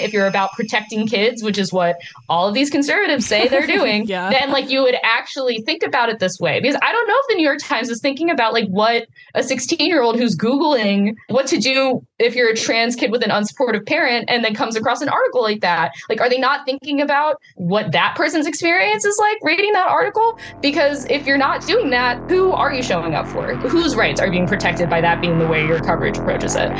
if 0.00 0.12
you're 0.12 0.26
about 0.26 0.52
protecting 0.52 1.06
kids, 1.06 1.42
which 1.42 1.58
is 1.58 1.72
what 1.72 1.96
all 2.28 2.48
of 2.48 2.54
these 2.54 2.70
conservatives 2.70 3.26
say 3.26 3.48
they're 3.48 3.66
doing, 3.78 4.06
yeah. 4.06 4.30
then 4.30 4.50
like 4.50 4.70
you 4.70 4.82
would 4.82 4.96
actually 5.02 5.62
think 5.62 5.82
about 5.82 6.08
it 6.08 6.18
this 6.18 6.38
way. 6.40 6.60
Because 6.60 6.76
I 6.82 6.92
don't 6.92 7.06
know 7.06 7.16
if 7.16 7.26
the 7.28 7.34
New 7.36 7.44
York 7.44 7.58
Times 7.60 7.88
is 7.90 8.00
thinking 8.00 8.30
about 8.30 8.52
like 8.52 8.68
what 8.68 9.06
a 9.34 9.42
16 9.42 9.78
year 9.86 10.02
old 10.02 10.18
who's 10.18 10.36
Googling 10.36 11.14
what 11.28 11.46
to 11.48 11.58
do 11.58 12.04
if 12.18 12.34
you're 12.34 12.50
a 12.50 12.56
trans 12.56 12.94
kid 12.96 13.10
with 13.10 13.24
an 13.24 13.30
unsupportive 13.30 13.86
parent 13.86 14.26
and 14.28 14.44
then 14.44 14.54
comes 14.54 14.76
across 14.76 15.00
an 15.00 15.08
article 15.08 15.42
like 15.42 15.60
that. 15.60 15.92
Like, 16.08 16.20
are 16.20 16.28
they 16.28 16.38
not 16.38 16.66
thinking 16.66 17.00
about 17.00 17.40
what 17.56 17.92
that 17.92 18.14
person's 18.16 18.46
experience 18.46 19.04
is 19.04 19.16
like 19.18 19.38
reading 19.42 19.72
that 19.72 19.88
article? 19.88 20.38
Because 20.60 21.06
if 21.06 21.26
you're 21.26 21.38
not 21.38 21.66
doing 21.66 21.90
that, 21.90 22.30
who 22.30 22.52
are 22.52 22.72
you 22.72 22.82
showing 22.82 23.14
up 23.14 23.26
for? 23.26 23.54
Whose 23.56 23.96
rights 23.96 24.20
are 24.20 24.30
being 24.30 24.46
protected 24.46 24.90
by 24.90 25.00
that 25.00 25.20
being 25.20 25.38
the 25.38 25.46
way 25.46 25.66
your 25.66 25.80
coverage 25.80 26.18
approaches 26.18 26.56
it? 26.56 26.70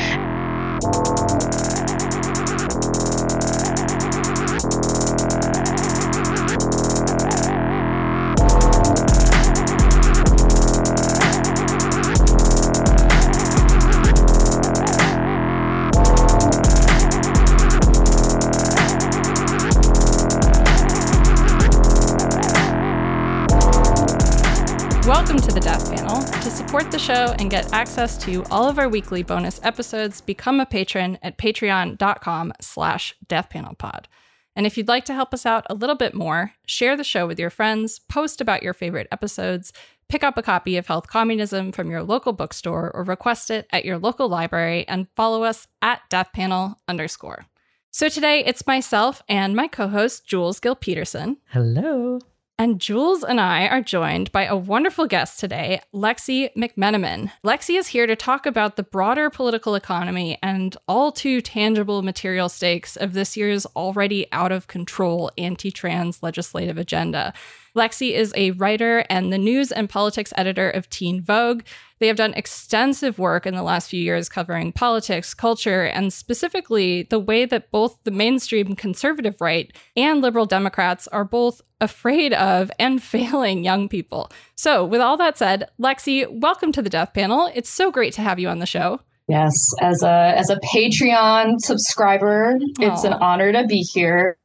Support 26.51 26.91
the 26.91 26.98
show 26.98 27.34
and 27.38 27.51
get 27.51 27.73
access 27.73 28.19
to 28.19 28.43
all 28.51 28.69
of 28.69 28.79
our 28.79 28.88
weekly 28.88 29.23
bonus 29.23 29.61
episodes, 29.62 30.21
become 30.21 30.59
a 30.59 30.66
patron 30.66 31.19
at 31.23 31.38
patreon.com 31.38 32.52
slash 32.61 33.15
deathpanelpod. 33.29 34.07
And 34.57 34.66
if 34.66 34.77
you'd 34.77 34.88
like 34.88 35.05
to 35.05 35.15
help 35.15 35.33
us 35.33 35.47
out 35.47 35.66
a 35.71 35.74
little 35.74 35.95
bit 35.95 36.15
more, 36.15 36.52
share 36.66 36.96
the 36.96 37.04
show 37.04 37.27
with 37.27 37.38
your 37.38 37.51
friends, 37.51 37.99
post 37.99 38.41
about 38.41 38.63
your 38.63 38.74
favorite 38.74 39.07
episodes, 39.13 39.73
pick 40.09 40.24
up 40.24 40.37
a 40.37 40.43
copy 40.43 40.77
of 40.77 40.87
Health 40.88 41.07
Communism 41.07 41.71
from 41.71 41.91
your 41.91 42.02
local 42.02 42.32
bookstore 42.32 42.91
or 42.93 43.04
request 43.04 43.51
it 43.51 43.66
at 43.71 43.85
your 43.85 43.99
local 43.99 44.29
library, 44.29 44.87
and 44.88 45.07
follow 45.15 45.45
us 45.45 45.69
at 45.80 46.01
deathpanel 46.10 46.74
underscore. 46.88 47.47
So 47.93 48.09
today 48.09 48.45
it's 48.45 48.66
myself 48.66 49.23
and 49.29 49.54
my 49.54 49.69
co-host 49.69 50.26
Jules 50.26 50.59
Gill 50.60 50.74
Peterson. 50.74 51.37
Hello. 51.51 52.19
And 52.61 52.79
Jules 52.79 53.25
and 53.25 53.41
I 53.41 53.69
are 53.69 53.80
joined 53.80 54.30
by 54.33 54.45
a 54.45 54.55
wonderful 54.55 55.07
guest 55.07 55.41
today, 55.41 55.80
Lexi 55.95 56.53
McMenamin. 56.55 57.33
Lexi 57.43 57.79
is 57.79 57.87
here 57.87 58.07
to 58.07 58.15
talk 58.15 58.45
about 58.45 58.77
the 58.77 58.83
broader 58.83 59.30
political 59.30 59.75
economy 59.75 60.37
and 60.43 60.77
all 60.87 61.11
too 61.11 61.41
tangible 61.41 62.03
material 62.03 62.51
stakes 62.51 62.97
of 62.97 63.15
this 63.15 63.35
year's 63.35 63.65
already 63.75 64.31
out 64.31 64.53
of 64.53 64.66
control 64.66 65.31
anti 65.38 65.71
trans 65.71 66.22
legislative 66.22 66.77
agenda. 66.77 67.33
Lexi 67.76 68.12
is 68.12 68.32
a 68.37 68.50
writer 68.53 69.04
and 69.09 69.32
the 69.32 69.38
news 69.38 69.71
and 69.71 69.88
politics 69.88 70.32
editor 70.37 70.69
of 70.71 70.91
Teen 70.91 71.22
Vogue. 71.22 71.62
They 71.99 72.09
have 72.09 72.16
done 72.16 72.34
extensive 72.34 73.19
work 73.19 73.47
in 73.47 73.54
the 73.54 73.62
last 73.62 73.91
few 73.91 74.03
years 74.03 74.28
covering 74.28 74.72
politics, 74.72 75.34
culture, 75.34 75.84
and 75.84 76.12
specifically 76.12 77.04
the 77.04 77.19
way 77.19 77.44
that 77.44 77.71
both 77.71 77.97
the 78.04 78.10
mainstream 78.10 78.75
conservative 78.75 79.41
right 79.41 79.72
and 79.97 80.21
liberal 80.21 80.47
Democrats 80.47 81.06
are 81.09 81.25
both 81.25 81.60
afraid 81.81 82.32
of 82.32 82.71
and 82.78 83.03
failing 83.03 83.62
young 83.62 83.88
people. 83.88 84.32
So, 84.56 84.84
with 84.84 85.00
all 85.00 85.16
that 85.19 85.38
said, 85.38 85.69
Lexi, 85.81 86.26
welcome 86.41 86.72
to 86.72 86.82
the 86.82 86.91
Death 86.91 87.15
Panel. 87.15 87.50
It's 87.54 87.71
so 87.71 87.91
great 87.91 88.15
to 88.15 88.22
have 88.22 88.38
you 88.38 88.48
on 88.48 88.59
the 88.59 88.66
show. 88.66 89.00
Yes, 89.28 89.54
as 89.81 90.03
a 90.03 90.34
as 90.37 90.50
a 90.50 90.56
Patreon 90.56 91.60
subscriber, 91.60 92.59
Aww. 92.59 92.93
it's 92.93 93.04
an 93.04 93.12
honor 93.12 93.53
to 93.53 93.65
be 93.66 93.87
here. 93.93 94.37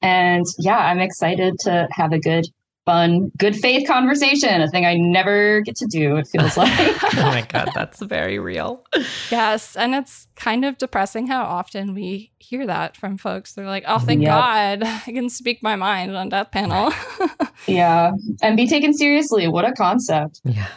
And 0.00 0.46
yeah, 0.58 0.78
I'm 0.78 1.00
excited 1.00 1.54
to 1.60 1.88
have 1.90 2.12
a 2.12 2.18
good 2.18 2.46
fun, 2.88 3.30
good 3.36 3.54
faith 3.54 3.86
conversation, 3.86 4.62
a 4.62 4.68
thing 4.68 4.86
I 4.86 4.94
never 4.94 5.60
get 5.60 5.76
to 5.76 5.86
do, 5.86 6.16
it 6.16 6.26
feels 6.26 6.56
like. 6.56 6.70
oh 6.70 7.22
my 7.22 7.46
God, 7.46 7.70
that's 7.74 8.00
very 8.00 8.38
real. 8.38 8.82
Yes. 9.30 9.76
And 9.76 9.94
it's 9.94 10.26
kind 10.36 10.64
of 10.64 10.78
depressing 10.78 11.26
how 11.26 11.44
often 11.44 11.92
we 11.94 12.32
hear 12.38 12.66
that 12.66 12.96
from 12.96 13.18
folks. 13.18 13.52
They're 13.52 13.66
like, 13.66 13.84
oh, 13.86 13.98
thank 13.98 14.22
yep. 14.22 14.30
God 14.30 14.82
I 15.06 15.12
can 15.12 15.28
speak 15.28 15.62
my 15.62 15.76
mind 15.76 16.16
on 16.16 16.30
Death 16.30 16.50
Panel. 16.50 16.92
yeah. 17.66 18.12
And 18.40 18.56
be 18.56 18.66
taken 18.66 18.94
seriously. 18.94 19.48
What 19.48 19.66
a 19.66 19.72
concept. 19.72 20.40
Yeah. 20.44 20.68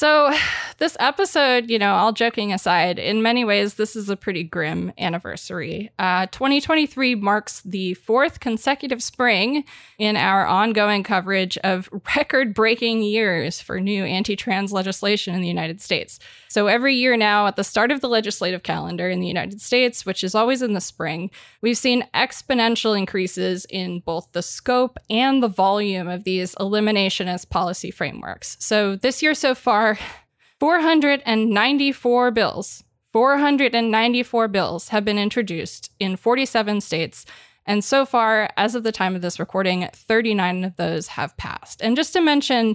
So, 0.00 0.34
this 0.78 0.96
episode, 0.98 1.68
you 1.68 1.78
know, 1.78 1.92
all 1.92 2.12
joking 2.12 2.54
aside, 2.54 2.98
in 2.98 3.22
many 3.22 3.44
ways, 3.44 3.74
this 3.74 3.94
is 3.94 4.08
a 4.08 4.16
pretty 4.16 4.42
grim 4.42 4.94
anniversary. 4.96 5.90
Uh, 5.98 6.24
2023 6.28 7.16
marks 7.16 7.60
the 7.60 7.92
fourth 7.94 8.40
consecutive 8.40 9.02
spring 9.02 9.62
in 9.98 10.16
our 10.16 10.46
ongoing 10.46 11.02
coverage 11.02 11.58
of 11.58 11.90
record 12.16 12.54
breaking 12.54 13.02
years 13.02 13.60
for 13.60 13.78
new 13.78 14.02
anti 14.04 14.36
trans 14.36 14.72
legislation 14.72 15.34
in 15.34 15.42
the 15.42 15.48
United 15.48 15.82
States. 15.82 16.18
So, 16.50 16.66
every 16.66 16.96
year 16.96 17.16
now, 17.16 17.46
at 17.46 17.54
the 17.54 17.62
start 17.62 17.92
of 17.92 18.00
the 18.00 18.08
legislative 18.08 18.64
calendar 18.64 19.08
in 19.08 19.20
the 19.20 19.28
United 19.28 19.60
States, 19.60 20.04
which 20.04 20.24
is 20.24 20.34
always 20.34 20.62
in 20.62 20.72
the 20.72 20.80
spring, 20.80 21.30
we've 21.62 21.78
seen 21.78 22.08
exponential 22.12 22.98
increases 22.98 23.66
in 23.70 24.00
both 24.00 24.26
the 24.32 24.42
scope 24.42 24.98
and 25.08 25.44
the 25.44 25.48
volume 25.48 26.08
of 26.08 26.24
these 26.24 26.56
eliminationist 26.56 27.50
policy 27.50 27.92
frameworks. 27.92 28.56
So, 28.58 28.96
this 28.96 29.22
year 29.22 29.32
so 29.32 29.54
far, 29.54 29.96
494 30.58 32.32
bills, 32.32 32.82
494 33.12 34.48
bills 34.48 34.88
have 34.88 35.04
been 35.04 35.18
introduced 35.18 35.92
in 36.00 36.16
47 36.16 36.80
states. 36.80 37.26
And 37.64 37.84
so 37.84 38.04
far, 38.04 38.50
as 38.56 38.74
of 38.74 38.82
the 38.82 38.90
time 38.90 39.14
of 39.14 39.22
this 39.22 39.38
recording, 39.38 39.88
39 39.92 40.64
of 40.64 40.74
those 40.74 41.06
have 41.06 41.36
passed. 41.36 41.80
And 41.80 41.94
just 41.94 42.12
to 42.14 42.20
mention, 42.20 42.74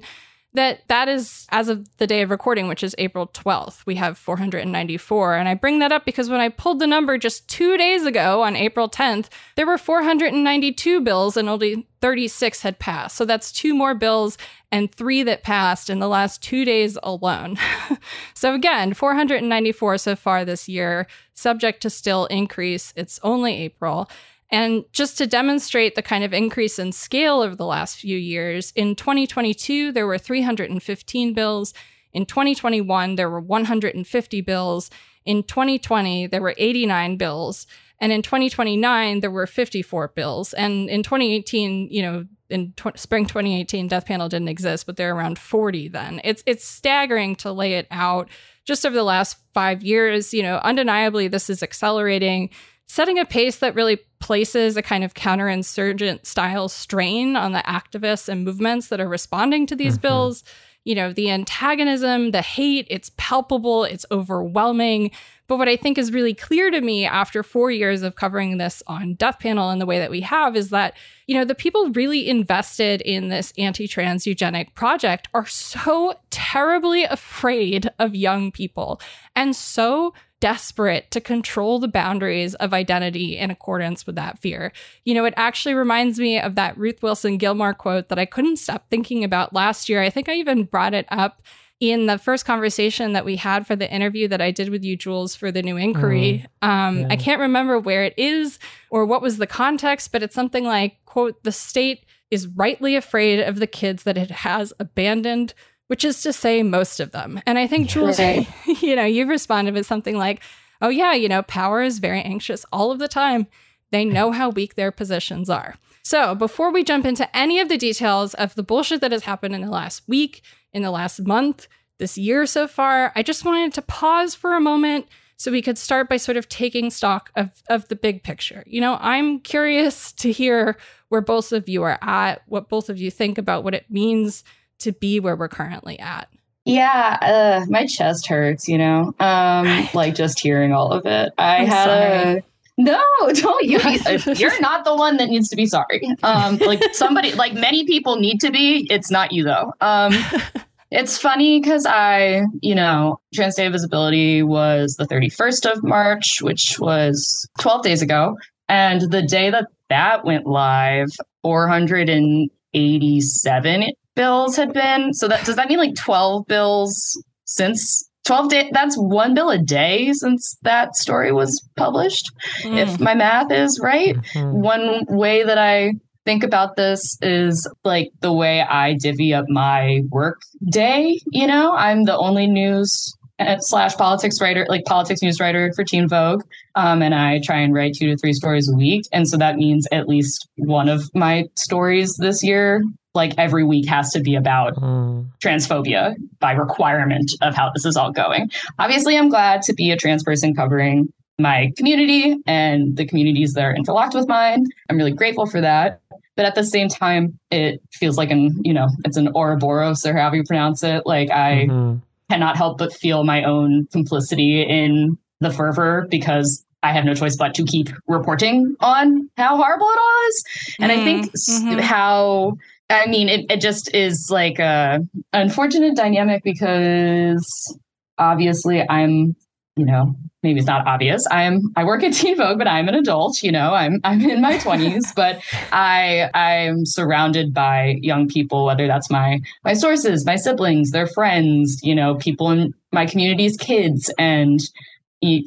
that 0.56 0.88
that 0.88 1.08
is 1.08 1.48
as 1.52 1.70
of 1.70 1.88
the 1.98 2.08
day 2.08 2.22
of 2.22 2.30
recording 2.30 2.68
which 2.68 2.84
is 2.84 2.96
april 2.98 3.28
12th 3.28 3.86
we 3.86 3.96
have 3.96 4.18
494 4.18 5.36
and 5.36 5.48
i 5.48 5.54
bring 5.54 5.80
that 5.80 5.92
up 5.92 6.06
because 6.06 6.30
when 6.30 6.40
i 6.40 6.50
pulled 6.50 6.80
the 6.80 6.88
number 6.88 7.18
just 7.18 7.48
two 7.48 7.78
days 7.78 8.06
ago 8.06 8.42
on 8.44 8.56
april 8.56 8.90
10th 8.90 9.28
there 9.56 9.66
were 9.66 9.78
492 9.78 11.02
bills 11.02 11.38
and 11.38 11.50
only 11.50 11.88
36 12.06 12.62
had 12.62 12.78
passed. 12.78 13.16
So 13.16 13.26
that's 13.26 13.52
two 13.52 13.74
more 13.74 13.96
bills 13.96 14.38
and 14.72 14.94
three 14.94 15.24
that 15.24 15.42
passed 15.42 15.90
in 15.90 15.98
the 15.98 16.08
last 16.08 16.44
two 16.44 16.64
days 16.64 17.00
alone. 17.02 17.58
So 18.36 18.54
again 18.54 18.94
494 18.94 19.98
so 19.98 20.16
far 20.16 20.46
this 20.46 20.70
year 20.70 21.08
subject 21.34 21.82
to 21.82 21.90
still 21.90 22.26
increase. 22.28 22.94
It's 22.96 23.20
only 23.24 23.56
april 23.58 24.08
and 24.52 24.86
just 24.92 25.18
to 25.18 25.28
demonstrate 25.28 25.96
the 25.96 26.02
kind 26.02 26.24
of 26.24 26.34
increase 26.34 26.78
in 26.78 26.92
scale 26.92 27.42
over 27.42 27.56
the 27.56 27.66
last 27.66 27.98
few 27.98 28.18
years, 28.18 28.72
in 28.76 28.96
2022, 28.96 29.92
there 29.92 30.06
were 30.06 30.18
315 30.18 31.34
bills. 31.34 31.74
In 32.14 32.26
2021, 32.26 33.16
there 33.16 33.30
were 33.30 33.40
150 33.40 34.42
bills. 34.42 34.90
In 35.26 35.44
2020, 35.44 36.28
there 36.28 36.42
were 36.42 36.54
89 36.58 37.18
bills. 37.18 37.66
And 38.00 38.12
in 38.12 38.22
2029, 38.22 39.22
there 39.22 39.32
were 39.32 39.48
54 39.48 40.10
bills. 40.10 40.54
And 40.54 40.90
in 40.90 41.02
2018, 41.02 41.88
you 41.90 42.02
know, 42.02 42.26
in 42.50 42.74
tw- 42.74 43.00
spring 43.00 43.26
2018, 43.26 43.88
Death 43.88 44.06
Panel 44.06 44.30
didn't 44.30 44.50
exist, 44.50 44.86
but 44.86 44.98
there 44.98 45.12
are 45.12 45.16
around 45.16 45.40
40 45.40 45.88
then. 45.88 46.22
It's 46.24 46.44
it's 46.46 46.64
staggering 46.64 47.36
to 47.38 47.52
lay 47.52 47.74
it 47.74 47.88
out 47.90 48.30
just 48.66 48.86
over 48.86 48.96
the 48.96 49.04
last 49.04 49.38
five 49.54 49.82
years. 49.82 50.34
You 50.34 50.44
know, 50.44 50.58
undeniably, 50.58 51.28
this 51.28 51.50
is 51.50 51.64
accelerating 51.64 52.52
setting 52.88 53.20
a 53.20 53.26
pace 53.26 53.58
that 53.58 53.76
really 53.76 54.00
places 54.20 54.78
a 54.78 54.82
kind 54.82 55.04
of 55.04 55.14
counterinsurgent 55.14 56.26
style 56.26 56.70
strain 56.70 57.36
on 57.36 57.52
the 57.52 57.60
activists 57.60 58.30
and 58.30 58.44
movements 58.44 58.88
that 58.88 59.00
are 59.00 59.08
responding 59.08 59.66
to 59.68 59.76
these 59.76 59.94
mm-hmm. 59.94 60.02
bills. 60.02 60.44
You 60.84 60.94
know, 60.94 61.12
the 61.12 61.32
antagonism, 61.32 62.30
the 62.30 62.44
hate, 62.44 62.86
it's 62.92 63.12
palpable, 63.18 63.86
it's 63.86 64.06
overwhelming. 64.12 65.12
But 65.48 65.58
what 65.58 65.70
I 65.70 65.76
think 65.76 65.98
is 65.98 66.12
really 66.12 66.34
clear 66.34 66.72
to 66.72 66.82
me 66.82 67.06
after 67.06 67.44
four 67.44 67.70
years 67.72 68.02
of 68.02 68.16
covering 68.16 68.58
this 68.58 68.82
on 68.88 69.16
Death 69.16 69.40
Panel 69.40 69.72
in 69.72 69.80
the 69.80 69.86
way 69.86 70.00
that 70.00 70.12
we 70.12 70.22
have 70.22 70.56
is 70.56 70.70
that, 70.70 70.96
you 71.28 71.36
know, 71.36 71.46
the 71.46 71.56
people 71.56 71.90
really 71.92 72.30
invested 72.30 73.02
in 73.02 73.30
this 73.30 73.52
anti 73.58 73.88
trans 73.88 74.26
eugenic 74.26 74.74
project 74.76 75.28
are 75.34 75.46
so 75.46 76.14
terribly 76.30 77.04
afraid 77.04 77.90
of 78.00 78.16
young 78.16 78.52
people 78.52 79.00
and 79.36 79.56
so 79.56 80.14
desperate 80.42 81.10
to 81.12 81.22
control 81.22 81.80
the 81.80 81.88
boundaries 81.88 82.56
of 82.56 82.74
identity 82.74 83.38
in 83.38 83.52
accordance 83.52 84.06
with 84.06 84.16
that 84.16 84.40
fear. 84.40 84.72
You 85.04 85.14
know, 85.14 85.26
it 85.26 85.34
actually 85.38 85.74
reminds 85.74 86.20
me 86.20 86.40
of 86.40 86.56
that 86.56 86.78
Ruth 86.78 87.02
Wilson 87.02 87.38
Gilmore 87.38 87.74
quote 87.74 88.10
that 88.10 88.20
I 88.20 88.26
couldn't 88.26 88.58
stop 88.58 88.90
thinking 88.90 89.24
about 89.24 89.54
last 89.54 89.90
year. 89.90 90.02
I 90.02 90.10
think 90.10 90.30
I 90.30 90.36
even 90.36 90.64
brought 90.64 90.94
it 90.94 91.06
up 91.10 91.42
in 91.80 92.06
the 92.06 92.18
first 92.18 92.46
conversation 92.46 93.14
that 93.14 93.26
we 93.26 93.36
had 93.36 93.68
for 93.68 93.76
the 93.76 93.92
interview 93.92 94.28
that 94.30 94.42
I 94.42 94.52
did 94.52 94.70
with 94.70 94.84
you, 94.84 94.96
Jules, 94.96 95.36
for 95.36 95.52
the 95.52 95.62
new 95.62 95.78
inquiry. 95.78 96.46
Mm, 96.64 96.68
um, 96.68 97.00
yeah. 97.00 97.08
I 97.10 97.16
can't 97.18 97.42
remember 97.42 97.80
where 97.80 98.04
it 98.04 98.14
is 98.18 98.60
or 98.90 99.06
what 99.06 99.22
was 99.22 99.38
the 99.38 99.48
context, 99.48 100.12
but 100.12 100.24
it's 100.24 100.36
something 100.36 100.64
like, 100.64 100.98
quote, 101.06 101.44
the 101.44 101.52
state 101.52 102.06
is 102.32 102.48
rightly 102.48 102.96
afraid 102.96 103.42
of 103.42 103.60
the 103.60 103.68
kids 103.68 104.04
that 104.04 104.18
it 104.18 104.32
has 104.32 104.74
abandoned 104.80 105.54
which 105.88 106.04
is 106.04 106.22
to 106.24 106.34
say 106.34 106.64
most 106.64 107.00
of 107.00 107.12
them. 107.12 107.42
And 107.46 107.58
I 107.58 107.68
think 107.68 107.90
Jules, 107.90 108.20
you 108.82 108.96
know, 108.96 109.06
you've 109.06 109.30
responded 109.30 109.74
with 109.74 109.86
something 109.86 110.18
like, 110.18 110.42
"Oh 110.82 110.90
yeah, 110.90 111.14
you 111.14 111.30
know, 111.30 111.44
power 111.44 111.82
is 111.82 112.00
very 112.00 112.22
anxious 112.22 112.66
all 112.72 112.92
of 112.92 113.00
the 113.00 113.08
time." 113.08 113.48
They 113.92 114.06
know 114.06 114.32
how 114.32 114.50
weak 114.50 114.76
their 114.76 114.92
positions 114.92 115.50
are. 115.50 115.76
So, 116.04 116.36
before 116.36 116.72
we 116.72 116.84
jump 116.84 117.06
into 117.06 117.36
any 117.36 117.60
of 117.60 117.70
the 117.70 117.78
details 117.78 118.34
of 118.36 118.54
the 118.56 118.64
bullshit 118.64 119.02
that 119.02 119.12
has 119.12 119.24
happened 119.24 119.56
in 119.56 119.62
the 119.62 119.70
last 119.70 120.04
week, 120.08 120.44
in 120.74 120.84
the 120.84 120.92
last 120.92 121.26
month, 121.26 121.68
this 121.98 122.18
year 122.18 122.46
so 122.46 122.68
far, 122.68 123.12
I 123.16 123.24
just 123.24 123.46
wanted 123.46 123.74
to 123.74 123.82
pause 123.82 124.36
for 124.36 124.54
a 124.54 124.62
moment 124.62 125.08
so 125.38 125.52
we 125.52 125.62
could 125.62 125.78
start 125.78 126.10
by 126.10 126.18
sort 126.18 126.38
of 126.38 126.48
taking 126.48 126.90
stock 126.90 127.32
of, 127.36 127.64
of 127.70 127.88
the 127.88 127.96
big 127.96 128.24
picture. 128.24 128.64
You 128.68 128.82
know, 128.82 128.98
I'm 129.02 129.40
curious 129.40 130.12
to 130.14 130.32
hear 130.32 130.78
where 131.10 131.22
both 131.22 131.52
of 131.52 131.68
you 131.68 131.84
are 131.84 131.98
at, 132.02 132.42
what 132.48 132.70
both 132.70 132.90
of 132.90 133.00
you 133.00 133.12
think 133.12 133.38
about 133.38 133.64
what 133.64 133.74
it 133.74 133.90
means 133.90 134.44
to 134.80 134.92
be 134.92 135.20
where 135.20 135.36
we're 135.36 135.48
currently 135.48 136.00
at. 136.00 136.28
Yeah, 136.66 137.18
uh, 137.22 137.66
my 137.70 137.86
chest 137.86 138.26
hurts, 138.28 138.68
you 138.68 138.80
know, 138.80 139.14
um, 139.20 139.88
like 139.94 140.16
just 140.16 140.40
hearing 140.40 140.74
all 140.74 140.92
of 140.92 141.06
it. 141.06 141.32
I 141.38 141.58
I'm 141.58 141.68
had 141.68 141.86
sorry. 141.86 142.40
a. 142.40 142.44
No, 142.78 143.02
don't 143.34 143.64
you? 143.66 143.80
You're 144.36 144.60
not 144.60 144.84
the 144.84 144.96
one 144.96 145.18
that 145.18 145.30
needs 145.30 145.48
to 145.50 145.56
be 145.56 145.68
sorry. 145.68 146.02
Um, 146.24 146.58
like 146.58 146.84
somebody, 146.94 147.34
like 147.34 147.54
many 147.54 147.86
people 147.86 148.16
need 148.18 148.42
to 148.42 148.50
be. 148.52 148.88
It's 148.90 149.12
not 149.12 149.32
you 149.32 149.44
though. 149.44 149.74
Um, 149.80 150.12
it's 150.92 151.20
funny 151.20 151.62
because 151.62 151.86
I, 151.86 152.42
you 152.62 152.74
know, 152.74 153.20
Trans 153.34 153.54
Day 153.56 153.68
of 153.68 153.74
Visibility 153.74 154.42
was 154.42 154.96
the 154.96 155.06
31st 155.06 155.72
of 155.72 155.84
March, 155.84 156.42
which 156.42 156.80
was 156.80 157.48
12 157.60 157.84
days 157.84 158.02
ago. 158.02 158.40
And 158.68 159.02
the 159.12 159.22
day 159.22 159.52
that 159.52 159.68
that 159.90 160.26
went 160.26 160.48
live, 160.48 161.10
487 161.44 163.84
bills 164.16 164.56
had 164.56 164.74
been. 164.74 165.14
So 165.14 165.28
that 165.28 165.46
does 165.46 165.56
that 165.56 165.70
mean 165.70 165.80
like 165.80 165.96
12 165.96 166.48
bills 166.48 167.22
since 167.46 168.10
12 168.26 168.50
days? 168.50 168.70
That's 168.72 168.96
one 168.96 169.34
bill 169.34 169.50
a 169.50 169.58
day 169.58 170.12
since 170.14 170.58
that 170.64 170.96
story 170.96 171.32
was 171.32 171.62
published. 171.76 172.32
Mm. 172.62 172.78
If 172.78 173.00
my 173.00 173.14
math 173.14 173.52
is 173.52 173.80
right, 173.82 174.16
mm-hmm. 174.16 174.62
one 174.62 175.06
way 175.08 175.44
that 175.44 175.58
I 175.58 175.94
think 176.26 176.44
about 176.44 176.76
this 176.76 177.18
is 177.22 177.70
like 177.84 178.12
the 178.22 178.34
way 178.34 178.62
I 178.62 178.96
divvy 178.96 179.34
up 179.34 179.46
my 179.48 180.02
work 180.10 180.42
day. 180.70 181.20
You 181.32 181.48
know, 181.48 181.74
I'm 181.74 182.04
the 182.04 182.18
only 182.18 182.48
news 182.48 183.16
uh, 183.40 183.58
slash 183.60 183.96
politics 183.96 184.42
writer, 184.42 184.66
like 184.70 184.86
politics 184.86 185.22
news 185.22 185.40
writer 185.40 185.72
for 185.76 185.84
Teen 185.84 186.08
Vogue. 186.08 186.44
Um, 186.76 187.02
and 187.02 187.14
I 187.14 187.42
try 187.44 187.60
and 187.60 187.74
write 187.74 187.94
two 187.94 188.08
to 188.08 188.18
three 188.18 188.34
stories 188.34 188.70
a 188.70 188.76
week. 188.76 189.04
And 189.12 189.28
so 189.28 189.38
that 189.38 189.56
means 189.56 189.88
at 189.92 190.08
least 190.08 190.48
one 190.58 190.90
of 190.90 191.04
my 191.14 191.46
stories 191.56 192.16
this 192.18 192.44
year, 192.44 192.84
like 193.16 193.34
every 193.38 193.64
week, 193.64 193.88
has 193.88 194.12
to 194.12 194.20
be 194.20 194.36
about 194.36 194.76
mm. 194.76 195.26
transphobia 195.44 196.16
by 196.40 196.52
requirement 196.52 197.32
of 197.42 197.56
how 197.56 197.72
this 197.74 197.86
is 197.86 197.98
all 197.98 198.12
going. 198.12 198.52
Obviously, 198.80 199.18
I'm 199.18 199.30
glad 199.30 199.62
to 199.64 199.74
be 199.74 199.92
a 199.92 199.98
trans 199.98 200.24
person 200.24 200.54
covering 200.54 201.12
my 201.38 201.72
community 201.78 202.38
and 202.46 202.96
the 202.96 203.06
communities 203.06 203.54
that 203.54 203.64
are 203.64 203.76
interlocked 203.76 204.14
with 204.14 204.28
mine. 204.28 204.66
I'm 204.90 204.98
really 204.98 205.12
grateful 205.12 205.46
for 205.46 205.62
that. 205.62 206.02
But 206.36 206.46
at 206.46 206.56
the 206.56 206.64
same 206.64 206.90
time, 206.90 207.40
it 207.50 207.82
feels 207.94 208.18
like 208.18 208.30
an, 208.30 208.60
you 208.64 208.74
know, 208.74 208.88
it's 209.06 209.18
an 209.18 209.30
Ouroboros 209.36 210.06
or 210.06 210.14
however 210.14 210.36
you 210.38 210.44
pronounce 210.44 210.84
it. 210.84 211.06
Like 211.06 211.32
I 211.32 211.68
mm-hmm. 211.70 212.00
cannot 212.30 212.58
help 212.58 212.78
but 212.78 212.94
feel 212.94 213.24
my 213.24 213.44
own 213.44 213.88
complicity 213.92 214.62
in 214.62 215.18
the 215.40 215.52
fervor 215.52 216.08
because 216.10 216.66
I 216.84 216.92
have 216.92 217.06
no 217.06 217.16
choice 217.16 217.36
but 217.36 217.56
to 217.56 217.64
keep 217.64 217.90
reporting 218.08 218.76
on 218.80 219.30
how 219.38 219.56
horrible 219.56 219.88
it 219.88 220.00
all 220.00 220.28
is. 220.28 220.44
And 220.82 220.92
mm-hmm. 220.92 221.02
I 221.02 221.04
think 221.04 221.32
mm-hmm. 221.32 221.80
how 221.80 222.58
I 222.90 223.08
mean, 223.08 223.30
it, 223.30 223.46
it 223.50 223.62
just 223.62 223.94
is 223.96 224.28
like 224.30 224.60
a 224.60 225.00
unfortunate 225.34 225.96
dynamic 225.96 226.44
because 226.44 227.78
obviously 228.18 228.88
I'm 228.88 229.36
you 229.76 229.86
know, 229.86 230.16
maybe 230.42 230.60
it's 230.60 230.68
not 230.68 230.88
obvious. 230.88 231.26
I'm 231.30 231.62
I 231.76 231.84
work 231.84 232.04
at 232.04 232.14
Teen 232.14 232.38
Vogue, 232.38 232.58
but 232.58 232.68
I'm 232.68 232.88
an 232.88 232.96
adult. 232.96 233.44
You 233.44 233.52
know, 233.52 233.74
I'm 233.74 234.00
I'm 234.04 234.22
in 234.22 234.42
my 234.42 234.58
20s, 234.58 235.14
but 235.16 235.42
I 235.72 236.30
I'm 236.34 236.86
surrounded 236.86 237.54
by 237.54 237.96
young 238.02 238.28
people. 238.28 238.66
Whether 238.66 238.88
that's 238.88 239.10
my 239.10 239.40
my 239.64 239.74
sources, 239.74 240.26
my 240.26 240.36
siblings, 240.36 240.92
their 240.92 241.08
friends, 241.08 241.80
you 241.84 241.96
know, 241.96 242.16
people 242.16 242.52
in 242.52 242.74
my 242.92 243.06
community's 243.06 243.58
kids. 243.58 244.12
And 244.18 244.60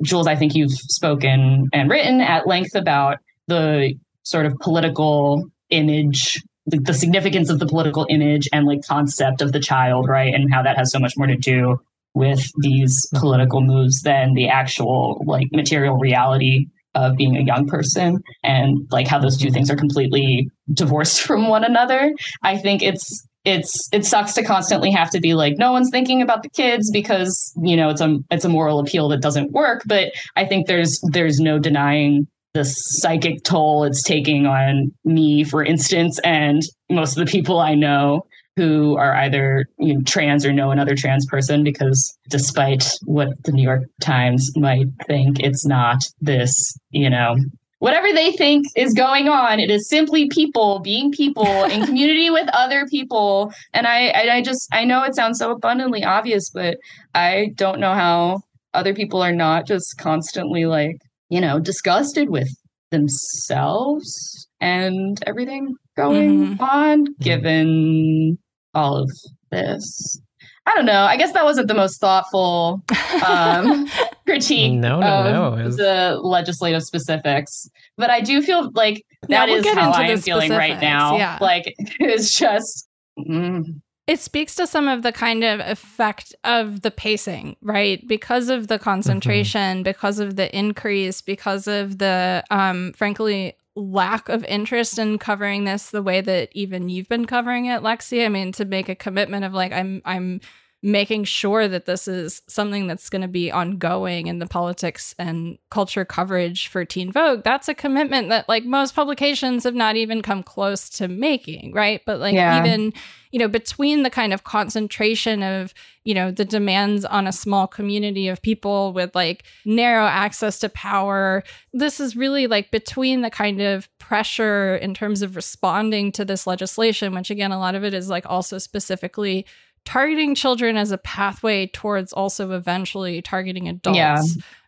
Jules, 0.02 0.26
I 0.26 0.36
think 0.36 0.54
you've 0.54 0.72
spoken 0.72 1.68
and 1.72 1.88
written 1.90 2.20
at 2.20 2.46
length 2.46 2.74
about 2.74 3.18
the 3.46 3.94
sort 4.24 4.44
of 4.44 4.58
political 4.58 5.48
image 5.70 6.42
the, 6.68 6.78
the 6.78 6.94
significance 6.94 7.50
of 7.50 7.58
the 7.58 7.66
political 7.66 8.06
image 8.08 8.48
and 8.52 8.66
like 8.66 8.80
concept 8.86 9.40
of 9.40 9.52
the 9.52 9.60
child 9.60 10.08
right 10.08 10.34
and 10.34 10.52
how 10.52 10.62
that 10.62 10.76
has 10.76 10.90
so 10.90 10.98
much 10.98 11.14
more 11.16 11.26
to 11.26 11.36
do 11.36 11.80
with 12.14 12.50
these 12.58 13.06
political 13.14 13.60
moves 13.60 14.02
than 14.02 14.34
the 14.34 14.48
actual 14.48 15.22
like 15.26 15.48
material 15.52 15.96
reality 15.96 16.66
of 16.94 17.16
being 17.16 17.36
a 17.36 17.42
young 17.42 17.66
person 17.66 18.20
and 18.42 18.86
like 18.90 19.06
how 19.06 19.18
those 19.18 19.36
two 19.36 19.50
things 19.50 19.70
are 19.70 19.76
completely 19.76 20.50
divorced 20.72 21.20
from 21.26 21.48
one 21.48 21.64
another. 21.64 22.12
I 22.42 22.56
think 22.56 22.82
it's 22.82 23.26
it's 23.44 23.88
it 23.92 24.04
sucks 24.04 24.34
to 24.34 24.42
constantly 24.42 24.90
have 24.90 25.10
to 25.10 25.20
be 25.20 25.34
like 25.34 25.54
no 25.58 25.70
one's 25.72 25.90
thinking 25.90 26.20
about 26.20 26.42
the 26.42 26.50
kids 26.50 26.90
because 26.90 27.52
you 27.62 27.76
know 27.76 27.88
it's 27.88 28.00
a 28.00 28.18
it's 28.30 28.44
a 28.44 28.48
moral 28.48 28.80
appeal 28.80 29.08
that 29.08 29.22
doesn't 29.22 29.52
work 29.52 29.82
but 29.86 30.12
i 30.34 30.44
think 30.44 30.66
there's 30.66 31.00
there's 31.12 31.38
no 31.38 31.56
denying 31.56 32.26
the 32.54 32.64
psychic 32.64 33.42
toll 33.44 33.84
it's 33.84 34.02
taking 34.02 34.46
on 34.46 34.92
me 35.04 35.44
for 35.44 35.62
instance 35.62 36.18
and 36.20 36.62
most 36.90 37.16
of 37.16 37.24
the 37.24 37.30
people 37.30 37.60
i 37.60 37.74
know 37.74 38.22
who 38.58 38.96
are 38.96 39.14
either 39.14 39.66
you 39.78 39.94
know, 39.94 40.00
trans 40.04 40.44
or 40.44 40.52
know 40.52 40.72
another 40.72 40.96
trans 40.96 41.24
person 41.26 41.62
because 41.62 42.18
despite 42.28 42.90
what 43.04 43.28
the 43.44 43.52
New 43.52 43.62
York 43.62 43.84
Times 44.02 44.50
might 44.56 44.88
think, 45.06 45.38
it's 45.38 45.64
not 45.64 46.02
this, 46.20 46.76
you 46.90 47.08
know, 47.08 47.36
whatever 47.78 48.12
they 48.12 48.32
think 48.32 48.66
is 48.74 48.94
going 48.94 49.28
on. 49.28 49.60
It 49.60 49.70
is 49.70 49.88
simply 49.88 50.28
people 50.28 50.80
being 50.80 51.12
people 51.12 51.64
in 51.70 51.86
community 51.86 52.30
with 52.30 52.48
other 52.52 52.84
people. 52.86 53.52
And 53.72 53.86
I, 53.86 54.10
I 54.10 54.42
just, 54.42 54.68
I 54.72 54.84
know 54.84 55.04
it 55.04 55.14
sounds 55.14 55.38
so 55.38 55.52
abundantly 55.52 56.02
obvious, 56.02 56.50
but 56.50 56.78
I 57.14 57.52
don't 57.54 57.78
know 57.78 57.94
how 57.94 58.40
other 58.74 58.92
people 58.92 59.22
are 59.22 59.32
not 59.32 59.68
just 59.68 59.98
constantly 59.98 60.66
like, 60.66 60.96
you 61.28 61.40
know, 61.40 61.58
disgusted 61.58 62.30
with 62.30 62.48
themselves 62.90 64.48
and 64.60 65.22
everything 65.26 65.74
going 65.96 66.56
mm-hmm. 66.56 66.62
on, 66.62 67.04
given 67.20 68.38
all 68.74 68.96
of 68.96 69.10
this. 69.50 70.20
I 70.66 70.74
don't 70.74 70.86
know. 70.86 71.02
I 71.02 71.16
guess 71.16 71.32
that 71.32 71.44
wasn't 71.44 71.68
the 71.68 71.74
most 71.74 71.98
thoughtful 71.98 72.82
um, 73.26 73.88
critique 74.26 74.74
no, 74.74 75.00
no, 75.00 75.06
of 75.06 75.32
no. 75.56 75.64
Was... 75.64 75.76
the 75.76 76.18
legislative 76.22 76.82
specifics, 76.82 77.68
but 77.96 78.10
I 78.10 78.20
do 78.20 78.42
feel 78.42 78.70
like 78.74 79.04
that 79.28 79.48
we'll 79.48 79.64
is 79.64 79.74
how 79.74 79.92
I 79.92 80.08
am 80.08 80.18
feeling 80.20 80.50
right 80.50 80.78
now. 80.80 81.16
Yeah. 81.16 81.38
Like 81.40 81.74
it's 81.78 82.38
just. 82.38 82.86
Mm. 83.18 83.80
It 84.08 84.20
speaks 84.20 84.54
to 84.54 84.66
some 84.66 84.88
of 84.88 85.02
the 85.02 85.12
kind 85.12 85.44
of 85.44 85.60
effect 85.60 86.34
of 86.42 86.80
the 86.80 86.90
pacing, 86.90 87.56
right? 87.60 88.02
Because 88.08 88.48
of 88.48 88.68
the 88.68 88.78
concentration, 88.78 89.76
mm-hmm. 89.76 89.82
because 89.82 90.18
of 90.18 90.36
the 90.36 90.56
increase, 90.58 91.20
because 91.20 91.66
of 91.66 91.98
the, 91.98 92.42
um, 92.50 92.94
frankly, 92.94 93.54
lack 93.76 94.30
of 94.30 94.42
interest 94.44 94.98
in 94.98 95.18
covering 95.18 95.64
this 95.64 95.90
the 95.90 96.02
way 96.02 96.22
that 96.22 96.48
even 96.52 96.88
you've 96.88 97.10
been 97.10 97.26
covering 97.26 97.66
it, 97.66 97.82
Lexi. 97.82 98.24
I 98.24 98.30
mean, 98.30 98.50
to 98.52 98.64
make 98.64 98.88
a 98.88 98.94
commitment 98.94 99.44
of 99.44 99.52
like 99.52 99.72
I'm 99.72 100.00
I'm 100.06 100.40
making 100.82 101.24
sure 101.24 101.66
that 101.66 101.86
this 101.86 102.06
is 102.06 102.40
something 102.46 102.86
that's 102.86 103.10
going 103.10 103.22
to 103.22 103.28
be 103.28 103.50
ongoing 103.50 104.28
in 104.28 104.38
the 104.38 104.46
politics 104.46 105.12
and 105.18 105.58
culture 105.70 106.04
coverage 106.04 106.68
for 106.68 106.84
Teen 106.84 107.10
Vogue, 107.10 107.42
that's 107.42 107.68
a 107.68 107.74
commitment 107.74 108.28
that 108.28 108.48
like 108.48 108.64
most 108.64 108.94
publications 108.94 109.64
have 109.64 109.74
not 109.74 109.96
even 109.96 110.22
come 110.22 110.42
close 110.42 110.88
to 110.88 111.08
making, 111.08 111.72
right? 111.72 112.00
But 112.06 112.20
like 112.20 112.34
yeah. 112.34 112.60
even, 112.60 112.92
you 113.32 113.40
know, 113.40 113.48
between 113.48 114.04
the 114.04 114.10
kind 114.10 114.32
of 114.32 114.44
concentration 114.44 115.42
of, 115.42 115.74
you 116.04 116.14
know, 116.14 116.30
the 116.30 116.44
demands 116.44 117.04
on 117.04 117.26
a 117.26 117.32
small 117.32 117.66
community 117.66 118.28
of 118.28 118.40
people 118.40 118.92
with 118.92 119.16
like 119.16 119.42
narrow 119.64 120.06
access 120.06 120.60
to 120.60 120.68
power, 120.68 121.42
this 121.72 121.98
is 121.98 122.14
really 122.14 122.46
like 122.46 122.70
between 122.70 123.22
the 123.22 123.30
kind 123.30 123.60
of 123.60 123.88
pressure 123.98 124.76
in 124.76 124.94
terms 124.94 125.22
of 125.22 125.34
responding 125.34 126.12
to 126.12 126.24
this 126.24 126.46
legislation, 126.46 127.12
which 127.14 127.30
again, 127.30 127.50
a 127.50 127.58
lot 127.58 127.74
of 127.74 127.82
it 127.82 127.94
is 127.94 128.08
like 128.08 128.24
also 128.26 128.58
specifically 128.58 129.44
targeting 129.88 130.34
children 130.34 130.76
as 130.76 130.92
a 130.92 130.98
pathway 130.98 131.66
towards 131.66 132.12
also 132.12 132.50
eventually 132.50 133.22
targeting 133.22 133.70
adults. 133.70 133.96
Yeah. 133.96 134.20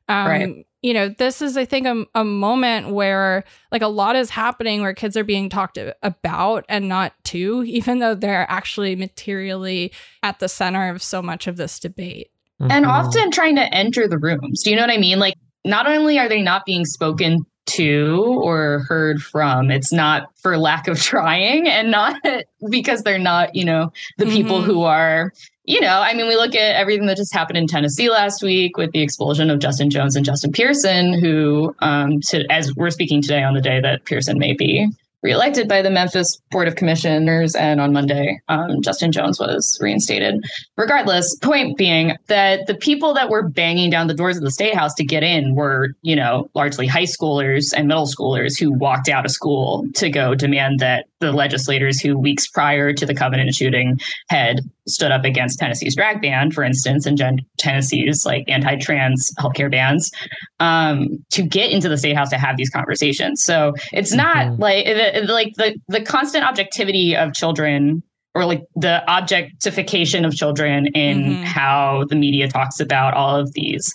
Um, 0.08 0.26
right. 0.26 0.66
You 0.80 0.94
know, 0.94 1.10
this 1.10 1.42
is, 1.42 1.58
I 1.58 1.66
think, 1.66 1.86
a, 1.86 2.06
a 2.14 2.24
moment 2.24 2.88
where 2.88 3.44
like 3.70 3.82
a 3.82 3.88
lot 3.88 4.16
is 4.16 4.30
happening 4.30 4.80
where 4.80 4.94
kids 4.94 5.18
are 5.18 5.24
being 5.24 5.50
talked 5.50 5.78
about 6.02 6.64
and 6.70 6.88
not 6.88 7.12
to, 7.24 7.62
even 7.66 7.98
though 7.98 8.14
they're 8.14 8.50
actually 8.50 8.96
materially 8.96 9.92
at 10.22 10.38
the 10.38 10.48
center 10.48 10.88
of 10.88 11.02
so 11.02 11.20
much 11.20 11.46
of 11.46 11.58
this 11.58 11.78
debate. 11.78 12.30
And 12.58 12.86
mm-hmm. 12.86 12.90
often 12.90 13.30
trying 13.30 13.56
to 13.56 13.74
enter 13.74 14.08
the 14.08 14.18
rooms. 14.18 14.62
Do 14.62 14.70
you 14.70 14.76
know 14.76 14.82
what 14.82 14.90
I 14.90 14.98
mean? 14.98 15.18
Like, 15.18 15.34
not 15.66 15.86
only 15.86 16.18
are 16.18 16.30
they 16.30 16.40
not 16.40 16.64
being 16.64 16.86
spoken 16.86 17.44
to 17.70 18.40
or 18.42 18.80
heard 18.88 19.22
from. 19.22 19.70
It's 19.70 19.92
not 19.92 20.30
for 20.36 20.56
lack 20.58 20.88
of 20.88 21.00
trying 21.00 21.68
and 21.68 21.90
not 21.90 22.16
because 22.70 23.02
they're 23.02 23.18
not, 23.18 23.54
you 23.54 23.64
know, 23.64 23.92
the 24.18 24.24
mm-hmm. 24.24 24.34
people 24.34 24.62
who 24.62 24.82
are 24.82 25.32
you 25.64 25.80
know, 25.80 26.00
I 26.00 26.14
mean, 26.14 26.26
we 26.26 26.34
look 26.34 26.56
at 26.56 26.74
everything 26.74 27.06
that 27.06 27.16
just 27.16 27.32
happened 27.32 27.56
in 27.56 27.68
Tennessee 27.68 28.10
last 28.10 28.42
week 28.42 28.76
with 28.76 28.90
the 28.90 29.02
expulsion 29.02 29.50
of 29.50 29.60
Justin 29.60 29.88
Jones 29.88 30.16
and 30.16 30.24
Justin 30.24 30.50
Pearson, 30.50 31.12
who, 31.12 31.76
um, 31.78 32.20
to, 32.22 32.44
as 32.50 32.74
we're 32.74 32.90
speaking 32.90 33.22
today 33.22 33.44
on 33.44 33.54
the 33.54 33.60
day 33.60 33.80
that 33.80 34.04
Pearson 34.04 34.36
may 34.36 34.52
be 34.52 34.88
reelected 35.22 35.68
by 35.68 35.82
the 35.82 35.90
Memphis 35.90 36.40
Board 36.50 36.68
of 36.68 36.76
Commissioners, 36.76 37.54
and 37.54 37.80
on 37.80 37.92
Monday, 37.92 38.40
um, 38.48 38.80
Justin 38.82 39.12
Jones 39.12 39.38
was 39.38 39.78
reinstated. 39.80 40.42
Regardless, 40.76 41.36
point 41.36 41.76
being 41.76 42.16
that 42.28 42.66
the 42.66 42.74
people 42.74 43.14
that 43.14 43.28
were 43.28 43.48
banging 43.48 43.90
down 43.90 44.06
the 44.06 44.14
doors 44.14 44.36
of 44.36 44.42
the 44.42 44.50
state 44.50 44.74
house 44.74 44.94
to 44.94 45.04
get 45.04 45.22
in 45.22 45.54
were, 45.54 45.90
you 46.02 46.16
know, 46.16 46.48
largely 46.54 46.86
high 46.86 47.04
schoolers 47.04 47.72
and 47.76 47.88
middle 47.88 48.06
schoolers 48.06 48.58
who 48.58 48.72
walked 48.72 49.08
out 49.08 49.24
of 49.24 49.30
school 49.30 49.86
to 49.94 50.10
go 50.10 50.34
demand 50.34 50.78
that 50.80 51.06
the 51.20 51.32
legislators 51.32 52.00
who 52.00 52.18
weeks 52.18 52.46
prior 52.46 52.92
to 52.92 53.04
the 53.04 53.14
Covenant 53.14 53.54
shooting 53.54 54.00
had 54.28 54.60
stood 54.90 55.10
up 55.10 55.24
against 55.24 55.58
Tennessee's 55.58 55.96
drag 55.96 56.20
ban, 56.20 56.50
for 56.50 56.62
instance, 56.62 57.06
and 57.06 57.16
Gen- 57.16 57.40
Tennessee's 57.58 58.24
like 58.24 58.44
anti-trans 58.48 59.32
healthcare 59.38 59.70
bans, 59.70 60.10
um, 60.58 61.24
to 61.30 61.42
get 61.42 61.70
into 61.70 61.88
the 61.88 61.96
state 61.96 62.16
house 62.16 62.30
to 62.30 62.38
have 62.38 62.56
these 62.56 62.70
conversations. 62.70 63.42
So 63.42 63.74
it's 63.92 64.12
not 64.12 64.46
mm-hmm. 64.46 64.60
like 64.60 65.28
like 65.28 65.52
the 65.56 65.76
the 65.88 66.02
constant 66.02 66.44
objectivity 66.44 67.16
of 67.16 67.32
children 67.34 68.02
or 68.34 68.44
like 68.44 68.62
the 68.76 69.02
objectification 69.08 70.24
of 70.24 70.34
children 70.34 70.86
in 70.88 71.18
mm-hmm. 71.18 71.42
how 71.42 72.04
the 72.08 72.16
media 72.16 72.48
talks 72.48 72.78
about 72.78 73.14
all 73.14 73.34
of 73.34 73.52
these 73.54 73.92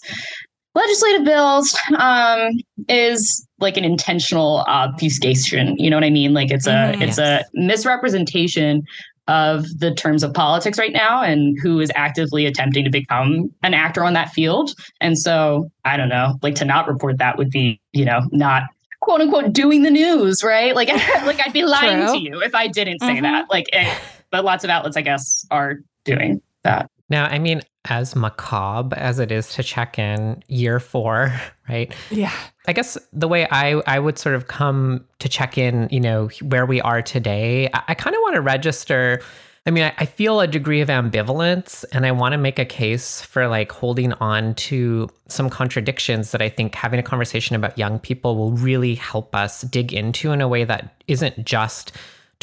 legislative 0.75 1.23
bills 1.23 1.77
um, 1.97 2.51
is 2.89 3.47
like 3.59 3.77
an 3.77 3.85
intentional 3.85 4.65
obfuscation. 4.67 5.75
You 5.77 5.89
know 5.89 5.95
what 5.95 6.03
I 6.03 6.09
mean? 6.09 6.33
Like 6.33 6.51
it's 6.51 6.67
a 6.67 6.93
mm, 6.93 7.01
it's 7.01 7.17
yes. 7.17 7.43
a 7.43 7.45
misrepresentation 7.53 8.83
of 9.27 9.65
the 9.79 9.93
terms 9.93 10.23
of 10.23 10.33
politics 10.33 10.77
right 10.77 10.93
now 10.93 11.21
and 11.21 11.57
who 11.61 11.79
is 11.79 11.91
actively 11.95 12.45
attempting 12.45 12.83
to 12.83 12.91
become 12.91 13.51
an 13.63 13.73
actor 13.73 14.03
on 14.03 14.13
that 14.13 14.29
field. 14.29 14.71
And 15.01 15.17
so 15.17 15.69
I 15.83 15.97
don't 15.97 16.09
know, 16.09 16.37
like 16.41 16.55
to 16.55 16.65
not 16.65 16.87
report 16.87 17.17
that 17.17 17.37
would 17.37 17.49
be, 17.49 17.81
you 17.91 18.05
know, 18.05 18.21
not 18.31 18.63
quote 19.01 19.21
unquote 19.21 19.53
doing 19.53 19.83
the 19.83 19.91
news, 19.91 20.43
right? 20.43 20.75
Like 20.75 20.89
like 21.25 21.39
I'd 21.45 21.53
be 21.53 21.63
lying 21.63 22.05
True. 22.05 22.15
to 22.15 22.19
you 22.19 22.41
if 22.41 22.53
I 22.53 22.67
didn't 22.67 22.99
say 22.99 23.15
mm-hmm. 23.15 23.23
that. 23.23 23.49
Like 23.49 23.65
it, 23.73 23.99
but 24.29 24.45
lots 24.45 24.63
of 24.63 24.69
outlets 24.69 24.97
I 24.97 25.01
guess 25.01 25.45
are 25.49 25.77
doing 26.03 26.41
that. 26.63 26.89
Now, 27.09 27.25
I 27.25 27.37
mean, 27.39 27.61
as 27.85 28.15
macabre 28.15 28.95
as 28.95 29.19
it 29.19 29.31
is 29.31 29.49
to 29.53 29.63
check 29.63 29.99
in 29.99 30.43
year 30.47 30.79
four, 30.79 31.39
right? 31.69 31.93
Yeah. 32.09 32.33
I 32.67 32.73
guess 32.73 32.97
the 33.13 33.27
way 33.27 33.47
I, 33.51 33.81
I 33.87 33.99
would 33.99 34.17
sort 34.17 34.35
of 34.35 34.47
come 34.47 35.05
to 35.19 35.29
check 35.29 35.57
in, 35.57 35.87
you 35.91 35.99
know, 35.99 36.29
where 36.41 36.65
we 36.65 36.81
are 36.81 37.01
today, 37.01 37.69
I, 37.73 37.83
I 37.89 37.93
kind 37.93 38.15
of 38.15 38.21
want 38.21 38.35
to 38.35 38.41
register. 38.41 39.21
I 39.65 39.71
mean, 39.71 39.83
I, 39.83 39.93
I 39.97 40.05
feel 40.05 40.39
a 40.41 40.47
degree 40.47 40.81
of 40.81 40.89
ambivalence 40.89 41.85
and 41.91 42.05
I 42.05 42.11
want 42.11 42.33
to 42.33 42.37
make 42.37 42.59
a 42.59 42.65
case 42.65 43.21
for 43.21 43.47
like 43.47 43.71
holding 43.71 44.13
on 44.13 44.53
to 44.55 45.09
some 45.27 45.49
contradictions 45.49 46.31
that 46.31 46.41
I 46.41 46.49
think 46.49 46.75
having 46.75 46.99
a 46.99 47.03
conversation 47.03 47.55
about 47.55 47.77
young 47.77 47.99
people 47.99 48.35
will 48.35 48.51
really 48.51 48.95
help 48.95 49.35
us 49.35 49.61
dig 49.61 49.93
into 49.93 50.31
in 50.31 50.41
a 50.41 50.47
way 50.47 50.63
that 50.65 50.95
isn't 51.07 51.45
just 51.45 51.91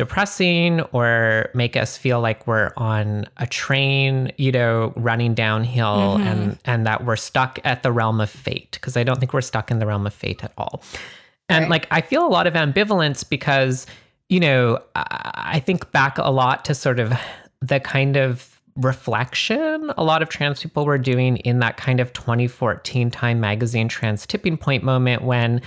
depressing 0.03 0.81
or 0.91 1.49
make 1.55 1.77
us 1.77 1.97
feel 1.97 2.21
like 2.21 2.45
we're 2.45 2.73
on 2.77 3.25
a 3.37 3.47
train, 3.47 4.33
you 4.37 4.51
know, 4.51 4.93
running 4.97 5.33
downhill 5.33 6.17
mm-hmm. 6.17 6.27
and 6.27 6.59
and 6.65 6.87
that 6.89 7.05
we're 7.05 7.15
stuck 7.15 7.61
at 7.63 7.85
the 7.85 7.93
realm 7.93 8.21
of 8.21 8.29
fate 8.29 8.73
because 8.73 8.97
I 8.97 9.05
don't 9.05 9.21
think 9.21 9.33
we're 9.33 9.41
stuck 9.43 9.71
in 9.71 9.79
the 9.79 9.87
realm 9.87 10.05
of 10.05 10.13
fate 10.13 10.43
at 10.43 10.53
all. 10.59 10.83
And 11.49 11.63
right. 11.63 11.71
like 11.71 11.87
I 11.93 12.01
feel 12.01 12.27
a 12.27 12.33
lot 12.39 12.49
of 12.49 12.55
ambivalence 12.55 13.29
because 13.29 13.87
you 14.29 14.41
know, 14.41 14.81
I, 14.97 15.53
I 15.57 15.61
think 15.61 15.93
back 15.93 16.19
a 16.19 16.33
lot 16.33 16.65
to 16.65 16.75
sort 16.75 16.99
of 16.99 17.13
the 17.61 17.79
kind 17.79 18.17
of 18.17 18.49
reflection 18.77 19.93
a 19.99 20.03
lot 20.03 20.23
of 20.23 20.31
trans 20.31 20.63
people 20.63 20.87
were 20.87 20.97
doing 20.97 21.37
in 21.37 21.59
that 21.59 21.77
kind 21.77 22.01
of 22.01 22.11
2014 22.15 23.11
Time 23.11 23.39
magazine 23.39 23.87
trans 23.87 24.27
tipping 24.27 24.57
point 24.57 24.83
moment 24.83 25.23
when 25.23 25.61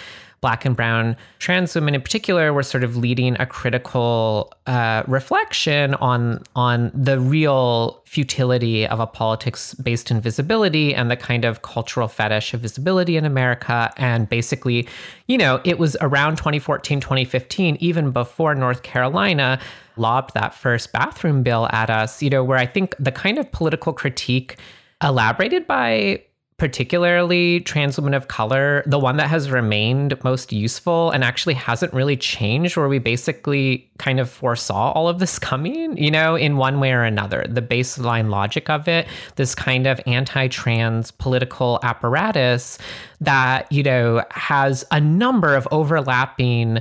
black 0.45 0.63
and 0.63 0.75
brown 0.75 1.17
trans 1.39 1.73
women 1.73 1.95
in 1.95 2.01
particular 2.01 2.53
were 2.53 2.61
sort 2.61 2.83
of 2.83 2.95
leading 2.95 3.35
a 3.39 3.47
critical 3.47 4.53
uh, 4.67 5.01
reflection 5.07 5.95
on 5.95 6.39
on 6.55 6.91
the 6.93 7.19
real 7.19 7.99
futility 8.05 8.87
of 8.87 8.99
a 8.99 9.07
politics 9.07 9.73
based 9.73 10.11
in 10.11 10.21
visibility 10.21 10.93
and 10.93 11.09
the 11.09 11.17
kind 11.17 11.45
of 11.45 11.63
cultural 11.63 12.07
fetish 12.07 12.53
of 12.53 12.61
visibility 12.61 13.17
in 13.17 13.25
America. 13.25 13.91
And 13.97 14.29
basically, 14.29 14.87
you 15.27 15.37
know, 15.37 15.61
it 15.65 15.79
was 15.79 15.97
around 15.99 16.37
2014, 16.37 17.01
2015, 17.01 17.77
even 17.79 18.11
before 18.11 18.53
North 18.53 18.83
Carolina 18.83 19.59
lobbed 19.97 20.33
that 20.35 20.53
first 20.53 20.93
bathroom 20.93 21.41
bill 21.41 21.67
at 21.71 21.89
us, 21.89 22.21
you 22.21 22.29
know, 22.29 22.43
where 22.43 22.59
I 22.59 22.67
think 22.67 22.95
the 22.99 23.11
kind 23.11 23.39
of 23.39 23.51
political 23.51 23.93
critique 23.93 24.57
elaborated 25.03 25.67
by 25.67 26.23
particularly 26.57 27.59
trans 27.61 27.97
women 27.97 28.13
of 28.13 28.29
color, 28.29 28.81
the 28.85 28.97
one 28.97 29.17
that 29.17 29.27
has 29.27 29.51
remained 29.51 30.17
most 30.23 30.53
useful 30.53 31.11
and 31.11 31.21
actually 31.21 31.53
hasn't 31.53 31.93
really 31.93 32.15
changed, 32.15 32.77
where 32.77 32.87
we 32.87 32.97
basically 32.97 33.89
kind 33.97 34.21
of 34.21 34.29
foresaw 34.29 34.91
all 34.93 35.09
of 35.09 35.19
this 35.19 35.37
coming, 35.45 35.97
you 35.97 36.09
know, 36.09 36.35
in 36.35 36.55
one 36.55 36.79
way 36.79 36.93
or 36.93 37.03
another. 37.03 37.45
The 37.49 37.61
baseline 37.61 38.29
logic 38.29 38.69
of 38.69 38.87
it, 38.87 39.05
this 39.35 39.53
kind 39.53 39.85
of 39.85 39.99
anti 40.05 40.47
trans 40.47 41.11
political 41.11 41.79
apparatus 41.83 42.77
that, 43.19 43.69
you 43.69 43.83
know, 43.83 44.23
has 44.31 44.85
a 44.91 45.01
number 45.01 45.55
of 45.55 45.67
overlapping 45.71 46.79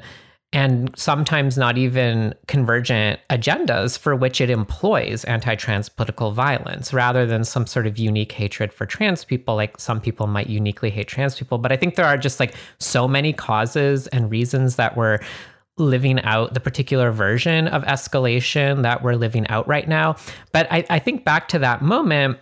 and 0.55 0.97
sometimes 0.97 1.59
not 1.59 1.77
even 1.77 2.33
convergent 2.47 3.19
agendas 3.29 3.99
for 3.99 4.15
which 4.15 4.41
it 4.41 4.49
employs 4.49 5.25
anti 5.25 5.57
trans 5.57 5.89
political 5.89 6.31
violence 6.31 6.93
rather 6.95 7.27
than 7.27 7.45
some 7.45 7.67
sort 7.67 7.89
of 7.89 7.99
unique 7.99 8.31
hatred 8.31 8.73
for 8.73 8.87
trans 8.87 9.25
people. 9.25 9.57
Like 9.57 9.81
some 9.81 10.01
people 10.01 10.29
might 10.29 10.47
uniquely 10.47 10.91
hate 10.91 11.09
trans 11.09 11.37
people. 11.37 11.59
But 11.59 11.73
I 11.73 11.77
think 11.77 11.97
there 11.97 12.07
are 12.07 12.17
just 12.17 12.39
like 12.39 12.55
so 12.79 13.09
many 13.09 13.33
causes 13.33 14.07
and 14.09 14.31
reasons 14.31 14.77
that 14.77 14.97
we're 14.97 15.19
living 15.77 16.21
out 16.23 16.55
the 16.55 16.61
particular 16.61 17.11
version 17.11 17.67
of 17.67 17.83
escalation 17.83 18.83
that 18.83 19.03
we're 19.03 19.17
living 19.17 19.49
out 19.49 19.67
right 19.67 19.89
now. 19.89 20.15
But 20.53 20.69
I, 20.71 20.87
I 20.89 21.01
think 21.01 21.25
back 21.25 21.49
to 21.49 21.59
that 21.59 21.83
moment 21.83 22.39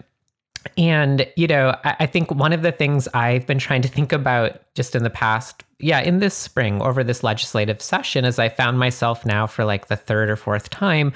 and, 0.77 1.27
you 1.37 1.47
know, 1.47 1.77
I, 1.85 1.97
I, 2.01 2.07
think 2.07 2.31
one 2.31 2.53
of 2.53 2.63
the 2.63 2.73
things 2.73 3.09
I've 3.15 3.47
been 3.47 3.59
trying 3.59 3.83
to 3.83 3.89
think 3.89 4.13
about 4.13 4.61
just 4.75 4.95
in 4.95 5.03
the 5.03 5.11
past, 5.11 5.65
yeah, 5.79 6.01
in 6.01 6.19
this 6.19 6.35
spring 6.35 6.81
over 6.83 7.03
this 7.03 7.23
legislative 7.23 7.81
session, 7.83 8.25
is 8.25 8.39
I 8.39 8.49
found 8.49 8.79
myself 8.79 9.27
now 9.27 9.47
for 9.47 9.65
like 9.65 9.89
the 9.89 9.97
third 9.97 10.31
or 10.31 10.37
fourth 10.37 10.71
time 10.71 11.13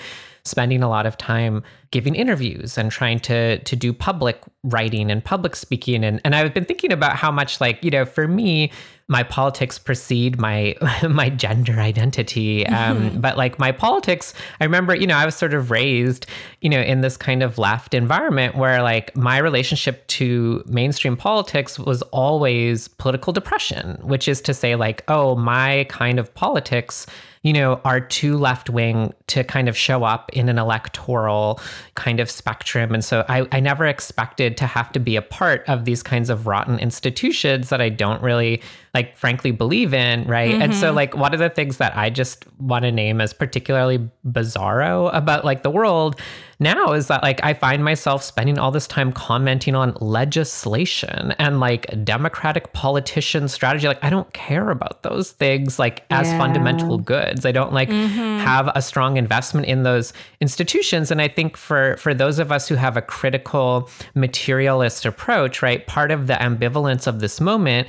spending 0.47 0.83
a 0.83 0.88
lot 0.88 1.07
of 1.07 1.19
time 1.19 1.62
giving 1.91 2.15
interviews 2.15 2.76
and 2.79 2.91
trying 2.91 3.21
to 3.21 3.59
to 3.61 3.76
do 3.76 3.93
public 3.93 4.41
writing 4.65 5.11
and 5.11 5.25
public 5.25 5.57
speaking 5.57 6.05
and 6.05 6.21
and 6.25 6.35
I've 6.35 6.55
been 6.55 6.65
thinking 6.65 6.93
about 6.93 7.17
how 7.17 7.31
much 7.31 7.61
like 7.61 7.83
you 7.85 7.91
know 7.91 8.05
for 8.05 8.26
me 8.26 8.71
my 9.09 9.23
politics 9.23 9.79
precede 9.79 10.38
my 10.38 10.75
my 11.09 11.31
gender 11.31 11.75
identity 11.75 12.67
um, 12.67 12.99
mm-hmm. 12.99 13.21
but 13.21 13.37
like 13.37 13.59
my 13.59 13.71
politics 13.71 14.35
i 14.61 14.65
remember 14.65 14.95
you 14.95 15.07
know 15.07 15.17
i 15.17 15.25
was 15.25 15.35
sort 15.35 15.55
of 15.55 15.71
raised 15.71 16.26
you 16.61 16.69
know 16.69 16.81
in 16.81 17.00
this 17.00 17.17
kind 17.17 17.43
of 17.43 17.59
left 17.59 17.95
environment 17.95 18.57
where 18.57 18.83
like 18.83 19.17
my 19.17 19.38
relationship 19.38 20.07
to 20.09 20.62
mainstream 20.67 21.17
politics 21.17 21.79
was 21.79 22.03
always 22.03 22.88
political 22.88 23.33
depression 23.33 23.97
which 24.03 24.26
is 24.26 24.41
to 24.41 24.53
say 24.53 24.75
like 24.75 25.05
oh 25.09 25.37
my 25.37 25.85
kind 25.88 26.19
of 26.19 26.33
politics 26.35 27.07
you 27.47 27.53
know, 27.53 27.81
are 27.85 28.00
too 28.00 28.37
left 28.37 28.69
wing 28.69 29.15
to 29.29 29.45
kind 29.45 29.69
of 29.69 29.76
show 29.76 30.03
up 30.03 30.33
in 30.33 30.49
an 30.49 30.59
electoral 30.59 31.61
kind 31.95 32.19
of 32.19 32.29
spectrum. 32.29 32.93
And 32.93 33.05
so 33.05 33.25
I, 33.29 33.47
I 33.53 33.61
never 33.61 33.87
expected 33.87 34.57
to 34.57 34.67
have 34.67 34.91
to 34.91 34.99
be 34.99 35.15
a 35.15 35.23
part 35.23 35.62
of 35.69 35.85
these 35.85 36.03
kinds 36.03 36.29
of 36.29 36.49
rotten 36.49 36.81
institutions 36.81 37.69
that 37.69 37.81
I 37.81 37.88
don't 37.88 38.21
really 38.21 38.61
like 38.97 39.15
frankly 39.15 39.50
believe 39.50 39.93
in, 39.93 40.25
right? 40.25 40.53
Mm-hmm. 40.53 40.62
And 40.62 40.75
so 40.75 40.87
mm-hmm. 40.87 40.97
like 40.97 41.15
one 41.15 41.35
of 41.35 41.38
the 41.38 41.50
things 41.50 41.76
that 41.76 41.95
I 41.95 42.09
just 42.09 42.47
want 42.59 42.85
to 42.85 42.91
name 42.91 43.21
as 43.21 43.35
particularly 43.35 43.99
bizarro 44.26 45.11
about 45.12 45.45
like 45.45 45.62
the 45.62 45.69
world 45.69 46.19
now 46.61 46.95
is 46.95 47.09
that 47.09 47.23
like 47.23 47.45
I 47.45 47.53
find 47.53 47.85
myself 47.85 48.23
spending 48.23 48.59
all 48.59 48.71
this 48.71 48.87
time 48.87 49.12
commenting 49.12 49.75
on 49.75 49.95
legislation 50.00 51.35
and 51.38 51.61
like 51.61 51.85
democratic 52.05 52.73
politician 52.73 53.49
strategy. 53.49 53.87
Like 53.87 54.03
I 54.03 54.09
don't 54.09 54.33
care 54.33 54.71
about 54.71 55.03
those 55.03 55.33
things 55.33 55.79
like 55.79 56.07
as 56.09 56.29
yeah. 56.29 56.38
fundamental 56.38 56.97
goods. 56.97 57.45
I 57.45 57.53
don't 57.53 57.75
like 57.75 57.91
mm-hmm. 57.91 58.38
have 58.38 58.71
a 58.75 58.81
strong 58.81 59.19
investment 59.19 59.67
in 59.67 59.83
those 59.83 60.15
institutions. 60.41 61.11
And 61.11 61.21
I 61.21 61.29
think 61.29 61.59
for 61.59 61.99
for 61.99 62.15
those 62.15 62.38
of 62.38 62.50
us 62.50 62.67
who 62.67 62.76
have 62.76 62.97
a 62.97 63.03
critical 63.03 63.91
materialist 64.15 65.05
approach, 65.05 65.61
right, 65.61 65.87
part 65.87 66.11
of 66.11 66.29
the 66.29 66.35
ambivalence 66.35 67.07
of 67.07 67.21
this 67.21 67.43
moment 67.43 67.88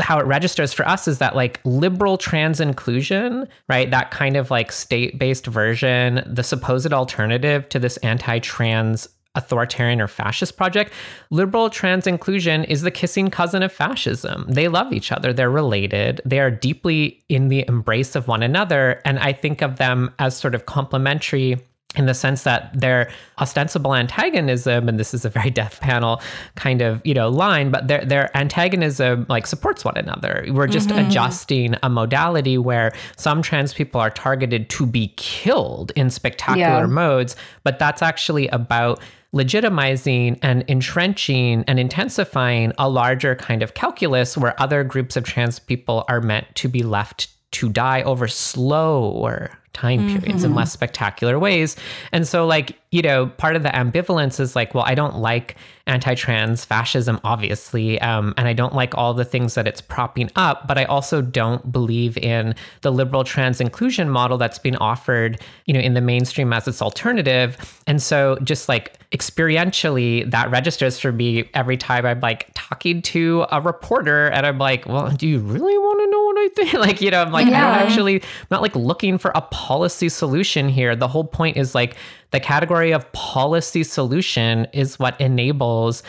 how 0.00 0.18
it 0.18 0.26
registers 0.26 0.72
for 0.72 0.86
us 0.86 1.06
is 1.06 1.18
that 1.18 1.36
like 1.36 1.60
liberal 1.64 2.16
trans 2.16 2.60
inclusion, 2.60 3.48
right? 3.68 3.90
That 3.90 4.10
kind 4.10 4.36
of 4.36 4.50
like 4.50 4.72
state 4.72 5.18
based 5.18 5.46
version, 5.46 6.22
the 6.26 6.42
supposed 6.42 6.92
alternative 6.92 7.68
to 7.70 7.78
this 7.78 7.96
anti 7.98 8.38
trans 8.40 9.08
authoritarian 9.34 10.00
or 10.00 10.08
fascist 10.08 10.56
project. 10.56 10.92
Liberal 11.30 11.68
trans 11.68 12.06
inclusion 12.06 12.64
is 12.64 12.82
the 12.82 12.90
kissing 12.90 13.30
cousin 13.30 13.62
of 13.62 13.72
fascism. 13.72 14.46
They 14.48 14.68
love 14.68 14.92
each 14.92 15.10
other, 15.10 15.32
they're 15.32 15.50
related, 15.50 16.20
they 16.24 16.38
are 16.40 16.50
deeply 16.50 17.22
in 17.28 17.48
the 17.48 17.64
embrace 17.66 18.14
of 18.14 18.28
one 18.28 18.42
another. 18.42 19.00
And 19.04 19.18
I 19.18 19.32
think 19.32 19.62
of 19.62 19.76
them 19.76 20.12
as 20.18 20.36
sort 20.36 20.54
of 20.54 20.66
complementary 20.66 21.58
in 21.96 22.06
the 22.06 22.14
sense 22.14 22.42
that 22.42 22.70
their 22.78 23.10
ostensible 23.40 23.94
antagonism 23.94 24.88
and 24.88 24.98
this 24.98 25.14
is 25.14 25.24
a 25.24 25.28
very 25.28 25.50
death 25.60 25.80
panel 25.80 26.20
kind 26.54 26.80
of 26.80 27.00
you 27.04 27.14
know 27.14 27.28
line 27.28 27.70
but 27.70 27.88
their 27.88 28.04
their 28.04 28.36
antagonism 28.36 29.26
like 29.28 29.46
supports 29.46 29.84
one 29.84 29.96
another 29.96 30.44
we're 30.50 30.66
just 30.66 30.88
mm-hmm. 30.88 31.06
adjusting 31.06 31.74
a 31.82 31.88
modality 31.88 32.58
where 32.58 32.92
some 33.16 33.42
trans 33.42 33.74
people 33.74 34.00
are 34.00 34.10
targeted 34.10 34.68
to 34.70 34.86
be 34.86 35.08
killed 35.16 35.92
in 35.96 36.10
spectacular 36.10 36.80
yeah. 36.80 36.86
modes 36.86 37.36
but 37.62 37.78
that's 37.78 38.02
actually 38.02 38.48
about 38.48 39.00
legitimizing 39.34 40.38
and 40.42 40.64
entrenching 40.68 41.64
and 41.66 41.80
intensifying 41.80 42.72
a 42.78 42.88
larger 42.88 43.34
kind 43.34 43.62
of 43.62 43.74
calculus 43.74 44.36
where 44.36 44.58
other 44.62 44.84
groups 44.84 45.16
of 45.16 45.24
trans 45.24 45.58
people 45.58 46.04
are 46.08 46.20
meant 46.20 46.46
to 46.54 46.68
be 46.68 46.84
left 46.84 47.33
to 47.54 47.68
die 47.68 48.02
over 48.02 48.28
slower 48.28 49.50
time 49.74 50.06
periods 50.06 50.26
mm-hmm. 50.26 50.44
in 50.46 50.54
less 50.54 50.72
spectacular 50.72 51.38
ways. 51.38 51.76
And 52.12 52.26
so, 52.26 52.46
like, 52.46 52.78
you 52.92 53.02
know, 53.02 53.26
part 53.26 53.56
of 53.56 53.64
the 53.64 53.70
ambivalence 53.70 54.38
is 54.38 54.54
like, 54.54 54.72
well, 54.72 54.84
I 54.86 54.94
don't 54.94 55.16
like 55.16 55.56
anti 55.86 56.14
trans 56.14 56.64
fascism, 56.64 57.20
obviously, 57.24 58.00
um, 58.00 58.32
and 58.36 58.48
I 58.48 58.52
don't 58.52 58.72
like 58.72 58.96
all 58.96 59.12
the 59.12 59.24
things 59.24 59.54
that 59.54 59.66
it's 59.66 59.80
propping 59.80 60.30
up, 60.36 60.66
but 60.66 60.78
I 60.78 60.84
also 60.84 61.20
don't 61.20 61.70
believe 61.70 62.16
in 62.16 62.54
the 62.82 62.92
liberal 62.92 63.24
trans 63.24 63.60
inclusion 63.60 64.08
model 64.08 64.38
that's 64.38 64.58
being 64.58 64.76
offered, 64.76 65.42
you 65.66 65.74
know, 65.74 65.80
in 65.80 65.94
the 65.94 66.00
mainstream 66.00 66.52
as 66.52 66.66
its 66.68 66.80
alternative. 66.80 67.82
And 67.86 68.00
so, 68.00 68.38
just 68.44 68.68
like 68.68 68.98
experientially, 69.10 70.30
that 70.30 70.50
registers 70.50 70.98
for 70.98 71.12
me 71.12 71.50
every 71.52 71.76
time 71.76 72.06
I'm 72.06 72.20
like 72.20 72.48
talking 72.54 73.02
to 73.02 73.44
a 73.50 73.60
reporter 73.60 74.28
and 74.28 74.46
I'm 74.46 74.58
like, 74.58 74.86
well, 74.86 75.10
do 75.10 75.26
you 75.26 75.40
really 75.40 75.76
want 75.78 76.00
to 76.00 76.10
like, 76.74 77.00
you 77.00 77.10
know, 77.10 77.22
I'm 77.22 77.32
like, 77.32 77.46
yeah. 77.46 77.58
I 77.58 77.78
don't 77.78 77.86
actually, 77.86 78.22
I'm 78.22 78.48
not 78.50 78.62
like 78.62 78.74
looking 78.76 79.18
for 79.18 79.32
a 79.34 79.40
policy 79.40 80.08
solution 80.08 80.68
here. 80.68 80.94
The 80.96 81.08
whole 81.08 81.24
point 81.24 81.56
is 81.56 81.74
like 81.74 81.96
the 82.30 82.40
category 82.40 82.92
of 82.92 83.10
policy 83.12 83.84
solution 83.84 84.66
is 84.72 84.98
what 84.98 85.20
enables 85.20 86.02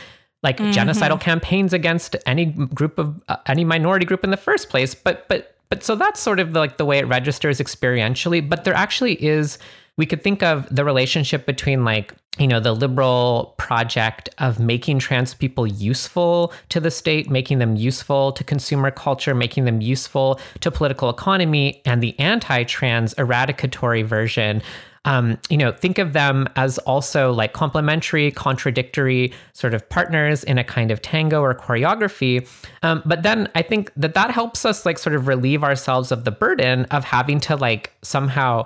like 0.44 0.58
mm-hmm. 0.58 0.72
genocidal 0.72 1.20
campaigns 1.20 1.74
against 1.74 2.16
any 2.26 2.46
group 2.46 3.00
of 3.00 3.22
uh, 3.28 3.38
any 3.48 3.64
minority 3.64 4.06
group 4.06 4.24
in 4.24 4.30
the 4.30 4.38
first 4.38 4.70
place. 4.70 4.94
But 4.94 5.28
but 5.28 5.56
but 5.70 5.84
so 5.84 5.96
that's 5.96 6.20
sort 6.20 6.40
of 6.40 6.54
like 6.54 6.78
the 6.78 6.86
way 6.86 7.00
it 7.00 7.08
registers 7.08 7.60
experientially. 7.60 8.48
But 8.48 8.64
there 8.64 8.76
actually 8.76 9.14
is 9.24 9.58
we 9.98 10.06
could 10.06 10.24
think 10.24 10.44
of 10.44 10.68
the 10.74 10.84
relationship 10.84 11.46
between 11.46 11.84
like 11.84 12.14
you 12.38 12.48
know 12.48 12.60
the 12.60 12.74
liberal 12.74 13.56
project 13.58 14.30
of 14.40 14.60
making 14.60 15.00
trans 15.00 15.34
people 15.34 15.66
useful 15.66 16.54
to 16.70 16.80
the 16.80 16.92
state 16.92 17.30
making 17.30 17.60
them 17.60 17.76
useful 17.76 18.32
to 18.34 18.44
consumer 18.44 18.92
culture 18.92 19.34
making 19.34 19.66
them 19.66 19.82
useful 19.82 20.40
to 20.60 20.70
political 20.70 21.10
economy 21.10 21.82
and 21.86 22.04
the 22.04 22.18
anti-trans 22.20 23.14
eradicatory 23.14 24.02
version 24.02 24.62
um, 25.06 25.38
you 25.50 25.58
know, 25.58 25.72
think 25.72 26.00
of 26.00 26.14
them 26.14 26.48
as 26.56 26.80
also 26.80 27.32
like 27.32 27.54
complementary, 27.54 28.32
contradictory 28.32 29.32
sort 29.54 29.76
of 29.76 29.88
partners 29.88 30.44
in 30.44 30.58
a 30.58 30.64
kind 30.64 30.90
of 30.92 31.02
tango 31.02 31.42
or 31.42 31.54
choreography. 31.54 32.48
Um, 32.82 33.04
but 33.06 33.22
then 33.22 33.48
I 33.54 33.62
think 33.62 33.92
that 33.96 34.16
that 34.16 34.32
helps 34.32 34.66
us 34.66 34.86
like 34.86 34.98
sort 34.98 35.16
of 35.16 35.28
relieve 35.28 35.64
ourselves 35.64 36.12
of 36.12 36.24
the 36.24 36.32
burden 36.32 36.86
of 36.86 37.04
having 37.04 37.40
to 37.42 37.56
like 37.56 37.94
somehow 38.02 38.66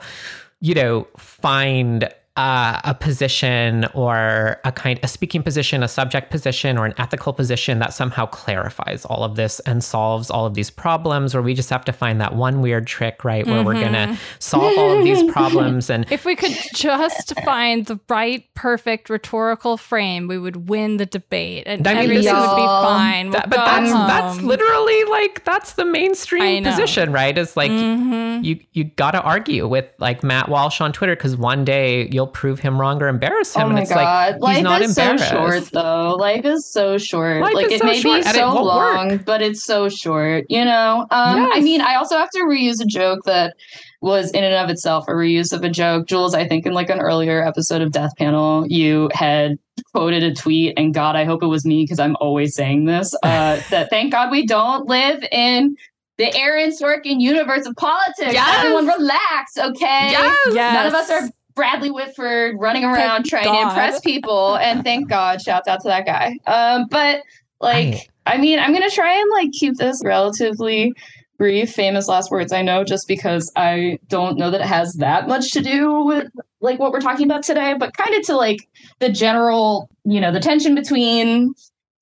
you 0.62 0.74
know, 0.74 1.08
find 1.18 2.10
uh, 2.40 2.80
a 2.86 2.94
position 2.94 3.86
or 3.94 4.62
a 4.64 4.72
kind 4.72 4.98
a 5.04 5.10
speaking 5.10 5.44
position, 5.44 5.84
a 5.84 5.90
subject 5.90 6.32
position, 6.32 6.78
or 6.78 6.86
an 6.86 6.94
ethical 6.98 7.34
position 7.34 7.80
that 7.80 7.94
somehow 7.94 8.26
clarifies 8.26 9.04
all 9.04 9.26
of 9.26 9.36
this 9.36 9.60
and 9.62 9.84
solves 9.84 10.32
all 10.32 10.46
of 10.46 10.54
these 10.54 10.70
problems, 10.70 11.36
or 11.36 11.42
we 11.42 11.54
just 11.54 11.70
have 11.70 11.84
to 11.84 11.92
find 11.92 12.22
that 12.22 12.36
one 12.36 12.62
weird 12.62 12.88
trick, 12.88 13.26
right, 13.26 13.46
where 13.46 13.58
mm-hmm. 13.58 13.66
we're 13.66 13.74
gonna 13.74 14.08
mm-hmm. 14.08 14.40
solve 14.40 14.78
all 14.78 14.98
of 14.98 15.04
these 15.04 15.30
problems. 15.30 15.90
And 15.90 16.06
if 16.12 16.24
we 16.24 16.38
could 16.38 16.56
just 16.74 17.38
find 17.42 17.86
the 17.88 18.00
right, 18.08 18.46
perfect 18.54 19.10
rhetorical 19.10 19.76
frame, 19.76 20.30
we 20.30 20.38
would 20.38 20.70
win 20.70 20.96
the 20.96 21.06
debate, 21.06 21.64
and 21.68 21.86
I 21.86 21.94
mean, 21.94 22.04
everything 22.04 22.36
would 22.36 22.56
be 22.56 22.66
fine. 22.66 23.32
That, 23.32 23.50
but 23.50 23.58
that's 23.58 23.92
home. 23.92 24.08
that's 24.08 24.42
literally 24.42 25.04
like 25.06 25.44
that's 25.44 25.74
the 25.74 25.84
mainstream 25.84 26.64
position, 26.64 27.12
right? 27.12 27.38
Is 27.38 27.58
like 27.58 27.72
mm-hmm. 27.72 28.46
you 28.46 28.62
you 28.72 28.86
got 28.86 29.12
to 29.12 29.22
argue 29.22 29.68
with 29.68 29.88
like 29.98 30.24
Matt 30.24 30.48
Walsh 30.48 30.80
on 30.80 30.94
Twitter 30.94 31.18
because 31.18 31.36
one 31.36 31.66
day 31.66 32.08
you'll 32.08 32.29
prove 32.34 32.60
him 32.60 32.80
wrong 32.80 33.02
or 33.02 33.08
embarrass 33.08 33.56
him. 33.56 33.64
Oh 33.64 33.66
my 33.66 33.72
and 33.72 33.80
it's 33.80 33.92
God. 33.92 34.40
like 34.40 34.56
he's 34.56 34.64
Life 34.64 34.64
not 34.64 34.82
is 34.82 34.98
embarrassed. 34.98 35.30
so 35.30 35.36
short 35.36 35.64
though. 35.72 36.16
Life 36.20 36.46
is 36.46 36.66
so 36.72 36.98
short. 36.98 37.42
Life 37.42 37.54
like 37.54 37.72
it 37.72 37.80
so 37.80 37.86
may 37.86 38.02
be 38.02 38.22
so 38.24 38.54
long, 38.54 39.10
work. 39.10 39.26
but 39.26 39.42
it's 39.42 39.64
so 39.64 39.90
short, 39.90 40.46
you 40.50 40.64
know? 40.64 41.06
Um 41.12 41.38
yes. 41.38 41.52
I 41.56 41.62
mean 41.62 41.82
I 41.82 41.96
also 41.96 42.18
have 42.18 42.30
to 42.32 42.40
reuse 42.40 42.82
a 42.82 42.86
joke 42.86 43.24
that 43.26 43.56
was 44.02 44.32
in 44.32 44.44
and 44.44 44.56
of 44.56 44.70
itself 44.70 45.06
a 45.08 45.12
reuse 45.12 45.52
of 45.52 45.64
a 45.64 45.70
joke. 45.70 46.08
Jules, 46.08 46.34
I 46.34 46.48
think 46.48 46.66
in 46.66 46.74
like 46.74 46.90
an 46.90 47.00
earlier 47.00 47.46
episode 47.46 47.82
of 47.82 47.92
Death 47.92 48.16
Panel, 48.18 48.66
you 48.68 49.10
had 49.14 49.58
quoted 49.94 50.24
a 50.24 50.34
tweet, 50.34 50.74
and 50.78 50.94
God, 50.94 51.16
I 51.16 51.26
hope 51.26 51.44
it 51.44 51.48
was 51.48 51.66
me 51.66 51.84
because 51.84 52.00
I'm 52.00 52.16
always 52.20 52.56
saying 52.56 52.86
this. 52.86 53.14
Uh, 53.24 53.60
that 53.70 53.90
thank 53.90 54.12
God 54.12 54.32
we 54.32 54.46
don't 54.46 54.88
live 54.88 55.24
in 55.32 55.76
the 56.18 56.36
Aaron 56.36 56.72
Sorkin 56.72 57.20
universe 57.20 57.66
of 57.66 57.76
politics. 57.76 58.34
Yes. 58.34 58.58
Everyone 58.58 58.88
relax, 58.88 59.58
okay? 59.58 60.12
Yes. 60.12 60.38
yes. 60.52 60.74
None 60.74 60.88
of 60.88 60.94
us 60.94 61.10
are 61.10 61.30
Bradley 61.60 61.92
Whitford 61.92 62.56
running 62.58 62.86
around 62.86 63.24
thank 63.24 63.30
trying 63.30 63.44
God. 63.44 63.64
to 63.64 63.70
impress 63.70 64.00
people. 64.00 64.56
And 64.56 64.82
thank 64.82 65.10
God, 65.10 65.42
shouts 65.42 65.68
out 65.68 65.82
to 65.82 65.90
that 65.90 66.06
guy. 66.06 66.40
Um, 66.48 66.86
but 66.90 67.24
like, 67.60 68.10
I, 68.26 68.36
I 68.36 68.38
mean, 68.38 68.60
I'm 68.60 68.72
gonna 68.72 68.90
try 68.90 69.20
and 69.20 69.30
like 69.32 69.52
keep 69.52 69.76
this 69.76 70.02
relatively 70.06 70.94
brief, 71.38 71.74
famous 71.74 72.08
last 72.08 72.32
words. 72.32 72.54
I 72.54 72.62
know 72.62 72.86
just 72.86 73.10
because 73.10 73.52
I 73.58 74.00
don't 74.08 74.38
know 74.38 74.52
that 74.52 74.62
it 74.62 74.68
has 74.68 74.94
that 75.00 75.28
much 75.28 75.52
to 75.52 75.62
do 75.62 76.06
with 76.06 76.32
like 76.62 76.80
what 76.80 76.94
we're 76.94 77.02
talking 77.02 77.26
about 77.26 77.44
today, 77.44 77.76
but 77.78 77.94
kind 77.98 78.16
of 78.16 78.22
to 78.28 78.38
like 78.38 78.70
the 79.00 79.10
general, 79.10 79.90
you 80.06 80.22
know, 80.22 80.32
the 80.32 80.40
tension 80.40 80.76
between 80.76 81.54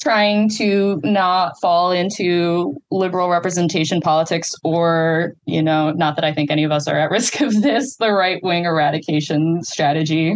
trying 0.02 0.50
to 0.50 1.02
not 1.04 1.60
fall 1.60 1.92
into 1.92 2.76
liberal 2.92 3.30
representation 3.30 4.00
politics 4.00 4.56
or, 4.64 5.34
you 5.46 5.62
know, 5.62 5.92
not 5.92 6.16
that 6.16 6.24
I 6.24 6.34
think 6.34 6.52
any 6.52 6.64
of 6.64 6.72
us 6.72 6.88
are 6.88 6.98
at 6.98 7.12
risk 7.12 7.42
of 7.42 7.62
this, 7.62 7.96
the 7.98 8.12
right 8.12 8.42
wing 8.44 8.66
eradication 8.66 9.64
strategy. 9.64 10.36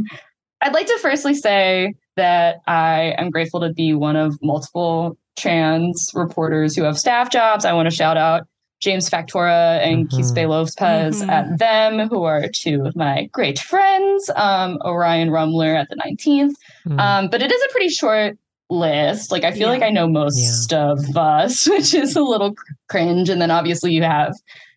I'd 0.62 0.74
like 0.74 0.88
to 0.88 1.00
firstly 1.02 1.34
say 1.34 1.94
that 2.16 2.58
I 2.68 3.16
am 3.18 3.30
grateful 3.30 3.60
to 3.62 3.74
be 3.74 3.94
one 3.94 4.16
of 4.16 4.38
multiple 4.42 5.18
trans 5.38 6.12
reporters 6.14 6.76
who 6.76 6.84
have 6.84 7.00
staff 7.00 7.32
jobs. 7.32 7.66
I 7.66 7.74
want 7.74 7.90
to 7.90 7.96
shout 7.96 8.18
out 8.18 8.48
James 8.82 9.10
Factora 9.10 9.80
and 9.80 10.10
mm-hmm. 10.10 10.20
Quispe 10.20 10.48
Lopez 10.48 11.22
mm-hmm. 11.22 11.30
at 11.30 11.60
them, 11.60 12.10
who 12.10 12.24
are 12.24 12.48
two 12.54 12.84
of 12.86 12.96
my 12.96 13.30
great 13.32 13.60
friends, 13.60 14.30
um, 14.36 14.80
Orion 14.84 15.30
Rummler 15.30 15.76
at 15.76 15.90
the 15.90 15.96
19th. 15.96 16.54
Mm. 16.88 17.00
Um, 17.00 17.30
but 17.30 17.42
it 17.42 17.52
is 17.52 17.62
a 17.62 17.72
pretty 17.72 17.90
short 17.90 18.38
list. 18.72 19.32
Like 19.32 19.44
I 19.44 19.52
feel 19.52 19.62
yeah. 19.62 19.74
like 19.74 19.84
I 19.84 19.90
know 19.90 20.08
most 20.08 20.72
yeah. 20.72 20.92
of 20.92 21.18
us, 21.18 21.68
which 21.70 21.94
is 21.94 22.16
a 22.16 22.22
little 22.22 22.56
cringe. 22.90 23.30
And 23.30 23.42
then 23.42 23.52
obviously 23.52 23.94
you 23.94 24.04
have 24.04 24.34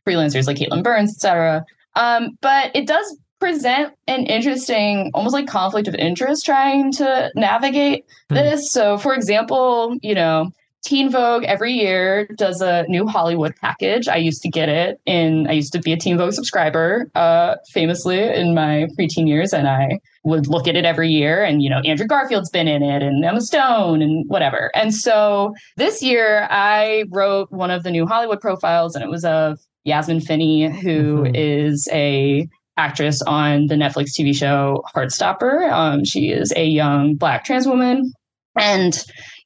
freelancers 0.07 0.46
like 0.46 0.59
Katelyn 0.59 0.83
Burns, 0.83 1.14
etc. 1.14 1.64
Um, 1.96 2.37
but 2.42 2.74
it 2.74 2.87
does 2.87 3.16
present 3.40 3.94
an 4.07 4.26
interesting, 4.26 5.11
almost 5.14 5.33
like 5.33 5.46
conflict 5.46 5.88
of 5.88 5.94
interest 5.94 6.44
trying 6.44 6.92
to 6.92 7.30
navigate 7.35 8.04
mm. 8.30 8.37
this. 8.37 8.72
So, 8.72 8.98
for 8.98 9.14
example, 9.14 9.96
you 10.02 10.14
know, 10.14 10.50
Teen 10.85 11.11
Vogue 11.11 11.44
every 11.44 11.73
year 11.73 12.27
does 12.37 12.61
a 12.61 12.85
new 12.88 13.07
Hollywood 13.07 13.55
package. 13.61 14.07
I 14.07 14.16
used 14.16 14.42
to 14.42 14.51
get 14.51 14.68
it 14.68 15.01
in, 15.07 15.47
I 15.49 15.53
used 15.53 15.73
to 15.73 15.81
be 15.81 15.92
a 15.92 15.97
Teen 15.97 16.18
Vogue 16.18 16.33
subscriber, 16.33 17.11
uh, 17.14 17.57
famously 17.73 18.20
in 18.20 18.55
my 18.55 18.87
preteen 18.99 19.27
years, 19.27 19.55
and 19.55 19.66
I 19.66 19.99
would 20.25 20.47
look 20.47 20.68
at 20.68 20.77
it 20.77 20.85
every 20.85 21.09
year. 21.09 21.42
And, 21.42 21.62
you 21.62 21.70
know, 21.70 21.81
Andrew 21.85 22.07
Garfield's 22.07 22.51
been 22.51 22.68
in 22.68 22.83
it 22.83 23.03
and 23.03 23.25
Emma 23.25 23.40
Stone 23.40 24.03
and 24.03 24.29
whatever. 24.29 24.70
And 24.75 24.94
so 24.94 25.55
this 25.77 26.03
year 26.03 26.47
I 26.51 27.05
wrote 27.11 27.51
one 27.51 27.70
of 27.70 27.83
the 27.83 27.90
new 27.90 28.07
Hollywood 28.07 28.40
profiles, 28.40 28.94
and 28.94 29.03
it 29.03 29.11
was 29.11 29.25
of 29.25 29.59
Yasmin 29.85 30.20
Finney, 30.20 30.68
who 30.68 31.23
mm-hmm. 31.23 31.35
is 31.35 31.88
a 31.92 32.47
actress 32.77 33.23
on 33.23 33.66
the 33.66 33.75
Netflix 33.75 34.18
TV 34.18 34.35
show 34.37 34.83
Heartstopper. 34.94 35.70
Um, 35.70 36.05
she 36.05 36.31
is 36.31 36.53
a 36.57 36.64
young 36.64 37.14
black 37.14 37.44
trans 37.44 37.66
woman. 37.66 38.12
And 38.56 38.96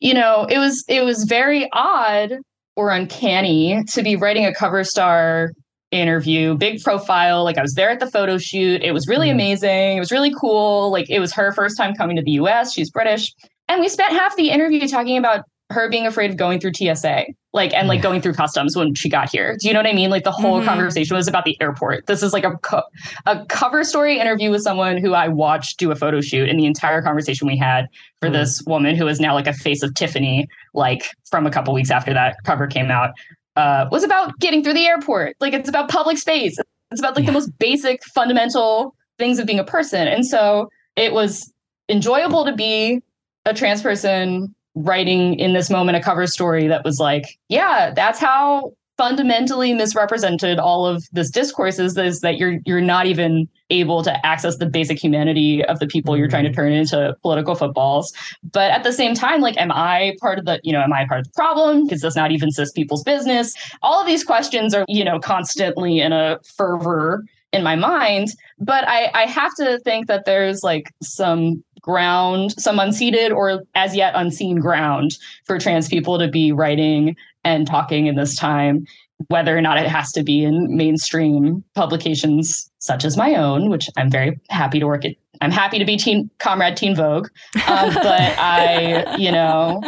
you 0.00 0.14
know, 0.14 0.46
it 0.48 0.58
was 0.58 0.84
it 0.88 1.04
was 1.04 1.24
very 1.24 1.68
odd 1.72 2.32
or 2.76 2.90
uncanny 2.90 3.82
to 3.88 4.02
be 4.02 4.16
writing 4.16 4.46
a 4.46 4.54
cover 4.54 4.84
star 4.84 5.52
interview, 5.90 6.54
big 6.56 6.82
profile. 6.82 7.44
Like 7.44 7.58
I 7.58 7.62
was 7.62 7.74
there 7.74 7.90
at 7.90 8.00
the 8.00 8.10
photo 8.10 8.38
shoot. 8.38 8.82
It 8.82 8.92
was 8.92 9.08
really 9.08 9.28
mm. 9.28 9.32
amazing. 9.32 9.96
It 9.96 10.00
was 10.00 10.12
really 10.12 10.32
cool. 10.38 10.90
Like 10.90 11.08
it 11.10 11.20
was 11.20 11.32
her 11.32 11.52
first 11.52 11.76
time 11.76 11.94
coming 11.94 12.16
to 12.16 12.22
the 12.22 12.32
US. 12.32 12.72
She's 12.72 12.90
British. 12.90 13.32
And 13.68 13.80
we 13.80 13.88
spent 13.88 14.12
half 14.12 14.36
the 14.36 14.50
interview 14.50 14.86
talking 14.86 15.18
about 15.18 15.44
her 15.70 15.90
being 15.90 16.06
afraid 16.06 16.30
of 16.30 16.36
going 16.36 16.60
through 16.60 16.72
TSA, 16.72 17.26
like 17.52 17.74
and 17.74 17.88
like 17.88 18.00
going 18.00 18.22
through 18.22 18.32
customs 18.32 18.74
when 18.74 18.94
she 18.94 19.08
got 19.08 19.30
here. 19.30 19.56
Do 19.60 19.68
you 19.68 19.74
know 19.74 19.80
what 19.80 19.86
I 19.86 19.92
mean? 19.92 20.08
Like 20.08 20.24
the 20.24 20.32
whole 20.32 20.58
mm-hmm. 20.58 20.68
conversation 20.68 21.14
was 21.14 21.28
about 21.28 21.44
the 21.44 21.60
airport. 21.60 22.06
This 22.06 22.22
is 22.22 22.32
like 22.32 22.44
a 22.44 22.56
co- 22.58 22.84
a 23.26 23.44
cover 23.46 23.84
story 23.84 24.18
interview 24.18 24.50
with 24.50 24.62
someone 24.62 24.96
who 24.96 25.12
I 25.12 25.28
watched 25.28 25.78
do 25.78 25.90
a 25.90 25.96
photo 25.96 26.20
shoot, 26.20 26.48
and 26.48 26.58
the 26.58 26.64
entire 26.64 27.02
conversation 27.02 27.46
we 27.46 27.56
had 27.56 27.86
for 28.20 28.26
mm-hmm. 28.26 28.34
this 28.34 28.62
woman 28.66 28.96
who 28.96 29.06
is 29.08 29.20
now 29.20 29.34
like 29.34 29.46
a 29.46 29.52
face 29.52 29.82
of 29.82 29.94
Tiffany, 29.94 30.48
like 30.72 31.10
from 31.30 31.46
a 31.46 31.50
couple 31.50 31.74
weeks 31.74 31.90
after 31.90 32.14
that 32.14 32.36
cover 32.44 32.66
came 32.66 32.90
out, 32.90 33.10
uh, 33.56 33.86
was 33.90 34.04
about 34.04 34.38
getting 34.38 34.64
through 34.64 34.74
the 34.74 34.86
airport. 34.86 35.36
Like 35.40 35.52
it's 35.52 35.68
about 35.68 35.90
public 35.90 36.16
space. 36.16 36.58
It's 36.90 37.00
about 37.00 37.14
like 37.14 37.24
yeah. 37.24 37.30
the 37.30 37.34
most 37.34 37.58
basic, 37.58 38.02
fundamental 38.04 38.94
things 39.18 39.38
of 39.38 39.46
being 39.46 39.58
a 39.58 39.64
person. 39.64 40.08
And 40.08 40.24
so 40.24 40.70
it 40.96 41.12
was 41.12 41.52
enjoyable 41.90 42.44
to 42.46 42.54
be 42.54 43.02
a 43.44 43.52
trans 43.52 43.82
person 43.82 44.54
writing 44.84 45.38
in 45.38 45.52
this 45.52 45.70
moment 45.70 45.96
a 45.96 46.00
cover 46.00 46.26
story 46.26 46.68
that 46.68 46.84
was 46.84 46.98
like, 46.98 47.24
yeah, 47.48 47.92
that's 47.94 48.18
how 48.18 48.72
fundamentally 48.96 49.72
misrepresented 49.72 50.58
all 50.58 50.84
of 50.84 51.04
this 51.12 51.30
discourse 51.30 51.78
is, 51.78 51.96
is 51.96 52.20
that 52.20 52.36
you're 52.36 52.58
you're 52.66 52.80
not 52.80 53.06
even 53.06 53.48
able 53.70 54.02
to 54.02 54.26
access 54.26 54.56
the 54.56 54.66
basic 54.66 54.98
humanity 55.02 55.64
of 55.64 55.78
the 55.78 55.86
people 55.86 56.16
you're 56.16 56.26
trying 56.28 56.44
to 56.44 56.50
mm-hmm. 56.50 56.56
turn 56.56 56.72
into 56.72 57.14
political 57.22 57.54
footballs. 57.54 58.12
But 58.42 58.70
at 58.70 58.82
the 58.82 58.92
same 58.92 59.14
time, 59.14 59.40
like, 59.40 59.56
am 59.56 59.70
I 59.70 60.16
part 60.20 60.38
of 60.38 60.46
the, 60.46 60.58
you 60.64 60.72
know, 60.72 60.80
am 60.80 60.92
I 60.92 61.06
part 61.06 61.20
of 61.20 61.26
the 61.26 61.32
problem? 61.34 61.84
Because 61.84 62.00
this 62.00 62.16
not 62.16 62.32
even 62.32 62.50
cis 62.50 62.72
people's 62.72 63.04
business? 63.04 63.54
All 63.82 64.00
of 64.00 64.06
these 64.06 64.24
questions 64.24 64.74
are, 64.74 64.84
you 64.88 65.04
know, 65.04 65.20
constantly 65.20 66.00
in 66.00 66.12
a 66.12 66.38
fervor 66.56 67.24
in 67.52 67.62
my 67.62 67.76
mind. 67.76 68.28
But 68.58 68.86
I, 68.88 69.10
I 69.14 69.26
have 69.26 69.54
to 69.56 69.78
think 69.80 70.06
that 70.06 70.24
there's 70.24 70.62
like 70.62 70.92
some 71.02 71.62
ground, 71.88 72.52
some 72.60 72.76
unceded 72.76 73.34
or 73.34 73.62
as 73.74 73.96
yet 73.96 74.12
unseen 74.14 74.60
ground 74.60 75.16
for 75.46 75.58
trans 75.58 75.88
people 75.88 76.18
to 76.18 76.28
be 76.28 76.52
writing 76.52 77.16
and 77.44 77.66
talking 77.66 78.06
in 78.06 78.14
this 78.14 78.36
time, 78.36 78.84
whether 79.28 79.56
or 79.56 79.62
not 79.62 79.78
it 79.78 79.86
has 79.86 80.12
to 80.12 80.22
be 80.22 80.44
in 80.44 80.76
mainstream 80.76 81.64
publications 81.74 82.70
such 82.78 83.06
as 83.06 83.16
my 83.16 83.34
own, 83.34 83.70
which 83.70 83.88
I'm 83.96 84.10
very 84.10 84.38
happy 84.50 84.78
to 84.80 84.86
work 84.86 85.06
at. 85.06 85.12
I'm 85.40 85.50
happy 85.50 85.78
to 85.78 85.84
be 85.86 85.96
teen 85.96 86.28
comrade 86.38 86.76
Teen 86.76 86.94
Vogue, 86.94 87.28
um, 87.68 87.94
but 87.94 88.20
I, 88.38 89.16
you 89.16 89.32
know, 89.32 89.80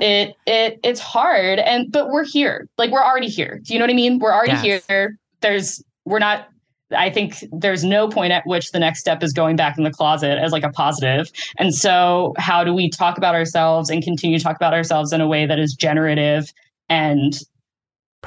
it 0.00 0.34
it 0.46 0.80
it's 0.82 1.00
hard, 1.00 1.60
and 1.60 1.92
but 1.92 2.08
we're 2.08 2.24
here, 2.24 2.66
like 2.76 2.90
we're 2.90 3.04
already 3.04 3.28
here. 3.28 3.60
Do 3.62 3.72
you 3.72 3.78
know 3.78 3.84
what 3.84 3.90
I 3.90 3.94
mean? 3.94 4.18
We're 4.18 4.34
already 4.34 4.52
yes. 4.66 4.86
here. 4.86 5.18
There's 5.42 5.84
we're 6.06 6.18
not 6.18 6.48
I 6.94 7.10
think 7.10 7.44
there's 7.50 7.84
no 7.84 8.08
point 8.08 8.32
at 8.32 8.46
which 8.46 8.70
the 8.70 8.78
next 8.78 9.00
step 9.00 9.22
is 9.22 9.32
going 9.32 9.56
back 9.56 9.76
in 9.76 9.84
the 9.84 9.90
closet 9.90 10.38
as 10.38 10.52
like 10.52 10.62
a 10.62 10.70
positive. 10.70 11.30
And 11.58 11.74
so, 11.74 12.32
how 12.38 12.62
do 12.62 12.72
we 12.72 12.90
talk 12.90 13.18
about 13.18 13.34
ourselves 13.34 13.90
and 13.90 14.02
continue 14.02 14.38
to 14.38 14.44
talk 14.44 14.56
about 14.56 14.72
ourselves 14.72 15.12
in 15.12 15.20
a 15.20 15.26
way 15.26 15.46
that 15.46 15.58
is 15.58 15.74
generative 15.74 16.52
and 16.88 17.40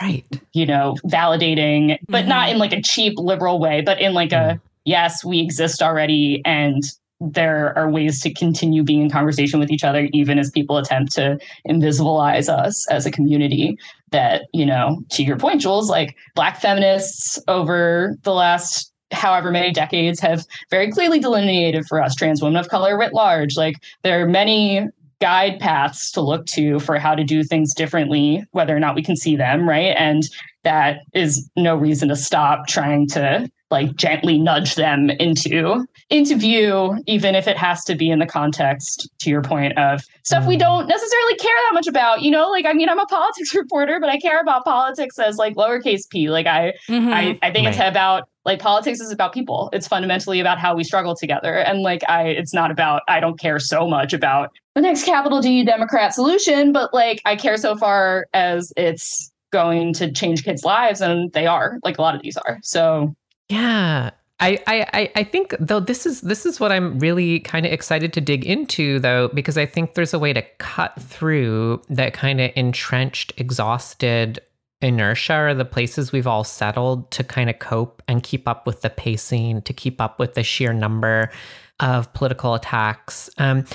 right 0.01 0.41
you 0.53 0.65
know 0.65 0.95
validating 1.05 1.97
but 2.07 2.21
mm-hmm. 2.21 2.29
not 2.29 2.49
in 2.49 2.57
like 2.57 2.73
a 2.73 2.81
cheap 2.81 3.17
liberal 3.17 3.59
way 3.59 3.81
but 3.81 3.99
in 3.99 4.13
like 4.13 4.29
mm-hmm. 4.29 4.57
a 4.57 4.61
yes 4.85 5.23
we 5.23 5.39
exist 5.39 5.81
already 5.81 6.41
and 6.45 6.83
there 7.21 7.77
are 7.77 7.89
ways 7.89 8.21
to 8.21 8.33
continue 8.33 8.81
being 8.81 9.01
in 9.01 9.09
conversation 9.09 9.59
with 9.59 9.69
each 9.71 9.83
other 9.83 10.07
even 10.13 10.39
as 10.39 10.49
people 10.51 10.77
attempt 10.77 11.11
to 11.11 11.37
invisibilize 11.67 12.47
us 12.47 12.89
as 12.89 13.05
a 13.05 13.11
community 13.11 13.77
that 14.11 14.43
you 14.53 14.65
know 14.65 15.01
to 15.09 15.23
your 15.23 15.37
point 15.37 15.61
jules 15.61 15.89
like 15.89 16.15
black 16.35 16.59
feminists 16.59 17.39
over 17.47 18.15
the 18.23 18.33
last 18.33 18.91
however 19.11 19.51
many 19.51 19.71
decades 19.71 20.19
have 20.19 20.45
very 20.69 20.91
clearly 20.91 21.19
delineated 21.19 21.85
for 21.87 22.01
us 22.01 22.15
trans 22.15 22.41
women 22.41 22.59
of 22.59 22.69
color 22.69 22.97
writ 22.97 23.13
large 23.13 23.57
like 23.57 23.75
there 24.03 24.21
are 24.21 24.27
many 24.27 24.87
guide 25.19 25.59
paths 25.59 26.11
to 26.11 26.21
look 26.21 26.45
to 26.47 26.79
for 26.79 26.97
how 26.97 27.13
to 27.13 27.23
do 27.23 27.43
things 27.43 27.73
differently, 27.73 28.43
whether 28.51 28.75
or 28.75 28.79
not 28.79 28.95
we 28.95 29.03
can 29.03 29.15
see 29.15 29.35
them, 29.35 29.67
right? 29.67 29.95
And 29.97 30.23
that 30.63 31.01
is 31.13 31.49
no 31.55 31.75
reason 31.75 32.09
to 32.09 32.15
stop 32.15 32.67
trying 32.67 33.07
to 33.09 33.49
like 33.71 33.95
gently 33.95 34.39
nudge 34.39 34.75
them 34.75 35.09
into 35.09 35.85
into 36.09 36.35
view 36.35 36.97
even 37.05 37.35
if 37.35 37.47
it 37.47 37.55
has 37.55 37.83
to 37.83 37.95
be 37.95 38.09
in 38.09 38.19
the 38.19 38.25
context 38.25 39.09
to 39.19 39.29
your 39.29 39.41
point 39.41 39.77
of 39.77 40.01
stuff 40.23 40.45
we 40.47 40.57
don't 40.57 40.87
necessarily 40.87 41.35
care 41.35 41.53
that 41.67 41.73
much 41.73 41.87
about 41.87 42.21
you 42.21 42.31
know 42.31 42.49
like 42.49 42.65
i 42.65 42.73
mean 42.73 42.89
i'm 42.89 42.99
a 42.99 43.05
politics 43.09 43.53
reporter 43.53 43.99
but 43.99 44.09
i 44.09 44.17
care 44.17 44.41
about 44.41 44.63
politics 44.63 45.19
as 45.19 45.37
like 45.37 45.55
lowercase 45.55 46.09
p 46.09 46.29
like 46.29 46.47
i 46.47 46.73
mm-hmm. 46.87 47.09
I, 47.09 47.39
I 47.43 47.51
think 47.51 47.65
right. 47.65 47.75
it's 47.75 47.79
about 47.79 48.27
like 48.43 48.59
politics 48.59 48.99
is 48.99 49.11
about 49.11 49.33
people 49.33 49.69
it's 49.71 49.87
fundamentally 49.87 50.39
about 50.39 50.57
how 50.57 50.75
we 50.75 50.83
struggle 50.83 51.15
together 51.15 51.59
and 51.59 51.81
like 51.81 52.01
i 52.09 52.23
it's 52.23 52.53
not 52.53 52.71
about 52.71 53.03
i 53.07 53.19
don't 53.19 53.39
care 53.39 53.59
so 53.59 53.87
much 53.87 54.11
about 54.11 54.49
the 54.73 54.81
next 54.81 55.03
capital 55.03 55.41
d 55.41 55.63
democrat 55.63 56.13
solution 56.13 56.71
but 56.71 56.91
like 56.91 57.21
i 57.25 57.35
care 57.35 57.57
so 57.57 57.75
far 57.75 58.25
as 58.33 58.73
it's 58.75 59.31
going 59.51 59.93
to 59.93 60.11
change 60.11 60.43
kids 60.43 60.63
lives 60.63 61.01
and 61.01 61.31
they 61.33 61.45
are 61.45 61.77
like 61.83 61.97
a 61.99 62.01
lot 62.01 62.15
of 62.15 62.21
these 62.21 62.37
are 62.37 62.57
so 62.63 63.15
yeah. 63.49 64.11
I, 64.41 64.59
I, 64.67 65.11
I 65.15 65.23
think 65.23 65.53
though 65.59 65.81
this 65.81 66.05
is 66.05 66.21
this 66.21 66.45
is 66.45 66.59
what 66.59 66.71
I'm 66.71 66.97
really 66.99 67.41
kind 67.41 67.65
of 67.65 67.73
excited 67.73 68.13
to 68.13 68.21
dig 68.21 68.45
into 68.45 68.99
though 68.99 69.27
because 69.29 69.57
I 69.57 69.65
think 69.65 69.95
there's 69.95 70.13
a 70.13 70.19
way 70.19 70.31
to 70.31 70.41
cut 70.59 70.99
through 71.01 71.81
that 71.89 72.13
kind 72.13 72.39
of 72.39 72.51
entrenched, 72.55 73.33
exhausted 73.37 74.39
inertia 74.81 75.37
or 75.37 75.53
the 75.53 75.65
places 75.65 76.11
we've 76.11 76.27
all 76.27 76.43
settled 76.43 77.11
to 77.11 77.23
kind 77.23 77.49
of 77.49 77.59
cope 77.59 78.01
and 78.07 78.23
keep 78.23 78.47
up 78.47 78.65
with 78.65 78.81
the 78.81 78.89
pacing, 78.89 79.61
to 79.63 79.73
keep 79.73 79.99
up 79.99 80.19
with 80.19 80.35
the 80.35 80.43
sheer 80.43 80.71
number 80.71 81.29
of 81.81 82.11
political 82.13 82.53
attacks. 82.53 83.29
Um, 83.37 83.65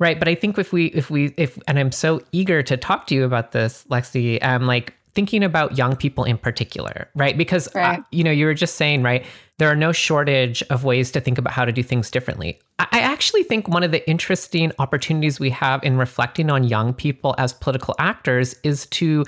right, 0.00 0.18
but 0.18 0.26
I 0.26 0.34
think 0.34 0.58
if 0.58 0.72
we 0.72 0.86
if 0.86 1.10
we 1.10 1.32
if 1.36 1.58
and 1.68 1.78
I'm 1.78 1.92
so 1.92 2.20
eager 2.32 2.62
to 2.64 2.76
talk 2.76 3.06
to 3.08 3.14
you 3.14 3.24
about 3.24 3.52
this, 3.52 3.84
Lexi, 3.88 4.42
um, 4.44 4.66
like 4.66 4.94
thinking 5.18 5.42
about 5.42 5.76
young 5.76 5.96
people 5.96 6.22
in 6.22 6.38
particular, 6.38 7.10
right? 7.16 7.36
Because 7.36 7.68
right. 7.74 7.98
Uh, 7.98 8.02
you 8.12 8.22
know, 8.22 8.30
you 8.30 8.46
were 8.46 8.54
just 8.54 8.76
saying, 8.76 9.02
right, 9.02 9.26
there 9.56 9.68
are 9.68 9.74
no 9.74 9.90
shortage 9.90 10.62
of 10.70 10.84
ways 10.84 11.10
to 11.10 11.20
think 11.20 11.38
about 11.38 11.52
how 11.52 11.64
to 11.64 11.72
do 11.72 11.82
things 11.82 12.08
differently. 12.08 12.60
I, 12.78 12.86
I 12.92 13.00
actually 13.00 13.42
think 13.42 13.66
one 13.66 13.82
of 13.82 13.90
the 13.90 14.08
interesting 14.08 14.70
opportunities 14.78 15.40
we 15.40 15.50
have 15.50 15.82
in 15.82 15.98
reflecting 15.98 16.50
on 16.50 16.62
young 16.62 16.94
people 16.94 17.34
as 17.36 17.52
political 17.52 17.96
actors 17.98 18.54
is 18.62 18.86
to 18.98 19.24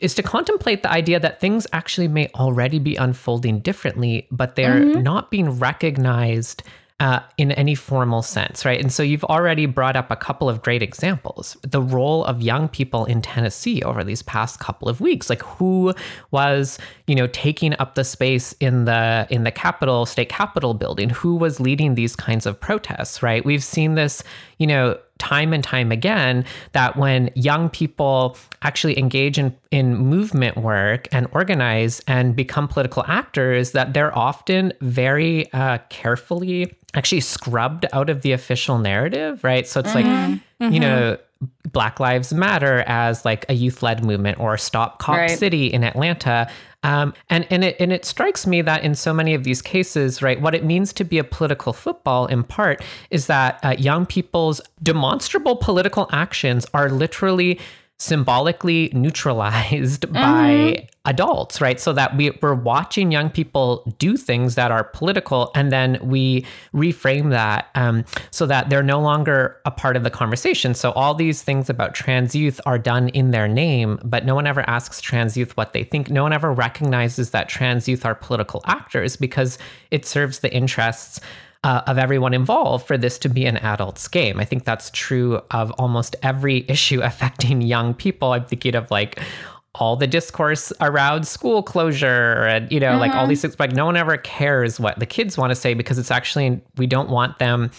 is 0.00 0.12
to 0.16 0.24
contemplate 0.24 0.82
the 0.82 0.90
idea 0.90 1.20
that 1.20 1.40
things 1.40 1.68
actually 1.72 2.08
may 2.08 2.28
already 2.34 2.80
be 2.80 2.96
unfolding 2.96 3.60
differently, 3.60 4.26
but 4.32 4.56
they're 4.56 4.80
mm-hmm. 4.80 5.02
not 5.02 5.30
being 5.30 5.50
recognized 5.60 6.64
uh, 7.00 7.20
in 7.36 7.52
any 7.52 7.76
formal 7.76 8.22
sense, 8.22 8.64
right? 8.64 8.80
And 8.80 8.92
so 8.92 9.04
you've 9.04 9.24
already 9.24 9.66
brought 9.66 9.94
up 9.94 10.10
a 10.10 10.16
couple 10.16 10.48
of 10.48 10.62
great 10.62 10.82
examples. 10.82 11.56
The 11.62 11.80
role 11.80 12.24
of 12.24 12.42
young 12.42 12.68
people 12.68 13.04
in 13.04 13.22
Tennessee 13.22 13.82
over 13.82 14.02
these 14.02 14.22
past 14.22 14.58
couple 14.58 14.88
of 14.88 15.00
weeks, 15.00 15.30
like 15.30 15.42
who 15.42 15.94
was, 16.32 16.76
you 17.06 17.14
know, 17.14 17.28
taking 17.28 17.74
up 17.78 17.94
the 17.94 18.02
space 18.02 18.52
in 18.54 18.84
the 18.84 19.28
in 19.30 19.44
the 19.44 19.52
Capitol, 19.52 20.06
state 20.06 20.28
Capitol 20.28 20.74
building, 20.74 21.08
who 21.08 21.36
was 21.36 21.60
leading 21.60 21.94
these 21.94 22.16
kinds 22.16 22.46
of 22.46 22.58
protests, 22.58 23.22
right? 23.22 23.44
We've 23.44 23.62
seen 23.62 23.94
this, 23.94 24.24
you 24.58 24.66
know, 24.66 24.98
time 25.18 25.52
and 25.52 25.62
time 25.62 25.92
again 25.92 26.44
that 26.72 26.96
when 26.96 27.30
young 27.34 27.68
people 27.68 28.36
actually 28.62 28.98
engage 28.98 29.38
in, 29.38 29.54
in 29.70 29.96
movement 29.96 30.56
work 30.56 31.08
and 31.12 31.26
organize 31.32 32.00
and 32.06 32.34
become 32.34 32.68
political 32.68 33.04
actors, 33.06 33.72
that 33.72 33.94
they're 33.94 34.16
often 34.16 34.72
very 34.80 35.52
uh, 35.52 35.78
carefully 35.88 36.74
actually 36.94 37.20
scrubbed 37.20 37.86
out 37.92 38.08
of 38.08 38.22
the 38.22 38.32
official 38.32 38.78
narrative, 38.78 39.44
right? 39.44 39.66
So 39.66 39.80
it's 39.80 39.90
mm-hmm. 39.90 40.08
like, 40.08 40.40
mm-hmm. 40.60 40.72
you 40.72 40.80
know, 40.80 41.18
Black 41.70 42.00
Lives 42.00 42.32
Matter 42.32 42.82
as 42.86 43.24
like 43.24 43.44
a 43.48 43.54
youth 43.54 43.82
led 43.82 44.04
movement 44.04 44.40
or 44.40 44.56
Stop 44.56 44.98
Cop 44.98 45.16
right. 45.16 45.38
City 45.38 45.66
in 45.66 45.84
Atlanta 45.84 46.50
um, 46.84 47.12
and 47.28 47.46
and 47.50 47.64
it 47.64 47.76
and 47.80 47.92
it 47.92 48.04
strikes 48.04 48.46
me 48.46 48.62
that 48.62 48.84
in 48.84 48.94
so 48.94 49.12
many 49.12 49.34
of 49.34 49.42
these 49.42 49.60
cases, 49.60 50.22
right, 50.22 50.40
what 50.40 50.54
it 50.54 50.64
means 50.64 50.92
to 50.94 51.04
be 51.04 51.18
a 51.18 51.24
political 51.24 51.72
football, 51.72 52.26
in 52.26 52.44
part, 52.44 52.82
is 53.10 53.26
that 53.26 53.58
uh, 53.64 53.74
young 53.78 54.06
people's 54.06 54.60
demonstrable 54.82 55.56
political 55.56 56.08
actions 56.12 56.66
are 56.74 56.88
literally 56.88 57.58
symbolically 57.98 58.90
neutralized 58.92 60.02
mm-hmm. 60.08 60.14
by 60.14 60.88
adults, 61.04 61.60
right? 61.60 61.80
So 61.80 61.92
that 61.94 62.16
we, 62.16 62.30
we're 62.42 62.54
watching 62.54 63.10
young 63.10 63.30
people 63.30 63.94
do 63.98 64.16
things 64.16 64.54
that 64.54 64.70
are 64.70 64.84
political, 64.84 65.50
and 65.54 65.72
then 65.72 65.98
we 66.02 66.44
reframe 66.74 67.30
that 67.30 67.68
um, 67.74 68.04
so 68.30 68.46
that 68.46 68.70
they're 68.70 68.82
no 68.82 69.00
longer 69.00 69.56
a 69.64 69.70
part 69.70 69.96
of 69.96 70.04
the 70.04 70.10
conversation. 70.10 70.74
So 70.74 70.92
all 70.92 71.14
these 71.14 71.42
things 71.42 71.70
about 71.70 71.94
trans 71.94 72.34
youth 72.34 72.60
are 72.66 72.78
done 72.78 73.08
in 73.10 73.30
their 73.30 73.48
name, 73.48 73.98
but 74.04 74.24
no 74.24 74.34
one 74.34 74.46
ever 74.46 74.68
asks 74.68 75.00
trans 75.00 75.36
youth 75.36 75.56
what 75.56 75.72
they 75.72 75.82
think. 75.82 76.10
No 76.10 76.22
one 76.22 76.32
ever 76.32 76.52
recognizes 76.52 77.30
that 77.30 77.48
trans 77.48 77.88
youth 77.88 78.04
are 78.04 78.14
political 78.14 78.60
actors 78.66 79.16
because 79.16 79.58
it 79.90 80.04
serves 80.04 80.40
the 80.40 80.52
interests 80.52 81.20
uh, 81.64 81.82
of 81.86 81.98
everyone 81.98 82.34
involved 82.34 82.86
for 82.86 82.96
this 82.96 83.18
to 83.18 83.28
be 83.28 83.46
an 83.46 83.56
adult's 83.58 84.06
game. 84.08 84.38
I 84.38 84.44
think 84.44 84.64
that's 84.64 84.90
true 84.90 85.40
of 85.50 85.70
almost 85.72 86.16
every 86.22 86.64
issue 86.68 87.00
affecting 87.02 87.62
young 87.62 87.94
people. 87.94 88.32
I'm 88.32 88.44
thinking 88.44 88.74
of 88.74 88.90
like 88.90 89.20
all 89.74 89.96
the 89.96 90.06
discourse 90.06 90.72
around 90.80 91.26
school 91.26 91.62
closure 91.62 92.44
and 92.46 92.72
you 92.72 92.80
know 92.80 92.92
mm-hmm. 92.92 93.00
like 93.00 93.12
all 93.12 93.22
mm-hmm. 93.22 93.28
these 93.28 93.42
things 93.42 93.60
like 93.60 93.72
no 93.72 93.86
one 93.86 93.96
ever 93.96 94.16
cares 94.16 94.80
what 94.80 94.98
the 94.98 95.06
kids 95.06 95.38
want 95.38 95.50
to 95.50 95.54
say 95.54 95.72
because 95.72 95.98
it's 95.98 96.10
actually 96.10 96.60
we 96.78 96.86
don't 96.86 97.10
want 97.10 97.38
them 97.38 97.70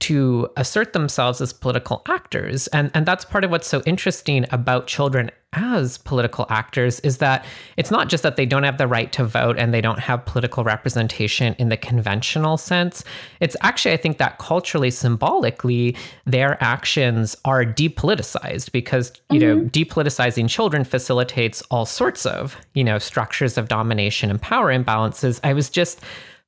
to 0.00 0.48
assert 0.56 0.92
themselves 0.92 1.40
as 1.40 1.52
political 1.52 2.02
actors. 2.06 2.66
And, 2.68 2.90
and 2.94 3.04
that's 3.04 3.24
part 3.24 3.44
of 3.44 3.50
what's 3.50 3.66
so 3.66 3.82
interesting 3.84 4.46
about 4.52 4.86
children 4.86 5.30
as 5.54 5.96
political 5.98 6.46
actors 6.50 7.00
is 7.00 7.18
that 7.18 7.44
it's 7.78 7.90
not 7.90 8.08
just 8.08 8.22
that 8.22 8.36
they 8.36 8.44
don't 8.44 8.64
have 8.64 8.76
the 8.76 8.86
right 8.86 9.10
to 9.12 9.24
vote 9.24 9.58
and 9.58 9.72
they 9.72 9.80
don't 9.80 9.98
have 9.98 10.24
political 10.26 10.62
representation 10.62 11.54
in 11.58 11.70
the 11.70 11.76
conventional 11.76 12.58
sense. 12.58 13.02
It's 13.40 13.56
actually, 13.62 13.94
I 13.94 13.96
think, 13.96 14.18
that 14.18 14.38
culturally, 14.38 14.90
symbolically, 14.90 15.96
their 16.26 16.62
actions 16.62 17.34
are 17.46 17.64
depoliticized 17.64 18.72
because, 18.72 19.12
you 19.30 19.40
mm-hmm. 19.40 19.62
know, 19.62 19.68
depoliticizing 19.70 20.50
children 20.50 20.84
facilitates 20.84 21.62
all 21.70 21.86
sorts 21.86 22.26
of, 22.26 22.56
you 22.74 22.84
know, 22.84 22.98
structures 22.98 23.56
of 23.56 23.68
domination 23.68 24.30
and 24.30 24.40
power 24.42 24.66
imbalances. 24.66 25.40
I 25.42 25.54
was 25.54 25.70
just 25.70 26.00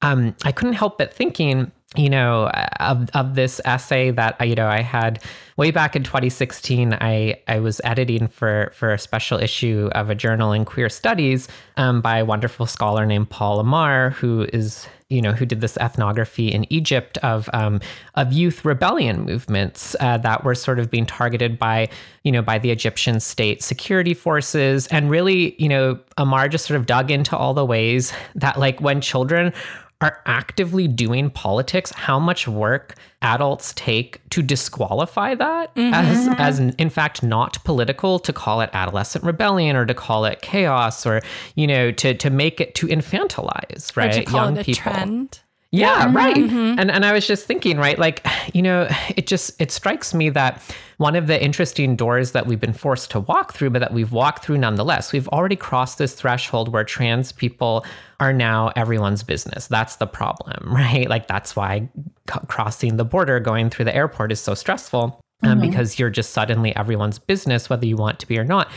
um, 0.03 0.35
I 0.45 0.53
couldn't 0.53 0.75
help 0.75 0.99
but 0.99 1.13
thinking 1.13 1.71
you 1.97 2.09
know 2.09 2.49
of 2.79 3.11
of 3.15 3.35
this 3.35 3.61
essay 3.65 4.13
that 4.13 4.41
you 4.47 4.55
know 4.55 4.69
I 4.69 4.81
had 4.81 5.23
way 5.61 5.71
back 5.71 5.95
in 5.95 6.03
2016 6.03 6.95
I 7.03 7.39
I 7.47 7.61
was 7.61 7.83
editing 7.85 8.29
for 8.29 8.73
for 8.75 8.95
a 8.95 8.99
special 8.99 9.39
issue 9.39 9.91
of 9.93 10.09
a 10.09 10.15
journal 10.15 10.53
in 10.53 10.65
queer 10.65 10.89
studies 10.89 11.49
um, 11.77 12.01
by 12.01 12.17
a 12.17 12.25
wonderful 12.25 12.65
scholar 12.65 13.05
named 13.05 13.29
Paul 13.29 13.61
Amar 13.61 14.09
who 14.09 14.47
is 14.55 14.89
you 15.11 15.21
know 15.21 15.33
who 15.33 15.45
did 15.45 15.61
this 15.61 15.77
ethnography 15.77 16.51
in 16.51 16.65
Egypt 16.73 17.19
of 17.19 17.51
um, 17.53 17.79
of 18.15 18.33
youth 18.33 18.65
rebellion 18.65 19.21
movements 19.27 19.95
uh, 20.01 20.17
that 20.17 20.45
were 20.45 20.55
sort 20.55 20.79
of 20.79 20.91
being 20.91 21.05
targeted 21.05 21.59
by 21.59 21.91
you 22.25 22.33
know 22.33 22.41
by 22.41 22.59
the 22.59 22.71
Egyptian 22.71 23.21
state 23.21 23.63
security 23.63 24.15
forces. 24.15 24.87
And 24.87 25.11
really 25.11 25.55
you 25.63 25.69
know 25.69 25.99
Amar 26.17 26.49
just 26.49 26.65
sort 26.65 26.81
of 26.81 26.87
dug 26.87 27.11
into 27.11 27.37
all 27.37 27.53
the 27.53 27.67
ways 27.67 28.15
that 28.35 28.59
like 28.59 28.81
when 28.81 29.03
children 29.03 29.53
are 30.01 30.23
actively 30.25 30.89
doing 30.89 31.29
politics, 31.29 31.93
how 31.95 32.19
much 32.19 32.49
work 32.49 32.95
adults 33.23 33.75
take 33.77 34.21
to 34.31 34.43
disqualify 34.43 35.35
that 35.35 35.75
mm-hmm. 35.75 35.93
as 35.93 36.29
as 36.39 36.59
in 36.59 36.89
fact 36.89 37.23
not 37.23 37.63
political 37.65 38.19
to 38.19 38.33
call 38.33 38.63
it 38.63 38.71
adolescent 38.73 39.23
rebellion 39.25 39.77
or 39.77 39.85
to 39.85 39.95
call 39.95 40.25
it 40.25 40.41
chaos 40.41 41.05
or 41.05 41.21
you 41.55 41.67
know 41.67 41.91
to 41.91 42.15
to 42.15 42.31
make 42.31 42.61
it 42.61 42.75
to 42.75 42.87
infantilize 42.87 43.95
right 43.97 44.31
young 44.31 44.57
people. 44.57 44.93
Trend. 44.93 45.41
Yeah, 45.73 46.07
yeah, 46.07 46.13
right. 46.13 46.37
Mm-hmm. 46.37 46.81
And 46.81 46.91
and 46.91 47.05
I 47.05 47.13
was 47.13 47.27
just 47.27 47.47
thinking, 47.47 47.79
right, 47.79 47.97
like, 47.97 48.27
you 48.53 48.61
know, 48.61 48.89
it 49.17 49.29
just 49.29 49.61
it 49.61 49.71
strikes 49.71 50.13
me 50.13 50.29
that 50.31 50.61
one 50.97 51.15
of 51.15 51.29
the 51.29 51.43
interesting 51.43 51.95
doors 51.95 52.33
that 52.33 52.47
we've 52.47 52.59
been 52.59 52.73
forced 52.73 53.13
to 53.13 53.21
walk 53.21 53.55
through, 53.55 53.71
but 53.71 53.79
that 53.79 53.93
we've 53.93 54.11
walked 54.11 54.45
through 54.45 54.59
nonetheless, 54.59 55.13
we've 55.13 55.29
already 55.29 55.55
crossed 55.55 55.99
this 55.99 56.15
threshold 56.15 56.73
where 56.73 56.83
trans 56.83 57.31
people 57.31 57.87
are 58.19 58.33
now 58.33 58.73
everyone's 58.75 59.23
business. 59.23 59.69
That's 59.69 59.97
the 59.97 60.09
problem, 60.09 60.75
right? 60.75 61.09
Like 61.09 61.29
that's 61.29 61.55
why 61.55 61.89
c- 62.29 62.41
crossing 62.49 62.97
the 62.97 63.05
border, 63.05 63.39
going 63.39 63.71
through 63.71 63.85
the 63.85 63.95
airport 63.95 64.33
is 64.33 64.41
so 64.41 64.55
stressful. 64.55 65.21
Um, 65.43 65.59
mm-hmm. 65.59 65.71
because 65.71 65.99
you're 65.99 66.11
just 66.11 66.33
suddenly 66.33 66.77
everyone's 66.77 67.19
business, 67.19 67.71
whether 67.71 67.87
you 67.87 67.97
want 67.97 68.19
to 68.19 68.27
be 68.27 68.39
or 68.39 68.45
not. 68.45 68.69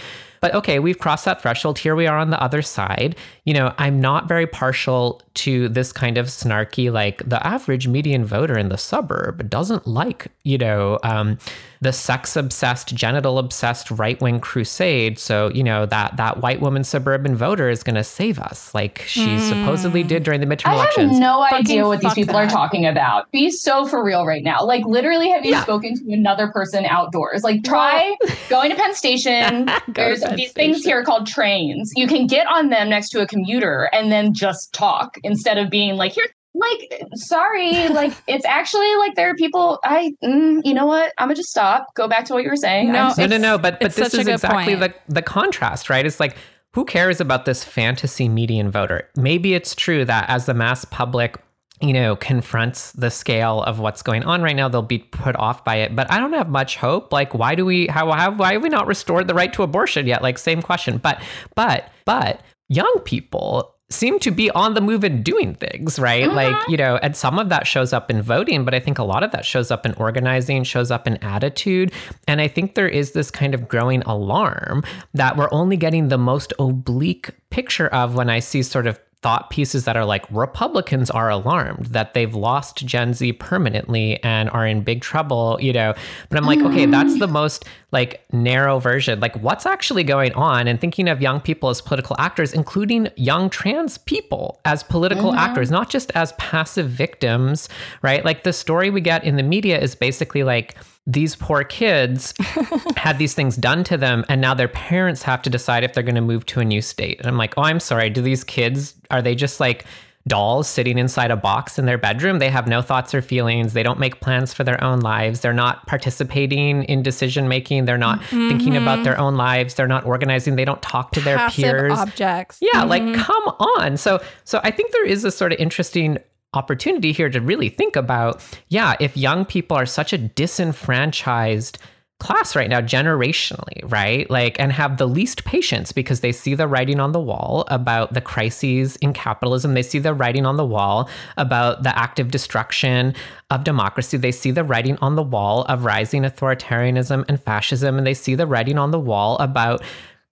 But 0.43 0.53
okay, 0.55 0.79
we've 0.79 0.99
crossed 0.99 1.23
that 1.23 1.41
threshold. 1.41 1.79
Here 1.79 1.95
we 1.95 2.05
are 2.05 2.17
on 2.17 2.29
the 2.29 2.41
other 2.41 2.61
side. 2.61 3.15
You 3.45 3.53
know, 3.53 3.73
I'm 3.77 3.99
not 3.99 4.27
very 4.27 4.47
partial 4.47 5.21
to 5.35 5.67
this 5.69 5.91
kind 5.91 6.17
of 6.17 6.27
snarky, 6.27 6.91
like 6.91 7.27
the 7.27 7.45
average 7.45 7.87
median 7.87 8.23
voter 8.23 8.57
in 8.57 8.69
the 8.69 8.77
suburb 8.77 9.49
doesn't 9.49 9.87
like, 9.87 10.27
you 10.43 10.57
know, 10.57 10.99
um, 11.03 11.37
the 11.81 11.91
sex 11.91 12.35
obsessed, 12.35 12.95
genital 12.95 13.37
obsessed 13.37 13.91
right 13.91 14.19
wing 14.21 14.39
crusade. 14.39 15.19
So, 15.19 15.49
you 15.49 15.63
know, 15.63 15.85
that 15.87 16.15
that 16.17 16.41
white 16.41 16.61
woman 16.61 16.83
suburban 16.83 17.35
voter 17.35 17.69
is 17.69 17.83
going 17.83 17.95
to 17.95 18.03
save 18.03 18.39
us, 18.39 18.73
like 18.73 19.03
she 19.05 19.25
mm. 19.25 19.49
supposedly 19.49 20.03
did 20.03 20.23
during 20.23 20.39
the 20.39 20.45
midterm 20.45 20.67
I 20.67 20.75
elections. 20.75 21.11
I 21.11 21.13
have 21.13 21.19
no 21.19 21.41
idea 21.41 21.85
what 21.85 21.99
these 21.99 22.13
people 22.13 22.35
that. 22.35 22.47
are 22.47 22.49
talking 22.49 22.85
about. 22.85 23.29
Be 23.31 23.51
so 23.51 23.85
for 23.85 24.03
real 24.03 24.25
right 24.25 24.43
now. 24.43 24.63
Like, 24.63 24.85
literally, 24.85 25.29
have 25.29 25.43
you 25.43 25.51
yeah. 25.51 25.63
spoken 25.63 25.95
to 25.97 26.13
another 26.13 26.47
person 26.49 26.85
outdoors? 26.85 27.43
Like, 27.43 27.63
try 27.63 28.15
going 28.49 28.69
to 28.69 28.77
Penn 28.77 28.93
Station. 28.95 29.69
There's 29.89 30.21
Penn 30.21 30.37
these 30.37 30.51
Station. 30.51 30.73
things 30.73 30.85
here 30.85 31.03
called 31.03 31.27
trains. 31.27 31.91
You 31.95 32.07
can 32.07 32.27
get 32.27 32.47
on 32.47 32.69
them 32.69 32.89
next 32.89 33.09
to 33.09 33.21
a 33.21 33.27
commuter 33.33 33.89
and 33.91 34.11
then 34.11 34.33
just 34.33 34.73
talk 34.73 35.17
instead 35.23 35.57
of 35.57 35.69
being 35.69 35.95
like, 35.95 36.13
here, 36.13 36.27
like 36.55 37.01
sorry 37.15 37.89
like 37.89 38.13
it's 38.27 38.45
actually 38.45 38.95
like 38.97 39.15
there 39.15 39.29
are 39.29 39.35
people 39.35 39.79
i 39.83 40.13
mm, 40.23 40.61
you 40.63 40.73
know 40.73 40.85
what? 40.85 41.13
I'm 41.17 41.27
gonna 41.27 41.35
just 41.35 41.49
stop 41.49 41.93
go 41.95 42.07
back 42.07 42.25
to 42.25 42.33
what 42.33 42.43
you 42.43 42.49
were 42.49 42.55
saying. 42.55 42.91
No 42.91 43.13
no 43.17 43.25
no 43.25 43.37
no 43.37 43.57
but 43.57 43.79
but 43.79 43.93
this 43.93 44.13
is 44.13 44.27
exactly 44.27 44.75
the 44.75 44.93
the 45.07 45.21
contrast 45.21 45.89
right? 45.89 46.05
It's 46.05 46.19
like 46.19 46.35
who 46.73 46.85
cares 46.85 47.21
about 47.21 47.45
this 47.45 47.63
fantasy 47.63 48.27
median 48.27 48.71
voter? 48.71 49.07
Maybe 49.15 49.53
it's 49.53 49.75
true 49.75 50.05
that 50.05 50.29
as 50.29 50.45
the 50.45 50.53
mass 50.53 50.85
public 50.85 51.37
you 51.81 51.91
know 51.91 52.15
confronts 52.15 52.91
the 52.93 53.09
scale 53.09 53.63
of 53.63 53.79
what's 53.79 54.01
going 54.01 54.23
on 54.23 54.41
right 54.41 54.55
now 54.55 54.69
they'll 54.69 54.81
be 54.81 54.99
put 54.99 55.35
off 55.37 55.65
by 55.65 55.77
it. 55.77 55.95
But 55.95 56.11
i 56.11 56.19
don't 56.19 56.33
have 56.33 56.49
much 56.49 56.77
hope. 56.77 57.11
Like 57.11 57.33
why 57.33 57.55
do 57.55 57.65
we 57.65 57.87
how, 57.87 58.11
how 58.11 58.31
why 58.31 58.53
have 58.53 58.63
we 58.63 58.69
not 58.69 58.85
restored 58.85 59.27
the 59.27 59.33
right 59.33 59.51
to 59.53 59.63
abortion 59.63 60.05
yet? 60.05 60.21
Like 60.21 60.37
same 60.37 60.61
question. 60.61 60.97
But 60.97 61.21
but 61.55 61.89
but 62.05 62.41
young 62.73 62.99
people 63.05 63.73
seem 63.89 64.19
to 64.19 64.31
be 64.31 64.49
on 64.51 64.73
the 64.73 64.81
move 64.81 65.03
and 65.03 65.23
doing 65.23 65.53
things, 65.53 65.99
right? 65.99 66.25
Mm-hmm. 66.25 66.35
Like, 66.35 66.67
you 66.67 66.77
know, 66.77 66.97
and 66.97 67.15
some 67.15 67.37
of 67.37 67.49
that 67.49 67.67
shows 67.67 67.93
up 67.93 68.09
in 68.09 68.21
voting, 68.21 68.65
but 68.65 68.73
I 68.73 68.79
think 68.79 68.97
a 68.97 69.03
lot 69.03 69.23
of 69.23 69.31
that 69.31 69.45
shows 69.45 69.71
up 69.71 69.85
in 69.85 69.93
organizing, 69.93 70.63
shows 70.63 70.91
up 70.91 71.07
in 71.07 71.17
attitude. 71.17 71.91
And 72.27 72.41
I 72.41 72.47
think 72.47 72.75
there 72.75 72.87
is 72.87 73.11
this 73.11 73.29
kind 73.29 73.53
of 73.53 73.67
growing 73.67 74.01
alarm 74.03 74.83
that 75.13 75.37
we're 75.37 75.49
only 75.51 75.77
getting 75.77 76.07
the 76.07 76.17
most 76.17 76.53
oblique 76.59 77.29
picture 77.49 77.87
of 77.87 78.15
when 78.15 78.29
I 78.29 78.39
see 78.39 78.63
sort 78.63 78.87
of 78.87 78.99
thought 79.23 79.49
pieces 79.49 79.85
that 79.85 79.97
are 79.97 80.05
like 80.05 80.25
Republicans 80.29 81.09
are 81.09 81.29
alarmed 81.29 81.85
that 81.87 82.13
they've 82.13 82.35
lost 82.35 82.85
Gen 82.85 83.13
Z 83.13 83.33
permanently 83.33 84.21
and 84.21 84.49
are 84.49 84.67
in 84.67 84.83
big 84.83 85.01
trouble, 85.01 85.57
you 85.61 85.73
know. 85.73 85.95
But 86.29 86.37
I'm 86.37 86.45
like, 86.45 86.59
okay, 86.59 86.85
that's 86.85 87.17
the 87.17 87.27
most 87.27 87.65
like 87.91 88.23
narrow 88.31 88.79
version. 88.79 89.19
Like 89.19 89.35
what's 89.41 89.65
actually 89.65 90.03
going 90.03 90.33
on 90.33 90.67
and 90.67 90.79
thinking 90.79 91.07
of 91.07 91.21
young 91.21 91.39
people 91.39 91.69
as 91.69 91.81
political 91.81 92.15
actors, 92.19 92.53
including 92.53 93.07
young 93.15 93.49
trans 93.49 93.97
people 93.97 94.59
as 94.65 94.83
political 94.83 95.29
mm-hmm. 95.29 95.39
actors, 95.39 95.71
not 95.71 95.89
just 95.89 96.11
as 96.15 96.33
passive 96.33 96.89
victims, 96.89 97.69
right? 98.01 98.25
Like 98.25 98.43
the 98.43 98.53
story 98.53 98.89
we 98.89 99.01
get 99.01 99.23
in 99.23 99.37
the 99.37 99.43
media 99.43 99.79
is 99.79 99.95
basically 99.95 100.43
like 100.43 100.75
these 101.05 101.35
poor 101.35 101.63
kids 101.63 102.33
had 102.97 103.17
these 103.17 103.33
things 103.33 103.57
done 103.57 103.83
to 103.83 103.97
them 103.97 104.23
and 104.29 104.39
now 104.39 104.53
their 104.53 104.69
parents 104.69 105.21
have 105.21 105.41
to 105.41 105.49
decide 105.49 105.83
if 105.83 105.93
they're 105.93 106.03
going 106.03 106.15
to 106.15 106.21
move 106.21 106.45
to 106.45 106.61
a 106.61 106.65
new 106.65 106.81
state. 106.81 107.19
And 107.19 107.27
i'm 107.27 107.37
like 107.37 107.53
oh 107.57 107.63
i'm 107.63 107.79
sorry. 107.79 108.09
Do 108.09 108.21
these 108.21 108.43
kids 108.43 108.95
are 109.11 109.21
they 109.21 109.35
just 109.35 109.59
like 109.59 109.85
dolls 110.25 110.69
sitting 110.69 110.97
inside 110.97 111.31
a 111.31 111.35
box 111.35 111.77
in 111.77 111.85
their 111.85 111.97
bedroom? 111.97 112.39
They 112.39 112.49
have 112.49 112.67
no 112.67 112.81
thoughts 112.81 113.13
or 113.13 113.21
feelings. 113.21 113.73
They 113.73 113.83
don't 113.83 113.99
make 113.99 114.21
plans 114.21 114.53
for 114.53 114.63
their 114.63 114.81
own 114.81 115.01
lives. 115.01 115.41
They're 115.41 115.51
not 115.51 115.85
participating 115.87 116.83
in 116.85 117.03
decision 117.03 117.49
making. 117.49 117.83
They're 117.83 117.97
not 117.97 118.21
mm-hmm. 118.21 118.47
thinking 118.47 118.77
about 118.77 119.03
their 119.03 119.19
own 119.19 119.35
lives. 119.35 119.73
They're 119.73 119.87
not 119.87 120.05
organizing. 120.05 120.55
They 120.55 120.63
don't 120.63 120.81
talk 120.81 121.11
to 121.11 121.21
their 121.21 121.35
Passive 121.35 121.63
peers. 121.63 121.99
objects. 121.99 122.59
Yeah 122.61 122.85
mm-hmm. 122.85 122.89
like 122.89 123.13
come 123.15 123.43
on. 123.59 123.97
So 123.97 124.23
so 124.45 124.61
i 124.63 124.71
think 124.71 124.93
there 124.93 125.05
is 125.05 125.25
a 125.25 125.31
sort 125.31 125.51
of 125.51 125.59
interesting 125.59 126.17
opportunity 126.53 127.11
here 127.11 127.29
to 127.29 127.41
really 127.41 127.69
think 127.69 127.95
about 127.95 128.43
yeah, 128.69 128.95
if 128.99 129.17
young 129.17 129.45
people 129.45 129.77
are 129.77 129.85
such 129.85 130.13
a 130.13 130.17
disenfranchised 130.17 131.77
class 132.23 132.55
right 132.55 132.69
now 132.69 132.79
generationally, 132.79 133.81
right? 133.91 134.29
Like, 134.29 134.57
and 134.57 134.71
have 134.71 134.97
the 134.97 135.07
least 135.07 135.43
patience 135.43 135.91
because 135.91 136.21
they 136.21 136.31
see 136.31 136.55
the 136.55 136.69
writing 136.69 137.01
on 137.01 137.11
the 137.11 137.19
wall 137.19 137.65
about 137.67 138.13
the 138.13 138.21
crises 138.21 138.95
in 138.97 139.11
capitalism. 139.11 139.73
They 139.73 139.83
see 139.83 139.99
the 139.99 140.13
writing 140.13 140.45
on 140.45 140.55
the 140.55 140.65
wall 140.65 141.09
about 141.35 141.83
the 141.83 141.97
active 141.99 142.31
destruction 142.31 143.13
of 143.49 143.65
democracy. 143.65 144.15
They 144.15 144.31
see 144.31 144.51
the 144.51 144.63
writing 144.63 144.97
on 145.01 145.15
the 145.15 145.23
wall 145.23 145.63
of 145.65 145.83
rising 145.83 146.23
authoritarianism 146.23 147.25
and 147.27 147.43
fascism. 147.43 147.97
And 147.97 148.07
they 148.07 148.13
see 148.13 148.35
the 148.35 148.47
writing 148.47 148.77
on 148.77 148.91
the 148.91 148.99
wall 148.99 149.37
about 149.39 149.83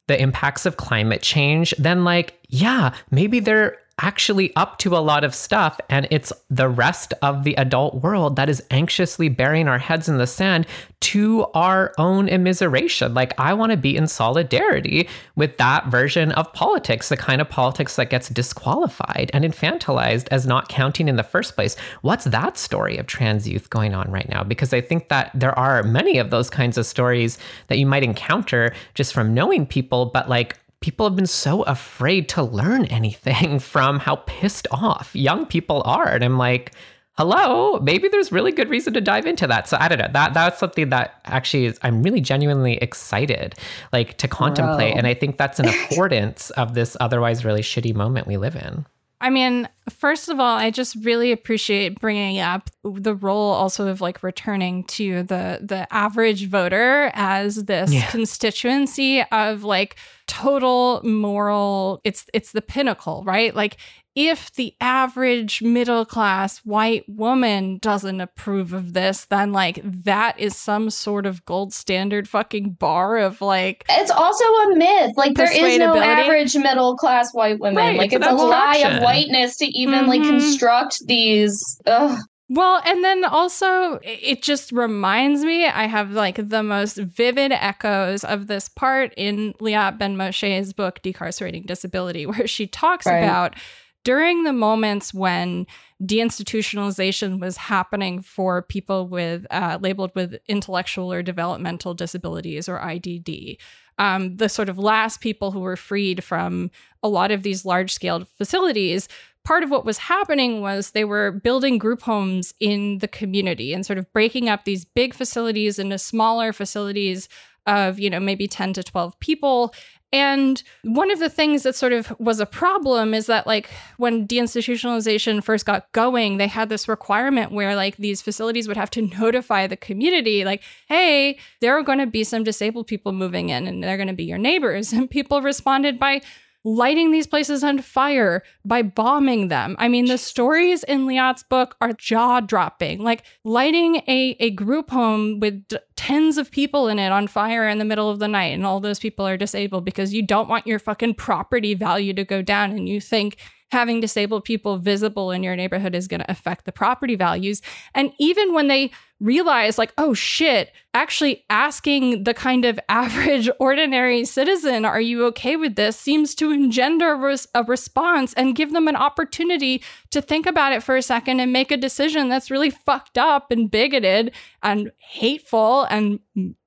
the 0.08 0.20
impacts 0.20 0.66
of 0.66 0.78
climate 0.78 1.22
change. 1.22 1.74
Then, 1.78 2.06
like, 2.06 2.40
yeah, 2.48 2.94
maybe 3.12 3.42
they're 3.42 3.78
actually 4.00 4.56
up 4.56 4.78
to 4.80 4.96
a 4.96 5.00
lot 5.00 5.24
of 5.24 5.36
stuff. 5.36 5.80
And 5.90 6.08
it's 6.12 6.34
the 6.50 6.70
rest 6.70 7.14
of 7.22 7.44
the 7.44 7.56
adult 7.56 7.96
world 7.96 8.36
that 8.36 8.50
is 8.50 8.64
anxiously 8.72 9.30
burying 9.30 9.68
our 9.68 9.78
heads 9.78 10.10
in 10.10 10.18
the 10.18 10.28
sand 10.28 10.66
to 11.02 11.46
our 11.54 11.94
own 11.98 12.28
immiseration. 12.28 13.16
Like, 13.16 13.34
I 13.40 13.54
want 13.54 13.72
to 13.72 13.78
be 13.78 13.98
in 13.98 14.08
solidarity 14.08 15.10
with 15.36 15.58
that 15.58 15.88
version 15.88 16.32
of 16.34 16.52
politics, 16.54 17.10
the 17.10 17.18
kind 17.18 17.42
of 17.42 17.50
politics 17.50 17.96
that 17.96 18.10
gets 18.10 18.30
disqualified 18.30 19.32
and 19.34 19.44
infantilized 19.44 20.28
as 20.30 20.46
not 20.46 20.70
counting 20.70 21.08
in 21.08 21.16
the 21.16 21.24
first 21.24 21.56
place. 21.56 21.76
What's 22.02 22.26
that 22.26 22.58
story 22.58 22.98
of 22.98 23.08
trans 23.08 23.48
youth 23.48 23.70
going 23.70 23.96
on 23.96 24.12
right 24.12 24.30
now? 24.30 24.44
Because 24.44 24.74
I 24.74 24.82
think 24.82 25.10
that 25.10 25.32
there 25.34 25.58
are 25.58 25.82
many 25.84 26.18
of 26.18 26.30
those 26.30 26.50
kinds 26.50 26.78
of 26.78 26.86
stories 26.86 27.40
that 27.68 27.78
you 27.78 27.86
might 27.88 28.04
encounter 28.04 28.74
just 28.94 29.14
from 29.14 29.34
knowing 29.34 29.66
people, 29.66 30.06
but 30.06 30.30
like 30.30 30.60
people 30.82 31.06
have 31.06 31.16
been 31.16 31.28
so 31.28 31.62
afraid 31.64 32.28
to 32.30 32.44
learn 32.44 32.86
anything 32.86 33.60
from 33.74 34.00
how 34.00 34.18
pissed 34.28 34.68
off 34.72 35.16
young 35.16 35.46
people 35.46 35.82
are. 35.86 36.08
And 36.08 36.24
I'm 36.24 36.38
like, 36.38 36.74
hello, 37.18 37.80
maybe 37.80 38.08
there's 38.08 38.32
really 38.32 38.52
good 38.52 38.70
reason 38.70 38.94
to 38.94 39.02
dive 39.02 39.26
into 39.26 39.46
that. 39.48 39.68
So 39.68 39.78
I 39.80 39.88
don't 39.88 40.00
know. 40.00 40.08
That 40.12 40.34
that's 40.34 40.60
something 40.60 40.90
that 40.90 41.22
actually 41.26 41.66
is 41.66 41.80
I'm 41.84 42.02
really 42.04 42.22
genuinely 42.22 42.78
excited 42.78 43.56
like 43.94 44.18
to 44.18 44.28
contemplate. 44.28 44.94
Bro. 44.94 44.98
And 44.98 45.08
I 45.08 45.14
think 45.14 45.38
that's 45.38 45.60
an 45.60 45.66
affordance 45.66 46.52
of 46.52 46.74
this 46.74 46.98
otherwise 47.00 47.46
really 47.46 47.62
shitty 47.62 47.94
moment 47.94 48.28
we 48.28 48.38
live 48.38 48.56
in. 48.56 48.86
I 49.22 49.30
mean, 49.30 49.70
first 49.88 50.30
of 50.30 50.40
all, 50.40 50.58
I 50.58 50.72
just 50.72 50.96
really 51.04 51.32
appreciate 51.32 52.00
bringing 52.00 52.40
up 52.40 52.72
the 52.84 53.14
role 53.14 53.52
also 53.52 53.88
of 53.88 54.02
like 54.02 54.24
returning 54.24 54.84
to 54.86 55.22
the 55.24 55.60
the 55.62 55.88
average 55.94 56.48
voter 56.48 57.12
as 57.14 57.66
this 57.66 57.94
yeah. 57.94 58.10
constituency 58.10 59.24
of 59.32 59.64
like 59.64 59.96
total 60.26 61.02
moral 61.04 62.02
it's 62.04 62.26
it's 62.34 62.52
the 62.52 62.64
pinnacle, 62.64 63.24
right? 63.24 63.56
Like 63.56 63.78
if 64.16 64.52
the 64.54 64.76
average 64.82 65.62
middle 65.62 66.06
class 66.06 66.60
white 66.60 67.08
woman 67.08 67.78
doesn't 67.78 68.20
approve 68.20 68.74
of 68.74 68.94
this, 68.94 69.26
then 69.26 69.54
like 69.54 69.80
that 69.84 70.40
is 70.40 70.56
some 70.56 70.90
sort 70.90 71.26
of 71.26 71.46
gold 71.46 71.74
standard 71.74 72.28
fucking 72.28 72.72
bar 72.72 73.18
of 73.18 73.42
like. 73.42 73.86
It's 73.90 74.12
also 74.12 74.44
a 74.44 74.76
myth. 74.76 75.14
Like 75.16 75.36
there 75.36 75.52
is 75.52 75.78
no 75.78 75.96
average 75.96 76.56
middle 76.56 76.98
class 76.98 77.34
white 77.34 77.60
women. 77.60 77.78
Right, 77.78 77.98
like 77.98 78.14
it's, 78.14 78.26
it's 78.26 78.34
a 78.34 78.36
lie 78.36 78.84
of 78.86 79.02
whiteness 79.02 79.58
to 79.58 79.66
even 79.66 80.02
mm-hmm. 80.02 80.10
like 80.10 80.24
construct 80.24 81.06
these. 81.08 81.80
Ugh. 81.86 82.20
Well, 82.54 82.82
and 82.86 83.02
then 83.02 83.24
also 83.24 84.00
it 84.04 84.44
just 84.44 84.74
reminds 84.74 85.46
me, 85.46 85.68
I 85.68 85.86
have 85.88 86.12
like 86.12 86.50
the 86.50 86.62
most 86.62 86.98
vivid 86.98 87.54
echoes 87.54 88.26
of 88.26 88.48
this 88.48 88.68
part 88.68 89.14
in 89.16 89.54
Liat 89.62 89.98
Ben 89.98 90.18
Moshe's 90.18 90.74
book, 90.74 91.00
Decarcerating 91.02 91.66
Disability, 91.66 92.26
where 92.26 92.48
she 92.48 92.68
talks 92.68 93.06
right. 93.06 93.20
about 93.20 93.56
during 94.04 94.44
the 94.44 94.54
moments 94.54 95.14
when 95.14 95.68
deinstitutionalization 96.04 97.40
was 97.40 97.58
happening 97.58 98.22
for 98.22 98.62
people 98.64 99.08
with 99.08 99.46
uh, 99.52 99.78
labeled 99.82 100.12
with 100.16 100.40
intellectual 100.48 101.12
or 101.12 101.22
developmental 101.22 101.94
disabilities 101.94 102.68
or 102.68 102.80
IDD. 102.80 103.58
Um, 104.00 104.38
the 104.38 104.50
sort 104.50 104.70
of 104.70 104.80
last 104.80 105.22
people 105.22 105.52
who 105.52 105.60
were 105.60 105.76
freed 105.76 106.24
from 106.24 106.72
a 107.04 107.10
lot 107.10 107.30
of 107.30 107.44
these 107.44 107.66
large 107.66 107.94
scale 107.94 108.26
facilities, 108.38 109.08
part 109.44 109.64
of 109.64 109.70
what 109.70 109.86
was 109.86 110.00
happening 110.00 110.62
was 110.62 110.92
they 110.92 111.06
were 111.06 111.32
building 111.32 111.78
group 111.78 112.02
homes 112.02 112.54
in 112.60 112.98
the 112.98 113.08
community 113.08 113.74
and 113.74 113.86
sort 113.86 114.00
of 114.00 114.12
breaking 114.12 114.50
up 114.50 114.66
these 114.66 114.86
big 114.86 115.14
facilities 115.14 115.78
into 115.78 116.00
smaller 116.00 116.52
facilities 116.52 117.30
of, 117.68 118.00
you 118.00 118.10
know, 118.10 118.20
maybe 118.20 118.48
10 118.48 118.74
to 118.74 118.84
12 118.84 119.20
people 119.20 119.74
and 120.14 120.62
one 120.84 121.10
of 121.10 121.20
the 121.20 121.30
things 121.30 121.64
that 121.64 121.74
sort 121.74 121.94
of 121.94 122.14
was 122.20 122.42
a 122.42 122.46
problem 122.46 123.14
is 123.14 123.28
that, 123.28 123.48
like, 123.48 123.70
when 123.98 124.28
deinstitutionalization 124.28 125.42
first 125.42 125.66
got 125.66 125.90
going, 125.94 126.38
they 126.38 126.48
had 126.48 126.68
this 126.68 126.90
requirement 126.90 127.54
where, 127.54 127.76
like, 127.78 127.96
these 127.96 128.22
facilities 128.22 128.68
would 128.68 128.76
have 128.76 128.90
to 128.92 129.02
notify 129.20 129.68
the 129.68 129.78
community, 129.78 130.44
like, 130.44 130.64
hey, 130.88 131.40
there 131.62 131.78
are 131.78 131.84
going 131.84 132.00
to 132.00 132.08
be 132.08 132.26
some 132.26 132.44
disabled 132.44 132.88
people 132.88 133.14
moving 133.14 133.50
in 133.50 133.68
and 133.68 133.82
they're 133.82 133.98
going 133.98 134.08
to 134.08 134.14
be 134.14 134.26
your 134.26 134.38
neighbors. 134.38 134.94
And 135.02 135.10
people 135.10 135.42
responded 135.42 135.98
by 135.98 136.22
lighting 136.64 137.12
these 137.12 137.28
places 137.28 137.64
on 137.64 137.80
fire 137.80 138.44
by 138.64 138.82
bombing 138.82 139.48
them. 139.48 139.76
I 139.80 139.88
mean, 139.88 140.06
the 140.06 140.18
stories 140.18 140.84
in 140.84 141.06
Liat's 141.06 141.44
book 141.44 141.76
are 141.82 141.94
jaw 141.94 142.40
dropping. 142.40 143.04
Like 143.04 143.24
lighting 143.44 143.98
a, 144.08 144.36
a 144.40 144.52
group 144.52 144.90
home 144.92 145.40
with 145.40 145.68
d- 145.68 145.78
tens 145.96 146.38
of 146.38 146.52
people 146.52 146.88
in 146.88 147.00
it 147.00 147.12
on 147.12 147.28
fire 147.28 147.68
in 147.68 147.78
the 147.78 147.86
middle 147.86 148.10
of 148.10 148.20
the 148.20 148.28
night, 148.28 148.54
and 148.54 148.66
all 148.66 148.80
those 148.80 149.00
people 149.00 149.28
are 149.28 149.38
disabled 149.38 149.86
because 149.86 150.14
you 150.14 150.22
don't 150.22 150.50
want 150.50 150.68
your 150.68 150.80
fucking 150.80 151.16
property 151.16 151.74
value 151.74 152.14
to 152.14 152.24
go 152.24 152.42
down 152.42 152.72
and 152.72 152.88
you 152.88 153.02
think 153.02 153.38
having 153.72 154.02
disabled 154.02 154.44
people 154.44 154.78
visible 154.78 155.32
in 155.32 155.44
your 155.44 155.56
neighborhood 155.56 155.96
is 155.96 156.08
going 156.08 156.20
to 156.20 156.32
affect 156.32 156.66
the 156.66 156.72
property 156.72 157.16
values. 157.16 157.62
And 157.96 158.12
even 158.20 158.54
when 158.54 158.68
they 158.68 158.92
realize, 159.22 159.78
like, 159.78 159.94
oh 159.98 160.14
shit, 160.14 160.74
actually 160.94 161.46
asking 161.50 162.24
the 162.24 162.34
kind 162.34 162.66
of 162.66 162.80
average, 162.90 163.50
ordinary 163.60 164.26
citizen, 164.26 164.84
are 164.84 165.00
you 165.00 165.26
okay 165.26 165.56
with 165.56 165.76
this, 165.76 165.98
seems 165.98 166.36
to 166.36 166.52
engender 166.52 167.16
res- 167.16 167.48
a 167.56 167.64
response 167.64 168.34
and 168.34 168.56
give 168.56 168.74
them 168.74 168.88
an 168.88 168.96
opportunity 168.96 169.82
to 170.10 170.22
think 170.22 170.46
about 170.46 170.74
it 170.74 170.84
for 170.84 170.98
a 170.98 171.02
second 171.02 171.40
and 171.40 171.54
make 171.54 171.72
a 171.72 171.78
decision 171.78 172.30
that's 172.30 172.52
really 172.52 172.72
fucked 172.72 173.18
up 173.18 173.52
and 173.52 173.72
bigoted 173.72 174.34
and 174.64 174.92
hateful 174.98 175.84
and 175.84 176.20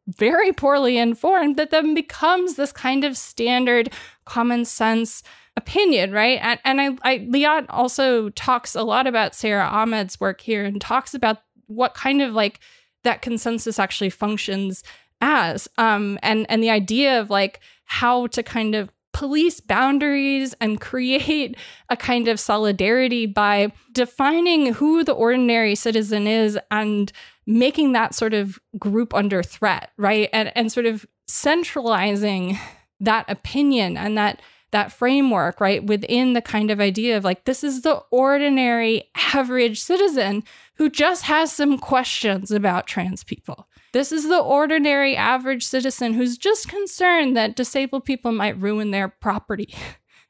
very 0.07 0.53
poorly 0.53 0.99
informed 0.99 1.57
that 1.57 1.71
then 1.71 1.95
becomes 1.95 2.55
this 2.55 2.73
kind 2.73 3.05
of 3.05 3.17
standard 3.17 3.91
common 4.25 4.65
sense 4.65 5.23
opinion, 5.57 6.13
right? 6.13 6.39
And, 6.43 6.61
and 6.65 6.81
I, 6.81 6.87
I, 7.03 7.19
Liat 7.21 7.67
also 7.69 8.31
talks 8.31 8.75
a 8.75 8.83
lot 8.83 9.07
about 9.07 9.35
Sara 9.35 9.67
Ahmed's 9.67 10.19
work 10.19 10.41
here 10.41 10.65
and 10.65 10.81
talks 10.81 11.15
about 11.15 11.39
what 11.67 11.95
kind 11.95 12.21
of 12.23 12.33
like 12.33 12.61
that 13.05 13.23
consensus 13.23 13.79
actually 13.79 14.11
functions 14.11 14.83
as, 15.21 15.69
um, 15.79 16.19
and 16.23 16.47
and 16.51 16.63
the 16.63 16.71
idea 16.71 17.21
of 17.21 17.31
like 17.31 17.61
how 17.85 18.27
to 18.29 18.43
kind 18.43 18.75
of 18.75 18.91
police 19.13 19.61
boundaries 19.61 20.55
and 20.61 20.81
create 20.81 21.57
a 21.89 21.97
kind 21.97 22.29
of 22.29 22.41
solidarity 22.41 23.27
by 23.27 23.73
defining 23.93 24.75
who 24.75 25.05
the 25.05 25.13
ordinary 25.13 25.75
citizen 25.75 26.27
is 26.27 26.59
and 26.71 27.13
making 27.47 27.93
that 27.93 28.15
sort 28.15 28.35
of 28.35 28.59
group 28.79 29.15
under 29.15 29.43
threat, 29.43 29.93
right? 29.97 30.29
And 30.33 30.53
and 30.57 30.71
sort 30.71 30.87
of 30.87 31.07
centralizing 31.27 32.59
that 33.01 33.25
opinion 33.31 33.97
and 33.97 34.19
that 34.19 34.43
that 34.75 34.93
framework, 34.93 35.61
right, 35.61 35.85
within 35.85 36.33
the 36.33 36.43
kind 36.43 36.69
of 36.71 36.81
idea 36.81 37.17
of 37.17 37.25
like, 37.25 37.45
this 37.45 37.63
is 37.63 37.83
the 37.83 38.03
ordinary 38.11 39.05
average 39.33 39.81
citizen 39.81 40.43
who 40.75 40.91
just 40.91 41.23
has 41.23 41.53
some 41.53 41.79
questions 41.79 42.51
about 42.51 42.89
trans 42.89 43.23
people. 43.23 43.69
This 43.93 44.11
is 44.11 44.29
the 44.29 44.41
ordinary 44.41 45.17
average 45.17 45.65
citizen 45.65 46.13
who's 46.13 46.37
just 46.37 46.67
concerned 46.67 47.37
that 47.37 47.55
disabled 47.55 48.05
people 48.05 48.33
might 48.33 48.61
ruin 48.61 48.91
their 48.91 49.09
property. 49.09 49.75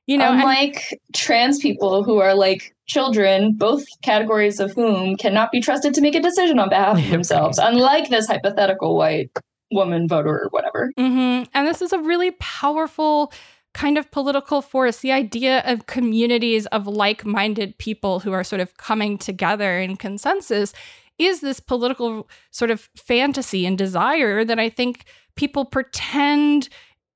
You 0.07 0.19
know, 0.19 0.33
unlike 0.33 0.85
and- 0.91 1.01
trans 1.15 1.61
people 1.61 2.05
who 2.05 2.19
are 2.19 2.35
like 2.35 2.77
children, 2.85 3.55
both 3.55 3.87
categories 4.03 4.61
of 4.61 4.73
whom 4.73 5.17
cannot 5.17 5.51
be 5.51 5.63
trusted 5.63 5.95
to 5.95 6.03
make 6.03 6.15
a 6.15 6.21
decision 6.21 6.59
on 6.59 6.69
behalf 6.69 6.99
of 6.99 7.11
themselves, 7.11 7.57
unlike 7.57 8.11
this 8.11 8.27
hypothetical 8.27 8.99
white 8.99 9.31
woman 9.73 10.07
voter 10.07 10.43
or 10.45 10.49
whatever. 10.51 10.93
Mm-hmm. 10.99 11.45
And 11.55 11.67
this 11.67 11.81
is 11.81 11.95
a 11.95 11.99
really 12.01 12.33
powerful 12.33 13.33
kind 13.75 13.99
of 13.99 14.11
political 14.11 14.63
force, 14.63 14.99
the 14.99 15.13
idea 15.13 15.63
of 15.67 15.87
communities 15.87 16.65
of 16.67 16.87
like 16.87 17.25
minded 17.25 17.77
people 17.79 18.21
who 18.21 18.33
are 18.33 18.45
sort 18.45 18.61
of 18.61 18.77
coming 18.77 19.19
together 19.19 19.79
in 19.79 19.97
consensus 19.97 20.73
is 21.19 21.41
this 21.41 21.61
political 21.61 22.29
sort 22.51 22.71
of 22.71 22.89
fantasy 22.97 23.67
and 23.67 23.77
desire 23.77 24.45
that 24.45 24.59
I 24.59 24.69
think 24.69 25.05
people 25.37 25.65
pretend 25.65 26.69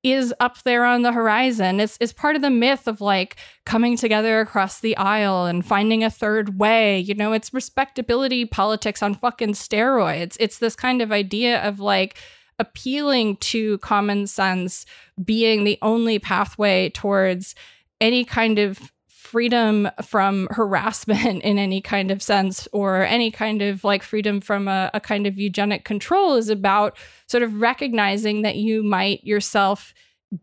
is 0.04 0.32
up 0.38 0.62
there 0.62 0.84
on 0.84 1.02
the 1.02 1.12
horizon. 1.12 1.80
It's, 1.80 1.98
it's 2.00 2.12
part 2.12 2.36
of 2.36 2.42
the 2.42 2.50
myth 2.50 2.86
of 2.86 3.00
like 3.00 3.36
coming 3.66 3.96
together 3.96 4.40
across 4.40 4.80
the 4.80 4.96
aisle 4.96 5.46
and 5.46 5.66
finding 5.66 6.04
a 6.04 6.10
third 6.10 6.58
way. 6.58 7.00
You 7.00 7.14
know, 7.14 7.32
it's 7.32 7.52
respectability 7.52 8.44
politics 8.44 9.02
on 9.02 9.14
fucking 9.14 9.54
steroids. 9.54 10.36
It's 10.38 10.58
this 10.58 10.76
kind 10.76 11.02
of 11.02 11.10
idea 11.10 11.60
of 11.62 11.80
like, 11.80 12.16
appealing 12.58 13.36
to 13.36 13.78
common 13.78 14.26
sense 14.26 14.84
being 15.22 15.64
the 15.64 15.78
only 15.82 16.18
pathway 16.18 16.88
towards 16.90 17.54
any 18.00 18.24
kind 18.24 18.58
of 18.58 18.92
freedom 19.08 19.90
from 20.02 20.48
harassment 20.50 21.42
in 21.44 21.58
any 21.58 21.80
kind 21.80 22.10
of 22.10 22.22
sense 22.22 22.66
or 22.72 23.04
any 23.04 23.30
kind 23.30 23.60
of 23.60 23.84
like 23.84 24.02
freedom 24.02 24.40
from 24.40 24.68
a, 24.68 24.90
a, 24.94 25.00
kind 25.00 25.26
of 25.26 25.38
eugenic 25.38 25.84
control 25.84 26.34
is 26.34 26.48
about 26.48 26.96
sort 27.26 27.42
of 27.42 27.60
recognizing 27.60 28.40
that 28.42 28.56
you 28.56 28.82
might 28.82 29.22
yourself 29.24 29.92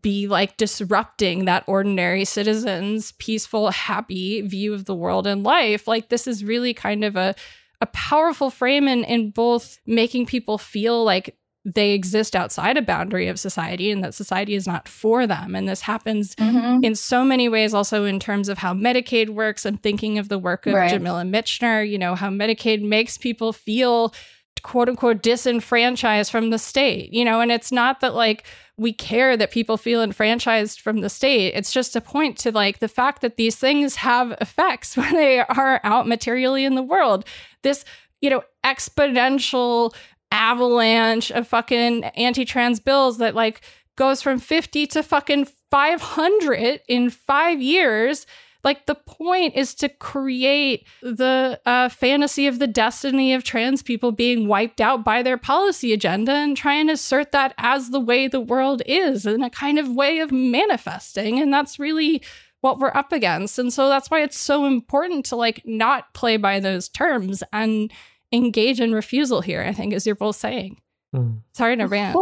be 0.02 0.26
like 0.28 0.56
disrupting 0.56 1.44
that 1.44 1.64
ordinary 1.66 2.24
citizen's 2.24 3.12
peaceful 3.12 3.70
happy 3.70 4.40
view 4.42 4.72
of 4.72 4.84
the 4.84 4.94
world 4.94 5.26
and 5.26 5.42
life. 5.42 5.86
Like 5.86 6.08
this 6.08 6.26
is 6.26 6.44
really 6.44 6.74
kind 6.74 7.04
of 7.04 7.16
a 7.16 7.34
a 7.80 7.86
powerful 7.86 8.50
frame 8.50 8.88
in 8.88 9.04
in 9.04 9.30
both 9.30 9.78
making 9.86 10.26
people 10.26 10.58
feel 10.58 11.04
like 11.04 11.36
they 11.66 11.90
exist 11.90 12.36
outside 12.36 12.76
a 12.76 12.82
boundary 12.82 13.26
of 13.26 13.40
society 13.40 13.90
and 13.90 14.04
that 14.04 14.14
society 14.14 14.54
is 14.54 14.68
not 14.68 14.86
for 14.86 15.26
them. 15.26 15.56
And 15.56 15.68
this 15.68 15.80
happens 15.80 16.36
mm-hmm. 16.36 16.84
in 16.84 16.94
so 16.94 17.24
many 17.24 17.48
ways, 17.48 17.74
also 17.74 18.04
in 18.04 18.20
terms 18.20 18.48
of 18.48 18.56
how 18.56 18.72
Medicaid 18.72 19.30
works. 19.30 19.66
I'm 19.66 19.76
thinking 19.76 20.16
of 20.18 20.28
the 20.28 20.38
work 20.38 20.66
of 20.68 20.74
right. 20.74 20.88
Jamila 20.88 21.22
Michener, 21.22 21.86
you 21.86 21.98
know, 21.98 22.14
how 22.14 22.30
Medicaid 22.30 22.82
makes 22.82 23.18
people 23.18 23.52
feel 23.52 24.14
quote 24.62 24.88
unquote 24.88 25.22
disenfranchised 25.22 26.30
from 26.30 26.50
the 26.50 26.58
state, 26.58 27.12
you 27.12 27.24
know, 27.24 27.40
and 27.40 27.50
it's 27.50 27.72
not 27.72 27.98
that 28.00 28.14
like 28.14 28.44
we 28.76 28.92
care 28.92 29.36
that 29.36 29.50
people 29.50 29.76
feel 29.76 30.02
enfranchised 30.02 30.80
from 30.80 31.00
the 31.00 31.10
state. 31.10 31.52
It's 31.54 31.72
just 31.72 31.96
a 31.96 32.00
point 32.00 32.38
to 32.38 32.52
like 32.52 32.78
the 32.78 32.88
fact 32.88 33.22
that 33.22 33.36
these 33.36 33.56
things 33.56 33.96
have 33.96 34.36
effects 34.40 34.96
when 34.96 35.14
they 35.14 35.40
are 35.40 35.80
out 35.82 36.06
materially 36.06 36.64
in 36.64 36.76
the 36.76 36.82
world. 36.82 37.24
This 37.62 37.84
you 38.20 38.30
know, 38.30 38.42
exponential 38.64 39.94
avalanche 40.30 41.30
of 41.30 41.46
fucking 41.46 42.04
anti-trans 42.04 42.80
bills 42.80 43.18
that 43.18 43.34
like 43.34 43.60
goes 43.96 44.20
from 44.22 44.38
50 44.38 44.86
to 44.88 45.02
fucking 45.02 45.46
500 45.70 46.80
in 46.88 47.10
5 47.10 47.62
years. 47.62 48.26
Like 48.64 48.86
the 48.86 48.96
point 48.96 49.54
is 49.54 49.74
to 49.76 49.88
create 49.88 50.88
the 51.00 51.60
uh, 51.64 51.88
fantasy 51.88 52.48
of 52.48 52.58
the 52.58 52.66
destiny 52.66 53.32
of 53.32 53.44
trans 53.44 53.80
people 53.80 54.10
being 54.10 54.48
wiped 54.48 54.80
out 54.80 55.04
by 55.04 55.22
their 55.22 55.38
policy 55.38 55.92
agenda 55.92 56.32
and 56.32 56.56
try 56.56 56.74
and 56.74 56.90
assert 56.90 57.30
that 57.30 57.54
as 57.58 57.90
the 57.90 58.00
way 58.00 58.26
the 58.26 58.40
world 58.40 58.82
is 58.84 59.24
in 59.24 59.44
a 59.44 59.50
kind 59.50 59.78
of 59.78 59.88
way 59.88 60.18
of 60.18 60.32
manifesting. 60.32 61.38
And 61.38 61.52
that's 61.52 61.78
really 61.78 62.22
what 62.60 62.80
we're 62.80 62.88
up 62.88 63.12
against. 63.12 63.60
And 63.60 63.72
so 63.72 63.88
that's 63.88 64.10
why 64.10 64.22
it's 64.22 64.38
so 64.38 64.64
important 64.64 65.26
to 65.26 65.36
like 65.36 65.62
not 65.64 66.12
play 66.12 66.36
by 66.36 66.58
those 66.58 66.88
terms 66.88 67.44
and 67.52 67.92
engage 68.32 68.80
in 68.80 68.92
refusal 68.92 69.40
here, 69.40 69.62
I 69.62 69.72
think, 69.72 69.92
as 69.94 70.06
you're 70.06 70.14
both 70.14 70.36
saying. 70.36 70.80
Mm. 71.14 71.40
Sorry 71.54 71.76
to 71.76 71.86
rant. 71.86 72.16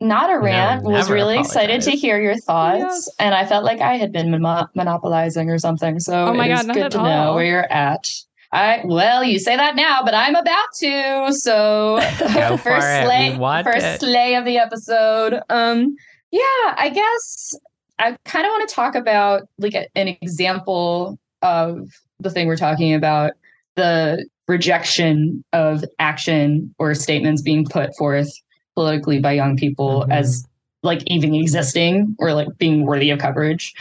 not 0.00 0.30
a 0.30 0.38
rant. 0.38 0.84
No, 0.84 0.90
was 0.90 1.10
really 1.10 1.34
apologize. 1.34 1.46
excited 1.46 1.80
to 1.82 1.90
hear 1.92 2.20
your 2.20 2.36
thoughts, 2.36 2.78
yes. 2.78 3.08
and 3.18 3.34
I 3.34 3.44
felt 3.44 3.64
like 3.64 3.80
I 3.80 3.96
had 3.96 4.12
been 4.12 4.40
mon- 4.40 4.68
monopolizing 4.74 5.50
or 5.50 5.58
something. 5.58 6.00
So 6.00 6.26
oh 6.26 6.34
my 6.34 6.48
God, 6.48 6.66
good 6.72 6.92
to 6.92 6.98
all. 6.98 7.04
know 7.04 7.34
where 7.34 7.44
you're 7.44 7.72
at. 7.72 8.08
I 8.52 8.82
well, 8.84 9.22
you 9.22 9.38
say 9.38 9.56
that 9.56 9.76
now, 9.76 10.02
but 10.04 10.14
I'm 10.14 10.34
about 10.34 10.68
to. 10.78 11.32
So 11.32 12.00
first 12.58 12.86
slay, 13.02 13.38
first 13.62 13.86
it. 13.86 14.00
slay 14.00 14.34
of 14.34 14.44
the 14.44 14.58
episode. 14.58 15.40
Um, 15.50 15.94
yeah, 16.30 16.74
I 16.76 16.90
guess 16.94 17.54
I 17.98 18.16
kind 18.24 18.46
of 18.46 18.50
want 18.50 18.68
to 18.68 18.74
talk 18.74 18.94
about 18.94 19.48
like 19.58 19.74
a, 19.74 19.86
an 19.94 20.08
example 20.08 21.18
of 21.42 21.88
the 22.18 22.30
thing 22.30 22.46
we're 22.46 22.56
talking 22.56 22.94
about, 22.94 23.32
the 23.76 24.26
rejection 24.50 25.44
of 25.52 25.84
action 26.00 26.74
or 26.78 26.92
statements 26.94 27.40
being 27.40 27.64
put 27.64 27.96
forth 27.96 28.28
politically 28.74 29.20
by 29.20 29.32
young 29.32 29.56
people 29.56 30.02
mm-hmm. 30.02 30.12
as 30.12 30.44
like 30.82 31.02
even 31.06 31.34
existing 31.34 32.16
or 32.18 32.34
like 32.34 32.48
being 32.58 32.84
worthy 32.84 33.10
of 33.10 33.18
coverage. 33.18 33.72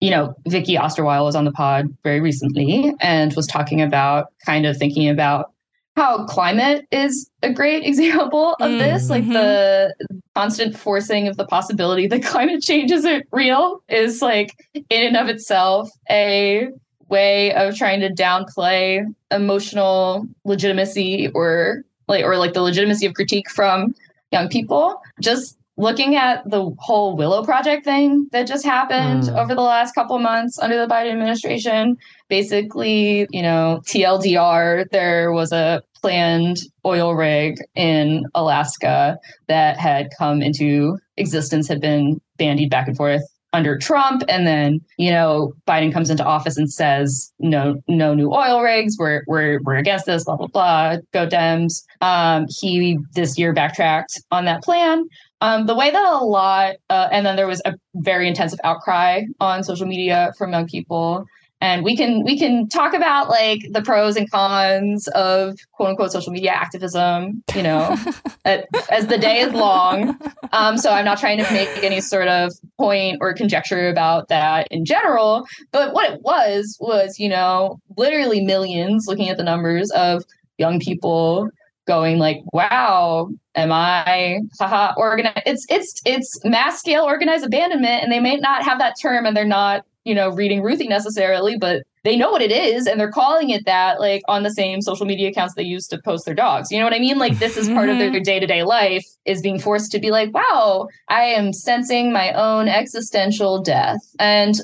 You 0.00 0.10
know, 0.10 0.34
Vicky 0.46 0.76
Osterweil 0.76 1.24
was 1.24 1.34
on 1.34 1.44
the 1.44 1.52
pod 1.52 1.86
very 2.04 2.20
recently 2.20 2.92
and 3.00 3.34
was 3.34 3.46
talking 3.46 3.80
about 3.80 4.26
kind 4.44 4.66
of 4.66 4.76
thinking 4.76 5.08
about 5.08 5.52
how 5.96 6.24
climate 6.26 6.86
is 6.90 7.30
a 7.42 7.52
great 7.52 7.84
example 7.86 8.56
of 8.60 8.70
mm-hmm. 8.70 8.78
this. 8.78 9.08
Like 9.08 9.26
the 9.26 9.94
constant 10.34 10.76
forcing 10.76 11.28
of 11.28 11.36
the 11.38 11.46
possibility 11.46 12.06
that 12.08 12.24
climate 12.24 12.62
change 12.62 12.90
isn't 12.90 13.26
real 13.32 13.82
is 13.88 14.20
like 14.20 14.50
in 14.74 15.02
and 15.02 15.16
of 15.16 15.28
itself 15.28 15.88
a 16.10 16.68
way 17.10 17.52
of 17.54 17.76
trying 17.76 18.00
to 18.00 18.08
downplay 18.08 19.04
emotional 19.30 20.26
legitimacy 20.44 21.30
or 21.34 21.84
like 22.08 22.24
or 22.24 22.36
like 22.36 22.54
the 22.54 22.62
legitimacy 22.62 23.06
of 23.06 23.14
critique 23.14 23.50
from 23.50 23.94
young 24.32 24.48
people. 24.48 25.00
Just 25.20 25.58
looking 25.76 26.14
at 26.14 26.48
the 26.48 26.70
whole 26.78 27.16
Willow 27.16 27.42
Project 27.42 27.84
thing 27.84 28.28
that 28.32 28.46
just 28.46 28.64
happened 28.64 29.24
mm. 29.24 29.38
over 29.38 29.54
the 29.54 29.62
last 29.62 29.94
couple 29.94 30.18
months 30.18 30.58
under 30.58 30.78
the 30.78 30.92
Biden 30.92 31.12
administration, 31.12 31.96
basically, 32.28 33.26
you 33.30 33.42
know, 33.42 33.80
TLDR, 33.86 34.88
there 34.90 35.32
was 35.32 35.52
a 35.52 35.82
planned 36.00 36.58
oil 36.84 37.14
rig 37.14 37.58
in 37.74 38.24
Alaska 38.34 39.18
that 39.48 39.78
had 39.78 40.10
come 40.18 40.42
into 40.42 40.98
existence, 41.16 41.68
had 41.68 41.80
been 41.80 42.20
bandied 42.36 42.70
back 42.70 42.88
and 42.88 42.96
forth 42.96 43.22
under 43.52 43.76
Trump. 43.76 44.22
And 44.28 44.46
then, 44.46 44.80
you 44.96 45.10
know, 45.10 45.52
Biden 45.66 45.92
comes 45.92 46.10
into 46.10 46.24
office 46.24 46.56
and 46.56 46.72
says, 46.72 47.32
no, 47.38 47.82
no 47.88 48.14
new 48.14 48.32
oil 48.32 48.62
rigs. 48.62 48.96
We're 48.98 49.22
we're 49.26 49.60
we're 49.62 49.76
against 49.76 50.06
this, 50.06 50.24
blah, 50.24 50.36
blah, 50.36 50.46
blah. 50.46 50.96
Go 51.12 51.26
Dems. 51.26 51.82
Um, 52.00 52.46
he 52.48 52.98
this 53.14 53.38
year 53.38 53.52
backtracked 53.52 54.20
on 54.30 54.44
that 54.44 54.62
plan. 54.62 55.04
Um, 55.42 55.66
the 55.66 55.74
way 55.74 55.90
that 55.90 56.04
a 56.04 56.24
lot, 56.24 56.76
uh, 56.90 57.08
and 57.10 57.24
then 57.24 57.36
there 57.36 57.46
was 57.46 57.62
a 57.64 57.74
very 57.94 58.28
intensive 58.28 58.58
outcry 58.62 59.22
on 59.40 59.64
social 59.64 59.86
media 59.86 60.32
from 60.36 60.52
young 60.52 60.66
people 60.66 61.24
and 61.60 61.84
we 61.84 61.96
can 61.96 62.24
we 62.24 62.38
can 62.38 62.68
talk 62.68 62.94
about 62.94 63.28
like 63.28 63.60
the 63.72 63.82
pros 63.82 64.16
and 64.16 64.30
cons 64.30 65.08
of 65.08 65.58
quote 65.72 65.90
unquote 65.90 66.12
social 66.12 66.32
media 66.32 66.50
activism 66.50 67.42
you 67.54 67.62
know 67.62 67.96
at, 68.44 68.66
as 68.90 69.06
the 69.08 69.18
day 69.18 69.40
is 69.40 69.52
long. 69.52 70.18
Um, 70.52 70.78
so 70.78 70.90
i'm 70.90 71.04
not 71.04 71.18
trying 71.18 71.38
to 71.38 71.52
make 71.52 71.68
any 71.82 72.00
sort 72.00 72.28
of 72.28 72.52
point 72.78 73.18
or 73.20 73.34
conjecture 73.34 73.88
about 73.88 74.28
that 74.28 74.66
in 74.70 74.84
general. 74.84 75.46
But 75.70 75.92
what 75.92 76.10
it 76.10 76.22
was 76.22 76.76
was 76.80 77.18
you 77.18 77.28
know 77.28 77.80
literally 77.96 78.40
millions 78.40 79.06
looking 79.06 79.28
at 79.28 79.36
the 79.36 79.44
numbers 79.44 79.90
of 79.90 80.24
young 80.58 80.80
people 80.80 81.50
going 81.86 82.18
like 82.18 82.40
wow 82.52 83.28
am 83.56 83.72
i 83.72 84.38
haha 84.60 84.92
organized 84.96 85.42
it's 85.46 85.66
it's 85.68 86.00
it's 86.04 86.38
mass 86.44 86.78
scale 86.78 87.02
organized 87.02 87.44
abandonment 87.44 88.02
and 88.02 88.12
they 88.12 88.20
may 88.20 88.36
not 88.36 88.62
have 88.62 88.78
that 88.78 88.94
term 89.00 89.26
and 89.26 89.36
they're 89.36 89.44
not 89.44 89.84
you 90.04 90.14
know, 90.14 90.30
reading 90.30 90.62
Ruthie 90.62 90.88
necessarily, 90.88 91.56
but 91.58 91.82
they 92.04 92.16
know 92.16 92.30
what 92.30 92.40
it 92.40 92.50
is 92.50 92.86
and 92.86 92.98
they're 92.98 93.10
calling 93.10 93.50
it 93.50 93.66
that 93.66 94.00
like 94.00 94.22
on 94.26 94.42
the 94.42 94.50
same 94.50 94.80
social 94.80 95.04
media 95.04 95.28
accounts 95.28 95.54
they 95.54 95.62
use 95.62 95.86
to 95.88 96.00
post 96.02 96.24
their 96.24 96.34
dogs. 96.34 96.70
You 96.70 96.78
know 96.78 96.84
what 96.84 96.94
I 96.94 96.98
mean? 96.98 97.18
Like 97.18 97.38
this 97.38 97.56
is 97.56 97.68
part 97.68 97.88
mm-hmm. 97.90 98.00
of 98.00 98.12
their 98.12 98.20
day-to-day 98.20 98.62
life 98.62 99.04
is 99.26 99.42
being 99.42 99.58
forced 99.58 99.92
to 99.92 99.98
be 99.98 100.10
like, 100.10 100.32
wow, 100.32 100.88
I 101.08 101.24
am 101.24 101.52
sensing 101.52 102.12
my 102.12 102.32
own 102.32 102.68
existential 102.68 103.62
death. 103.62 104.00
And 104.18 104.54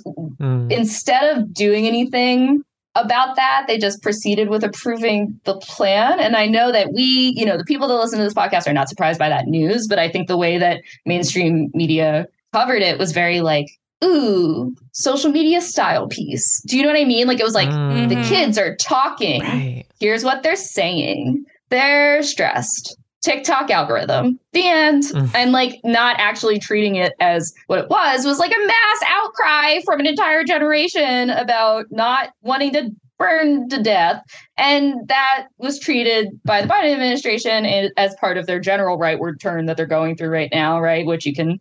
mm. 0.41 0.72
instead 0.72 1.37
of 1.37 1.53
doing 1.53 1.87
anything 1.87 2.62
about 2.95 3.37
that, 3.37 3.64
they 3.68 3.76
just 3.76 4.03
proceeded 4.03 4.49
with 4.49 4.64
approving 4.64 5.39
the 5.45 5.59
plan. 5.59 6.18
And 6.18 6.34
I 6.34 6.47
know 6.47 6.72
that 6.72 6.95
we, 6.95 7.34
you 7.37 7.45
know, 7.45 7.59
the 7.59 7.64
people 7.64 7.89
that 7.89 7.95
listen 7.95 8.18
to 8.18 8.24
this 8.24 8.32
podcast 8.32 8.66
are 8.66 8.72
not 8.72 8.89
surprised 8.89 9.18
by 9.18 9.28
that 9.28 9.47
news, 9.47 9.87
but 9.87 9.99
I 9.99 10.11
think 10.11 10.28
the 10.28 10.39
way 10.39 10.57
that 10.57 10.80
mainstream 11.05 11.70
media 11.74 12.26
covered 12.55 12.80
it 12.80 12.99
was 12.99 13.12
very 13.12 13.43
like 13.43 13.66
ooh, 14.05 14.74
social 14.92 15.30
media 15.30 15.61
style 15.61 16.09
piece. 16.09 16.62
Do 16.66 16.76
you 16.76 16.82
know 16.82 16.88
what 16.88 16.99
I 16.99 17.05
mean? 17.05 17.26
Like 17.26 17.40
it 17.40 17.44
was 17.44 17.55
like 17.55 17.68
mm-hmm. 17.68 18.09
the 18.09 18.22
kids 18.28 18.59
are 18.59 18.76
talking. 18.76 19.42
Right. 19.42 19.84
Here's 20.01 20.24
what 20.24 20.42
they're 20.42 20.57
saying. 20.57 21.44
They're 21.70 22.22
stressed. 22.22 22.97
TikTok 23.22 23.70
algorithm. 23.70 24.38
The 24.53 24.68
end. 24.68 25.05
Mm. 25.05 25.34
And 25.34 25.53
like 25.53 25.80
not 25.82 26.16
actually 26.18 26.59
treating 26.59 26.97
it 26.97 27.12
as 27.20 27.53
what 27.66 27.80
it 27.80 27.90
was 27.90 28.24
was 28.24 28.38
like 28.38 28.53
a 28.53 28.66
mass 28.66 29.01
outcry 29.07 29.80
from 29.84 30.01
an 30.01 30.07
entire 30.07 30.44
generation 30.44 31.30
about 31.30 31.86
not 31.90 32.30
wanting 32.42 32.72
to 32.74 32.90
burn 33.18 33.68
to 33.70 33.82
death. 33.82 34.22
And 34.59 35.09
that 35.09 35.47
was 35.59 35.80
treated 35.80 36.38
by 36.44 36.61
the 36.61 36.68
Biden 36.68 36.92
administration 36.92 37.64
as 37.97 38.14
part 38.16 38.36
of 38.36 38.47
their 38.47 38.61
general 38.61 38.99
rightward 38.99 39.40
turn 39.40 39.66
that 39.66 39.76
they're 39.76 39.86
going 39.86 40.16
through 40.16 40.28
right 40.28 40.51
now, 40.53 40.80
right? 40.80 41.07
Which 41.07 41.24
you 41.24 41.34
can 41.34 41.59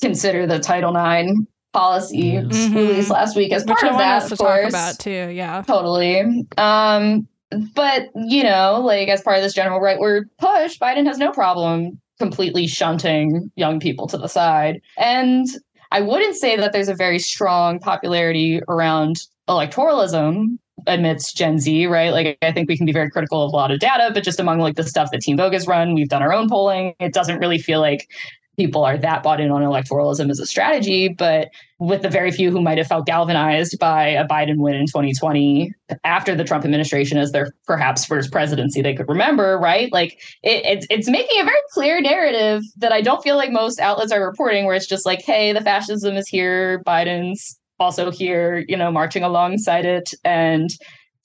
consider 0.00 0.46
the 0.46 0.60
Title 0.60 0.96
IX 0.96 1.40
policy 1.72 2.32
mm-hmm. 2.32 2.74
released 2.74 3.10
last 3.10 3.36
week 3.36 3.52
as 3.52 3.64
part 3.64 3.82
Which 3.82 3.92
of 3.92 3.98
that. 3.98 4.30
of 4.30 4.38
course, 4.38 4.68
about 4.68 4.98
too. 4.98 5.30
Yeah, 5.32 5.62
totally. 5.66 6.46
Um, 6.58 7.26
but 7.74 8.08
you 8.14 8.42
know, 8.42 8.80
like 8.84 9.08
as 9.08 9.22
part 9.22 9.36
of 9.36 9.42
this 9.42 9.54
general 9.54 9.80
rightward 9.80 10.24
push, 10.38 10.78
Biden 10.78 11.06
has 11.06 11.18
no 11.18 11.32
problem 11.32 12.00
completely 12.18 12.66
shunting 12.66 13.50
young 13.56 13.80
people 13.80 14.06
to 14.06 14.16
the 14.16 14.28
side. 14.28 14.80
And 14.96 15.46
I 15.90 16.00
wouldn't 16.00 16.36
say 16.36 16.56
that 16.56 16.72
there's 16.72 16.88
a 16.88 16.94
very 16.94 17.18
strong 17.18 17.78
popularity 17.78 18.60
around 18.68 19.26
electoralism 19.48 20.58
amidst 20.86 21.36
Gen 21.36 21.58
Z, 21.58 21.86
right? 21.86 22.12
Like 22.12 22.38
I 22.42 22.52
think 22.52 22.68
we 22.68 22.76
can 22.76 22.86
be 22.86 22.92
very 22.92 23.10
critical 23.10 23.44
of 23.44 23.52
a 23.52 23.56
lot 23.56 23.70
of 23.70 23.80
data, 23.80 24.10
but 24.12 24.24
just 24.24 24.40
among 24.40 24.58
like 24.60 24.76
the 24.76 24.84
stuff 24.84 25.10
that 25.12 25.20
Teen 25.20 25.36
Vogue 25.36 25.52
has 25.52 25.66
run, 25.66 25.94
we've 25.94 26.08
done 26.08 26.22
our 26.22 26.32
own 26.32 26.48
polling. 26.48 26.94
It 27.00 27.12
doesn't 27.12 27.38
really 27.38 27.58
feel 27.58 27.80
like 27.80 28.08
people 28.56 28.84
are 28.84 28.98
that 28.98 29.22
bought 29.22 29.40
in 29.40 29.50
on 29.50 29.62
electoralism 29.62 30.30
as 30.30 30.38
a 30.38 30.46
strategy, 30.46 31.08
but 31.08 31.48
with 31.78 32.02
the 32.02 32.08
very 32.08 32.30
few 32.30 32.50
who 32.50 32.60
might 32.60 32.78
have 32.78 32.86
felt 32.86 33.06
galvanized 33.06 33.78
by 33.78 34.08
a 34.08 34.26
Biden 34.26 34.58
win 34.58 34.74
in 34.74 34.86
2020 34.86 35.72
after 36.04 36.34
the 36.34 36.44
Trump 36.44 36.64
administration 36.64 37.18
as 37.18 37.32
their 37.32 37.52
perhaps 37.66 38.04
first 38.04 38.30
presidency 38.30 38.82
they 38.82 38.94
could 38.94 39.08
remember, 39.08 39.58
right? 39.58 39.90
Like 39.92 40.20
it, 40.42 40.64
it's 40.64 40.86
it's 40.90 41.08
making 41.08 41.40
a 41.40 41.44
very 41.44 41.56
clear 41.72 42.00
narrative 42.00 42.62
that 42.76 42.92
I 42.92 43.00
don't 43.00 43.22
feel 43.22 43.36
like 43.36 43.50
most 43.50 43.80
outlets 43.80 44.12
are 44.12 44.24
reporting, 44.24 44.66
where 44.66 44.76
it's 44.76 44.86
just 44.86 45.06
like, 45.06 45.22
hey, 45.22 45.52
the 45.52 45.62
fascism 45.62 46.16
is 46.16 46.28
here, 46.28 46.82
Biden's 46.86 47.58
also 47.80 48.10
here, 48.10 48.64
you 48.68 48.76
know, 48.76 48.92
marching 48.92 49.22
alongside 49.24 49.86
it, 49.86 50.12
and 50.24 50.70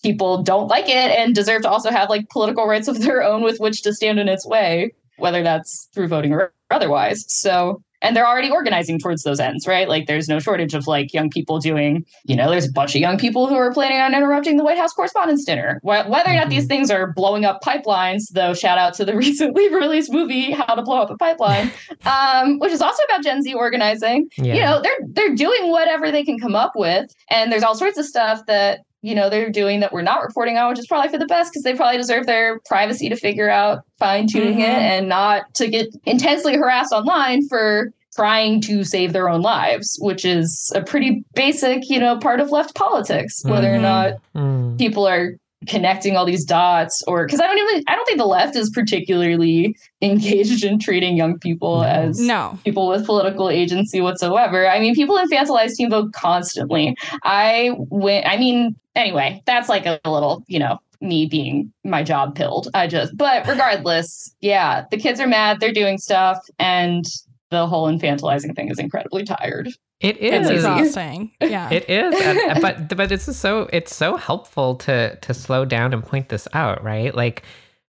people 0.01 0.43
don't 0.43 0.67
like 0.67 0.87
it 0.87 1.11
and 1.11 1.35
deserve 1.35 1.63
to 1.63 1.69
also 1.69 1.91
have 1.91 2.09
like 2.09 2.29
political 2.29 2.65
rights 2.65 2.87
of 2.87 3.01
their 3.01 3.21
own 3.21 3.43
with 3.43 3.59
which 3.59 3.81
to 3.81 3.93
stand 3.93 4.17
in 4.17 4.29
its 4.29 4.47
way, 4.47 4.91
whether 5.17 5.43
that's 5.43 5.89
through 5.93 6.07
voting 6.07 6.33
or 6.33 6.53
otherwise. 6.71 7.25
So, 7.27 7.81
and 8.01 8.15
they're 8.15 8.27
already 8.27 8.51
organizing 8.51 8.99
towards 8.99 9.23
those 9.23 9.39
ends, 9.39 9.65
right? 9.65 9.89
Like 9.89 10.05
there's 10.05 10.29
no 10.29 10.39
shortage 10.39 10.75
of 10.75 10.85
like 10.85 11.13
young 11.13 11.31
people 11.31 11.59
doing, 11.59 12.05
you 12.25 12.35
know, 12.35 12.49
there's 12.51 12.67
a 12.67 12.71
bunch 12.71 12.93
of 12.93 13.01
young 13.01 13.17
people 13.17 13.47
who 13.47 13.55
are 13.55 13.73
planning 13.73 13.99
on 13.99 14.13
interrupting 14.13 14.57
the 14.57 14.63
White 14.63 14.77
House 14.77 14.93
Correspondents' 14.93 15.43
Dinner. 15.43 15.79
Whether 15.81 16.09
or 16.29 16.33
not 16.33 16.49
these 16.49 16.63
mm-hmm. 16.63 16.67
things 16.67 16.91
are 16.91 17.11
blowing 17.13 17.43
up 17.43 17.61
pipelines, 17.63 18.29
though, 18.33 18.53
shout 18.53 18.77
out 18.77 18.93
to 18.95 19.05
the 19.05 19.15
recently 19.17 19.73
released 19.73 20.11
movie 20.11 20.51
How 20.51 20.75
to 20.75 20.83
Blow 20.83 21.01
Up 21.01 21.09
a 21.09 21.17
Pipeline, 21.17 21.71
um, 22.05 22.59
which 22.59 22.71
is 22.71 22.81
also 22.81 23.01
about 23.09 23.23
Gen 23.23 23.41
Z 23.41 23.51
organizing. 23.53 24.29
Yeah. 24.37 24.53
You 24.53 24.61
know, 24.61 24.81
they're 24.81 24.99
they're 25.07 25.35
doing 25.35 25.71
whatever 25.71 26.11
they 26.11 26.23
can 26.23 26.37
come 26.37 26.55
up 26.55 26.73
with, 26.75 27.09
and 27.31 27.51
there's 27.51 27.63
all 27.63 27.75
sorts 27.75 27.97
of 27.97 28.05
stuff 28.05 28.45
that 28.45 28.81
you 29.01 29.15
know 29.15 29.29
they're 29.29 29.49
doing 29.49 29.79
that 29.81 29.93
we're 29.93 30.01
not 30.01 30.21
reporting 30.21 30.57
on, 30.57 30.69
which 30.69 30.79
is 30.79 30.87
probably 30.87 31.09
for 31.09 31.17
the 31.17 31.25
best 31.25 31.51
because 31.51 31.63
they 31.63 31.75
probably 31.75 31.97
deserve 31.97 32.25
their 32.25 32.59
privacy 32.65 33.09
to 33.09 33.15
figure 33.15 33.49
out 33.49 33.83
fine 33.99 34.27
tuning 34.27 34.53
mm-hmm. 34.53 34.61
it 34.61 34.81
and 34.81 35.09
not 35.09 35.53
to 35.55 35.67
get 35.67 35.87
intensely 36.05 36.55
harassed 36.55 36.91
online 36.91 37.47
for 37.47 37.91
trying 38.15 38.59
to 38.59 38.83
save 38.83 39.13
their 39.13 39.29
own 39.29 39.41
lives, 39.41 39.95
which 40.01 40.25
is 40.25 40.71
a 40.75 40.81
pretty 40.81 41.23
basic, 41.35 41.87
you 41.87 41.99
know, 41.99 42.17
part 42.17 42.39
of 42.39 42.51
left 42.51 42.73
politics, 42.73 43.43
whether 43.45 43.67
mm-hmm. 43.67 43.77
or 43.77 43.81
not 43.81 44.13
mm. 44.35 44.77
people 44.77 45.07
are 45.07 45.35
connecting 45.67 46.15
all 46.15 46.25
these 46.25 46.45
dots 46.45 47.03
or 47.07 47.25
because 47.25 47.39
I 47.39 47.47
don't 47.47 47.57
even 47.57 47.83
I 47.87 47.95
don't 47.95 48.05
think 48.05 48.19
the 48.19 48.25
left 48.25 48.55
is 48.55 48.69
particularly 48.69 49.75
engaged 50.01 50.63
in 50.63 50.79
treating 50.79 51.17
young 51.17 51.39
people 51.39 51.81
no. 51.81 51.87
as 51.87 52.19
no. 52.19 52.59
people 52.63 52.87
with 52.87 53.05
political 53.05 53.49
agency 53.49 53.99
whatsoever. 53.99 54.69
I 54.69 54.79
mean, 54.79 54.93
people 54.93 55.17
infantilize 55.17 55.75
Teen 55.75 55.89
Vogue 55.89 56.13
constantly. 56.13 56.95
I 57.23 57.71
went 57.77 58.25
I 58.27 58.37
mean, 58.37 58.75
anyway, 58.97 59.41
that's 59.45 59.69
like 59.69 59.85
a 59.85 59.99
little, 60.05 60.43
you 60.47 60.59
know, 60.59 60.79
me 60.99 61.27
being 61.27 61.71
my 61.83 62.03
job 62.03 62.35
pilled. 62.35 62.69
I 62.73 62.87
just 62.87 63.15
but 63.15 63.47
regardless, 63.47 64.33
yeah, 64.41 64.85
the 64.91 64.97
kids 64.97 65.19
are 65.19 65.27
mad, 65.27 65.59
they're 65.59 65.71
doing 65.71 65.97
stuff 65.97 66.39
and 66.59 67.05
the 67.49 67.65
whole 67.65 67.87
infantilizing 67.87 68.55
thing 68.55 68.69
is 68.69 68.79
incredibly 68.79 69.23
tired. 69.23 69.69
It 69.99 70.17
is 70.17 70.47
it's 70.47 70.49
exhausting. 70.49 71.31
Yeah, 71.41 71.71
it 71.71 71.89
is. 71.89 72.13
And, 72.19 72.61
but 72.61 72.95
but 72.95 73.11
it's 73.11 73.35
so 73.35 73.69
it's 73.71 73.95
so 73.95 74.17
helpful 74.17 74.75
to 74.75 75.15
to 75.15 75.33
slow 75.33 75.65
down 75.65 75.93
and 75.93 76.03
point 76.03 76.29
this 76.29 76.47
out, 76.53 76.83
right? 76.83 77.15
Like 77.15 77.43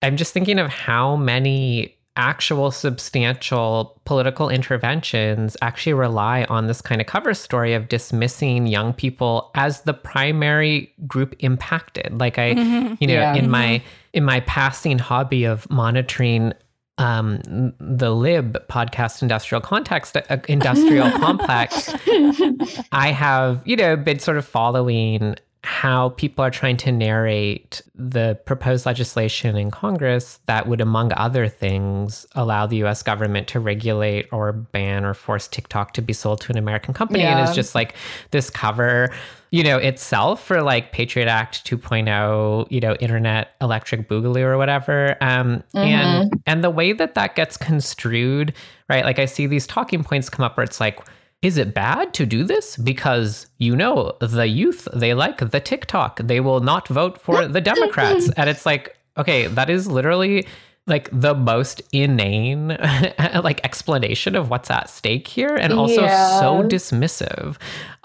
I'm 0.01 0.17
just 0.17 0.33
thinking 0.33 0.59
of 0.59 0.69
how 0.69 1.15
many 1.15 1.97
actual 2.15 2.69
substantial 2.69 3.99
political 4.05 4.49
interventions 4.49 5.57
actually 5.61 5.93
rely 5.93 6.43
on 6.45 6.67
this 6.67 6.81
kind 6.81 7.01
of 7.01 7.07
cover 7.07 7.33
story 7.33 7.73
of 7.73 7.89
dismissing 7.89 8.67
young 8.67 8.93
people 8.93 9.49
as 9.55 9.81
the 9.81 9.93
primary 9.93 10.93
group 11.07 11.35
impacted 11.39 12.19
like 12.19 12.37
i 12.37 12.53
mm-hmm. 12.53 12.93
you 12.99 13.07
know 13.07 13.13
yeah. 13.13 13.35
in 13.35 13.49
my 13.49 13.65
mm-hmm. 13.65 13.87
in 14.13 14.23
my 14.23 14.39
passing 14.41 14.99
hobby 14.99 15.43
of 15.43 15.69
monitoring 15.71 16.53
um, 16.99 17.73
the 17.79 18.11
lib 18.11 18.55
podcast 18.67 19.23
industrial 19.23 19.59
context 19.61 20.15
uh, 20.15 20.37
industrial 20.47 21.09
complex 21.19 21.91
i 22.91 23.11
have 23.11 23.59
you 23.65 23.75
know 23.75 23.95
been 23.95 24.19
sort 24.19 24.37
of 24.37 24.45
following 24.45 25.35
how 25.63 26.09
people 26.09 26.43
are 26.43 26.51
trying 26.51 26.75
to 26.75 26.91
narrate 26.91 27.81
the 27.95 28.37
proposed 28.45 28.85
legislation 28.85 29.55
in 29.55 29.71
Congress 29.71 30.39
that 30.45 30.67
would, 30.67 30.81
among 30.81 31.13
other 31.13 31.47
things, 31.47 32.25
allow 32.35 32.67
the 32.67 32.83
US 32.83 33.01
government 33.01 33.47
to 33.47 33.61
regulate 33.61 34.27
or 34.33 34.51
ban 34.51 35.05
or 35.05 35.13
force 35.13 35.47
TikTok 35.47 35.93
to 35.93 36.01
be 36.01 36.11
sold 36.11 36.41
to 36.41 36.51
an 36.51 36.57
American 36.57 36.93
company. 36.93 37.21
Yeah. 37.21 37.37
And 37.37 37.47
it's 37.47 37.55
just 37.55 37.75
like 37.75 37.95
this 38.31 38.49
cover, 38.49 39.09
you 39.51 39.63
know, 39.63 39.77
itself 39.77 40.43
for 40.43 40.61
like 40.61 40.91
Patriot 40.91 41.29
Act 41.29 41.65
2.0, 41.65 42.69
you 42.69 42.81
know, 42.81 42.95
internet 42.95 43.55
electric 43.61 44.09
boogaloo 44.09 44.43
or 44.43 44.57
whatever. 44.57 45.15
Um, 45.21 45.63
mm-hmm. 45.73 45.77
And 45.77 46.43
and 46.45 46.61
the 46.61 46.71
way 46.71 46.91
that 46.91 47.15
that 47.15 47.35
gets 47.35 47.55
construed, 47.55 48.53
right? 48.89 49.05
Like 49.05 49.17
I 49.17 49.25
see 49.25 49.47
these 49.47 49.65
talking 49.65 50.03
points 50.03 50.29
come 50.29 50.43
up 50.43 50.57
where 50.57 50.65
it's 50.65 50.81
like, 50.81 50.99
is 51.43 51.57
it 51.57 51.73
bad 51.73 52.13
to 52.15 52.25
do 52.25 52.43
this? 52.45 52.77
Because 52.77 53.47
you 53.59 53.75
know, 53.75 54.13
the 54.19 54.47
youth, 54.47 54.87
they 54.93 55.13
like 55.13 55.51
the 55.51 55.59
TikTok. 55.59 56.19
They 56.23 56.39
will 56.39 56.61
not 56.61 56.87
vote 56.87 57.21
for 57.21 57.47
the 57.47 57.61
Democrats. 57.61 58.29
and 58.37 58.49
it's 58.49 58.65
like, 58.65 58.97
okay, 59.17 59.47
that 59.47 59.69
is 59.69 59.85
literally 59.85 60.47
like 60.87 61.09
the 61.11 61.33
most 61.33 61.81
inane 61.91 62.67
like 63.43 63.63
explanation 63.63 64.35
of 64.35 64.49
what's 64.49 64.69
at 64.69 64.89
stake 64.89 65.27
here 65.27 65.55
and 65.55 65.71
also 65.71 66.01
yeah. 66.01 66.39
so 66.41 66.61
dismissive 66.63 67.55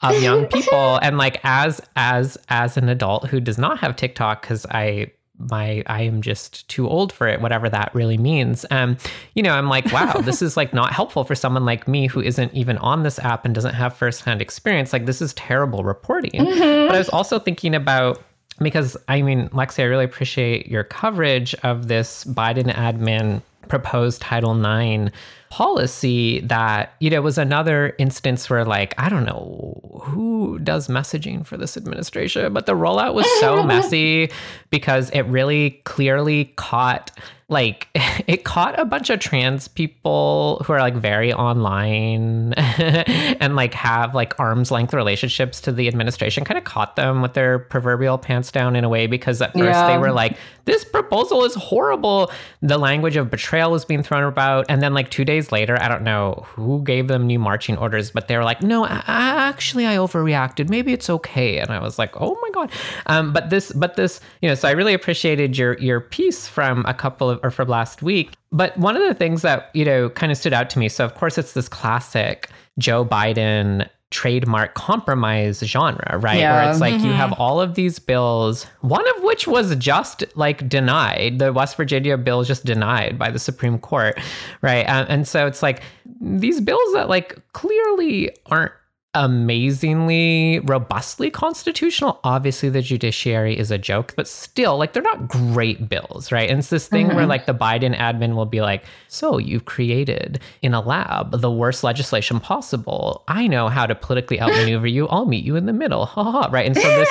of 0.01 0.23
young 0.23 0.47
people 0.47 0.97
and 1.03 1.19
like 1.19 1.41
as 1.43 1.81
as 1.97 2.39
as 2.49 2.77
an 2.77 2.89
adult 2.89 3.27
who 3.27 3.41
does 3.41 3.59
not 3.59 3.81
have 3.81 3.97
TikTok 3.97 4.43
cuz 4.43 4.65
I 4.67 5.11
my 5.39 5.83
I 5.87 6.03
am 6.03 6.23
just 6.23 6.69
too 6.69 6.89
old 6.89 7.13
for 7.13 7.29
it, 7.29 7.41
whatever 7.41 7.69
that 7.69 7.95
really 7.95 8.19
means. 8.19 8.67
Um, 8.71 8.97
you 9.35 9.43
know, 9.43 9.53
I'm 9.53 9.69
like, 9.69 9.87
wow, 9.93 10.15
this 10.15 10.43
is 10.43 10.57
like 10.57 10.73
not 10.73 10.93
helpful 10.93 11.25
for 11.25 11.35
someone 11.35 11.65
like 11.65 11.87
me 11.87 12.07
who 12.07 12.21
isn't 12.21 12.53
even 12.55 12.79
on 12.79 13.03
this 13.03 13.19
app 13.19 13.45
and 13.45 13.55
doesn't 13.55 13.75
have 13.75 13.97
firsthand 13.97 14.43
experience. 14.43 14.93
Like, 14.93 15.07
this 15.07 15.23
is 15.23 15.35
terrible 15.35 15.85
reporting. 15.85 16.41
Mm-hmm. 16.41 16.89
But 16.89 16.95
I 16.95 16.99
was 16.99 17.09
also 17.09 17.39
thinking 17.39 17.75
about 17.75 18.23
because 18.61 18.97
I 19.07 19.23
mean, 19.23 19.49
Lexi, 19.51 19.81
I 19.81 19.85
really 19.85 20.05
appreciate 20.05 20.67
your 20.67 20.85
coverage 20.85 21.55
of 21.63 21.89
this 21.89 22.25
Biden 22.25 22.73
admin 22.75 23.43
proposed 23.69 24.21
Title 24.21 24.53
IX 24.53 25.13
policy 25.51 26.41
that, 26.41 26.95
you 27.01 27.11
know, 27.11 27.21
was 27.23 27.39
another 27.39 27.95
instance 27.99 28.49
where, 28.49 28.65
like, 28.65 28.95
I 28.99 29.09
don't 29.09 29.25
know 29.25 30.03
who 30.05 30.59
does 30.59 30.89
messaging 30.89 31.45
for 31.47 31.57
this 31.57 31.77
administration, 31.77 32.53
but 32.53 32.67
the 32.67 32.73
rollout 32.73 33.15
was 33.15 33.27
so 33.41 33.63
messy 33.65 34.31
because 34.71 35.11
it 35.11 35.23
really 35.23 35.81
clearly 35.85 36.47
caught 36.57 37.11
like 37.49 37.89
it 38.27 38.45
caught 38.45 38.79
a 38.79 38.85
bunch 38.85 39.11
of 39.11 39.19
trans 39.21 39.69
people 39.69 40.63
who 40.65 40.73
are 40.73 40.81
like 40.81 40.95
very 40.95 41.33
online 41.33 42.53
and 42.57 43.57
like 43.57 43.75
have 43.75 44.15
like 44.15 44.39
arm's 44.39 44.71
length 44.71 44.93
relationships 44.93 45.61
to 45.61 45.73
the 45.73 45.89
administration 45.89 46.45
kind 46.45 46.59
of 46.59 46.65
caught 46.65 46.97
them 46.97 47.23
with 47.23 47.35
their 47.35 47.59
proverbial 47.59 48.19
pants 48.19 48.53
down 48.53 48.77
in 48.77 48.85
a 48.85 48.89
way 48.89 49.07
because 49.07 49.41
at 49.41 49.53
first 49.53 49.65
yeah. 49.65 49.89
they 49.89 49.99
were 49.99 50.13
like 50.13 50.37
this 50.67 50.85
proposal 50.85 51.45
is 51.45 51.55
horrible 51.55 52.31
the 52.61 52.79
language 52.79 53.17
of 53.17 53.31
betrayal 53.31 53.71
was 53.71 53.85
being 53.85 54.03
thrown 54.03 54.25
about 54.25 54.67
and 54.69 54.83
then 54.83 54.93
like 54.93 55.11
2 55.11 55.25
days 55.25 55.38
later 55.51 55.81
I 55.81 55.89
don't 55.89 56.03
know 56.03 56.45
who 56.49 56.83
gave 56.83 57.09
them 57.09 57.27
new 57.27 57.39
marching 57.39 57.79
orders 57.79 58.11
but 58.11 58.29
they 58.29 58.37
were 58.37 58.45
like 58.45 58.63
no 58.63 58.85
I, 58.85 59.03
actually 59.07 59.87
I 59.87 59.97
overreacted 59.97 60.69
maybe 60.69 60.93
it's 60.93 61.09
okay 61.09 61.59
and 61.59 61.71
I 61.71 61.81
was 61.81 61.99
like 61.99 62.15
oh 62.21 62.37
my 62.43 62.51
god 62.51 62.71
um 63.07 63.33
but 63.33 63.51
this 63.51 63.73
but 63.73 63.97
this 63.97 64.21
you 64.43 64.49
know 64.49 64.55
so 64.55 64.69
I 64.69 64.73
really 64.73 64.95
appreciated 64.95 65.57
your 65.57 65.79
your 65.79 66.01
piece 66.01 66.47
from 66.47 66.85
a 66.87 66.95
couple 66.95 67.31
of 67.31 67.41
or 67.43 67.51
from 67.51 67.69
last 67.69 68.03
week. 68.03 68.33
But 68.51 68.77
one 68.79 68.97
of 68.97 69.03
the 69.03 69.15
things 69.15 69.43
that, 69.43 69.71
you 69.75 69.85
know, 69.85 70.11
kind 70.11 70.33
of 70.33 70.39
stood 70.39 70.53
out 70.53 70.71
to 70.71 70.79
me. 70.79 70.89
So, 70.89 71.05
of 71.05 71.15
course, 71.15 71.39
it's 71.39 71.53
this 71.53 71.69
classic 71.69 72.49
Joe 72.79 73.05
Biden 73.05 73.89
trademark 74.11 74.75
compromise 74.75 75.61
genre, 75.61 76.19
right? 76.19 76.39
Yeah. 76.39 76.63
Where 76.63 76.71
it's 76.71 76.81
like 76.81 76.95
mm-hmm. 76.95 77.07
you 77.07 77.13
have 77.13 77.33
all 77.35 77.61
of 77.61 77.75
these 77.75 77.99
bills, 77.99 78.65
one 78.81 79.07
of 79.17 79.23
which 79.23 79.47
was 79.47 79.77
just 79.77 80.25
like 80.35 80.69
denied. 80.69 81.39
The 81.39 81.53
West 81.53 81.77
Virginia 81.77 82.17
bill 82.17 82.43
just 82.43 82.65
denied 82.65 83.19
by 83.19 83.31
the 83.31 83.39
Supreme 83.39 83.79
Court, 83.79 84.19
right? 84.63 84.85
Um, 84.85 85.07
and 85.09 85.29
so 85.29 85.47
it's 85.47 85.63
like 85.63 85.83
these 86.21 86.61
bills 86.61 86.93
that 86.95 87.09
like 87.09 87.37
clearly 87.53 88.31
aren't 88.47 88.73
amazingly 89.15 90.61
robustly 90.61 91.31
constitutional. 91.31 92.21
Obviously, 92.25 92.69
the 92.69 92.83
judiciary 92.83 93.59
is 93.59 93.71
a 93.71 93.79
joke, 93.79 94.13
but 94.17 94.29
still, 94.29 94.77
like, 94.77 94.93
they're 94.93 95.03
not 95.03 95.29
great 95.29 95.89
bills, 95.89 96.31
right? 96.31 96.49
And 96.49 96.59
it's 96.59 96.69
this 96.69 96.89
thing 96.89 97.07
mm-hmm. 97.07 97.17
where, 97.17 97.27
like, 97.27 97.47
the 97.47 97.55
Biden 97.55 97.97
admin 97.97 98.35
will 98.35 98.47
be 98.47 98.61
like, 98.61 98.85
So 99.09 99.39
you've 99.39 99.65
created 99.65 100.41
in 100.63 100.75
a 100.75 100.81
lab 100.81 101.41
the 101.41 101.51
worst 101.51 101.83
legislation 101.83 102.39
possible. 102.39 103.25
I 103.29 103.47
know 103.47 103.69
how 103.69 103.87
to 103.87 103.95
politically 103.95 104.41
outmaneuver 104.41 104.87
you. 104.87 105.09
I'll 105.09 105.27
meet 105.27 105.45
you 105.45 105.57
in 105.57 105.67
the 105.67 105.73
middle. 105.73 106.07
Ha 106.07 106.23
ha. 106.23 106.49
Right. 106.51 106.67
And 106.67 106.77
so 106.77 106.89
this, 106.89 107.09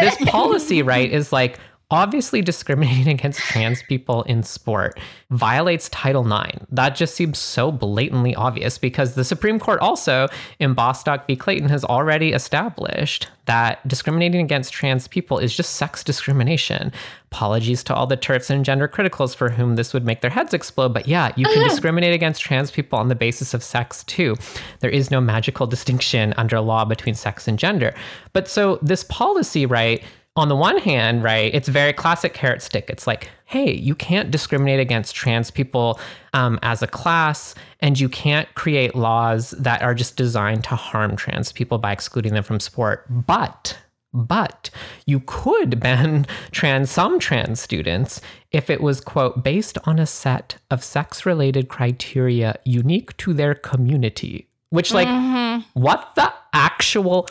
this 0.00 0.16
policy, 0.30 0.82
right, 0.82 1.10
is 1.10 1.32
like, 1.32 1.58
obviously 1.94 2.42
discriminating 2.42 3.08
against 3.14 3.38
trans 3.38 3.82
people 3.84 4.24
in 4.24 4.42
sport 4.42 4.98
violates 5.30 5.88
Title 5.90 6.26
IX. 6.26 6.58
That 6.70 6.96
just 6.96 7.14
seems 7.14 7.38
so 7.38 7.70
blatantly 7.70 8.34
obvious 8.34 8.78
because 8.78 9.14
the 9.14 9.24
Supreme 9.24 9.60
Court 9.60 9.78
also 9.80 10.28
in 10.58 10.74
Bostock 10.74 11.26
v. 11.26 11.36
Clayton 11.36 11.68
has 11.68 11.84
already 11.84 12.32
established 12.32 13.28
that 13.46 13.86
discriminating 13.86 14.40
against 14.40 14.72
trans 14.72 15.06
people 15.06 15.38
is 15.38 15.54
just 15.54 15.76
sex 15.76 16.02
discrimination. 16.02 16.90
Apologies 17.30 17.84
to 17.84 17.94
all 17.94 18.06
the 18.06 18.16
turfs 18.16 18.50
and 18.50 18.64
gender 18.64 18.88
criticals 18.88 19.36
for 19.36 19.50
whom 19.50 19.76
this 19.76 19.92
would 19.92 20.04
make 20.04 20.20
their 20.20 20.30
heads 20.30 20.54
explode, 20.54 20.94
but 20.94 21.06
yeah, 21.06 21.32
you 21.36 21.44
can 21.44 21.62
discriminate 21.68 22.14
against 22.14 22.40
trans 22.40 22.70
people 22.70 22.98
on 22.98 23.08
the 23.08 23.14
basis 23.14 23.54
of 23.54 23.62
sex 23.62 24.02
too. 24.04 24.34
There 24.80 24.90
is 24.90 25.10
no 25.10 25.20
magical 25.20 25.66
distinction 25.66 26.34
under 26.36 26.60
law 26.60 26.84
between 26.84 27.14
sex 27.14 27.46
and 27.46 27.58
gender. 27.58 27.94
But 28.32 28.48
so 28.48 28.78
this 28.82 29.04
policy, 29.04 29.66
right? 29.66 30.02
On 30.36 30.48
the 30.48 30.56
one 30.56 30.78
hand, 30.78 31.22
right, 31.22 31.54
it's 31.54 31.68
very 31.68 31.92
classic 31.92 32.34
carrot 32.34 32.60
stick. 32.60 32.86
It's 32.88 33.06
like, 33.06 33.30
hey, 33.44 33.72
you 33.72 33.94
can't 33.94 34.32
discriminate 34.32 34.80
against 34.80 35.14
trans 35.14 35.50
people 35.50 36.00
um, 36.32 36.58
as 36.62 36.82
a 36.82 36.88
class, 36.88 37.54
and 37.80 37.98
you 37.98 38.08
can't 38.08 38.52
create 38.54 38.96
laws 38.96 39.50
that 39.52 39.82
are 39.82 39.94
just 39.94 40.16
designed 40.16 40.64
to 40.64 40.74
harm 40.74 41.14
trans 41.14 41.52
people 41.52 41.78
by 41.78 41.92
excluding 41.92 42.34
them 42.34 42.42
from 42.42 42.58
sport. 42.58 43.06
But 43.08 43.78
but 44.16 44.70
you 45.06 45.20
could 45.26 45.80
ban 45.80 46.26
trans 46.52 46.90
some 46.90 47.18
trans 47.18 47.60
students 47.60 48.20
if 48.52 48.70
it 48.70 48.80
was 48.80 49.00
quote 49.00 49.42
based 49.42 49.76
on 49.84 49.98
a 49.98 50.06
set 50.06 50.56
of 50.70 50.84
sex 50.84 51.26
related 51.26 51.68
criteria 51.68 52.56
unique 52.64 53.16
to 53.16 53.32
their 53.34 53.56
community 53.56 54.48
which 54.70 54.94
like 54.94 55.08
mm-hmm. 55.08 55.62
what 55.80 56.14
the 56.14 56.32
actual 56.52 57.28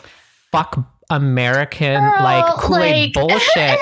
fuck 0.52 0.93
American 1.10 2.00
Girl, 2.00 2.22
like 2.22 2.54
Kool 2.56 2.78
Aid 2.78 3.16
like... 3.16 3.28
bullshit. 3.28 3.78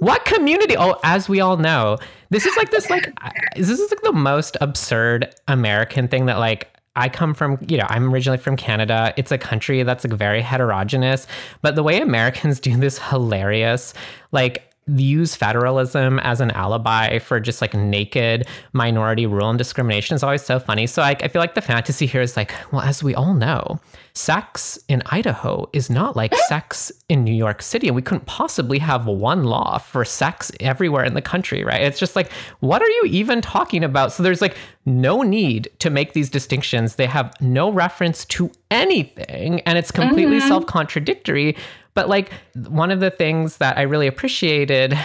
what 0.00 0.24
community? 0.24 0.76
Oh, 0.76 0.98
as 1.04 1.28
we 1.28 1.40
all 1.40 1.56
know, 1.56 1.98
this 2.30 2.46
is 2.46 2.56
like 2.56 2.70
this 2.70 2.90
like 2.90 3.12
this 3.56 3.68
is 3.68 3.90
like 3.90 4.02
the 4.02 4.12
most 4.12 4.56
absurd 4.60 5.34
American 5.48 6.08
thing 6.08 6.26
that 6.26 6.38
like 6.38 6.68
I 6.96 7.10
come 7.10 7.34
from, 7.34 7.58
you 7.68 7.76
know, 7.76 7.86
I'm 7.90 8.12
originally 8.12 8.38
from 8.38 8.56
Canada. 8.56 9.12
It's 9.16 9.30
a 9.30 9.38
country 9.38 9.82
that's 9.82 10.04
like 10.04 10.14
very 10.18 10.40
heterogeneous, 10.40 11.26
but 11.60 11.76
the 11.76 11.82
way 11.82 12.00
Americans 12.00 12.58
do 12.58 12.74
this 12.76 12.98
hilarious, 12.98 13.92
like 14.32 14.72
use 14.94 15.34
federalism 15.34 16.18
as 16.20 16.40
an 16.40 16.52
alibi 16.52 17.18
for 17.18 17.40
just 17.40 17.60
like 17.60 17.74
naked 17.74 18.46
minority 18.72 19.26
rule 19.26 19.50
and 19.50 19.58
discrimination 19.58 20.14
is 20.14 20.22
always 20.22 20.42
so 20.42 20.58
funny. 20.58 20.86
So 20.86 21.02
I, 21.02 21.10
I 21.20 21.28
feel 21.28 21.40
like 21.40 21.54
the 21.54 21.60
fantasy 21.60 22.06
here 22.06 22.22
is 22.22 22.36
like, 22.36 22.54
well, 22.72 22.82
as 22.82 23.02
we 23.02 23.14
all 23.14 23.34
know, 23.34 23.80
sex 24.16 24.78
in 24.88 25.02
Idaho 25.06 25.68
is 25.72 25.90
not 25.90 26.16
like 26.16 26.34
sex 26.48 26.90
in 27.08 27.24
New 27.24 27.34
York 27.34 27.62
City. 27.62 27.88
And 27.88 27.96
we 27.96 28.02
couldn't 28.02 28.26
possibly 28.26 28.78
have 28.78 29.06
one 29.06 29.44
law 29.44 29.78
for 29.78 30.04
sex 30.04 30.50
everywhere 30.60 31.04
in 31.04 31.14
the 31.14 31.22
country, 31.22 31.64
right? 31.64 31.82
It's 31.82 31.98
just 31.98 32.16
like, 32.16 32.32
what 32.60 32.82
are 32.82 32.88
you 32.88 33.04
even 33.06 33.40
talking 33.40 33.84
about? 33.84 34.12
So 34.12 34.22
there's 34.22 34.40
like 34.40 34.56
no 34.84 35.22
need 35.22 35.70
to 35.80 35.90
make 35.90 36.12
these 36.12 36.30
distinctions. 36.30 36.96
They 36.96 37.06
have 37.06 37.34
no 37.40 37.70
reference 37.70 38.24
to 38.26 38.50
anything 38.70 39.60
and 39.60 39.78
it's 39.78 39.90
completely 39.90 40.38
mm-hmm. 40.38 40.48
self 40.48 40.66
contradictory 40.66 41.56
But 41.96 42.10
like 42.10 42.30
one 42.68 42.90
of 42.90 43.00
the 43.00 43.10
things 43.10 43.56
that 43.56 43.78
I 43.78 43.82
really 43.82 44.06
appreciated, 44.06 44.96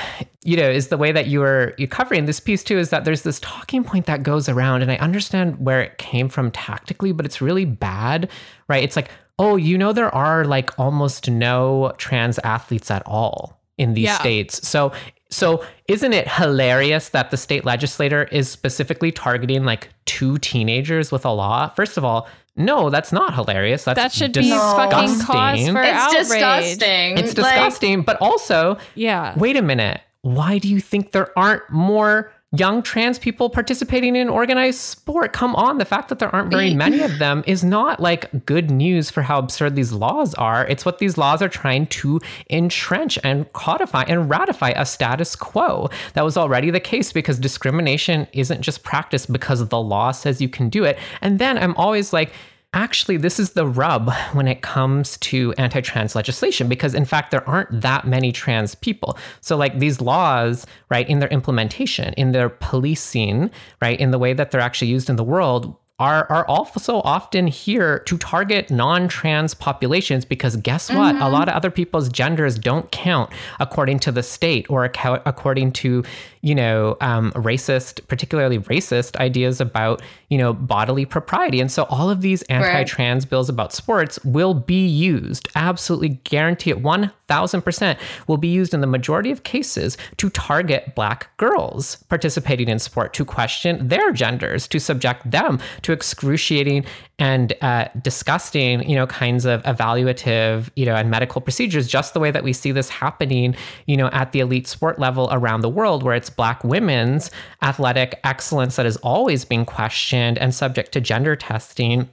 you 0.44 0.58
know, 0.58 0.70
is 0.70 0.90
the 0.90 0.98
way 0.98 1.14
that 1.14 1.28
you 1.28 1.40
were 1.40 1.74
you 1.78 1.88
covering 1.88 2.26
this 2.26 2.42
piece 2.42 2.64
too, 2.64 2.78
is 2.78 2.90
that 2.90 3.06
there's 3.06 3.22
this 3.24 3.40
talking 3.40 3.84
point 3.84 4.06
that 4.08 4.24
goes 4.24 4.50
around, 4.50 4.82
and 4.82 4.92
I 4.92 4.98
understand 4.98 5.66
where 5.66 5.82
it 5.82 5.98
came 5.98 6.28
from 6.28 6.52
tactically, 6.52 7.14
but 7.14 7.26
it's 7.26 7.42
really 7.42 7.64
bad, 7.64 8.30
right? 8.68 8.84
It's 8.84 8.98
like, 8.98 9.10
oh, 9.40 9.56
you 9.56 9.78
know, 9.78 9.94
there 9.94 10.14
are 10.14 10.44
like 10.44 10.78
almost 10.78 11.30
no 11.30 11.94
trans 11.98 12.38
athletes 12.40 12.92
at 12.92 13.04
all 13.06 13.58
in 13.78 13.94
these 13.94 14.04
yeah. 14.04 14.20
states. 14.20 14.68
So 14.68 14.92
so 15.30 15.64
isn't 15.88 16.12
it 16.12 16.28
hilarious 16.28 17.10
that 17.10 17.32
the 17.32 17.38
state 17.38 17.64
legislator 17.64 18.26
is 18.26 18.50
specifically 18.50 19.14
targeting 19.14 19.64
like 19.64 19.88
two 20.06 20.38
teenagers 20.40 21.10
with 21.10 21.24
a 21.24 21.32
law? 21.32 21.70
First 21.70 21.98
of 21.98 22.04
all, 22.04 22.28
no, 22.66 22.90
that's 22.90 23.12
not 23.12 23.34
hilarious. 23.34 23.84
That's 23.84 23.98
that 23.98 24.12
should 24.12 24.32
disgusting. 24.32 24.90
be 24.90 24.90
fucking 24.90 25.20
cause 25.26 25.70
for 25.70 25.82
it's 25.82 25.92
outrage. 25.92 26.28
disgusting. 26.28 27.18
It's 27.18 27.34
disgusting. 27.34 27.98
Like, 28.00 28.06
but 28.06 28.18
also, 28.22 28.78
yeah. 28.96 29.38
Wait 29.38 29.58
a 29.58 29.62
minute. 29.62 30.02
Why 30.22 30.60
do 30.60 30.68
you 30.68 30.80
think 30.80 31.12
there 31.12 31.38
aren't 31.38 31.68
more 31.70 32.32
young 32.54 32.84
trans 32.84 33.18
people 33.18 33.50
participating 33.50 34.16
in 34.16 34.28
organized 34.28 34.80
sport. 34.80 35.32
Come 35.32 35.56
on, 35.56 35.78
the 35.78 35.86
fact 35.86 36.10
that 36.10 36.20
there 36.20 36.34
aren't 36.36 36.52
very 36.52 36.74
many 36.74 37.00
of 37.00 37.18
them 37.20 37.44
is 37.48 37.64
not 37.64 38.00
like 38.02 38.46
good 38.46 38.70
news 38.70 39.10
for 39.10 39.22
how 39.22 39.40
absurd 39.40 39.76
these 39.76 39.94
laws 39.94 40.34
are. 40.34 40.68
It's 40.68 40.84
what 40.84 41.00
these 41.00 41.18
laws 41.18 41.42
are 41.42 41.48
trying 41.48 41.88
to 41.88 42.20
entrench 42.50 43.18
and 43.24 43.52
codify 43.54 44.04
and 44.04 44.30
ratify 44.30 44.72
a 44.72 44.86
status 44.86 45.36
quo 45.36 45.90
that 46.14 46.26
was 46.26 46.36
already 46.36 46.72
the 46.72 46.80
case 46.82 47.14
because 47.14 47.40
discrimination 47.40 48.28
isn't 48.34 48.62
just 48.62 48.84
practiced 48.84 49.32
because 49.32 49.66
the 49.70 49.82
law 49.82 50.12
says 50.12 50.42
you 50.42 50.50
can 50.50 50.68
do 50.68 50.84
it. 50.84 51.00
And 51.22 51.40
then 51.40 51.58
I'm 51.58 51.76
always 51.76 52.12
like, 52.12 52.34
actually, 52.74 53.18
this 53.18 53.40
is 53.40 53.52
the 53.52 53.68
rub 53.68 54.12
when 54.34 54.48
it 54.48 54.62
comes 54.62 55.18
to 55.18 55.54
anti 55.58 55.82
trans 55.82 56.16
legislation, 56.16 56.70
because 56.70 56.94
in 56.94 57.06
fact, 57.06 57.32
there 57.32 57.48
aren't 57.48 57.82
that 57.82 58.08
many 58.08 58.32
trans 58.32 58.76
people. 58.76 59.18
So, 59.42 59.58
like 59.58 59.80
these 59.80 60.02
laws, 60.02 60.66
right, 60.90 61.08
in 61.10 61.20
their 61.20 61.30
implementation, 61.30 62.14
in 62.14 62.32
their 62.32 62.50
policing, 62.50 63.52
right, 63.82 64.00
in 64.00 64.12
the 64.12 64.20
way 64.20 64.34
that 64.34 64.52
they're 64.52 64.62
actually 64.62 64.90
used 64.90 65.10
in 65.10 65.16
the 65.16 65.24
world, 65.24 65.76
are, 66.02 66.26
are 66.32 66.48
also 66.48 67.00
often 67.02 67.46
here 67.46 68.00
to 68.00 68.18
target 68.18 68.72
non-trans 68.72 69.54
populations 69.54 70.26
because 70.26 70.56
guess 70.58 70.90
what 70.90 71.14
mm-hmm. 71.14 71.22
a 71.22 71.30
lot 71.30 71.48
of 71.48 71.54
other 71.54 71.70
people's 71.70 72.10
genders 72.10 72.58
don't 72.58 72.92
count 72.92 73.30
according 73.60 74.00
to 74.00 74.12
the 74.12 74.24
state 74.24 74.68
or 74.68 74.84
according 74.86 75.72
to 75.72 76.04
you 76.42 76.56
know, 76.56 76.98
um, 77.02 77.32
racist, 77.34 78.06
particularly 78.08 78.58
racist 78.60 79.16
ideas 79.18 79.62
about, 79.62 80.02
you 80.30 80.38
know, 80.38 80.54
bodily 80.54 81.06
propriety. 81.06 81.60
And 81.60 81.72
so 81.72 81.84
all 81.84 82.10
of 82.10 82.22
these 82.22 82.42
anti 82.44 82.84
trans 82.84 83.26
bills 83.26 83.50
about 83.50 83.74
sports 83.74 84.24
will 84.26 84.54
be 84.54 84.86
used, 84.86 85.48
absolutely 85.56 86.10
guarantee 86.10 86.72
it 86.72 86.82
1000% 86.82 87.98
will 88.28 88.38
be 88.38 88.48
used 88.48 88.74
in 88.74 88.82
the 88.82 88.88
majority 88.88 89.32
of 89.32 89.44
cases 89.44 89.98
to 90.18 90.30
target 90.32 90.96
black 90.96 91.36
girls 91.38 91.98
participating 92.10 92.68
in 92.68 92.80
sport, 92.80 93.14
to 93.14 93.24
question 93.24 93.88
their 93.88 94.12
genders, 94.12 94.68
to 94.68 94.80
subject 94.80 95.30
them 95.30 95.60
to 95.84 95.92
excruciating 95.92 96.86
and 97.22 97.54
uh, 97.62 97.86
disgusting, 98.02 98.88
you 98.90 98.96
know, 98.96 99.06
kinds 99.06 99.46
of 99.46 99.62
evaluative, 99.64 100.72
you 100.76 100.88
know, 100.88 100.96
and 100.96 101.12
medical 101.12 101.40
procedures, 101.40 101.88
just 101.88 102.16
the 102.16 102.20
way 102.20 102.32
that 102.32 102.44
we 102.44 102.52
see 102.52 102.72
this 102.72 102.90
happening, 102.90 103.56
you 103.86 103.96
know, 103.96 104.08
at 104.08 104.32
the 104.32 104.40
elite 104.40 104.66
sport 104.66 104.98
level 104.98 105.30
around 105.32 105.62
the 105.62 105.70
world, 105.70 106.02
where 106.02 106.16
it's 106.16 106.31
Black 106.32 106.64
women's 106.64 107.30
athletic 107.62 108.20
excellence 108.24 108.76
that 108.76 108.86
is 108.86 108.98
always 108.98 109.46
being 109.46 109.66
questioned 109.66 110.38
and 110.38 110.54
subject 110.54 110.92
to 110.94 111.02
gender 111.02 111.36
testing 111.36 112.10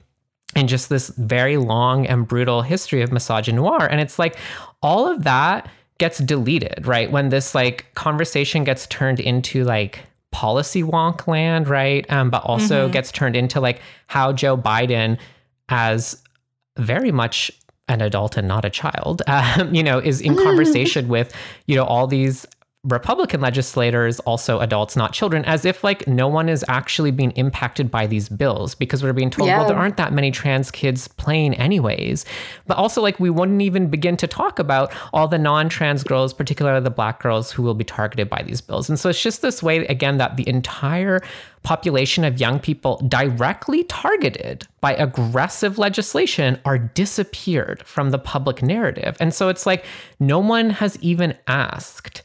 and 0.55 0.67
just 0.67 0.89
this 0.89 1.09
very 1.09 1.57
long 1.57 2.07
and 2.07 2.27
brutal 2.27 2.61
history 2.61 3.01
of 3.01 3.09
misogynoir. 3.09 3.87
And 3.89 4.01
it's 4.01 4.17
like 4.17 4.35
all 4.81 5.07
of 5.07 5.23
that 5.23 5.69
gets 5.99 6.19
deleted, 6.19 6.85
right? 6.85 7.11
When 7.11 7.29
this 7.29 7.53
like 7.53 7.93
conversation 7.93 8.63
gets 8.63 8.87
turned 8.87 9.19
into 9.19 9.63
like 9.63 9.99
policy 10.31 10.83
wonk 10.83 11.27
land, 11.27 11.67
right? 11.67 12.09
Um, 12.11 12.29
but 12.29 12.43
also 12.43 12.83
mm-hmm. 12.83 12.93
gets 12.93 13.11
turned 13.11 13.35
into 13.35 13.59
like 13.59 13.81
how 14.07 14.33
Joe 14.33 14.57
Biden, 14.57 15.19
as 15.69 16.21
very 16.77 17.11
much 17.11 17.51
an 17.87 18.01
adult 18.01 18.37
and 18.37 18.47
not 18.47 18.65
a 18.65 18.69
child, 18.69 19.21
um, 19.27 19.73
you 19.73 19.83
know, 19.83 19.99
is 19.99 20.21
in 20.21 20.35
conversation 20.43 21.07
with, 21.07 21.33
you 21.67 21.75
know, 21.75 21.83
all 21.83 22.07
these 22.07 22.45
Republican 22.85 23.41
legislators, 23.41 24.21
also 24.21 24.61
adults, 24.61 24.95
not 24.95 25.11
children, 25.11 25.43
as 25.43 25.65
if 25.65 25.83
like 25.83 26.07
no 26.07 26.29
one 26.29 26.47
is 26.47 26.63
actually 26.69 27.11
being 27.11 27.31
impacted 27.31 27.91
by 27.91 28.07
these 28.07 28.29
bills 28.29 28.73
because 28.73 29.03
we're 29.03 29.11
being 29.11 29.29
told, 29.29 29.49
yeah. 29.49 29.57
well, 29.57 29.67
there 29.67 29.75
aren't 29.75 29.97
that 29.97 30.13
many 30.13 30.31
trans 30.31 30.71
kids 30.71 31.05
playing 31.09 31.53
anyways. 31.55 32.23
But 32.67 32.77
also, 32.77 33.01
like, 33.01 33.19
we 33.19 33.29
wouldn't 33.29 33.61
even 33.61 33.87
begin 33.87 34.15
to 34.15 34.27
talk 34.27 34.59
about 34.59 34.93
all 35.11 35.27
the 35.27 35.37
non 35.37 35.67
trans 35.67 36.05
girls, 36.05 36.33
particularly 36.33 36.79
the 36.79 36.89
black 36.89 37.21
girls 37.21 37.51
who 37.51 37.63
will 37.63 37.73
be 37.73 37.83
targeted 37.83 38.29
by 38.29 38.43
these 38.43 38.61
bills. 38.61 38.87
And 38.87 38.97
so 38.97 39.09
it's 39.09 39.21
just 39.21 39.41
this 39.41 39.61
way, 39.61 39.85
again, 39.87 40.17
that 40.17 40.37
the 40.37 40.47
entire 40.47 41.19
population 41.63 42.23
of 42.23 42.39
young 42.39 42.61
people 42.61 43.05
directly 43.09 43.83
targeted 43.83 44.65
by 44.79 44.93
aggressive 44.93 45.77
legislation 45.77 46.57
are 46.63 46.77
disappeared 46.77 47.83
from 47.83 48.11
the 48.11 48.19
public 48.19 48.63
narrative. 48.63 49.17
And 49.19 49.33
so 49.33 49.49
it's 49.49 49.65
like 49.65 49.83
no 50.21 50.39
one 50.39 50.69
has 50.69 50.97
even 51.01 51.35
asked 51.47 52.21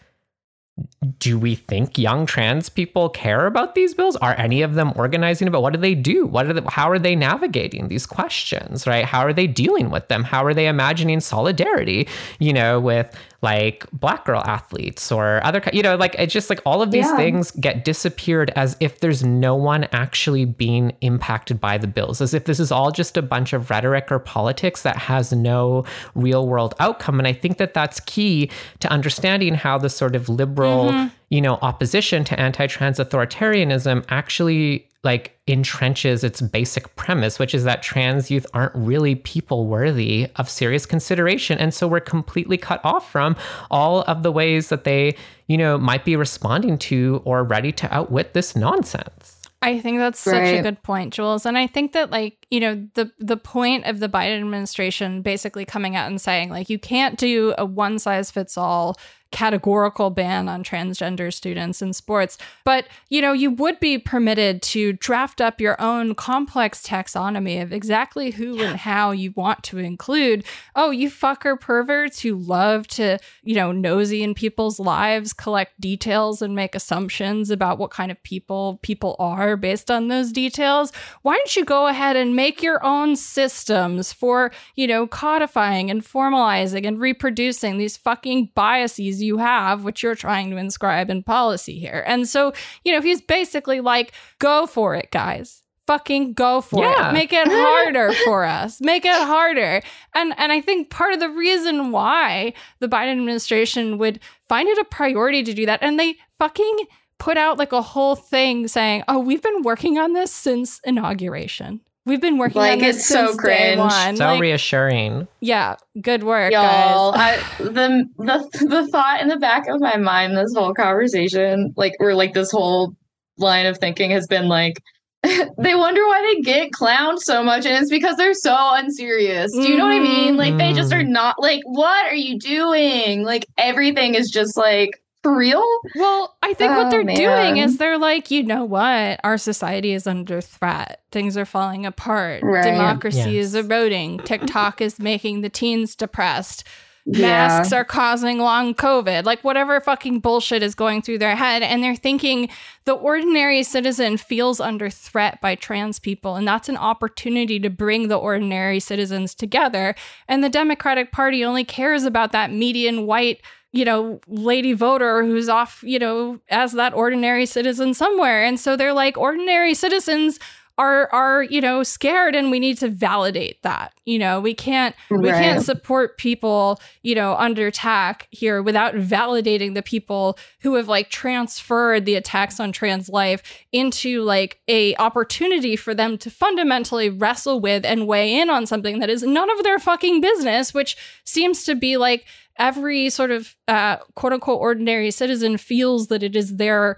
do 1.19 1.39
we 1.39 1.55
think 1.55 1.99
young 1.99 2.27
trans 2.27 2.69
people 2.69 3.09
care 3.09 3.47
about 3.47 3.75
these 3.75 3.95
bills? 3.95 4.17
Are 4.17 4.35
any 4.39 4.63
of 4.63 4.75
them 4.75 4.93
organizing 4.97 5.47
about 5.47 5.63
what 5.63 5.73
do 5.73 5.79
they 5.79 5.95
do? 5.95 6.27
What 6.27 6.51
are 6.51 6.69
how 6.69 6.91
are 6.91 6.99
they 6.99 7.15
navigating 7.15 7.89
these 7.89 8.07
questions, 8.07 8.87
right? 8.87 9.05
How 9.05 9.21
are 9.21 9.33
they 9.33 9.47
dealing 9.47 9.91
with 9.91 10.09
them? 10.09 10.25
How 10.25 10.45
are 10.45 10.55
they 10.55 10.67
imagining 10.67 11.21
solidarity, 11.21 12.09
you 12.41 12.53
know, 12.53 12.81
with 12.81 13.17
like 13.45 13.87
black 13.93 14.25
girl 14.25 14.43
athletes 14.47 15.13
or 15.13 15.45
other 15.45 15.63
you 15.75 15.83
know 15.83 15.97
like 15.97 16.17
it's 16.19 16.33
just 16.33 16.49
like 16.49 16.61
all 16.65 16.81
of 16.81 16.91
these 16.91 17.05
yeah. 17.05 17.17
things 17.17 17.51
get 17.53 17.85
disappeared 17.85 18.51
as 18.57 18.75
if 18.81 19.01
there's 19.01 19.23
no 19.23 19.55
one 19.55 19.85
actually 19.93 20.47
being 20.47 20.97
impacted 21.03 21.61
by 21.61 21.77
the 21.77 21.87
bills 21.87 22.23
as 22.23 22.33
if 22.33 22.47
this 22.47 22.59
is 22.59 22.73
all 22.73 22.91
just 22.91 23.19
a 23.19 23.23
bunch 23.23 23.53
of 23.53 23.69
rhetoric 23.69 24.11
or 24.11 24.19
politics 24.19 24.81
that 24.81 24.97
has 24.97 25.31
no 25.31 25.85
real 26.15 26.49
world 26.49 26.75
outcome 26.81 27.21
and 27.21 27.29
i 27.29 27.35
think 27.35 27.59
that 27.59 27.75
that's 27.75 28.01
key 28.01 28.51
to 28.81 28.91
understanding 28.91 29.55
how 29.55 29.77
the 29.77 29.91
sort 29.91 30.17
of 30.17 30.31
liberal 30.31 30.87
mm-hmm. 30.87 31.09
you 31.29 31.43
know 31.43 31.59
opposition 31.61 32.25
to 32.25 32.41
anti-trans 32.41 32.99
authoritarianism 32.99 34.03
actually 34.09 34.89
like 35.05 35.39
entrenches 35.47 36.25
its 36.25 36.41
basic 36.41 36.95
premise, 36.97 37.39
which 37.39 37.55
is 37.55 37.65
that 37.65 37.83
trans 37.83 38.31
youth 38.31 38.47
aren't 38.55 38.75
really 38.75 39.15
people 39.15 39.67
worthy 39.67 40.29
of 40.37 40.49
serious 40.49 40.87
consideration. 40.87 41.59
And 41.59 41.75
so 41.75 41.87
we're 41.87 42.01
completely 42.01 42.57
cut 42.57 42.81
off 42.85 43.11
from 43.11 43.37
all 43.71 44.03
of 44.03 44.23
the 44.23 44.33
ways 44.33 44.69
that 44.69 44.85
they, 44.85 45.17
you 45.47 45.59
know, 45.59 45.77
might 45.77 46.05
be 46.05 46.17
responding 46.17 46.79
to 46.79 47.23
or 47.25 47.45
ready 47.45 47.73
to 47.73 47.95
outwit 47.95 48.35
this 48.35 48.57
nonsense. 48.57 49.45
I 49.65 49.81
think 49.81 49.97
that's 49.97 50.27
right. 50.27 50.47
such 50.47 50.59
a 50.59 50.63
good 50.63 50.83
point, 50.83 51.15
Jules. 51.15 51.47
And 51.47 51.57
I 51.57 51.67
think 51.67 51.93
that 51.93 52.11
like, 52.11 52.47
you 52.51 52.61
know, 52.61 52.87
the 52.95 53.11
the 53.19 53.39
point 53.39 53.87
of 53.87 53.99
the 53.99 54.11
Biden 54.11 54.41
administration 54.41 55.23
basically 55.23 55.65
coming 55.65 55.97
out 55.97 56.07
and 56.07 56.21
saying 56.21 56.51
like 56.51 56.69
you 56.69 56.79
can't 56.79 57.19
do 57.19 57.55
a 57.57 57.65
one 57.65 57.99
size 57.99 58.31
fits 58.31 58.59
all 58.59 58.97
categorical 59.35 60.11
ban 60.11 60.49
on 60.49 60.63
transgender 60.63 61.35
students 61.35 61.83
in 61.83 61.93
sports. 61.93 62.39
But, 62.63 62.87
you 63.11 63.21
know, 63.21 63.33
you 63.33 63.51
would 63.51 63.81
be 63.81 63.99
permitted 63.99 64.63
to 64.63 64.93
draft 64.93 65.41
up 65.41 65.61
your 65.61 65.79
own 65.83 66.15
complex 66.15 66.81
taxonomy 66.83 67.61
of 67.61 67.73
exactly 67.73 68.31
who 68.31 68.59
yeah. 68.59 68.69
and 68.69 68.77
how 68.77 69.11
you 69.11 69.33
want 69.33 69.65
to 69.65 69.79
include. 69.79 70.45
Oh, 70.77 70.93
you 70.93 71.11
fucker 71.11 71.61
perverts 71.61 72.21
who 72.21 72.37
love 72.37 72.87
to, 72.89 73.19
you 73.43 73.57
know, 73.57 73.73
nosy 73.73 74.23
in 74.23 74.35
people's 74.35 74.79
lives, 74.79 75.33
collect 75.33 75.81
details 75.81 76.41
and 76.41 76.55
make 76.55 76.77
assumptions 76.77 77.51
about 77.51 77.77
what 77.77 77.91
kind 77.91 78.13
of 78.13 78.23
people 78.23 78.79
people 78.83 79.17
are 79.19 79.57
based 79.57 79.91
on 79.91 80.07
those 80.07 80.31
details. 80.31 80.93
Why 81.23 81.35
don't 81.35 81.57
you 81.57 81.65
go 81.65 81.89
ahead 81.89 82.15
and 82.15 82.37
make 82.37 82.63
your 82.63 82.85
own 82.87 83.17
systems 83.17 84.13
for, 84.13 84.53
you 84.77 84.87
know, 84.87 85.09
codifying 85.09 85.91
and 85.91 86.05
formalizing 86.05 86.87
and 86.87 87.01
reproducing 87.01 87.79
these 87.79 87.97
fucking 87.97 88.53
biases 88.55 89.24
you 89.25 89.39
have, 89.39 89.85
which 89.85 90.03
you're 90.03 90.15
trying 90.15 90.51
to 90.51 90.57
inscribe 90.57 91.11
in 91.11 91.23
policy 91.23 91.79
here. 91.79 92.05
And 92.07 92.29
so, 92.29 92.53
you 92.85 92.93
know, 92.93 93.01
he's 93.01 93.21
basically 93.21 93.81
like, 93.81 94.13
go 94.39 94.67
for 94.67 94.95
it, 94.95 95.11
guys 95.11 95.63
fucking 95.87 96.33
go 96.33 96.61
for 96.61 96.85
yeah. 96.85 97.11
it. 97.11 97.13
Make 97.13 97.33
it 97.33 97.47
harder 97.49 98.13
for 98.25 98.45
us. 98.45 98.81
Make 98.81 99.05
it 99.05 99.13
harder. 99.15 99.83
And 100.15 100.35
and 100.39 100.53
I 100.53 100.61
think 100.61 100.91
part 100.91 101.13
of 101.13 101.21
the 101.21 101.29
reason 101.29 101.91
why 101.91 102.55
the 102.81 102.89
Biden 102.89 103.13
administration 103.13 103.99
would 103.99 104.21
find 104.49 104.69
it 104.69 104.79
a 104.79 104.85
priority 104.85 105.43
to 105.43 105.53
do 105.53 105.67
that 105.67 105.83
and 105.83 105.99
they 105.99 106.17
fucking 106.39 106.87
put 107.19 107.37
out 107.37 107.59
like 107.59 107.73
a 107.73 107.83
whole 107.83 108.17
thing 108.17 108.69
saying, 108.69 109.05
"Oh, 109.09 109.19
we've 109.19 109.43
been 109.43 109.63
working 109.63 109.99
on 109.99 110.13
this 110.13 110.33
since 110.33 110.81
inauguration." 110.85 111.81
We've 112.07 112.21
been 112.21 112.37
working 112.37 112.61
like, 112.61 112.73
on 112.75 112.79
this 112.81 112.97
it's 112.97 113.07
since 113.07 113.31
so 113.31 113.37
cringe. 113.37 113.59
day 113.59 113.77
one. 113.79 114.17
So 114.17 114.27
like, 114.27 114.41
reassuring. 114.41 115.27
Yeah, 115.41 115.77
good 116.01 116.23
work, 116.23 116.53
y'all. 116.53 117.13
guys. 117.13 117.41
I, 117.59 117.63
the 117.63 118.05
the 118.19 118.67
the 118.69 118.89
thought 118.89 119.23
in 119.23 119.29
the 119.29 119.39
back 119.39 119.69
of 119.69 119.81
my 119.81 119.97
mind, 119.97 120.37
this 120.37 120.55
whole 120.55 120.75
conversation, 120.75 121.73
like 121.77 121.95
or 122.01 122.15
like 122.15 122.35
this 122.35 122.51
whole 122.51 122.95
line 123.39 123.65
of 123.65 123.79
thinking 123.79 124.11
has 124.11 124.27
been 124.27 124.49
like, 124.49 124.83
they 125.23 125.75
wonder 125.75 126.07
why 126.07 126.35
they 126.35 126.43
get 126.43 126.73
clowned 126.73 127.21
so 127.21 127.43
much, 127.43 127.65
and 127.65 127.75
it's 127.75 127.91
because 127.91 128.17
they're 128.19 128.35
so 128.35 128.55
unserious. 128.55 129.51
Do 129.53 129.63
you 129.63 129.79
know 129.79 129.87
what 129.87 129.95
I 129.95 130.01
mean? 130.01 130.37
Like 130.37 130.59
they 130.59 130.75
just 130.75 130.93
are 130.93 131.03
mm. 131.03 131.09
not 131.09 131.37
like, 131.41 131.63
what 131.65 132.05
are 132.05 132.15
you 132.15 132.39
doing? 132.39 133.23
Like 133.23 133.47
everything 133.57 134.15
is 134.15 134.31
just 134.31 134.59
like 134.59 135.03
for 135.25 135.37
real? 135.37 135.65
Well, 135.97 136.37
I 136.43 136.53
think 136.53 136.73
oh, 136.73 136.85
what 136.85 136.91
they're 136.91 137.03
man. 137.03 137.17
doing 137.17 137.57
is 137.57 137.79
they're 137.79 137.99
like, 137.99 138.31
you 138.31 138.43
know 138.43 138.65
what? 138.65 139.19
Our 139.25 139.39
society 139.39 139.93
is 139.93 140.07
under 140.07 140.41
threat. 140.41 141.01
Things 141.11 141.37
are 141.37 141.47
falling 141.47 141.87
apart. 141.87 142.43
Right. 142.43 142.63
Democracy 142.63 143.33
yes. 143.33 143.47
is 143.47 143.55
eroding. 143.55 144.19
TikTok 144.19 144.81
is 144.81 144.99
making 144.99 145.41
the 145.41 145.49
teens 145.49 145.97
depressed. 145.97 146.65
Masks 147.07 147.71
yeah. 147.71 147.79
are 147.79 147.85
causing 147.85 148.39
long 148.39 148.75
COVID, 148.75 149.25
like 149.25 149.45
whatever 149.45 149.79
fucking 149.79 150.21
bullshit 150.21 150.63
is 150.63 150.75
going 150.75 151.03
through 151.03 151.19
their 151.19 151.37
head. 151.37 151.63
And 151.63 151.83
they're 151.83 151.97
thinking 151.97 152.49
the 152.87 152.95
ordinary 152.95 153.63
citizen 153.63 154.17
feels 154.17 154.59
under 154.59 154.89
threat 154.89 155.39
by 155.43 155.55
trans 155.55 155.99
people. 155.99 156.37
And 156.37 156.49
that's 156.49 156.71
an 156.71 156.79
opportunity 156.79 157.61
to 157.61 157.69
bring 157.69 158.09
the 158.09 158.17
ordinary 158.17 158.81
citizens 158.81 159.35
together. 159.35 159.95
And 160.29 160.43
the 160.43 160.49
Democratic 160.49 161.13
Party 161.13 161.45
only 161.45 161.65
cares 161.65 162.05
about 162.05 162.33
that 162.33 162.51
median 162.51 163.07
white 163.07 163.43
you 163.75 163.85
know, 163.85 164.21
lady 164.29 164.73
voter 164.73 165.25
who's 165.25 165.49
off, 165.49 165.83
you 165.83 165.99
know, 165.99 166.39
as 166.49 166.73
that 166.73 166.95
ordinary 166.95 167.45
citizen 167.45 167.93
somewhere. 167.93 168.45
And 168.45 168.59
so 168.59 168.77
they're 168.77 168.93
like, 168.93 169.19
ordinary 169.19 169.75
citizens 169.75 170.39
are 170.77 171.09
are 171.13 171.45
you 171.45 171.61
know 171.61 171.85
scared 171.85 172.35
and 172.35 172.51
we 172.51 172.59
need 172.59 172.77
to 172.77 172.89
validate 172.89 173.63
that 173.63 173.95
you 174.05 174.19
know 174.19 174.41
we 174.41 174.53
can't 174.53 174.97
right. 175.09 175.23
we 175.23 175.31
can't 175.31 175.63
support 175.65 176.19
people 176.19 176.81
you 177.03 177.15
know 177.15 177.37
under 177.37 177.69
attack 177.69 178.27
here 178.31 178.61
without 178.61 178.95
validating 178.95 179.75
the 179.75 179.83
people 179.83 180.37
who 180.61 180.75
have 180.75 180.89
like 180.89 181.11
transferred 181.11 182.05
the 182.07 182.17
attacks 182.17 182.59
on 182.59 182.73
trans 182.73 183.09
life 183.09 183.65
into 183.71 184.23
like 184.23 184.59
a 184.67 184.97
opportunity 184.97 185.77
for 185.77 185.95
them 185.95 186.19
to 186.19 186.29
fundamentally 186.29 187.09
wrestle 187.09 187.61
with 187.61 187.85
and 187.85 188.09
weigh 188.09 188.37
in 188.37 188.51
on 188.51 188.67
something 188.67 188.99
that 188.99 189.09
is 189.09 189.23
none 189.23 189.51
of 189.53 189.63
their 189.63 189.79
fucking 189.79 190.21
business 190.21 190.75
which 190.75 190.97
seems 191.23 191.63
to 191.63 191.77
be 191.77 191.97
like 191.97 192.27
every 192.59 193.11
sort 193.11 193.31
of 193.31 193.57
uh, 193.69 193.97
quote 194.15 194.33
unquote 194.33 194.61
ordinary 194.61 195.11
citizen 195.11 195.57
feels 195.57 196.09
that 196.09 196.23
it 196.23 196.37
is 196.37 196.57
their 196.57 196.97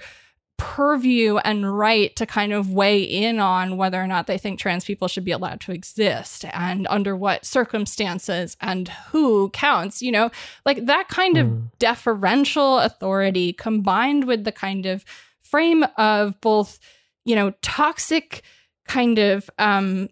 purview 0.58 1.36
and 1.38 1.78
right 1.78 2.16
to 2.16 2.24
kind 2.24 2.52
of 2.52 2.72
weigh 2.72 3.02
in 3.02 3.38
on 3.38 3.76
whether 3.76 4.02
or 4.02 4.06
not 4.06 4.26
they 4.26 4.38
think 4.38 4.58
trans 4.58 4.84
people 4.84 5.06
should 5.06 5.24
be 5.24 5.30
allowed 5.30 5.60
to 5.60 5.72
exist 5.72 6.46
and 6.52 6.86
under 6.88 7.14
what 7.14 7.44
circumstances 7.44 8.56
and 8.60 8.88
who 9.10 9.50
counts, 9.50 10.00
you 10.00 10.10
know, 10.10 10.30
like 10.64 10.86
that 10.86 11.08
kind 11.08 11.36
mm. 11.36 11.40
of 11.40 11.46
hmm. 11.46 11.60
deferential 11.78 12.78
authority 12.78 13.52
combined 13.52 14.24
with 14.24 14.44
the 14.44 14.52
kind 14.52 14.86
of 14.86 15.04
frame 15.40 15.84
of 15.98 16.40
both, 16.40 16.78
you 17.24 17.36
know, 17.36 17.52
toxic 17.60 18.42
kind 18.86 19.18
of 19.18 19.50
um 19.58 20.08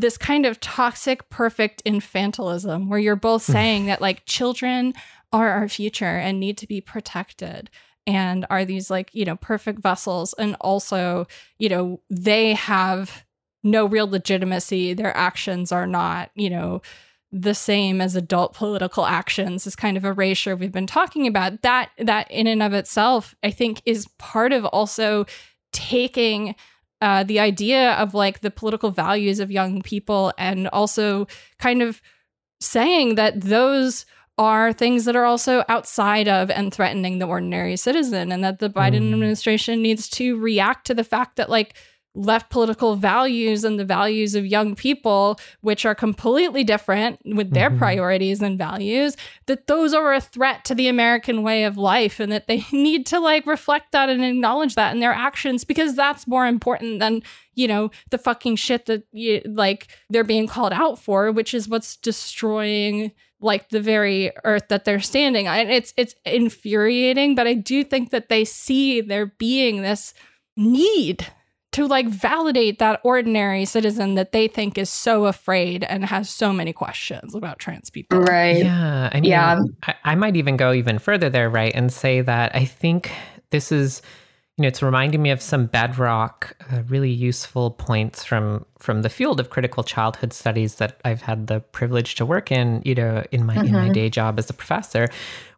this 0.00 0.16
kind 0.16 0.46
of 0.46 0.60
toxic 0.60 1.28
perfect 1.28 1.82
infantilism 1.84 2.88
where 2.88 2.98
you're 2.98 3.16
both 3.16 3.46
hmm. 3.46 3.52
saying 3.52 3.86
that 3.86 4.00
like 4.00 4.24
children 4.26 4.94
are 5.32 5.50
our 5.50 5.68
future 5.68 6.04
and 6.04 6.38
need 6.38 6.56
to 6.58 6.66
be 6.66 6.80
protected 6.80 7.68
and 8.06 8.46
are 8.48 8.64
these 8.64 8.90
like 8.90 9.10
you 9.12 9.24
know 9.24 9.36
perfect 9.36 9.80
vessels. 9.80 10.34
And 10.38 10.56
also 10.60 11.26
you 11.58 11.68
know 11.68 12.00
they 12.08 12.54
have 12.54 13.24
no 13.64 13.86
real 13.86 14.08
legitimacy. 14.08 14.94
Their 14.94 15.16
actions 15.16 15.72
are 15.72 15.86
not 15.86 16.30
you 16.34 16.50
know 16.50 16.80
the 17.30 17.54
same 17.54 18.00
as 18.00 18.16
adult 18.16 18.54
political 18.54 19.04
actions. 19.04 19.66
Is 19.66 19.74
kind 19.74 19.96
of 19.96 20.04
erasure 20.04 20.54
we've 20.54 20.72
been 20.72 20.86
talking 20.86 21.26
about 21.26 21.62
that 21.62 21.90
that 21.98 22.30
in 22.30 22.46
and 22.46 22.62
of 22.62 22.72
itself 22.72 23.34
i 23.42 23.50
think 23.50 23.82
is 23.84 24.06
part 24.18 24.52
of 24.52 24.64
also 24.64 25.26
taking 25.72 26.54
uh, 27.00 27.22
the 27.24 27.38
idea 27.40 27.92
of 27.92 28.14
like 28.14 28.40
the 28.40 28.50
political 28.50 28.90
values 28.90 29.40
of 29.40 29.50
young 29.50 29.82
people 29.82 30.32
and 30.38 30.68
also 30.68 31.26
kind 31.58 31.82
of 31.82 32.02
saying 32.60 33.14
that 33.14 33.40
those 33.40 34.04
are 34.36 34.72
things 34.72 35.04
that 35.04 35.16
are 35.16 35.24
also 35.24 35.64
outside 35.68 36.28
of 36.28 36.50
and 36.50 36.72
threatening 36.72 37.18
the 37.18 37.26
ordinary 37.26 37.76
citizen 37.76 38.30
and 38.30 38.44
that 38.44 38.60
the 38.60 38.70
Biden 38.70 39.00
mm. 39.00 39.12
administration 39.12 39.82
needs 39.82 40.08
to 40.08 40.38
react 40.38 40.86
to 40.86 40.94
the 40.94 41.04
fact 41.04 41.36
that 41.36 41.50
like 41.50 41.74
left 42.18 42.50
political 42.50 42.96
values 42.96 43.62
and 43.62 43.78
the 43.78 43.84
values 43.84 44.34
of 44.34 44.44
young 44.44 44.74
people, 44.74 45.38
which 45.60 45.86
are 45.86 45.94
completely 45.94 46.64
different 46.64 47.20
with 47.24 47.52
their 47.52 47.70
mm-hmm. 47.70 47.78
priorities 47.78 48.42
and 48.42 48.58
values, 48.58 49.16
that 49.46 49.68
those 49.68 49.94
are 49.94 50.12
a 50.12 50.20
threat 50.20 50.64
to 50.64 50.74
the 50.74 50.88
American 50.88 51.42
way 51.42 51.62
of 51.62 51.78
life 51.78 52.18
and 52.18 52.32
that 52.32 52.48
they 52.48 52.64
need 52.72 53.06
to 53.06 53.20
like 53.20 53.46
reflect 53.46 53.92
that 53.92 54.08
and 54.08 54.24
acknowledge 54.24 54.74
that 54.74 54.92
in 54.92 55.00
their 55.00 55.12
actions 55.12 55.64
because 55.64 55.94
that's 55.94 56.26
more 56.26 56.46
important 56.46 56.98
than, 56.98 57.22
you 57.54 57.68
know, 57.68 57.90
the 58.10 58.18
fucking 58.18 58.56
shit 58.56 58.86
that 58.86 59.04
you, 59.12 59.40
like 59.46 59.86
they're 60.10 60.24
being 60.24 60.48
called 60.48 60.72
out 60.72 60.98
for, 60.98 61.30
which 61.30 61.54
is 61.54 61.68
what's 61.68 61.96
destroying 61.96 63.12
like 63.40 63.68
the 63.68 63.80
very 63.80 64.32
earth 64.42 64.66
that 64.68 64.84
they're 64.84 64.98
standing 64.98 65.46
on. 65.46 65.58
It's 65.68 65.94
it's 65.96 66.16
infuriating, 66.24 67.36
but 67.36 67.46
I 67.46 67.54
do 67.54 67.84
think 67.84 68.10
that 68.10 68.28
they 68.28 68.44
see 68.44 69.00
there 69.00 69.26
being 69.26 69.82
this 69.82 70.12
need 70.56 71.24
to 71.72 71.86
like 71.86 72.08
validate 72.08 72.78
that 72.78 73.00
ordinary 73.04 73.64
citizen 73.64 74.14
that 74.14 74.32
they 74.32 74.48
think 74.48 74.78
is 74.78 74.88
so 74.88 75.26
afraid 75.26 75.84
and 75.84 76.04
has 76.04 76.30
so 76.30 76.52
many 76.52 76.72
questions 76.72 77.34
about 77.34 77.58
trans 77.58 77.90
people. 77.90 78.20
Right. 78.20 78.58
Yeah. 78.58 79.10
I 79.12 79.20
mean, 79.20 79.30
yeah. 79.30 79.60
I, 79.82 79.94
I 80.04 80.14
might 80.14 80.36
even 80.36 80.56
go 80.56 80.72
even 80.72 80.98
further 80.98 81.28
there, 81.28 81.50
right? 81.50 81.72
And 81.74 81.92
say 81.92 82.22
that 82.22 82.54
I 82.54 82.64
think 82.64 83.12
this 83.50 83.70
is 83.70 84.00
you 84.58 84.62
know, 84.62 84.68
it's 84.68 84.82
reminding 84.82 85.22
me 85.22 85.30
of 85.30 85.40
some 85.40 85.66
bedrock, 85.66 86.56
uh, 86.72 86.82
really 86.88 87.12
useful 87.12 87.70
points 87.70 88.24
from 88.24 88.66
from 88.80 89.02
the 89.02 89.08
field 89.08 89.38
of 89.38 89.50
critical 89.50 89.84
childhood 89.84 90.32
studies 90.32 90.76
that 90.76 91.00
I've 91.04 91.22
had 91.22 91.46
the 91.46 91.60
privilege 91.60 92.16
to 92.16 92.26
work 92.26 92.50
in, 92.50 92.82
you 92.84 92.96
know, 92.96 93.24
in 93.30 93.46
my 93.46 93.54
mm-hmm. 93.54 93.66
in 93.66 93.72
my 93.72 93.84
mm-hmm. 93.84 93.92
day 93.92 94.10
job 94.10 94.36
as 94.36 94.50
a 94.50 94.52
professor, 94.52 95.06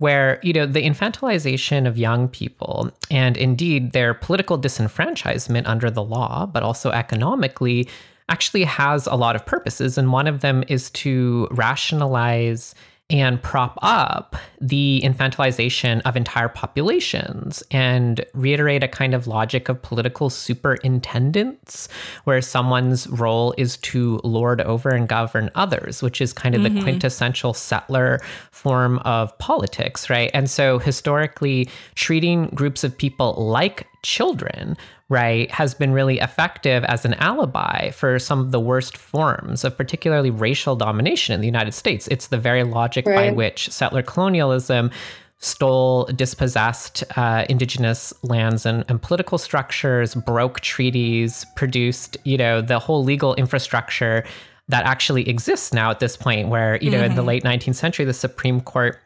where 0.00 0.38
you 0.42 0.52
know 0.52 0.66
the 0.66 0.82
infantilization 0.82 1.88
of 1.88 1.96
young 1.96 2.28
people 2.28 2.90
and 3.10 3.38
indeed 3.38 3.92
their 3.92 4.12
political 4.12 4.58
disenfranchisement 4.58 5.62
under 5.64 5.90
the 5.90 6.02
law, 6.02 6.44
but 6.44 6.62
also 6.62 6.90
economically, 6.90 7.88
actually 8.28 8.64
has 8.64 9.06
a 9.06 9.14
lot 9.14 9.34
of 9.34 9.46
purposes, 9.46 9.96
and 9.96 10.12
one 10.12 10.26
of 10.26 10.42
them 10.42 10.62
is 10.68 10.90
to 10.90 11.48
rationalize 11.52 12.74
and 13.10 13.42
prop 13.42 13.78
up 13.82 14.36
the 14.60 15.00
infantilization 15.04 16.00
of 16.02 16.16
entire 16.16 16.48
populations 16.48 17.62
and 17.70 18.24
reiterate 18.34 18.82
a 18.82 18.88
kind 18.88 19.14
of 19.14 19.26
logic 19.26 19.68
of 19.68 19.80
political 19.82 20.30
superintendence, 20.30 21.88
where 22.24 22.40
someone's 22.40 23.06
role 23.08 23.54
is 23.58 23.76
to 23.78 24.20
lord 24.22 24.60
over 24.62 24.90
and 24.90 25.08
govern 25.08 25.50
others, 25.54 26.02
which 26.02 26.20
is 26.20 26.32
kind 26.32 26.54
of 26.54 26.62
mm-hmm. 26.62 26.76
the 26.76 26.82
quintessential 26.82 27.52
settler 27.52 28.20
form 28.50 28.98
of 29.00 29.36
politics, 29.38 30.08
right? 30.08 30.30
And 30.32 30.48
so 30.48 30.78
historically, 30.78 31.68
treating 31.94 32.46
groups 32.48 32.84
of 32.84 32.96
people 32.96 33.34
like 33.34 33.86
children 34.02 34.76
right, 35.10 35.50
has 35.50 35.74
been 35.74 35.92
really 35.92 36.20
effective 36.20 36.84
as 36.84 37.04
an 37.04 37.14
alibi 37.14 37.90
for 37.90 38.18
some 38.18 38.38
of 38.38 38.52
the 38.52 38.60
worst 38.60 38.96
forms 38.96 39.64
of 39.64 39.76
particularly 39.76 40.30
racial 40.30 40.76
domination 40.76 41.34
in 41.34 41.40
the 41.40 41.48
United 41.48 41.72
States. 41.72 42.08
It's 42.08 42.28
the 42.28 42.38
very 42.38 42.62
logic 42.62 43.04
right. 43.04 43.30
by 43.30 43.30
which 43.32 43.68
settler 43.70 44.02
colonialism 44.02 44.90
stole, 45.38 46.04
dispossessed 46.14 47.02
uh, 47.16 47.44
indigenous 47.48 48.14
lands 48.22 48.64
and, 48.64 48.84
and, 48.88 49.02
political 49.02 49.36
structures, 49.36 50.14
broke 50.14 50.60
treaties, 50.60 51.44
produced, 51.56 52.16
you 52.24 52.36
know, 52.36 52.60
the 52.60 52.78
whole 52.78 53.02
legal 53.02 53.34
infrastructure 53.34 54.22
that 54.68 54.84
actually 54.84 55.28
exists 55.28 55.72
now 55.72 55.90
at 55.90 55.98
this 55.98 56.16
point, 56.16 56.48
where, 56.48 56.76
you 56.76 56.90
know, 56.90 56.98
mm-hmm. 56.98 57.06
in 57.06 57.14
the 57.16 57.22
mm-hmm. 57.22 57.28
late 57.28 57.42
19th 57.42 57.74
century, 57.74 58.04
the 58.04 58.12
Supreme 58.12 58.60
Court 58.60 59.00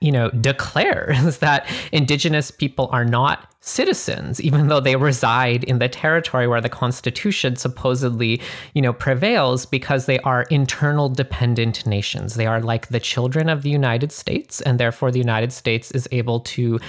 you 0.00 0.10
know, 0.10 0.30
declares 0.30 1.38
that 1.38 1.66
indigenous 1.92 2.50
people 2.50 2.88
are 2.92 3.04
not 3.04 3.46
citizens, 3.60 4.40
even 4.40 4.68
though 4.68 4.80
they 4.80 4.96
reside 4.96 5.64
in 5.64 5.78
the 5.78 5.88
territory 5.88 6.48
where 6.48 6.62
the 6.62 6.68
Constitution 6.68 7.56
supposedly, 7.56 8.40
you 8.74 8.80
know, 8.80 8.92
prevails 8.92 9.66
because 9.66 10.06
they 10.06 10.18
are 10.20 10.44
internal 10.44 11.10
dependent 11.10 11.86
nations. 11.86 12.34
They 12.34 12.46
are 12.46 12.60
like 12.62 12.88
the 12.88 13.00
children 13.00 13.50
of 13.50 13.62
the 13.62 13.68
United 13.68 14.12
States, 14.12 14.62
and 14.62 14.80
therefore 14.80 15.10
the 15.10 15.18
United 15.18 15.52
States 15.52 15.90
is 15.90 16.08
able 16.10 16.40
to 16.40 16.80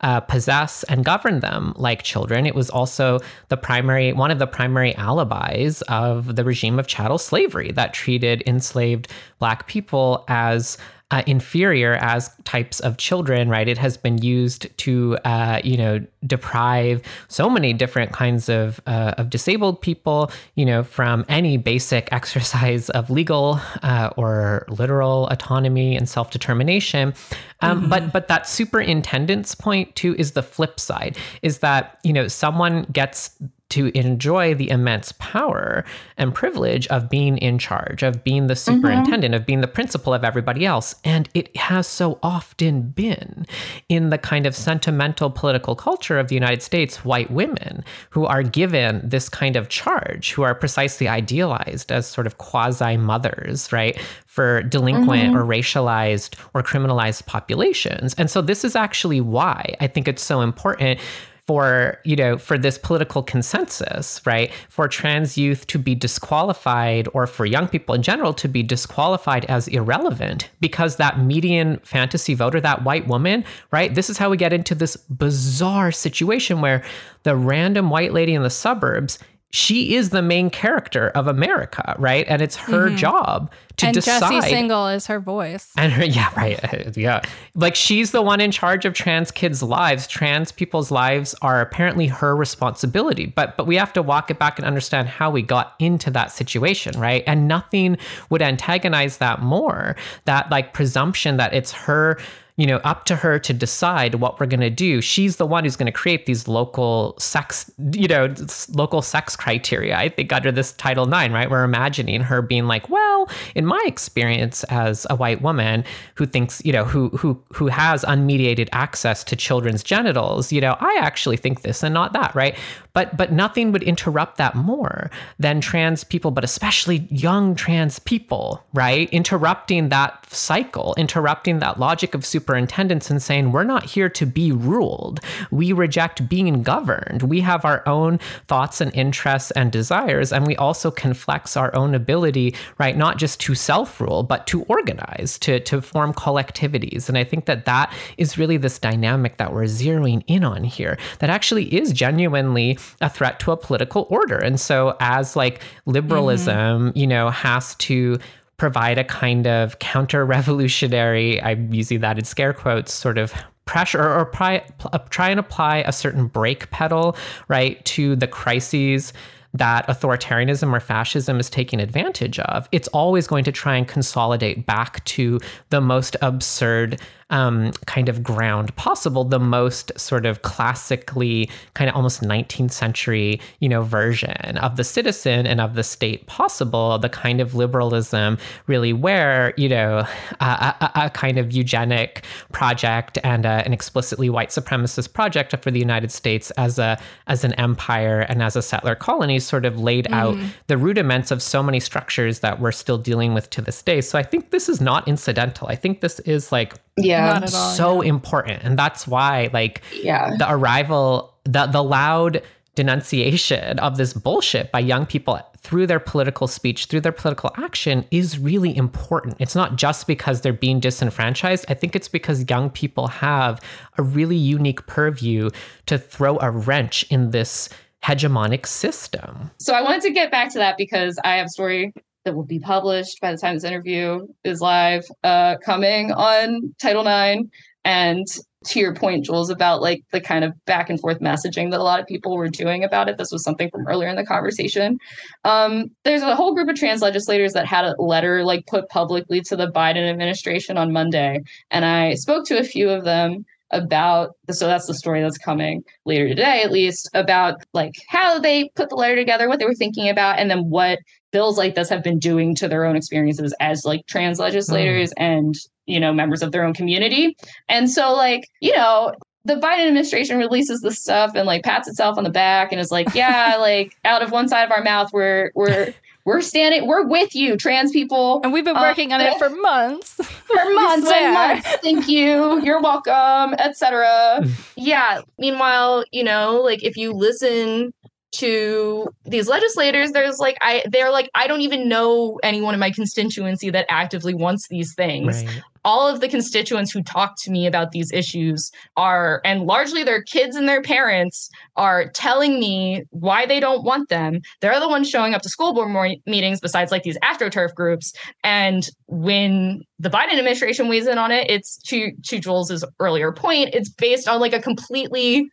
uh, 0.00 0.20
possess 0.20 0.84
and 0.84 1.04
govern 1.04 1.40
them 1.40 1.72
like 1.76 2.02
children. 2.02 2.46
It 2.46 2.54
was 2.54 2.70
also 2.70 3.18
the 3.48 3.56
primary, 3.56 4.12
one 4.12 4.30
of 4.30 4.38
the 4.38 4.46
primary 4.46 4.94
alibis 4.96 5.82
of 5.82 6.36
the 6.36 6.44
regime 6.44 6.78
of 6.78 6.86
chattel 6.86 7.18
slavery 7.18 7.72
that 7.72 7.94
treated 7.94 8.42
enslaved 8.46 9.08
Black 9.38 9.66
people 9.66 10.24
as 10.28 10.78
uh, 11.10 11.22
inferior 11.26 11.94
as 11.94 12.30
types 12.44 12.80
of 12.80 12.98
children, 12.98 13.48
right? 13.48 13.66
It 13.66 13.78
has 13.78 13.96
been 13.96 14.18
used 14.18 14.76
to, 14.78 15.16
uh, 15.24 15.60
you 15.64 15.76
know, 15.78 16.04
deprive 16.26 17.00
so 17.28 17.48
many 17.48 17.72
different 17.72 18.12
kinds 18.12 18.50
of 18.50 18.80
uh, 18.86 19.14
of 19.16 19.30
disabled 19.30 19.80
people, 19.80 20.30
you 20.54 20.66
know, 20.66 20.82
from 20.82 21.24
any 21.28 21.56
basic 21.56 22.08
exercise 22.12 22.90
of 22.90 23.08
legal 23.08 23.58
uh, 23.82 24.10
or 24.16 24.66
literal 24.68 25.28
autonomy 25.28 25.96
and 25.96 26.08
self 26.08 26.30
determination. 26.30 27.14
Um, 27.60 27.80
mm-hmm. 27.80 27.88
But 27.88 28.12
but 28.12 28.28
that 28.28 28.46
superintendent's 28.46 29.54
point 29.54 29.96
too 29.96 30.14
is 30.16 30.32
the 30.32 30.42
flip 30.42 30.78
side, 30.78 31.16
is 31.40 31.60
that 31.60 31.98
you 32.04 32.12
know 32.12 32.28
someone 32.28 32.82
gets 32.92 33.30
to 33.70 33.96
enjoy 33.98 34.54
the 34.54 34.70
immense 34.70 35.12
power 35.18 35.84
and 36.16 36.34
privilege 36.34 36.86
of 36.88 37.10
being 37.10 37.36
in 37.38 37.58
charge, 37.58 38.02
of 38.02 38.24
being 38.24 38.46
the 38.46 38.54
mm-hmm. 38.54 38.74
superintendent, 38.74 39.32
mm-hmm. 39.32 39.42
of 39.42 39.46
being 39.46 39.60
the 39.60 39.68
principal 39.68 40.14
of 40.14 40.24
everybody 40.24 40.64
else. 40.64 40.94
And 41.04 41.28
it 41.34 41.54
has 41.56 41.86
so 41.86 42.18
often 42.22 42.82
been 42.82 43.46
in 43.88 44.10
the 44.10 44.18
kind 44.18 44.46
of 44.46 44.56
sentimental 44.56 45.30
political 45.30 45.76
culture 45.76 46.18
of 46.18 46.28
the 46.28 46.34
United 46.34 46.62
States, 46.62 47.04
white 47.04 47.30
women 47.30 47.84
who 48.10 48.24
are 48.24 48.42
given 48.42 49.00
this 49.04 49.28
kind 49.28 49.56
of 49.56 49.68
charge, 49.68 50.32
who 50.32 50.42
are 50.42 50.54
precisely 50.54 51.08
idealized 51.08 51.92
as 51.92 52.06
sort 52.06 52.26
of 52.26 52.38
quasi 52.38 52.96
mothers, 52.96 53.70
right? 53.72 53.98
For 54.26 54.62
delinquent 54.62 55.34
mm-hmm. 55.34 55.36
or 55.36 55.44
racialized 55.44 56.36
or 56.54 56.62
criminalized 56.62 57.26
populations. 57.26 58.14
And 58.14 58.30
so 58.30 58.40
this 58.40 58.64
is 58.64 58.76
actually 58.76 59.20
why 59.20 59.76
I 59.80 59.86
think 59.86 60.08
it's 60.08 60.22
so 60.22 60.40
important 60.40 61.00
for 61.48 61.98
you 62.04 62.14
know 62.14 62.36
for 62.36 62.58
this 62.58 62.76
political 62.76 63.22
consensus 63.22 64.20
right? 64.26 64.52
For 64.68 64.86
trans 64.86 65.38
youth 65.38 65.66
to 65.68 65.78
be 65.78 65.94
disqualified 65.94 67.08
or 67.14 67.26
for 67.26 67.46
young 67.46 67.66
people 67.66 67.94
in 67.94 68.02
general 68.02 68.34
to 68.34 68.48
be 68.48 68.62
disqualified 68.62 69.46
as 69.46 69.66
irrelevant 69.68 70.50
because 70.60 70.96
that 70.96 71.18
median 71.20 71.78
fantasy 71.78 72.34
voter 72.34 72.60
that 72.60 72.84
white 72.84 73.08
woman 73.08 73.44
right? 73.70 73.94
This 73.94 74.10
is 74.10 74.18
how 74.18 74.28
we 74.28 74.36
get 74.36 74.52
into 74.52 74.74
this 74.74 74.96
bizarre 74.96 75.90
situation 75.90 76.60
where 76.60 76.84
the 77.22 77.34
random 77.34 77.88
white 77.88 78.12
lady 78.12 78.34
in 78.34 78.42
the 78.42 78.50
suburbs 78.50 79.18
she 79.50 79.94
is 79.94 80.10
the 80.10 80.20
main 80.20 80.50
character 80.50 81.08
of 81.10 81.26
America, 81.26 81.94
right? 81.98 82.26
And 82.28 82.42
it's 82.42 82.56
her 82.56 82.88
mm-hmm. 82.88 82.96
job 82.96 83.50
to 83.78 83.86
and 83.86 83.94
decide. 83.94 84.22
And 84.22 84.42
Jesse 84.42 84.54
Singal 84.54 84.94
is 84.94 85.06
her 85.06 85.18
voice. 85.18 85.72
And 85.78 85.90
her, 85.90 86.04
yeah, 86.04 86.30
right, 86.36 86.96
yeah. 86.96 87.22
Like 87.54 87.74
she's 87.74 88.10
the 88.10 88.20
one 88.20 88.42
in 88.42 88.50
charge 88.50 88.84
of 88.84 88.92
trans 88.92 89.30
kids' 89.30 89.62
lives. 89.62 90.06
Trans 90.06 90.52
people's 90.52 90.90
lives 90.90 91.34
are 91.40 91.62
apparently 91.62 92.06
her 92.08 92.36
responsibility. 92.36 93.26
But 93.26 93.56
but 93.56 93.66
we 93.66 93.76
have 93.76 93.92
to 93.94 94.02
walk 94.02 94.30
it 94.30 94.38
back 94.38 94.58
and 94.58 94.66
understand 94.66 95.08
how 95.08 95.30
we 95.30 95.40
got 95.40 95.74
into 95.78 96.10
that 96.10 96.30
situation, 96.30 96.98
right? 97.00 97.24
And 97.26 97.48
nothing 97.48 97.96
would 98.28 98.42
antagonize 98.42 99.16
that 99.16 99.40
more. 99.40 99.96
That 100.26 100.50
like 100.50 100.74
presumption 100.74 101.38
that 101.38 101.54
it's 101.54 101.72
her 101.72 102.18
you 102.58 102.66
know, 102.66 102.78
up 102.78 103.04
to 103.04 103.14
her 103.14 103.38
to 103.38 103.52
decide 103.52 104.16
what 104.16 104.38
we're 104.38 104.46
going 104.46 104.58
to 104.60 104.68
do. 104.68 105.00
She's 105.00 105.36
the 105.36 105.46
one 105.46 105.62
who's 105.62 105.76
going 105.76 105.86
to 105.86 105.92
create 105.92 106.26
these 106.26 106.48
local 106.48 107.14
sex, 107.16 107.70
you 107.92 108.08
know, 108.08 108.34
local 108.70 109.00
sex 109.00 109.36
criteria. 109.36 109.96
I 109.96 110.08
think 110.08 110.32
under 110.32 110.50
this 110.50 110.72
Title 110.72 111.06
IX, 111.06 111.32
right? 111.32 111.48
We're 111.48 111.62
imagining 111.62 112.20
her 112.20 112.42
being 112.42 112.66
like, 112.66 112.90
well, 112.90 113.30
in 113.54 113.64
my 113.64 113.80
experience 113.86 114.64
as 114.64 115.06
a 115.08 115.14
white 115.14 115.40
woman 115.40 115.84
who 116.16 116.26
thinks, 116.26 116.60
you 116.64 116.72
know, 116.72 116.84
who 116.84 117.10
who 117.10 117.40
who 117.52 117.68
has 117.68 118.02
unmediated 118.04 118.68
access 118.72 119.22
to 119.24 119.36
children's 119.36 119.84
genitals, 119.84 120.50
you 120.50 120.60
know, 120.60 120.76
I 120.80 120.98
actually 121.00 121.36
think 121.36 121.62
this 121.62 121.84
and 121.84 121.94
not 121.94 122.12
that, 122.14 122.34
right? 122.34 122.56
But 122.92 123.16
but 123.16 123.30
nothing 123.30 123.70
would 123.70 123.84
interrupt 123.84 124.36
that 124.38 124.56
more 124.56 125.12
than 125.38 125.60
trans 125.60 126.02
people, 126.02 126.32
but 126.32 126.42
especially 126.42 127.06
young 127.08 127.54
trans 127.54 128.00
people, 128.00 128.64
right? 128.74 129.08
Interrupting 129.10 129.90
that 129.90 130.28
cycle, 130.32 130.96
interrupting 130.98 131.60
that 131.60 131.78
logic 131.78 132.14
of 132.16 132.26
super 132.26 132.47
superintendents 132.48 133.10
and 133.10 133.22
saying, 133.22 133.52
we're 133.52 133.62
not 133.62 133.84
here 133.84 134.08
to 134.08 134.24
be 134.24 134.52
ruled. 134.52 135.20
We 135.50 135.74
reject 135.74 136.26
being 136.30 136.62
governed. 136.62 137.22
We 137.24 137.42
have 137.42 137.66
our 137.66 137.86
own 137.86 138.18
thoughts 138.46 138.80
and 138.80 138.90
interests 138.94 139.50
and 139.50 139.70
desires. 139.70 140.32
And 140.32 140.46
we 140.46 140.56
also 140.56 140.90
can 140.90 141.12
flex 141.12 141.58
our 141.58 141.74
own 141.76 141.94
ability, 141.94 142.54
right? 142.78 142.96
Not 142.96 143.18
just 143.18 143.38
to 143.40 143.54
self 143.54 144.00
rule, 144.00 144.22
but 144.22 144.46
to 144.46 144.62
organize, 144.62 145.38
to, 145.40 145.60
to 145.60 145.82
form 145.82 146.14
collectivities. 146.14 147.10
And 147.10 147.18
I 147.18 147.24
think 147.24 147.44
that 147.44 147.66
that 147.66 147.92
is 148.16 148.38
really 148.38 148.56
this 148.56 148.78
dynamic 148.78 149.36
that 149.36 149.52
we're 149.52 149.64
zeroing 149.64 150.24
in 150.26 150.42
on 150.42 150.64
here 150.64 150.96
that 151.18 151.28
actually 151.28 151.66
is 151.74 151.92
genuinely 151.92 152.78
a 153.02 153.10
threat 153.10 153.40
to 153.40 153.52
a 153.52 153.58
political 153.58 154.06
order. 154.08 154.38
And 154.38 154.58
so, 154.58 154.96
as 155.00 155.36
like 155.36 155.60
liberalism, 155.84 156.88
mm-hmm. 156.88 156.98
you 156.98 157.06
know, 157.06 157.28
has 157.28 157.74
to 157.74 158.18
provide 158.58 158.98
a 158.98 159.04
kind 159.04 159.46
of 159.46 159.78
counter 159.78 160.26
revolutionary, 160.26 161.40
I'm 161.42 161.72
using 161.72 162.00
that 162.00 162.18
in 162.18 162.24
scare 162.24 162.52
quotes, 162.52 162.92
sort 162.92 163.16
of 163.16 163.32
pressure 163.64 164.02
or, 164.02 164.20
or 164.20 164.24
try, 164.26 164.64
uh, 164.92 164.98
try 165.10 165.30
and 165.30 165.40
apply 165.40 165.78
a 165.78 165.92
certain 165.92 166.26
brake 166.26 166.70
pedal, 166.70 167.16
right, 167.48 167.82
to 167.86 168.16
the 168.16 168.26
crises 168.26 169.12
that 169.54 169.86
authoritarianism 169.86 170.72
or 170.72 170.80
fascism 170.80 171.40
is 171.40 171.48
taking 171.48 171.80
advantage 171.80 172.38
of, 172.40 172.68
it's 172.72 172.88
always 172.88 173.26
going 173.26 173.44
to 173.44 173.52
try 173.52 173.76
and 173.76 173.88
consolidate 173.88 174.66
back 174.66 175.02
to 175.04 175.40
the 175.70 175.80
most 175.80 176.16
absurd 176.20 177.00
um, 177.30 177.72
kind 177.86 178.08
of 178.08 178.22
ground 178.22 178.74
possible, 178.76 179.24
the 179.24 179.38
most 179.38 179.92
sort 179.98 180.26
of 180.26 180.42
classically 180.42 181.50
kind 181.74 181.90
of 181.90 181.96
almost 181.96 182.22
19th 182.22 182.72
century, 182.72 183.40
you 183.60 183.68
know, 183.68 183.82
version 183.82 184.56
of 184.58 184.76
the 184.76 184.84
citizen 184.84 185.46
and 185.46 185.60
of 185.60 185.74
the 185.74 185.82
state 185.82 186.26
possible, 186.26 186.98
the 186.98 187.08
kind 187.08 187.40
of 187.40 187.54
liberalism 187.54 188.38
really 188.66 188.92
where, 188.92 189.52
you 189.56 189.68
know, 189.68 190.06
a, 190.40 190.44
a, 190.44 190.90
a 190.94 191.10
kind 191.10 191.38
of 191.38 191.52
eugenic 191.52 192.24
project 192.52 193.18
and 193.24 193.44
a, 193.44 193.64
an 193.66 193.72
explicitly 193.72 194.30
white 194.30 194.48
supremacist 194.50 195.12
project 195.12 195.54
for 195.62 195.70
the 195.70 195.78
United 195.78 196.10
States 196.10 196.50
as 196.52 196.78
a 196.78 196.98
as 197.26 197.44
an 197.44 197.52
empire 197.54 198.20
and 198.28 198.42
as 198.42 198.56
a 198.56 198.62
settler 198.62 198.94
colony 198.94 199.38
sort 199.38 199.64
of 199.64 199.78
laid 199.78 200.06
mm. 200.06 200.14
out 200.14 200.38
the 200.66 200.76
rudiments 200.76 201.30
of 201.30 201.42
so 201.42 201.62
many 201.62 201.80
structures 201.80 202.40
that 202.40 202.60
we're 202.60 202.72
still 202.72 202.98
dealing 202.98 203.34
with 203.34 203.50
to 203.50 203.60
this 203.60 203.82
day. 203.82 204.00
So 204.00 204.18
I 204.18 204.22
think 204.22 204.50
this 204.50 204.68
is 204.68 204.80
not 204.80 205.06
incidental. 205.06 205.68
I 205.68 205.74
think 205.74 206.00
this 206.00 206.20
is 206.20 206.52
like 206.52 206.74
yeah 207.04 207.40
all, 207.42 207.48
so 207.48 208.02
yeah. 208.02 208.08
important 208.08 208.62
and 208.62 208.78
that's 208.78 209.06
why 209.06 209.48
like 209.52 209.82
yeah 210.02 210.36
the 210.36 210.50
arrival 210.50 211.34
the 211.44 211.66
the 211.66 211.82
loud 211.82 212.42
denunciation 212.74 213.78
of 213.80 213.96
this 213.96 214.12
bullshit 214.12 214.70
by 214.70 214.78
young 214.78 215.04
people 215.04 215.40
through 215.56 215.86
their 215.86 215.98
political 215.98 216.46
speech 216.46 216.86
through 216.86 217.00
their 217.00 217.12
political 217.12 217.50
action 217.56 218.04
is 218.12 218.38
really 218.38 218.76
important 218.76 219.34
it's 219.40 219.56
not 219.56 219.76
just 219.76 220.06
because 220.06 220.42
they're 220.42 220.52
being 220.52 220.78
disenfranchised 220.78 221.64
i 221.68 221.74
think 221.74 221.96
it's 221.96 222.08
because 222.08 222.48
young 222.48 222.70
people 222.70 223.08
have 223.08 223.60
a 223.96 224.02
really 224.02 224.36
unique 224.36 224.86
purview 224.86 225.50
to 225.86 225.98
throw 225.98 226.38
a 226.40 226.50
wrench 226.50 227.04
in 227.10 227.30
this 227.30 227.68
hegemonic 228.04 228.66
system. 228.66 229.50
So 229.58 229.74
I 229.74 229.82
wanted 229.82 230.02
to 230.02 230.10
get 230.10 230.30
back 230.30 230.52
to 230.52 230.58
that 230.58 230.76
because 230.76 231.18
I 231.24 231.36
have 231.36 231.46
a 231.46 231.50
story 231.50 231.92
that 232.24 232.34
will 232.34 232.44
be 232.44 232.58
published 232.58 233.20
by 233.20 233.32
the 233.32 233.38
time 233.38 233.54
this 233.54 233.64
interview 233.64 234.26
is 234.44 234.60
live, 234.60 235.04
uh, 235.24 235.56
coming 235.64 236.12
on 236.12 236.74
Title 236.80 237.06
IX. 237.06 237.48
And 237.84 238.26
to 238.66 238.80
your 238.80 238.94
point, 238.94 239.24
Jules, 239.24 239.50
about 239.50 239.80
like 239.80 240.02
the 240.12 240.20
kind 240.20 240.44
of 240.44 240.52
back 240.66 240.90
and 240.90 241.00
forth 241.00 241.20
messaging 241.20 241.70
that 241.70 241.80
a 241.80 241.82
lot 241.82 242.00
of 242.00 242.06
people 242.06 242.36
were 242.36 242.48
doing 242.48 242.84
about 242.84 243.08
it. 243.08 243.16
This 243.16 243.30
was 243.30 243.42
something 243.44 243.70
from 243.70 243.86
earlier 243.86 244.08
in 244.08 244.16
the 244.16 244.26
conversation. 244.26 244.98
Um, 245.44 245.86
there's 246.04 246.22
a 246.22 246.34
whole 246.34 246.54
group 246.54 246.68
of 246.68 246.76
trans 246.76 247.00
legislators 247.00 247.52
that 247.52 247.66
had 247.66 247.84
a 247.84 247.94
letter 247.98 248.44
like 248.44 248.66
put 248.66 248.88
publicly 248.88 249.40
to 249.42 249.56
the 249.56 249.70
Biden 249.70 250.08
administration 250.08 250.76
on 250.76 250.92
Monday. 250.92 251.40
And 251.70 251.84
I 251.84 252.14
spoke 252.14 252.46
to 252.46 252.58
a 252.58 252.64
few 252.64 252.90
of 252.90 253.04
them 253.04 253.44
about 253.70 254.30
so 254.50 254.66
that's 254.66 254.86
the 254.86 254.94
story 254.94 255.20
that's 255.20 255.36
coming 255.36 255.82
later 256.06 256.26
today 256.26 256.62
at 256.62 256.72
least 256.72 257.08
about 257.12 257.62
like 257.74 257.92
how 258.08 258.38
they 258.38 258.70
put 258.76 258.88
the 258.88 258.94
letter 258.94 259.14
together 259.14 259.46
what 259.46 259.58
they 259.58 259.66
were 259.66 259.74
thinking 259.74 260.08
about 260.08 260.38
and 260.38 260.50
then 260.50 260.70
what 260.70 260.98
bills 261.30 261.58
like 261.58 261.74
this 261.74 261.88
have 261.88 262.02
been 262.02 262.18
doing 262.18 262.54
to 262.54 262.68
their 262.68 262.84
own 262.84 262.96
experiences 262.96 263.54
as 263.60 263.84
like 263.84 264.06
trans 264.06 264.38
legislators 264.38 265.10
mm. 265.10 265.22
and 265.22 265.54
you 265.86 266.00
know 266.00 266.12
members 266.12 266.42
of 266.42 266.52
their 266.52 266.64
own 266.64 266.74
community 266.74 267.36
and 267.68 267.90
so 267.90 268.12
like 268.14 268.48
you 268.60 268.74
know 268.74 269.12
the 269.44 269.54
Biden 269.54 269.86
administration 269.86 270.36
releases 270.36 270.82
this 270.82 271.00
stuff 271.00 271.32
and 271.34 271.46
like 271.46 271.64
pats 271.64 271.88
itself 271.88 272.18
on 272.18 272.24
the 272.24 272.30
back 272.30 272.70
and 272.70 272.80
is 272.80 272.90
like, 272.90 273.14
yeah, 273.14 273.56
like 273.60 273.96
out 274.04 274.22
of 274.22 274.30
one 274.30 274.46
side 274.46 274.64
of 274.64 274.70
our 274.70 274.82
mouth, 274.82 275.10
we're 275.12 275.50
we're 275.54 275.94
we're 276.28 276.42
standing, 276.42 276.86
we're 276.86 277.06
with 277.06 277.34
you, 277.34 277.56
trans 277.56 277.90
people. 277.90 278.42
And 278.44 278.52
we've 278.52 278.64
been 278.64 278.76
working 278.76 279.12
uh, 279.12 279.14
on 279.14 279.20
it 279.22 279.38
for 279.38 279.48
months. 279.48 280.14
For 280.48 280.54
months 280.74 281.10
and 281.10 281.34
months. 281.34 281.68
Thank 281.82 282.08
you. 282.08 282.62
You're 282.62 282.80
welcome, 282.80 283.54
etc. 283.58 284.42
yeah. 284.76 285.20
Meanwhile, 285.38 286.04
you 286.10 286.24
know, 286.24 286.62
like 286.62 286.82
if 286.82 286.96
you 286.96 287.12
listen 287.12 287.92
to 288.30 289.08
these 289.24 289.48
legislators 289.48 290.12
there's 290.12 290.38
like 290.38 290.56
i 290.60 290.82
they're 290.90 291.10
like 291.10 291.30
i 291.34 291.46
don't 291.46 291.62
even 291.62 291.88
know 291.88 292.38
anyone 292.42 292.74
in 292.74 292.80
my 292.80 292.90
constituency 292.90 293.70
that 293.70 293.86
actively 293.88 294.34
wants 294.34 294.68
these 294.68 294.94
things. 294.94 295.44
Right. 295.44 295.62
all 295.84 296.06
of 296.06 296.20
the 296.20 296.28
constituents 296.28 296.92
who 296.92 297.02
talk 297.02 297.34
to 297.38 297.50
me 297.50 297.66
about 297.66 297.92
these 297.92 298.12
issues 298.12 298.70
are 298.96 299.40
and 299.44 299.62
largely 299.62 300.04
their 300.04 300.22
kids 300.22 300.56
and 300.56 300.68
their 300.68 300.82
parents 300.82 301.48
are 301.76 302.10
telling 302.10 302.60
me 302.60 303.04
why 303.10 303.46
they 303.46 303.60
don't 303.60 303.84
want 303.84 304.08
them. 304.08 304.40
They're 304.60 304.80
the 304.80 304.88
ones 304.88 305.08
showing 305.08 305.34
up 305.34 305.42
to 305.42 305.48
school 305.48 305.72
board 305.72 306.18
meetings 306.26 306.60
besides 306.60 306.90
like 306.90 307.04
these 307.04 307.18
astroturf 307.20 307.74
groups. 307.74 308.12
And 308.44 308.86
when 309.06 309.82
the 309.98 310.10
biden 310.10 310.32
administration 310.32 310.88
weighs 310.88 311.06
in 311.06 311.18
on 311.18 311.30
it 311.30 311.50
it's 311.50 311.78
to 311.78 312.12
to 312.24 312.38
jules's 312.38 312.84
earlier 313.00 313.32
point 313.32 313.70
it's 313.72 313.88
based 313.88 314.28
on 314.28 314.40
like 314.40 314.52
a 314.52 314.60
completely 314.60 315.48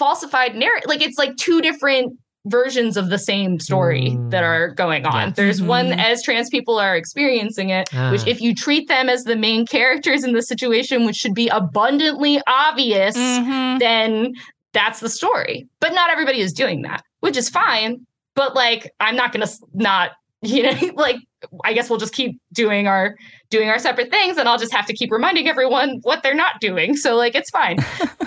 falsified 0.00 0.56
narrative. 0.56 0.88
Like 0.88 1.02
it's 1.02 1.18
like 1.18 1.36
two 1.36 1.60
different 1.60 2.18
versions 2.46 2.96
of 2.96 3.10
the 3.10 3.18
same 3.18 3.60
story 3.60 4.12
mm. 4.12 4.30
that 4.30 4.42
are 4.42 4.70
going 4.70 5.04
on. 5.04 5.28
Yes. 5.28 5.36
There's 5.36 5.58
mm-hmm. 5.58 5.68
one 5.68 5.92
as 5.92 6.22
trans 6.22 6.48
people 6.48 6.78
are 6.78 6.96
experiencing 6.96 7.68
it, 7.68 7.88
ah. 7.92 8.10
which 8.10 8.26
if 8.26 8.40
you 8.40 8.54
treat 8.54 8.88
them 8.88 9.10
as 9.10 9.24
the 9.24 9.36
main 9.36 9.66
characters 9.66 10.24
in 10.24 10.32
the 10.32 10.42
situation, 10.42 11.04
which 11.04 11.16
should 11.16 11.34
be 11.34 11.48
abundantly 11.48 12.40
obvious, 12.46 13.16
mm-hmm. 13.16 13.78
then 13.78 14.32
that's 14.72 15.00
the 15.00 15.10
story. 15.10 15.68
But 15.80 15.92
not 15.92 16.10
everybody 16.10 16.40
is 16.40 16.52
doing 16.52 16.82
that. 16.82 17.04
which 17.20 17.36
is 17.36 17.50
fine. 17.50 18.04
But 18.34 18.54
like, 18.54 18.90
I'm 19.00 19.16
not 19.16 19.32
gonna 19.32 19.48
not 19.74 20.12
you 20.42 20.62
know 20.62 20.90
like 20.94 21.16
i 21.64 21.74
guess 21.74 21.90
we'll 21.90 21.98
just 21.98 22.14
keep 22.14 22.40
doing 22.54 22.86
our 22.86 23.14
doing 23.50 23.68
our 23.68 23.78
separate 23.78 24.10
things 24.10 24.38
and 24.38 24.48
i'll 24.48 24.56
just 24.58 24.72
have 24.72 24.86
to 24.86 24.94
keep 24.94 25.12
reminding 25.12 25.46
everyone 25.46 25.98
what 26.02 26.22
they're 26.22 26.34
not 26.34 26.60
doing 26.60 26.96
so 26.96 27.14
like 27.14 27.34
it's 27.34 27.50
fine 27.50 27.76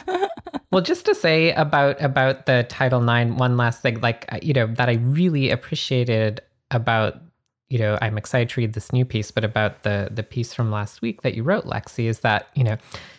well 0.74 0.82
just 0.84 1.06
to 1.06 1.16
say 1.16 1.52
about 1.54 2.02
about 2.02 2.46
the 2.46 2.66
title 2.70 3.02
nine 3.02 3.38
one 3.38 3.58
last 3.58 3.82
thing 3.82 4.00
like 4.02 4.28
you 4.42 4.54
know 4.54 4.68
that 4.68 4.90
i 4.90 4.94
really 4.94 5.50
appreciated 5.50 6.42
about 6.72 7.22
you 7.70 7.80
know 7.80 7.98
i'm 8.02 8.18
excited 8.18 8.50
to 8.50 8.62
read 8.62 8.74
this 8.74 8.92
new 8.92 9.06
piece 9.06 9.32
but 9.32 9.44
about 9.44 9.84
the 9.84 10.10
the 10.12 10.24
piece 10.24 10.54
from 10.54 10.72
last 10.72 11.02
week 11.02 11.22
that 11.22 11.36
you 11.36 11.44
wrote 11.44 11.66
lexi 11.66 12.06
is 12.06 12.20
that 12.20 12.48
you 12.56 12.64
know 12.64 12.78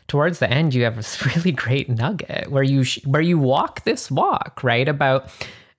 towards 0.09 0.39
the 0.39 0.51
end 0.51 0.75
you 0.75 0.85
have 0.85 0.97
this 0.97 1.25
really 1.37 1.53
great 1.53 1.89
nugget 1.89 2.51
where 2.51 2.63
you 2.63 2.85
sh- 2.85 3.05
where 3.07 3.23
you 3.23 3.39
walk 3.39 3.85
this 3.85 4.11
walk 4.11 4.63
right 4.63 4.89
about 4.89 5.31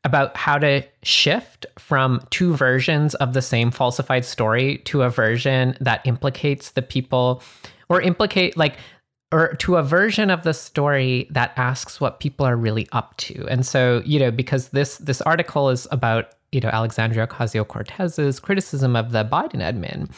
about 0.04 0.38
how 0.38 0.58
to 0.58 0.84
shift 1.02 1.66
from 1.80 2.22
two 2.30 2.56
versions 2.56 3.16
of 3.16 3.34
the 3.34 3.42
same 3.42 3.72
falsified 3.72 4.24
story 4.24 4.78
to 4.80 5.02
a 5.02 5.10
version 5.10 5.76
that 5.82 6.00
implicates 6.06 6.72
the 6.72 6.82
people 6.82 7.42
or 7.90 8.02
implicate 8.02 8.56
like 8.56 8.78
or 9.36 9.54
to 9.56 9.76
a 9.76 9.84
version 9.84 10.30
of 10.30 10.44
the 10.44 10.54
story 10.54 11.28
that 11.30 11.52
asks 11.58 12.00
what 12.00 12.22
people 12.22 12.46
are 12.46 12.56
really 12.56 12.88
up 12.94 13.18
to. 13.18 13.46
And 13.50 13.66
so, 13.66 14.02
you 14.06 14.18
know, 14.18 14.32
because 14.32 14.70
this 14.70 14.98
this 15.00 15.20
article 15.22 15.70
is 15.70 15.86
about, 15.92 16.30
you 16.54 16.62
know, 16.62 16.70
Alexandria 16.70 17.28
Ocasio-Cortez's 17.28 18.40
criticism 18.40 18.96
of 18.96 19.12
the 19.12 19.26
Biden 19.26 19.60
admin. 19.60 20.10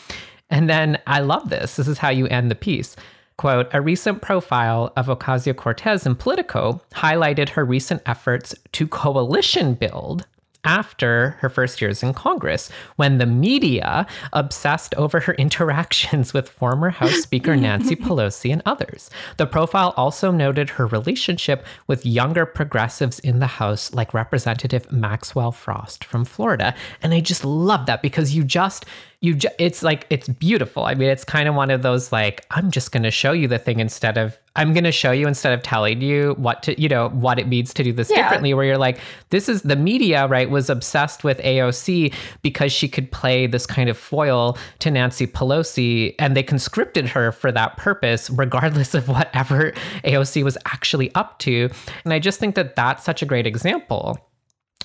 And 0.52 0.70
then 0.70 1.00
I 1.08 1.22
love 1.22 1.50
this. 1.50 1.78
This 1.78 1.88
is 1.88 1.98
how 1.98 2.10
you 2.10 2.28
end 2.28 2.52
the 2.52 2.56
piece. 2.56 2.96
Quote, 3.38 3.68
a 3.72 3.82
recent 3.82 4.22
profile 4.22 4.94
of 4.96 5.08
Ocasio 5.08 5.56
Cortez 5.56 6.06
in 6.06 6.14
Politico 6.16 6.80
highlighted 6.94 7.50
her 7.50 7.66
recent 7.66 8.04
efforts 8.06 8.54
to 8.74 8.88
coalition 8.88 9.74
build 9.74 10.28
after 10.68 11.38
her 11.40 11.50
first 11.50 11.80
years 11.82 12.04
in 12.04 12.14
Congress, 12.14 12.70
when 12.98 13.20
the 13.20 13.26
media 13.26 14.06
obsessed 14.34 14.94
over 14.96 15.22
her 15.22 15.34
interactions 15.46 16.34
with 16.34 16.50
former 16.50 16.90
House 16.90 17.22
Speaker 17.22 17.56
Nancy 17.68 17.96
Pelosi 17.96 18.52
and 18.52 18.62
others. 18.66 19.10
The 19.38 19.48
profile 19.48 19.94
also 19.96 20.30
noted 20.30 20.70
her 20.72 20.86
relationship 20.86 21.66
with 21.88 22.06
younger 22.06 22.46
progressives 22.46 23.20
in 23.20 23.40
the 23.40 23.48
House, 23.48 23.94
like 23.94 24.14
Representative 24.14 24.92
Maxwell 24.92 25.54
Frost 25.54 26.04
from 26.04 26.26
Florida. 26.26 26.76
And 27.02 27.14
I 27.14 27.22
just 27.22 27.46
love 27.46 27.86
that 27.86 28.02
because 28.02 28.36
you 28.36 28.44
just 28.44 28.86
you 29.22 29.34
ju- 29.34 29.50
it's 29.58 29.82
like 29.82 30.06
it's 30.10 30.28
beautiful 30.28 30.84
i 30.84 30.94
mean 30.94 31.10
it's 31.10 31.24
kind 31.24 31.48
of 31.48 31.56
one 31.56 31.72
of 31.72 31.82
those 31.82 32.12
like 32.12 32.46
i'm 32.52 32.70
just 32.70 32.92
going 32.92 33.04
to 33.04 33.12
show 33.12 33.32
you 33.32 33.48
the 33.48 33.58
thing 33.58 33.80
instead 33.80 34.18
of 34.18 34.38
i'm 34.56 34.74
going 34.74 34.84
to 34.84 34.92
show 34.92 35.12
you 35.12 35.28
instead 35.28 35.54
of 35.54 35.64
telling 35.64 36.02
you 36.02 36.36
what 36.38 36.62
to 36.62 36.80
you 36.80 36.88
know 36.88 37.10
what 37.10 37.40
it 37.40 37.48
means 37.48 37.74
to 37.74 37.84
do 37.84 37.92
this 37.92 38.10
yeah. 38.10 38.18
differently 38.18 38.54
where 38.54 38.66
you're 38.66 38.78
like 38.78 39.00
this 39.32 39.50
is 39.50 39.64
the 39.64 39.76
media 39.76 40.28
right 40.28 40.52
was 40.52 40.70
obsessed 40.70 41.24
with 41.24 41.40
aoc 41.40 42.14
because 42.44 42.72
she 42.72 42.88
could 42.88 43.12
play 43.12 43.48
this 43.48 43.66
kind 43.66 43.90
of 43.90 43.98
foil 43.98 44.56
to 44.80 44.92
nancy 44.92 45.26
pelosi 45.26 46.14
and 46.20 46.38
they 46.38 46.44
conscripted 46.44 47.08
her 47.08 47.32
for 47.32 47.52
that 47.52 47.76
purpose 47.78 48.30
regardless 48.30 48.94
of 48.94 49.08
whatever 49.10 49.72
aoc 50.04 50.44
was 50.44 50.58
actually 50.66 51.14
up 51.16 51.40
to 51.40 51.70
and 52.04 52.14
i 52.14 52.20
just 52.20 52.40
think 52.40 52.54
that 52.54 52.76
that's 52.76 53.04
such 53.04 53.24
a 53.24 53.26
great 53.26 53.48
example 53.48 54.18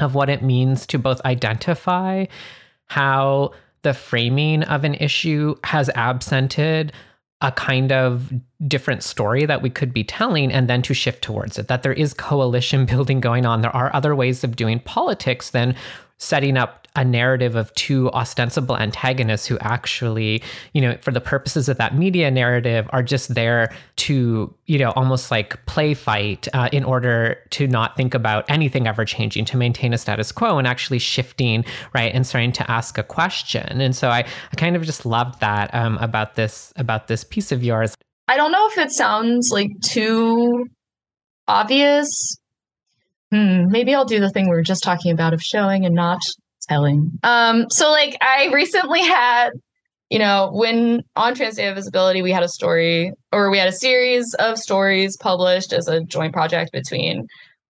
of 0.00 0.14
what 0.14 0.30
it 0.30 0.42
means 0.42 0.86
to 0.86 0.98
both 0.98 1.20
identify 1.26 2.24
how 2.86 3.52
the 3.82 3.94
framing 3.94 4.62
of 4.64 4.84
an 4.84 4.94
issue 4.94 5.54
has 5.64 5.90
absented 5.94 6.92
a 7.40 7.50
kind 7.50 7.90
of 7.90 8.32
different 8.68 9.02
story 9.02 9.44
that 9.44 9.62
we 9.62 9.68
could 9.68 9.92
be 9.92 10.04
telling 10.04 10.52
and 10.52 10.70
then 10.70 10.80
to 10.82 10.94
shift 10.94 11.22
towards 11.22 11.58
it 11.58 11.66
that 11.66 11.82
there 11.82 11.92
is 11.92 12.14
coalition 12.14 12.86
building 12.92 13.20
going 13.20 13.44
on. 13.44 13.60
There 13.60 13.74
are 13.74 13.94
other 13.94 14.14
ways 14.14 14.44
of 14.44 14.56
doing 14.56 14.80
politics 14.80 15.50
than 15.50 15.74
setting 16.18 16.56
up 16.56 16.81
a 16.96 17.04
narrative 17.04 17.56
of 17.56 17.72
two 17.74 18.10
ostensible 18.10 18.76
antagonists 18.76 19.46
who 19.46 19.58
actually, 19.60 20.42
you 20.74 20.80
know, 20.80 20.96
for 21.00 21.10
the 21.10 21.20
purposes 21.20 21.68
of 21.68 21.78
that 21.78 21.96
media 21.96 22.30
narrative, 22.30 22.88
are 22.90 23.02
just 23.02 23.34
there 23.34 23.72
to, 23.96 24.54
you 24.66 24.78
know, 24.78 24.90
almost 24.90 25.30
like 25.30 25.64
play 25.66 25.94
fight 25.94 26.48
uh, 26.52 26.68
in 26.72 26.84
order 26.84 27.38
to 27.50 27.66
not 27.66 27.96
think 27.96 28.14
about 28.14 28.44
anything 28.48 28.86
ever 28.86 29.04
changing, 29.04 29.44
to 29.46 29.56
maintain 29.56 29.92
a 29.92 29.98
status 29.98 30.32
quo 30.32 30.58
and 30.58 30.66
actually 30.66 30.98
shifting, 30.98 31.64
right, 31.94 32.14
and 32.14 32.26
starting 32.26 32.52
to 32.52 32.70
ask 32.70 32.98
a 32.98 33.02
question. 33.02 33.80
And 33.80 33.96
so 33.96 34.08
I, 34.10 34.18
I 34.18 34.56
kind 34.56 34.76
of 34.76 34.84
just 34.84 35.06
loved 35.06 35.40
that 35.40 35.74
um, 35.74 35.96
about 35.98 36.34
this 36.34 36.72
about 36.76 37.08
this 37.08 37.24
piece 37.24 37.52
of 37.52 37.62
yours. 37.62 37.94
I 38.28 38.36
don't 38.36 38.52
know 38.52 38.68
if 38.68 38.78
it 38.78 38.90
sounds 38.90 39.50
like 39.52 39.70
too 39.84 40.66
obvious. 41.48 42.36
Hmm, 43.30 43.68
maybe 43.68 43.94
I'll 43.94 44.04
do 44.04 44.20
the 44.20 44.30
thing 44.30 44.44
we 44.44 44.54
were 44.54 44.62
just 44.62 44.82
talking 44.82 45.10
about 45.10 45.32
of 45.32 45.42
showing 45.42 45.86
and 45.86 45.94
not 45.94 46.20
telling. 46.66 47.10
Um, 47.22 47.66
so 47.70 47.90
like 47.90 48.16
I 48.20 48.50
recently 48.52 49.00
had, 49.00 49.50
you 50.10 50.18
know, 50.18 50.50
when 50.52 51.02
on 51.16 51.34
Trans 51.34 51.56
Day 51.56 51.68
of 51.68 51.76
Visibility, 51.76 52.22
we 52.22 52.32
had 52.32 52.42
a 52.42 52.48
story 52.48 53.12
or 53.32 53.50
we 53.50 53.58
had 53.58 53.68
a 53.68 53.72
series 53.72 54.34
of 54.38 54.58
stories 54.58 55.16
published 55.16 55.72
as 55.72 55.88
a 55.88 56.02
joint 56.02 56.32
project 56.32 56.72
between 56.72 57.26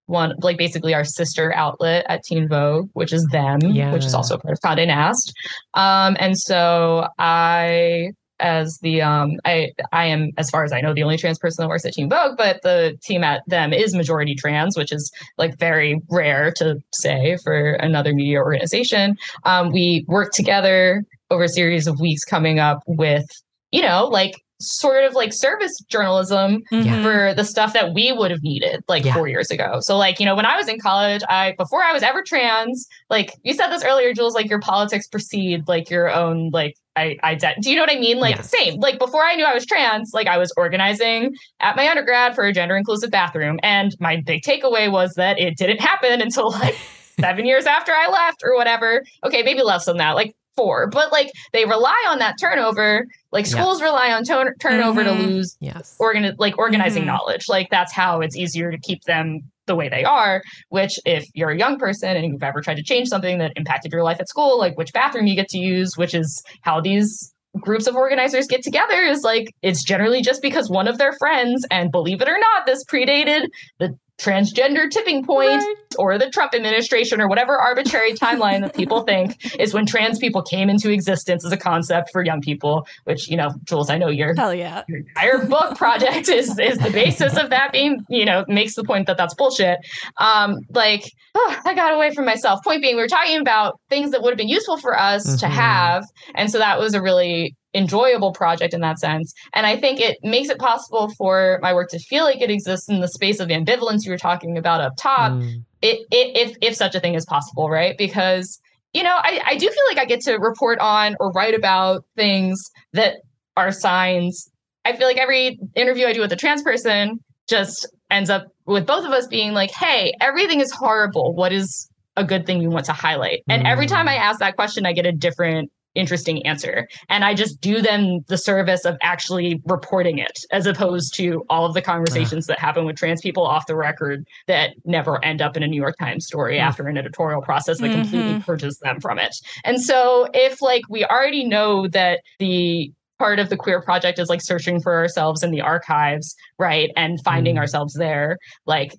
one 0.06 0.34
like 0.40 0.58
basically 0.58 0.94
our 0.94 1.04
sister 1.04 1.54
outlet 1.54 2.04
at 2.08 2.22
Teen 2.24 2.48
Vogue, 2.48 2.90
which 2.92 3.12
is 3.12 3.26
them, 3.32 3.60
yeah. 3.62 3.92
which 3.92 4.04
is 4.04 4.14
also 4.14 4.36
part 4.36 4.52
of 4.52 4.60
Condé 4.60 4.86
Nast. 4.86 5.32
Um, 5.74 6.16
and 6.18 6.38
so 6.38 7.08
I 7.18 8.10
as 8.42 8.78
the 8.78 9.00
um 9.00 9.38
I 9.44 9.72
I 9.92 10.06
am 10.06 10.30
as 10.36 10.50
far 10.50 10.64
as 10.64 10.72
I 10.72 10.80
know 10.80 10.92
the 10.92 11.02
only 11.02 11.16
trans 11.16 11.38
person 11.38 11.62
that 11.62 11.68
works 11.68 11.84
at 11.84 11.94
Teen 11.94 12.10
Vogue, 12.10 12.36
but 12.36 12.60
the 12.62 12.98
team 13.02 13.24
at 13.24 13.42
them 13.46 13.72
is 13.72 13.94
majority 13.94 14.34
trans, 14.34 14.76
which 14.76 14.92
is 14.92 15.10
like 15.38 15.58
very 15.58 16.00
rare 16.10 16.52
to 16.56 16.76
say 16.92 17.38
for 17.42 17.72
another 17.74 18.12
media 18.12 18.38
organization. 18.38 19.16
Um, 19.44 19.70
we 19.72 20.04
work 20.08 20.32
together 20.32 21.04
over 21.30 21.44
a 21.44 21.48
series 21.48 21.86
of 21.86 22.00
weeks 22.00 22.24
coming 22.24 22.58
up 22.58 22.82
with 22.86 23.26
you 23.70 23.82
know 23.82 24.06
like 24.06 24.34
sort 24.62 25.04
of 25.04 25.14
like 25.14 25.32
service 25.32 25.78
journalism 25.88 26.62
mm-hmm. 26.72 27.02
for 27.02 27.34
the 27.34 27.44
stuff 27.44 27.72
that 27.72 27.94
we 27.94 28.12
would 28.12 28.30
have 28.30 28.42
needed 28.42 28.84
like 28.88 29.04
yeah. 29.04 29.14
four 29.14 29.28
years 29.28 29.50
ago. 29.50 29.80
So 29.80 29.96
like, 29.96 30.20
you 30.20 30.26
know, 30.26 30.34
when 30.34 30.46
I 30.46 30.56
was 30.56 30.68
in 30.68 30.78
college, 30.78 31.22
I 31.28 31.54
before 31.58 31.82
I 31.82 31.92
was 31.92 32.02
ever 32.02 32.22
trans, 32.22 32.86
like 33.10 33.34
you 33.42 33.54
said 33.54 33.68
this 33.68 33.84
earlier, 33.84 34.12
Jules, 34.14 34.34
like 34.34 34.48
your 34.48 34.60
politics 34.60 35.06
precede 35.06 35.68
like 35.68 35.90
your 35.90 36.10
own 36.10 36.50
like 36.50 36.76
I 36.96 37.16
I 37.22 37.34
do 37.34 37.70
you 37.70 37.76
know 37.76 37.82
what 37.82 37.90
I 37.90 37.98
mean? 37.98 38.18
Like 38.18 38.36
yes. 38.36 38.50
same. 38.50 38.80
Like 38.80 38.98
before 38.98 39.24
I 39.24 39.34
knew 39.34 39.44
I 39.44 39.54
was 39.54 39.66
trans, 39.66 40.12
like 40.12 40.26
I 40.26 40.38
was 40.38 40.52
organizing 40.56 41.34
at 41.60 41.76
my 41.76 41.88
undergrad 41.88 42.34
for 42.34 42.44
a 42.44 42.52
gender 42.52 42.76
inclusive 42.76 43.10
bathroom. 43.10 43.58
And 43.62 43.96
my 44.00 44.20
big 44.20 44.42
takeaway 44.42 44.90
was 44.90 45.14
that 45.14 45.38
it 45.38 45.56
didn't 45.56 45.80
happen 45.80 46.20
until 46.20 46.50
like 46.50 46.76
seven 47.20 47.46
years 47.46 47.66
after 47.66 47.92
I 47.92 48.08
left 48.08 48.42
or 48.44 48.54
whatever. 48.56 49.04
Okay, 49.24 49.42
maybe 49.42 49.62
less 49.62 49.84
than 49.86 49.98
that. 49.98 50.12
Like 50.12 50.34
for. 50.56 50.88
But 50.88 51.12
like 51.12 51.30
they 51.52 51.64
rely 51.64 52.04
on 52.08 52.18
that 52.18 52.36
turnover. 52.40 53.06
Like 53.30 53.46
schools 53.46 53.80
yes. 53.80 53.84
rely 53.84 54.12
on 54.12 54.24
to- 54.24 54.52
turnover 54.60 55.02
mm-hmm. 55.02 55.20
to 55.20 55.26
lose 55.26 55.56
yes. 55.60 55.96
organ 55.98 56.34
like 56.38 56.58
organizing 56.58 57.02
mm-hmm. 57.02 57.08
knowledge. 57.08 57.48
Like 57.48 57.68
that's 57.70 57.92
how 57.92 58.20
it's 58.20 58.36
easier 58.36 58.70
to 58.70 58.78
keep 58.78 59.02
them 59.04 59.40
the 59.66 59.76
way 59.76 59.88
they 59.88 60.04
are. 60.04 60.42
Which 60.68 60.98
if 61.04 61.24
you're 61.34 61.50
a 61.50 61.58
young 61.58 61.78
person 61.78 62.16
and 62.16 62.26
you've 62.26 62.42
ever 62.42 62.60
tried 62.60 62.76
to 62.76 62.82
change 62.82 63.08
something 63.08 63.38
that 63.38 63.52
impacted 63.56 63.92
your 63.92 64.02
life 64.02 64.18
at 64.20 64.28
school, 64.28 64.58
like 64.58 64.76
which 64.76 64.92
bathroom 64.92 65.26
you 65.26 65.36
get 65.36 65.48
to 65.48 65.58
use, 65.58 65.96
which 65.96 66.14
is 66.14 66.42
how 66.62 66.80
these 66.80 67.32
groups 67.60 67.86
of 67.86 67.94
organizers 67.94 68.46
get 68.46 68.62
together 68.62 69.02
is 69.02 69.22
like 69.22 69.54
it's 69.62 69.84
generally 69.84 70.22
just 70.22 70.40
because 70.40 70.70
one 70.70 70.88
of 70.88 70.96
their 70.96 71.12
friends 71.18 71.66
and 71.70 71.90
believe 71.90 72.22
it 72.22 72.28
or 72.28 72.38
not 72.38 72.64
this 72.64 72.82
predated 72.84 73.46
the 73.78 73.94
transgender 74.22 74.88
tipping 74.90 75.24
point 75.24 75.48
right. 75.48 75.74
or 75.98 76.18
the 76.18 76.30
Trump 76.30 76.54
administration 76.54 77.20
or 77.20 77.28
whatever 77.28 77.58
arbitrary 77.58 78.12
timeline 78.12 78.60
that 78.60 78.74
people 78.74 79.02
think 79.06 79.36
is 79.58 79.74
when 79.74 79.84
trans 79.84 80.18
people 80.18 80.42
came 80.42 80.70
into 80.70 80.90
existence 80.90 81.44
as 81.44 81.52
a 81.52 81.56
concept 81.56 82.10
for 82.12 82.24
young 82.24 82.40
people, 82.40 82.86
which, 83.04 83.28
you 83.28 83.36
know, 83.36 83.50
Jules, 83.64 83.90
I 83.90 83.98
know 83.98 84.08
your, 84.08 84.34
Hell 84.34 84.54
yeah. 84.54 84.82
your 84.88 84.98
entire 84.98 85.44
book 85.46 85.76
project 85.76 86.28
is, 86.28 86.58
is 86.58 86.78
the 86.78 86.90
basis 86.90 87.36
of 87.36 87.50
that 87.50 87.72
being, 87.72 88.04
you 88.08 88.24
know, 88.24 88.44
makes 88.48 88.74
the 88.74 88.84
point 88.84 89.06
that 89.06 89.16
that's 89.16 89.34
bullshit. 89.34 89.78
Um, 90.18 90.60
like, 90.70 91.04
oh, 91.34 91.60
I 91.64 91.74
got 91.74 91.94
away 91.94 92.14
from 92.14 92.24
myself. 92.24 92.62
Point 92.62 92.82
being, 92.82 92.96
we 92.96 93.02
were 93.02 93.08
talking 93.08 93.40
about 93.40 93.80
things 93.88 94.12
that 94.12 94.22
would 94.22 94.30
have 94.30 94.38
been 94.38 94.48
useful 94.48 94.78
for 94.78 94.98
us 94.98 95.26
mm-hmm. 95.26 95.38
to 95.38 95.48
have. 95.48 96.04
And 96.34 96.50
so 96.50 96.58
that 96.58 96.78
was 96.78 96.94
a 96.94 97.02
really 97.02 97.56
enjoyable 97.74 98.32
project 98.32 98.74
in 98.74 98.80
that 98.80 98.98
sense. 98.98 99.32
And 99.54 99.66
I 99.66 99.76
think 99.76 100.00
it 100.00 100.18
makes 100.22 100.48
it 100.48 100.58
possible 100.58 101.10
for 101.16 101.58
my 101.62 101.72
work 101.72 101.90
to 101.90 101.98
feel 101.98 102.24
like 102.24 102.40
it 102.40 102.50
exists 102.50 102.88
in 102.88 103.00
the 103.00 103.08
space 103.08 103.40
of 103.40 103.48
ambivalence 103.48 104.04
you 104.04 104.10
were 104.10 104.18
talking 104.18 104.58
about 104.58 104.80
up 104.80 104.92
top, 104.98 105.32
mm. 105.32 105.64
it, 105.80 106.06
it, 106.10 106.36
if, 106.36 106.56
if 106.60 106.76
such 106.76 106.94
a 106.94 107.00
thing 107.00 107.14
is 107.14 107.24
possible, 107.24 107.70
right? 107.70 107.96
Because, 107.96 108.60
you 108.92 109.02
know, 109.02 109.16
I, 109.16 109.40
I 109.46 109.56
do 109.56 109.68
feel 109.68 109.84
like 109.88 109.98
I 109.98 110.04
get 110.04 110.20
to 110.22 110.34
report 110.34 110.78
on 110.80 111.16
or 111.18 111.30
write 111.32 111.54
about 111.54 112.04
things 112.16 112.70
that 112.92 113.16
are 113.56 113.72
signs. 113.72 114.50
I 114.84 114.94
feel 114.96 115.06
like 115.06 115.18
every 115.18 115.58
interview 115.74 116.06
I 116.06 116.12
do 116.12 116.20
with 116.20 116.32
a 116.32 116.36
trans 116.36 116.62
person 116.62 117.20
just 117.48 117.86
ends 118.10 118.30
up 118.30 118.46
with 118.66 118.86
both 118.86 119.04
of 119.04 119.12
us 119.12 119.26
being 119.26 119.52
like, 119.52 119.70
hey, 119.70 120.12
everything 120.20 120.60
is 120.60 120.70
horrible. 120.70 121.34
What 121.34 121.52
is 121.52 121.88
a 122.16 122.24
good 122.24 122.46
thing 122.46 122.60
you 122.60 122.68
want 122.68 122.84
to 122.86 122.92
highlight? 122.92 123.42
And 123.48 123.66
every 123.66 123.86
time 123.86 124.08
I 124.08 124.16
mm. 124.16 124.20
ask 124.20 124.40
that 124.40 124.56
question, 124.56 124.84
I 124.84 124.92
get 124.92 125.06
a 125.06 125.12
different 125.12 125.72
interesting 125.94 126.44
answer. 126.46 126.88
And 127.08 127.24
I 127.24 127.34
just 127.34 127.60
do 127.60 127.82
them 127.82 128.20
the 128.28 128.38
service 128.38 128.84
of 128.84 128.96
actually 129.02 129.60
reporting 129.66 130.18
it 130.18 130.38
as 130.50 130.66
opposed 130.66 131.14
to 131.16 131.44
all 131.50 131.66
of 131.66 131.74
the 131.74 131.82
conversations 131.82 132.46
that 132.46 132.58
happen 132.58 132.84
with 132.84 132.96
trans 132.96 133.20
people 133.20 133.46
off 133.46 133.66
the 133.66 133.76
record 133.76 134.26
that 134.46 134.70
never 134.84 135.22
end 135.24 135.42
up 135.42 135.56
in 135.56 135.62
a 135.62 135.66
New 135.66 135.80
York 135.80 135.96
Times 135.98 136.26
story 136.26 136.56
mm 136.56 136.62
after 136.62 136.86
an 136.86 136.96
editorial 136.96 137.42
process 137.42 137.78
that 137.80 137.90
mm-hmm. 137.90 138.02
completely 138.02 138.40
purges 138.40 138.78
them 138.82 139.00
from 139.00 139.18
it. 139.18 139.34
And 139.64 139.82
so 139.82 140.28
if 140.32 140.62
like 140.62 140.82
we 140.88 141.04
already 141.04 141.44
know 141.44 141.88
that 141.88 142.20
the 142.38 142.92
part 143.18 143.40
of 143.40 143.48
the 143.48 143.56
queer 143.56 143.82
project 143.82 144.20
is 144.20 144.28
like 144.28 144.40
searching 144.40 144.80
for 144.80 144.94
ourselves 144.94 145.42
in 145.42 145.50
the 145.50 145.60
archives, 145.60 146.36
right? 146.58 146.90
And 146.96 147.18
finding 147.24 147.56
mm 147.56 147.58
ourselves 147.58 147.94
there, 147.94 148.38
like 148.64 148.94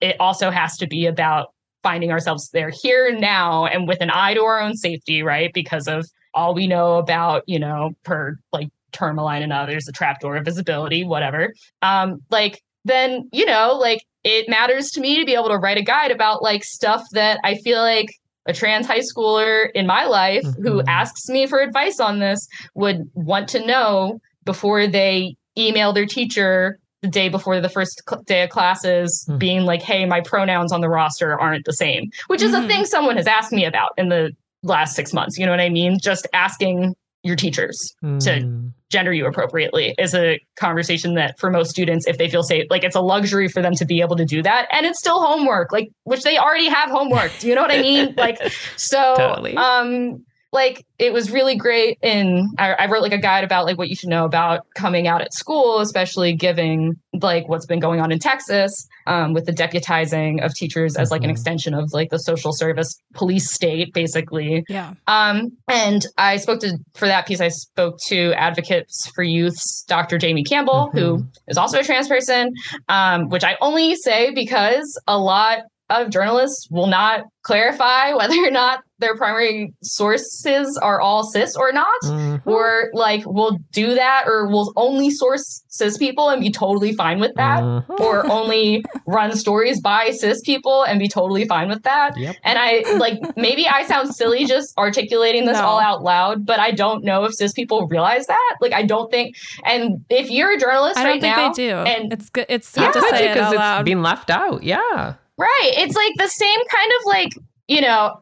it 0.00 0.16
also 0.20 0.50
has 0.50 0.76
to 0.76 0.86
be 0.86 1.06
about 1.06 1.48
finding 1.82 2.10
ourselves 2.10 2.50
there 2.50 2.70
here 2.70 3.16
now 3.18 3.66
and 3.66 3.88
with 3.88 4.00
an 4.00 4.10
eye 4.10 4.34
to 4.34 4.40
our 4.42 4.60
own 4.60 4.76
safety, 4.76 5.22
right? 5.22 5.50
Because 5.52 5.88
of 5.88 6.06
all 6.34 6.54
we 6.54 6.66
know 6.66 6.96
about, 6.96 7.42
you 7.46 7.58
know, 7.58 7.92
per 8.04 8.38
like 8.52 8.68
Tourmaline 8.92 9.42
and 9.42 9.52
others, 9.52 9.84
the 9.84 9.92
trapdoor 9.92 10.36
of 10.36 10.44
visibility, 10.44 11.04
whatever. 11.04 11.52
Um, 11.82 12.22
like 12.30 12.60
then, 12.84 13.28
you 13.32 13.46
know, 13.46 13.74
like 13.80 14.04
it 14.24 14.48
matters 14.48 14.90
to 14.90 15.00
me 15.00 15.18
to 15.18 15.24
be 15.24 15.34
able 15.34 15.48
to 15.48 15.56
write 15.56 15.78
a 15.78 15.82
guide 15.82 16.10
about 16.10 16.42
like 16.42 16.64
stuff 16.64 17.02
that 17.12 17.40
I 17.44 17.56
feel 17.56 17.78
like 17.78 18.08
a 18.46 18.52
trans 18.52 18.86
high 18.86 19.00
schooler 19.00 19.68
in 19.74 19.86
my 19.86 20.04
life 20.04 20.42
mm-hmm. 20.44 20.62
who 20.62 20.82
asks 20.86 21.28
me 21.28 21.46
for 21.46 21.60
advice 21.60 22.00
on 22.00 22.18
this 22.18 22.46
would 22.74 23.08
want 23.14 23.48
to 23.50 23.64
know 23.64 24.18
before 24.44 24.86
they 24.86 25.36
email 25.56 25.92
their 25.92 26.06
teacher 26.06 26.78
the 27.02 27.08
day 27.08 27.28
before 27.28 27.60
the 27.60 27.68
first 27.68 28.02
cl- 28.08 28.22
day 28.22 28.42
of 28.42 28.50
classes 28.50 29.24
mm-hmm. 29.28 29.38
being 29.38 29.62
like 29.62 29.82
hey 29.82 30.04
my 30.06 30.20
pronouns 30.20 30.72
on 30.72 30.80
the 30.80 30.88
roster 30.88 31.38
aren't 31.38 31.64
the 31.64 31.72
same 31.72 32.10
which 32.28 32.42
is 32.42 32.52
mm-hmm. 32.52 32.64
a 32.64 32.68
thing 32.68 32.84
someone 32.84 33.16
has 33.16 33.26
asked 33.26 33.52
me 33.52 33.64
about 33.64 33.90
in 33.96 34.08
the 34.08 34.32
last 34.62 34.94
six 34.94 35.12
months. 35.12 35.38
You 35.38 35.46
know 35.46 35.52
what 35.52 35.60
I 35.60 35.68
mean? 35.68 35.98
Just 36.00 36.26
asking 36.32 36.94
your 37.22 37.36
teachers 37.36 37.94
mm. 38.02 38.18
to 38.24 38.40
hmm. 38.40 38.68
gender 38.88 39.12
you 39.12 39.26
appropriately 39.26 39.94
is 39.98 40.14
a 40.14 40.40
conversation 40.56 41.14
that 41.14 41.38
for 41.38 41.50
most 41.50 41.70
students 41.70 42.06
if 42.06 42.16
they 42.16 42.30
feel 42.30 42.42
safe 42.42 42.66
like 42.70 42.82
it's 42.82 42.96
a 42.96 43.00
luxury 43.00 43.46
for 43.46 43.60
them 43.60 43.74
to 43.74 43.84
be 43.84 44.00
able 44.00 44.16
to 44.16 44.24
do 44.24 44.42
that 44.42 44.66
and 44.72 44.86
it's 44.86 44.98
still 44.98 45.22
homework 45.22 45.70
like 45.70 45.90
which 46.04 46.22
they 46.22 46.38
already 46.38 46.66
have 46.66 46.88
homework 46.90 47.30
do 47.38 47.46
you 47.46 47.54
know 47.54 47.60
what 47.60 47.70
i 47.70 47.80
mean 47.80 48.14
like 48.16 48.38
so 48.76 49.14
totally. 49.18 49.54
um 49.56 50.24
like 50.52 50.84
it 50.98 51.12
was 51.12 51.30
really 51.30 51.56
great 51.56 51.98
and 52.02 52.48
I, 52.58 52.72
I, 52.72 52.86
wrote 52.86 53.02
like 53.02 53.12
a 53.12 53.18
guide 53.18 53.44
about 53.44 53.66
like 53.66 53.78
what 53.78 53.88
you 53.88 53.94
should 53.94 54.08
know 54.08 54.24
about 54.24 54.66
coming 54.74 55.06
out 55.06 55.20
at 55.20 55.32
school 55.32 55.78
especially 55.80 56.32
giving 56.34 56.98
like 57.22 57.48
what's 57.48 57.66
been 57.66 57.80
going 57.80 58.00
on 58.00 58.12
in 58.12 58.18
texas 58.18 58.86
um, 59.06 59.32
with 59.32 59.46
the 59.46 59.52
deputizing 59.52 60.44
of 60.44 60.54
teachers 60.54 60.96
as 60.96 61.10
like 61.10 61.20
an 61.20 61.24
mm-hmm. 61.24 61.32
extension 61.32 61.74
of 61.74 61.92
like 61.92 62.10
the 62.10 62.18
social 62.18 62.52
service 62.52 63.00
police 63.14 63.52
state 63.52 63.92
basically 63.92 64.64
yeah 64.68 64.94
um, 65.06 65.50
and 65.68 66.06
i 66.18 66.36
spoke 66.36 66.60
to 66.60 66.78
for 66.94 67.06
that 67.06 67.26
piece 67.26 67.40
i 67.40 67.48
spoke 67.48 67.98
to 68.06 68.32
advocates 68.34 69.10
for 69.14 69.22
youths 69.22 69.84
dr 69.88 70.16
jamie 70.18 70.44
campbell 70.44 70.88
mm-hmm. 70.88 70.98
who 70.98 71.26
is 71.48 71.56
also 71.56 71.78
a 71.78 71.82
trans 71.82 72.08
person 72.08 72.52
um, 72.88 73.28
which 73.28 73.44
i 73.44 73.56
only 73.60 73.94
say 73.94 74.32
because 74.34 75.00
a 75.06 75.18
lot 75.18 75.60
of 75.90 76.10
journalists 76.10 76.68
will 76.70 76.86
not 76.86 77.24
clarify 77.42 78.14
whether 78.14 78.36
or 78.36 78.50
not 78.50 78.80
their 79.00 79.16
primary 79.16 79.72
sources 79.82 80.78
are 80.78 81.00
all 81.00 81.24
cis 81.24 81.56
or 81.56 81.72
not, 81.72 82.02
mm-hmm. 82.04 82.48
or 82.48 82.90
like 82.92 83.22
we'll 83.26 83.58
do 83.72 83.94
that, 83.94 84.24
or 84.26 84.46
we'll 84.48 84.72
only 84.76 85.10
source 85.10 85.64
cis 85.68 85.98
people 85.98 86.28
and 86.28 86.40
be 86.40 86.50
totally 86.50 86.94
fine 86.94 87.18
with 87.18 87.34
that, 87.34 87.62
mm-hmm. 87.62 88.02
or 88.02 88.30
only 88.30 88.84
run 89.06 89.34
stories 89.34 89.80
by 89.80 90.10
cis 90.10 90.40
people 90.42 90.84
and 90.84 90.98
be 90.98 91.08
totally 91.08 91.46
fine 91.46 91.68
with 91.68 91.82
that. 91.82 92.16
Yep. 92.16 92.36
And 92.44 92.58
I 92.58 92.82
like 92.96 93.18
maybe 93.36 93.66
I 93.66 93.84
sound 93.84 94.14
silly 94.14 94.44
just 94.44 94.76
articulating 94.78 95.46
this 95.46 95.58
no. 95.58 95.64
all 95.64 95.80
out 95.80 96.02
loud, 96.02 96.46
but 96.46 96.60
I 96.60 96.70
don't 96.70 97.02
know 97.02 97.24
if 97.24 97.34
cis 97.34 97.52
people 97.52 97.86
realize 97.88 98.26
that. 98.26 98.56
Like 98.60 98.72
I 98.72 98.84
don't 98.84 99.10
think, 99.10 99.36
and 99.64 100.04
if 100.10 100.30
you're 100.30 100.52
a 100.52 100.58
journalist 100.58 100.98
I 100.98 101.04
right 101.04 101.20
don't 101.20 101.34
think 101.34 101.56
they 101.56 101.68
do. 101.68 101.76
And 101.76 102.12
it's 102.12 102.30
good. 102.30 102.46
It's 102.48 102.76
yeah, 102.76 102.90
to 102.92 103.00
say 103.00 103.28
because 103.28 103.52
it 103.52 103.60
it's 103.60 103.84
being 103.84 104.02
left 104.02 104.30
out. 104.30 104.62
Yeah. 104.62 105.14
Right. 105.36 105.72
It's 105.76 105.96
like 105.96 106.12
the 106.16 106.28
same 106.28 106.58
kind 106.68 106.92
of 107.00 107.06
like, 107.06 107.32
you 107.66 107.80
know, 107.80 108.20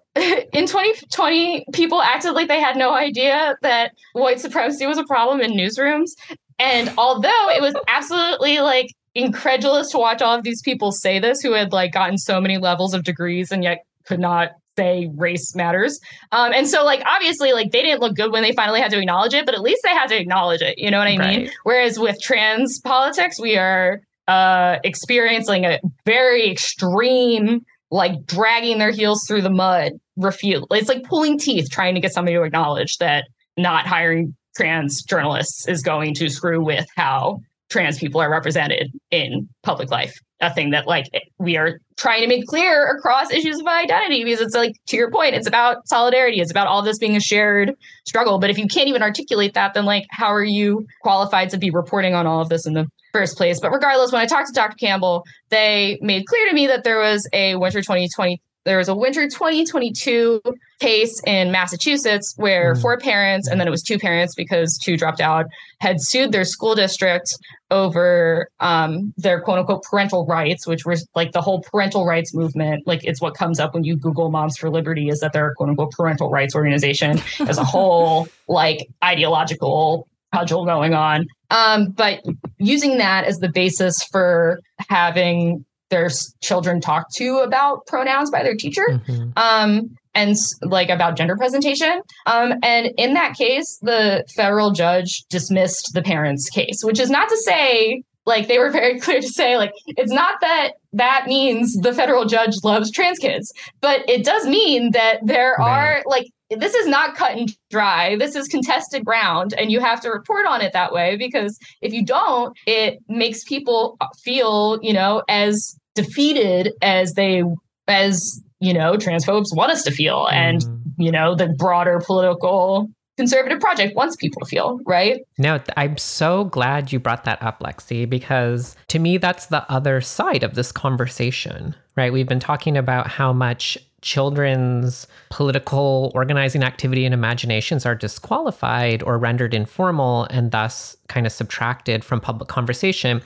in 0.53 0.67
2020, 0.67 1.67
people 1.73 2.01
acted 2.01 2.33
like 2.33 2.49
they 2.49 2.61
had 2.61 2.77
no 2.77 2.95
idea 2.95 3.57
that 3.63 3.93
white 4.13 4.41
supremacy 4.41 4.87
was 4.87 4.99
a 4.99 5.05
problem 5.05 5.41
in 5.41 5.53
newsrooms. 5.53 6.11
And 6.59 6.93
although 6.99 7.49
it 7.51 7.63
was 7.63 7.75
absolutely 7.87 8.61
like 8.61 8.89
incredulous 9.15 9.91
to 9.91 9.99
watch 9.99 10.23
all 10.23 10.37
of 10.37 10.45
these 10.45 10.63
people 10.63 10.93
say 10.93 11.19
this 11.19 11.41
who 11.41 11.53
had 11.53 11.73
like 11.73 11.93
gotten 11.93 12.19
so 12.19 12.41
many 12.41 12.59
levels 12.59 12.95
of 12.95 13.05
degrees 13.05 13.51
and 13.51 13.63
yet 13.63 13.85
could 14.07 14.21
not 14.21 14.51
say 14.77 15.11
race 15.17 15.55
matters. 15.57 15.99
Um, 16.31 16.53
and 16.53 16.69
so 16.69 16.85
like 16.85 17.03
obviously 17.05 17.53
like 17.53 17.73
they 17.73 17.83
didn't 17.83 18.01
look 18.01 18.15
good 18.15 18.33
when 18.33 18.43
they 18.43 18.53
finally 18.53 18.81
had 18.81 18.91
to 18.93 18.99
acknowledge 18.99 19.35
it, 19.35 19.45
but 19.45 19.55
at 19.55 19.61
least 19.61 19.81
they 19.85 19.91
had 19.91 20.07
to 20.09 20.19
acknowledge 20.19 20.63
it. 20.63 20.79
You 20.79 20.91
know 20.91 20.99
what 20.99 21.09
I 21.09 21.17
right. 21.17 21.39
mean? 21.39 21.51
Whereas 21.65 21.99
with 21.99 22.21
trans 22.21 22.81
politics, 22.81 23.41
we 23.41 23.57
are 23.57 24.01
uh, 24.29 24.77
experiencing 24.85 25.65
a 25.65 25.81
very 26.05 26.51
extreme, 26.51 27.65
like 27.91 28.25
dragging 28.25 28.79
their 28.79 28.93
heels 28.93 29.25
through 29.27 29.43
the 29.43 29.51
mud 29.51 29.93
refute. 30.19 30.65
It's 30.71 30.89
like 30.89 31.05
pulling 31.05 31.39
teeth 31.39 31.71
trying 31.71 31.95
to 31.95 32.01
get 32.01 32.13
somebody 32.13 32.37
to 32.37 32.43
acknowledge 32.43 32.99
that 32.99 33.25
not 33.57 33.87
hiring 33.87 34.35
trans 34.57 35.03
journalists 35.03 35.67
is 35.69 35.83
going 35.83 36.15
to 36.15 36.29
screw 36.29 36.63
with 36.63 36.87
how 36.97 37.39
trans 37.71 37.99
people 37.99 38.21
are 38.21 38.31
represented 38.31 38.91
in 39.11 39.49
public 39.63 39.91
life 39.91 40.15
a 40.41 40.53
thing 40.53 40.71
that 40.71 40.87
like 40.87 41.07
we 41.39 41.57
are 41.57 41.81
trying 41.97 42.23
to 42.23 42.29
make 42.29 42.47
clear 42.47 42.87
across 42.87 43.31
issues 43.33 43.59
of 43.61 43.67
identity 43.67 44.25
because 44.25 44.41
it's 44.41 44.55
like 44.55 44.73
to 44.87 44.97
your 44.97 45.11
point 45.11 45.35
it's 45.35 45.47
about 45.47 45.87
solidarity 45.89 46.41
it's 46.41 46.51
about 46.51 46.67
all 46.67 46.83
this 46.83 46.99
being 46.99 47.17
a 47.17 47.21
shared 47.21 47.75
struggle 48.07 48.39
but 48.39 48.49
if 48.49 48.57
you 48.57 48.67
can't 48.67 48.89
even 48.89 49.03
articulate 49.03 49.55
that 49.55 49.75
then 49.75 49.85
like 49.85 50.07
how 50.11 50.29
are 50.29 50.45
you 50.45 50.87
qualified 51.03 51.51
to 51.51 51.59
be 51.59 51.71
reporting 51.71 52.15
on 52.15 52.27
all 52.27 52.41
of 52.41 52.49
this 52.49 52.67
in 52.67 52.75
the 52.75 52.87
first 53.13 53.37
place 53.37 53.59
but 53.61 53.71
regardless 53.71 54.13
when 54.13 54.21
i 54.21 54.27
talked 54.27 54.47
to 54.47 54.53
dr 54.53 54.77
campbell 54.77 55.25
they 55.49 55.99
made 56.01 56.25
clear 56.27 56.49
to 56.49 56.55
me 56.55 56.67
that 56.67 56.85
there 56.85 57.01
was 57.01 57.29
a 57.33 57.57
winter 57.57 57.81
2020 57.81 58.41
there 58.69 58.79
was 58.79 58.89
a 58.89 58.95
winter 58.95 59.27
2022 59.29 60.43
case 60.79 61.21
in 61.27 61.51
Massachusetts 61.51 62.35
where 62.37 62.75
mm. 62.75 62.83
four 62.83 62.99
parents, 62.99 63.49
and 63.49 63.59
then 63.59 63.67
it 63.67 63.71
was 63.71 63.83
two 63.83 63.99
parents 63.99 64.35
because 64.35 64.79
two 64.79 64.97
dropped 64.97 65.21
out, 65.21 65.47
had 65.81 66.01
sued 66.01 66.33
their 66.33 66.45
school 66.45 66.75
district 66.75 67.35
over 67.71 68.49
um, 68.61 69.15
their 69.17 69.41
quote 69.41 69.59
unquote 69.59 69.83
parental 69.85 70.27
rights, 70.27 70.67
which 70.67 70.85
was 70.85 71.09
like 71.15 71.33
the 71.33 71.41
whole 71.41 71.63
parental 71.63 72.05
rights 72.05 72.35
movement. 72.35 72.87
Like 72.87 73.01
it's 73.05 73.21
what 73.23 73.35
comes 73.35 73.59
up 73.59 73.73
when 73.73 73.85
you 73.85 73.97
Google 73.97 74.31
Moms 74.31 74.59
for 74.59 74.69
Liberty 74.69 75.09
is 75.09 75.21
that 75.21 75.33
they're 75.33 75.51
a 75.51 75.55
quote 75.55 75.71
unquote 75.71 75.93
parental 75.93 76.31
rights 76.31 76.55
organization 76.55 77.19
as 77.41 77.57
a 77.57 77.65
whole 77.65 78.29
like 78.49 78.87
ideological 79.03 80.07
cudgel 80.35 80.67
going 80.67 80.93
on. 80.93 81.27
Um, 81.51 81.91
but 81.91 82.23
using 82.59 82.99
that 82.99 83.25
as 83.25 83.39
the 83.39 83.49
basis 83.49 84.05
for 84.05 84.61
having 84.91 85.65
their 85.91 86.11
children 86.43 86.81
talk 86.81 87.07
to 87.15 87.39
about 87.39 87.87
pronouns 87.87 88.31
by 88.31 88.43
their 88.43 88.57
teacher 88.57 88.85
mm-hmm. 88.89 89.31
um, 89.37 89.97
and 90.15 90.37
like 90.63 90.89
about 90.89 91.17
gender 91.17 91.37
presentation 91.37 92.01
um, 92.27 92.55
and 92.63 92.91
in 92.97 93.15
that 93.15 93.35
case 93.37 93.79
the 93.83 94.25
federal 94.35 94.71
judge 94.71 95.25
dismissed 95.31 95.93
the 95.95 96.03
parents 96.03 96.49
case 96.51 96.81
which 96.83 97.01
is 97.01 97.11
not 97.11 97.29
to 97.29 97.37
say 97.39 98.03
like 98.27 98.49
they 98.49 98.59
were 98.59 98.71
very 98.81 98.99
clear 98.99 99.21
to 99.21 99.29
say 99.29 99.57
like 99.57 99.73
it's 99.87 100.13
not 100.13 100.35
that 100.41 100.73
that 100.93 101.27
means 101.27 101.75
the 101.83 101.93
federal 101.93 102.25
judge 102.25 102.55
loves 102.65 102.91
trans 102.91 103.19
kids 103.19 103.53
but 103.81 104.09
it 104.09 104.25
does 104.25 104.47
mean 104.47 104.91
that 104.93 105.19
there 105.23 105.61
are 105.61 106.03
like 106.07 106.27
this 106.51 106.75
is 106.75 106.87
not 106.87 107.15
cut 107.15 107.37
and 107.37 107.51
dry. 107.71 108.17
This 108.17 108.35
is 108.35 108.49
contested 108.49 109.05
ground, 109.05 109.55
and 109.59 109.71
you 109.71 109.81
have 109.81 110.01
to 110.01 110.09
report 110.09 110.47
on 110.47 110.61
it 110.61 110.73
that 110.73 110.93
way 110.93 111.17
because 111.17 111.59
if 111.83 111.93
you 111.93 112.05
don't, 112.05 112.57
it 112.67 112.99
makes 113.09 113.45
people 113.45 113.99
feel, 114.23 114.79
you 114.83 114.93
know, 114.93 115.23
as 115.29 115.78
defeated 116.03 116.73
as 116.83 117.15
they 117.15 117.43
as 117.87 118.43
you 118.61 118.73
know 118.73 118.95
transphobes 118.95 119.55
want 119.55 119.71
us 119.73 119.83
to 119.83 119.91
feel 119.91 120.27
mm. 120.27 120.33
and 120.33 120.65
you 120.99 121.11
know 121.11 121.35
the 121.35 121.49
broader 121.49 122.01
political 122.05 122.89
conservative 123.17 123.59
project 123.59 123.97
wants 123.97 124.15
people 124.15 124.41
to 124.41 124.47
feel 124.47 124.79
right? 124.87 125.23
No 125.39 125.61
i'm 125.77 125.97
so 125.97 126.45
glad 126.45 126.93
you 126.93 127.01
brought 127.01 127.25
that 127.25 127.43
up 127.43 127.61
lexi 127.61 128.09
because 128.09 128.77
to 128.89 128.99
me 128.99 129.19
that's 129.19 129.47
the 129.47 129.71
other 129.71 130.01
side 130.01 130.43
of 130.43 130.55
this 130.55 130.73
conversation 130.73 131.75
right? 131.99 132.13
We've 132.13 132.29
been 132.29 132.41
talking 132.41 132.77
about 132.77 133.09
how 133.09 133.33
much 133.33 133.77
children's 134.01 135.09
political 135.31 136.13
organizing 136.15 136.63
activity 136.63 137.05
and 137.05 137.13
imaginations 137.13 137.85
are 137.85 137.97
disqualified 137.97 139.03
or 139.03 139.19
rendered 139.19 139.53
informal 139.53 140.29
and 140.31 140.53
thus 140.53 140.97
kind 141.09 141.27
of 141.27 141.33
subtracted 141.33 142.05
from 142.05 142.21
public 142.21 142.49
conversation. 142.49 143.21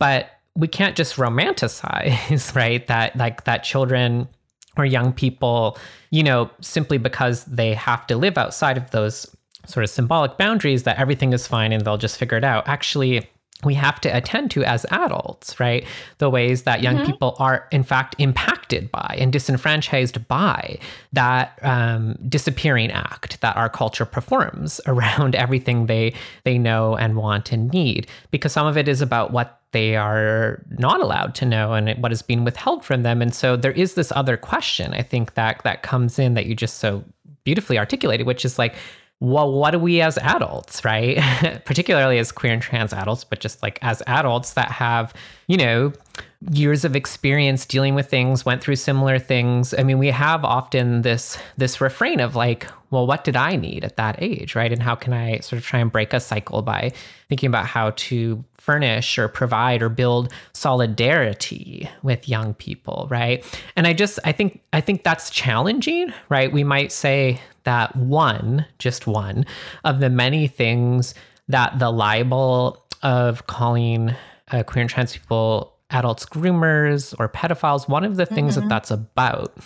But 0.00 0.28
we 0.56 0.66
can't 0.66 0.96
just 0.96 1.16
romanticize, 1.16 2.54
right? 2.56 2.86
That 2.86 3.16
like 3.16 3.44
that 3.44 3.62
children 3.62 4.28
or 4.76 4.84
young 4.84 5.12
people, 5.12 5.78
you 6.10 6.22
know, 6.22 6.50
simply 6.60 6.98
because 6.98 7.44
they 7.44 7.74
have 7.74 8.06
to 8.08 8.16
live 8.16 8.36
outside 8.36 8.76
of 8.76 8.90
those 8.90 9.26
sort 9.66 9.84
of 9.84 9.90
symbolic 9.90 10.36
boundaries 10.36 10.84
that 10.84 10.98
everything 10.98 11.32
is 11.32 11.46
fine 11.46 11.72
and 11.72 11.84
they'll 11.84 11.96
just 11.96 12.18
figure 12.18 12.38
it 12.38 12.44
out. 12.44 12.68
Actually, 12.68 13.28
we 13.64 13.74
have 13.74 14.00
to 14.02 14.14
attend 14.14 14.50
to 14.50 14.62
as 14.64 14.84
adults, 14.90 15.58
right? 15.58 15.86
The 16.18 16.28
ways 16.28 16.64
that 16.64 16.82
young 16.82 16.96
mm-hmm. 16.96 17.06
people 17.06 17.36
are, 17.38 17.66
in 17.72 17.82
fact, 17.82 18.14
impacted 18.18 18.90
by 18.92 19.16
and 19.18 19.32
disenfranchised 19.32 20.28
by 20.28 20.78
that 21.14 21.58
um, 21.62 22.16
disappearing 22.28 22.90
act 22.90 23.40
that 23.40 23.56
our 23.56 23.70
culture 23.70 24.04
performs 24.04 24.80
around 24.86 25.34
everything 25.34 25.86
they 25.86 26.14
they 26.44 26.58
know 26.58 26.96
and 26.96 27.16
want 27.16 27.50
and 27.50 27.70
need. 27.70 28.06
Because 28.30 28.52
some 28.52 28.66
of 28.66 28.76
it 28.76 28.88
is 28.88 29.00
about 29.00 29.32
what 29.32 29.60
they 29.76 29.94
are 29.94 30.64
not 30.78 31.02
allowed 31.02 31.34
to 31.34 31.44
know 31.44 31.74
and 31.74 32.02
what 32.02 32.10
is 32.10 32.22
being 32.22 32.44
withheld 32.44 32.82
from 32.82 33.02
them. 33.02 33.20
And 33.20 33.34
so 33.34 33.56
there 33.56 33.72
is 33.72 33.92
this 33.92 34.10
other 34.16 34.38
question, 34.38 34.94
I 34.94 35.02
think 35.02 35.34
that 35.34 35.60
that 35.64 35.82
comes 35.82 36.18
in 36.18 36.32
that 36.32 36.46
you 36.46 36.54
just 36.54 36.78
so 36.78 37.04
beautifully 37.44 37.78
articulated, 37.78 38.26
which 38.26 38.46
is 38.46 38.58
like 38.58 38.74
well, 39.18 39.50
what 39.50 39.70
do 39.70 39.78
we 39.78 40.02
as 40.02 40.18
adults, 40.18 40.84
right? 40.84 41.16
Particularly 41.64 42.18
as 42.18 42.30
queer 42.30 42.52
and 42.52 42.60
trans 42.60 42.92
adults, 42.92 43.24
but 43.24 43.40
just 43.40 43.62
like 43.62 43.78
as 43.80 44.02
adults 44.06 44.52
that 44.52 44.70
have, 44.70 45.14
you 45.46 45.56
know, 45.56 45.90
years 46.50 46.84
of 46.84 46.94
experience 46.94 47.64
dealing 47.64 47.94
with 47.94 48.10
things, 48.10 48.44
went 48.44 48.62
through 48.62 48.76
similar 48.76 49.18
things. 49.18 49.72
I 49.72 49.84
mean, 49.84 49.98
we 49.98 50.08
have 50.08 50.44
often 50.44 51.00
this 51.00 51.38
this 51.56 51.80
refrain 51.80 52.20
of 52.20 52.36
like, 52.36 52.66
well, 52.90 53.06
what 53.06 53.24
did 53.24 53.36
I 53.36 53.56
need 53.56 53.84
at 53.84 53.96
that 53.96 54.16
age, 54.22 54.54
right? 54.54 54.70
And 54.70 54.82
how 54.82 54.94
can 54.94 55.14
I 55.14 55.38
sort 55.38 55.60
of 55.60 55.64
try 55.64 55.80
and 55.80 55.90
break 55.90 56.12
a 56.12 56.20
cycle 56.20 56.60
by 56.60 56.92
thinking 57.30 57.48
about 57.48 57.66
how 57.66 57.92
to 57.96 58.44
furnish 58.66 59.16
or 59.16 59.28
provide 59.28 59.80
or 59.80 59.88
build 59.88 60.32
solidarity 60.52 61.88
with 62.02 62.28
young 62.28 62.52
people, 62.54 63.06
right? 63.08 63.44
And 63.76 63.86
I 63.86 63.92
just 63.92 64.18
I 64.24 64.32
think 64.32 64.60
I 64.72 64.80
think 64.80 65.04
that's 65.04 65.30
challenging, 65.30 66.12
right? 66.28 66.52
We 66.52 66.64
might 66.64 66.90
say 66.90 67.40
that 67.62 67.94
one, 67.94 68.66
just 68.78 69.06
one, 69.06 69.46
of 69.84 70.00
the 70.00 70.10
many 70.10 70.48
things 70.48 71.14
that 71.48 71.78
the 71.78 71.90
libel 71.90 72.84
of 73.02 73.46
calling 73.46 74.14
uh, 74.50 74.64
queer 74.64 74.82
and 74.82 74.90
trans 74.90 75.12
people 75.12 75.72
adults 75.90 76.26
groomers 76.26 77.14
or 77.20 77.28
pedophiles, 77.28 77.88
one 77.88 78.04
of 78.04 78.16
the 78.16 78.26
things 78.26 78.56
mm-hmm. 78.56 78.62
that 78.62 78.68
that's 78.68 78.90
about 78.90 79.56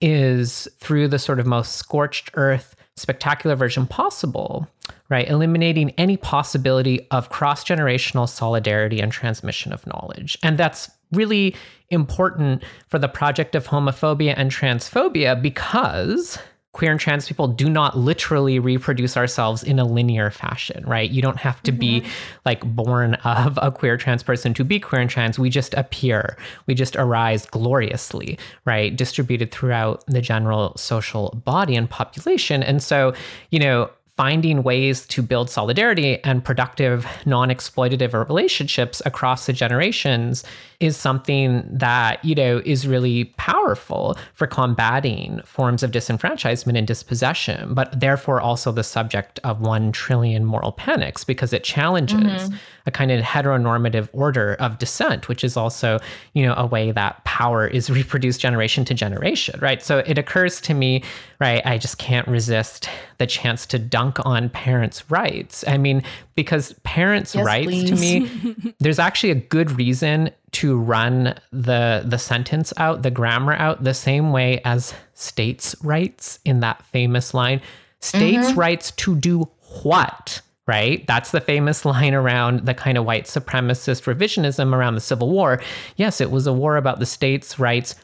is 0.00 0.68
through 0.78 1.08
the 1.08 1.18
sort 1.18 1.40
of 1.40 1.46
most 1.46 1.72
scorched 1.72 2.30
earth, 2.34 2.76
spectacular 2.96 3.56
version 3.56 3.86
possible, 3.86 4.68
right? 5.08 5.28
Eliminating 5.28 5.90
any 5.90 6.16
possibility 6.16 7.06
of 7.10 7.30
cross 7.30 7.64
generational 7.64 8.28
solidarity 8.28 9.00
and 9.00 9.12
transmission 9.12 9.72
of 9.72 9.86
knowledge. 9.86 10.38
And 10.42 10.58
that's 10.58 10.90
really 11.12 11.54
important 11.90 12.64
for 12.88 12.98
the 12.98 13.08
project 13.08 13.54
of 13.54 13.68
homophobia 13.68 14.34
and 14.36 14.50
transphobia 14.50 15.40
because 15.40 16.38
queer 16.76 16.90
and 16.90 17.00
trans 17.00 17.26
people 17.26 17.48
do 17.48 17.70
not 17.70 17.96
literally 17.96 18.58
reproduce 18.58 19.16
ourselves 19.16 19.62
in 19.62 19.78
a 19.78 19.84
linear 19.84 20.30
fashion, 20.30 20.84
right? 20.86 21.10
You 21.10 21.22
don't 21.22 21.38
have 21.38 21.62
to 21.62 21.72
mm-hmm. 21.72 21.78
be 21.78 22.04
like 22.44 22.60
born 22.76 23.14
of 23.24 23.58
a 23.62 23.72
queer 23.72 23.96
trans 23.96 24.22
person 24.22 24.52
to 24.52 24.62
be 24.62 24.78
queer 24.78 25.00
and 25.00 25.08
trans. 25.08 25.38
We 25.38 25.48
just 25.48 25.72
appear, 25.72 26.36
we 26.66 26.74
just 26.74 26.94
arise 26.94 27.46
gloriously, 27.46 28.38
right? 28.66 28.94
Distributed 28.94 29.52
throughout 29.52 30.04
the 30.06 30.20
general 30.20 30.76
social 30.76 31.30
body 31.46 31.76
and 31.76 31.88
population. 31.88 32.62
And 32.62 32.82
so, 32.82 33.14
you 33.50 33.58
know, 33.58 33.88
finding 34.16 34.62
ways 34.62 35.06
to 35.08 35.20
build 35.20 35.50
solidarity 35.50 36.22
and 36.24 36.42
productive, 36.42 37.06
non 37.26 37.48
exploitative 37.50 38.14
relationships 38.28 39.02
across 39.04 39.46
the 39.46 39.52
generations 39.52 40.42
is 40.80 40.96
something 40.96 41.66
that, 41.70 42.24
you 42.24 42.34
know, 42.34 42.62
is 42.64 42.86
really 42.86 43.24
powerful 43.36 44.16
for 44.32 44.46
combating 44.46 45.40
forms 45.44 45.82
of 45.82 45.90
disenfranchisement 45.90 46.76
and 46.78 46.86
dispossession, 46.86 47.74
but 47.74 47.98
therefore 48.00 48.40
also 48.40 48.72
the 48.72 48.84
subject 48.84 49.38
of 49.44 49.60
one 49.60 49.92
trillion 49.92 50.44
moral 50.44 50.72
panics 50.72 51.22
because 51.24 51.52
it 51.52 51.62
challenges 51.62 52.18
mm-hmm. 52.18 52.56
A 52.86 52.90
kind 52.90 53.10
of 53.10 53.22
heteronormative 53.22 54.08
order 54.12 54.54
of 54.54 54.78
descent, 54.78 55.28
which 55.28 55.42
is 55.42 55.56
also, 55.56 55.98
you 56.32 56.44
know, 56.44 56.54
a 56.56 56.66
way 56.66 56.92
that 56.92 57.22
power 57.24 57.66
is 57.66 57.90
reproduced 58.00 58.40
generation 58.40 58.84
to 58.84 58.94
generation, 58.94 59.58
right? 59.60 59.82
So 59.82 59.98
it 59.98 60.18
occurs 60.18 60.60
to 60.62 60.74
me, 60.74 61.02
right, 61.40 61.64
I 61.66 61.78
just 61.78 61.98
can't 61.98 62.26
resist 62.28 62.88
the 63.18 63.26
chance 63.26 63.66
to 63.66 63.78
dunk 63.78 64.24
on 64.24 64.48
parents' 64.50 65.10
rights. 65.10 65.64
I 65.66 65.76
mean, 65.78 66.02
because 66.34 66.72
parents' 66.84 67.34
yes, 67.34 67.44
rights 67.44 67.66
please. 67.66 67.90
to 67.90 67.96
me, 67.96 68.74
there's 68.80 68.98
actually 68.98 69.30
a 69.30 69.36
good 69.36 69.72
reason 69.72 70.30
to 70.52 70.78
run 70.78 71.34
the 71.52 72.02
the 72.06 72.18
sentence 72.18 72.72
out, 72.78 73.02
the 73.02 73.10
grammar 73.10 73.54
out, 73.54 73.84
the 73.84 73.92
same 73.92 74.32
way 74.32 74.60
as 74.64 74.94
states' 75.14 75.74
rights 75.82 76.38
in 76.44 76.60
that 76.60 76.82
famous 76.86 77.34
line. 77.34 77.60
States' 78.00 78.48
mm-hmm. 78.48 78.58
rights 78.58 78.92
to 78.92 79.16
do 79.16 79.48
what? 79.82 80.40
Right? 80.66 81.06
That's 81.06 81.30
the 81.30 81.40
famous 81.40 81.84
line 81.84 82.14
around 82.14 82.66
the 82.66 82.74
kind 82.74 82.98
of 82.98 83.04
white 83.04 83.24
supremacist 83.24 84.12
revisionism 84.12 84.74
around 84.74 84.94
the 84.94 85.00
Civil 85.00 85.30
War. 85.30 85.60
Yes, 85.96 86.20
it 86.20 86.30
was 86.30 86.46
a 86.46 86.52
war 86.52 86.76
about 86.76 86.98
the 86.98 87.06
states' 87.06 87.58
rights 87.58 87.94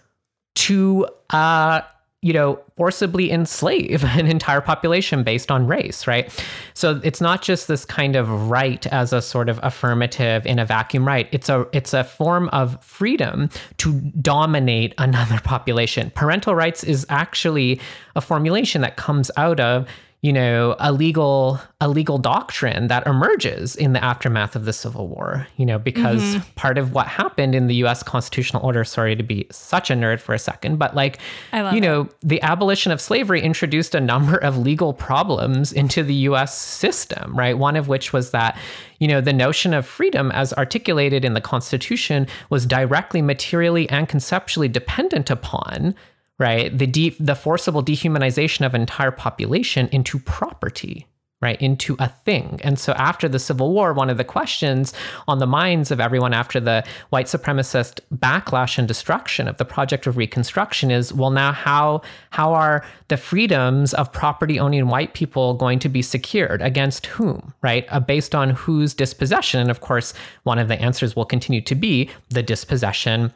to 0.55 1.07
uh, 1.31 1.81
you 2.23 2.33
know, 2.33 2.61
forcibly 2.77 3.33
enslave 3.33 4.05
an 4.17 4.27
entire 4.27 4.61
population 4.61 5.25
based 5.25 5.51
on 5.51 5.67
race, 5.67 6.07
right? 6.07 6.33
So 6.73 7.01
it's 7.03 7.21
not 7.21 7.43
just 7.43 7.69
this 7.69 7.85
kind 7.85 8.17
of 8.17 8.49
right 8.49 8.87
as 8.87 9.13
a 9.13 9.21
sort 9.21 9.49
of 9.49 9.59
affirmative 9.63 10.47
in 10.47 10.59
a 10.59 10.65
vacuum 10.65 11.07
right. 11.07 11.29
It's 11.33 11.49
a 11.49 11.67
it's 11.73 11.93
a 11.93 12.05
form 12.05 12.49
of 12.51 12.83
freedom 12.83 13.51
to 13.79 14.01
dominate 14.21 14.95
another 14.99 15.41
population. 15.45 16.11
Parental 16.15 16.55
rights 16.55 16.85
is 16.85 17.05
actually 17.09 17.81
a 18.15 18.21
formulation 18.21 18.83
that 18.83 18.97
comes 18.97 19.31
out 19.37 19.59
of 19.59 19.89
you 20.23 20.33
know, 20.33 20.77
a 20.79 20.93
legal 20.93 21.61
a 21.81 21.89
legal 21.89 22.17
doctrine 22.17 22.87
that 22.87 23.05
emerges 23.09 23.75
in 23.75 23.93
the 23.93 24.03
aftermath 24.03 24.55
of 24.55 24.67
the 24.67 24.73
Civil 24.73 25.09
War, 25.09 25.49
you 25.57 25.67
know, 25.67 25.81
because 25.81 26.23
mm-hmm. 26.23 26.55
part 26.55 26.79
of 26.79 26.95
what 26.95 27.09
happened 27.09 27.57
in 27.57 27.67
the 27.67 27.75
US 27.87 28.05
constitutional 28.05 28.65
order, 28.65 28.85
sorry 28.85 29.17
to 29.17 29.25
be 29.25 29.49
such 29.51 29.91
a 29.91 29.95
nerd 29.95 30.21
for 30.21 30.33
a 30.33 30.39
second, 30.39 30.79
but 30.79 30.95
like 30.95 31.19
you 31.53 31.81
know, 31.81 32.03
it. 32.03 32.15
the 32.23 32.41
abolition 32.43 32.93
of 32.93 33.01
slavery 33.01 33.43
introduced 33.43 33.97
a 33.97 34.01
number 34.01 34.37
of 34.39 34.57
legal 34.57 34.95
problems 34.95 35.73
into 35.73 36.05
the 36.05 36.15
US 36.15 36.57
system, 36.57 37.37
right? 37.37 37.59
One 37.59 37.75
of 37.75 37.89
which 37.89 38.13
was 38.13 38.31
that, 38.31 38.57
you 39.01 39.09
know, 39.09 39.21
the 39.21 39.33
notion 39.33 39.75
of 39.75 39.85
freedom 39.85 40.31
as 40.31 40.53
articulated 40.53 41.25
in 41.25 41.35
the 41.35 41.41
Constitution 41.41 42.29
was 42.49 42.65
directly 42.65 43.23
materially 43.23 43.91
and 43.91 44.09
conceptually 44.09 44.69
dependent 44.69 45.31
upon 45.31 45.97
right? 46.43 46.77
The 46.77 46.89
de- 46.89 47.17
the 47.21 47.37
forcible 47.37 47.85
dehumanization 47.85 48.67
of 48.67 48.75
an 48.75 48.81
entire 48.81 49.13
population 49.13 49.89
into 49.93 50.19
property, 50.19 51.07
right? 51.41 51.61
Into 51.63 51.95
a 52.01 52.09
thing. 52.09 52.59
And 52.65 52.81
so 52.81 52.95
after 52.95 53.29
the 53.29 53.39
Civil 53.39 53.73
War, 53.73 53.93
one 53.93 54.11
of 54.11 54.17
the 54.17 54.25
questions 54.25 54.93
on 55.29 55.39
the 55.39 55.47
minds 55.47 55.93
of 55.93 56.01
everyone 56.01 56.35
after 56.35 56.59
the 56.59 56.85
white 57.11 57.27
supremacist 57.27 58.01
backlash 58.13 58.77
and 58.77 58.89
destruction 58.89 59.47
of 59.47 59.59
the 59.59 59.65
project 59.65 60.09
of 60.09 60.17
reconstruction 60.17 60.91
is, 60.91 61.13
well, 61.13 61.31
now 61.31 61.53
how 61.53 62.03
how 62.31 62.53
are 62.53 62.85
the 63.07 63.17
freedoms 63.17 63.95
of 63.95 64.13
property 64.13 64.59
owning 64.59 64.89
white 64.89 65.15
people 65.15 65.55
going 65.55 65.79
to 65.79 65.89
be 65.89 66.03
secured 66.03 66.61
against 66.61 67.07
whom, 67.07 67.55
right? 67.63 67.87
Uh, 67.89 68.01
based 68.01 68.35
on 68.35 68.51
whose 68.51 68.95
dispossession? 68.95 69.61
And 69.61 69.71
of 69.71 69.81
course, 69.81 70.13
one 70.43 70.59
of 70.59 70.67
the 70.67 70.81
answers 70.81 71.15
will 71.15 71.25
continue 71.25 71.61
to 71.61 71.77
be 71.77 72.11
the 72.31 72.43
dispossession 72.43 73.33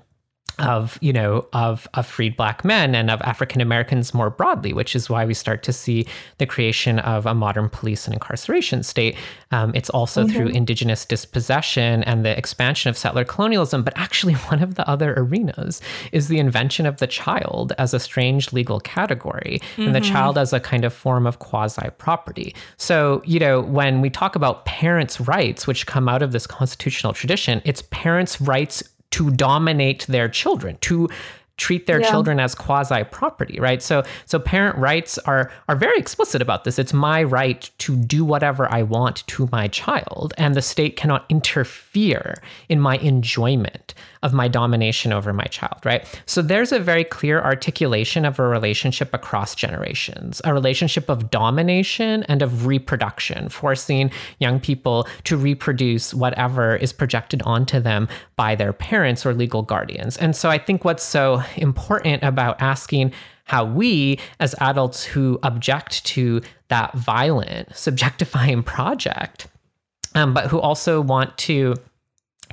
of 0.58 0.98
you 1.02 1.12
know 1.12 1.46
of 1.52 1.86
of 1.94 2.06
freed 2.06 2.36
black 2.36 2.64
men 2.64 2.94
and 2.94 3.10
of 3.10 3.20
African 3.22 3.60
Americans 3.60 4.14
more 4.14 4.30
broadly, 4.30 4.72
which 4.72 4.96
is 4.96 5.10
why 5.10 5.24
we 5.24 5.34
start 5.34 5.62
to 5.64 5.72
see 5.72 6.06
the 6.38 6.46
creation 6.46 6.98
of 7.00 7.26
a 7.26 7.34
modern 7.34 7.68
police 7.68 8.06
and 8.06 8.14
incarceration 8.14 8.82
state. 8.82 9.16
Um, 9.50 9.72
it's 9.74 9.90
also 9.90 10.24
mm-hmm. 10.24 10.36
through 10.36 10.48
indigenous 10.48 11.04
dispossession 11.04 12.02
and 12.04 12.24
the 12.24 12.36
expansion 12.36 12.88
of 12.88 12.96
settler 12.96 13.24
colonialism. 13.24 13.82
But 13.82 13.96
actually, 13.96 14.34
one 14.50 14.62
of 14.62 14.76
the 14.76 14.88
other 14.88 15.14
arenas 15.16 15.80
is 16.12 16.28
the 16.28 16.38
invention 16.38 16.86
of 16.86 16.98
the 16.98 17.06
child 17.06 17.72
as 17.78 17.92
a 17.92 18.00
strange 18.00 18.52
legal 18.52 18.80
category 18.80 19.60
mm-hmm. 19.60 19.82
and 19.82 19.94
the 19.94 20.00
mm-hmm. 20.00 20.12
child 20.12 20.38
as 20.38 20.52
a 20.52 20.60
kind 20.60 20.84
of 20.84 20.92
form 20.92 21.26
of 21.26 21.38
quasi 21.38 21.88
property. 21.98 22.54
So 22.76 23.22
you 23.24 23.38
know 23.38 23.60
when 23.60 24.00
we 24.00 24.10
talk 24.10 24.36
about 24.36 24.64
parents' 24.64 25.20
rights, 25.20 25.66
which 25.66 25.86
come 25.86 26.08
out 26.08 26.22
of 26.22 26.32
this 26.32 26.46
constitutional 26.46 27.12
tradition, 27.12 27.60
it's 27.64 27.82
parents' 27.90 28.40
rights 28.40 28.82
to 29.10 29.30
dominate 29.30 30.06
their 30.08 30.28
children, 30.28 30.76
to 30.82 31.08
treat 31.56 31.86
their 31.86 32.00
yeah. 32.00 32.10
children 32.10 32.38
as 32.38 32.54
quasi 32.54 33.02
property 33.04 33.58
right 33.58 33.82
so 33.82 34.02
so 34.26 34.38
parent 34.38 34.76
rights 34.76 35.16
are 35.18 35.50
are 35.68 35.76
very 35.76 35.98
explicit 35.98 36.42
about 36.42 36.64
this 36.64 36.78
it's 36.78 36.92
my 36.92 37.22
right 37.22 37.70
to 37.78 37.96
do 37.96 38.24
whatever 38.24 38.70
i 38.70 38.82
want 38.82 39.26
to 39.26 39.48
my 39.50 39.66
child 39.68 40.34
and 40.36 40.54
the 40.54 40.62
state 40.62 40.96
cannot 40.96 41.24
interfere 41.30 42.34
in 42.68 42.80
my 42.80 42.98
enjoyment 42.98 43.94
of 44.26 44.32
my 44.32 44.48
domination 44.48 45.12
over 45.12 45.32
my 45.32 45.44
child, 45.44 45.78
right? 45.84 46.04
So 46.26 46.42
there's 46.42 46.72
a 46.72 46.80
very 46.80 47.04
clear 47.04 47.40
articulation 47.40 48.24
of 48.24 48.40
a 48.40 48.42
relationship 48.42 49.14
across 49.14 49.54
generations, 49.54 50.42
a 50.44 50.52
relationship 50.52 51.08
of 51.08 51.30
domination 51.30 52.24
and 52.24 52.42
of 52.42 52.66
reproduction, 52.66 53.48
forcing 53.48 54.10
young 54.40 54.58
people 54.58 55.06
to 55.24 55.36
reproduce 55.36 56.12
whatever 56.12 56.74
is 56.74 56.92
projected 56.92 57.40
onto 57.42 57.78
them 57.78 58.08
by 58.34 58.56
their 58.56 58.72
parents 58.72 59.24
or 59.24 59.32
legal 59.32 59.62
guardians. 59.62 60.16
And 60.16 60.34
so 60.34 60.50
I 60.50 60.58
think 60.58 60.84
what's 60.84 61.04
so 61.04 61.40
important 61.56 62.24
about 62.24 62.60
asking 62.60 63.12
how 63.44 63.64
we, 63.64 64.18
as 64.40 64.56
adults 64.60 65.04
who 65.04 65.38
object 65.44 66.04
to 66.04 66.40
that 66.66 66.92
violent, 66.94 67.68
subjectifying 67.68 68.64
project, 68.64 69.46
um, 70.16 70.34
but 70.34 70.48
who 70.48 70.58
also 70.58 71.00
want 71.00 71.38
to 71.38 71.76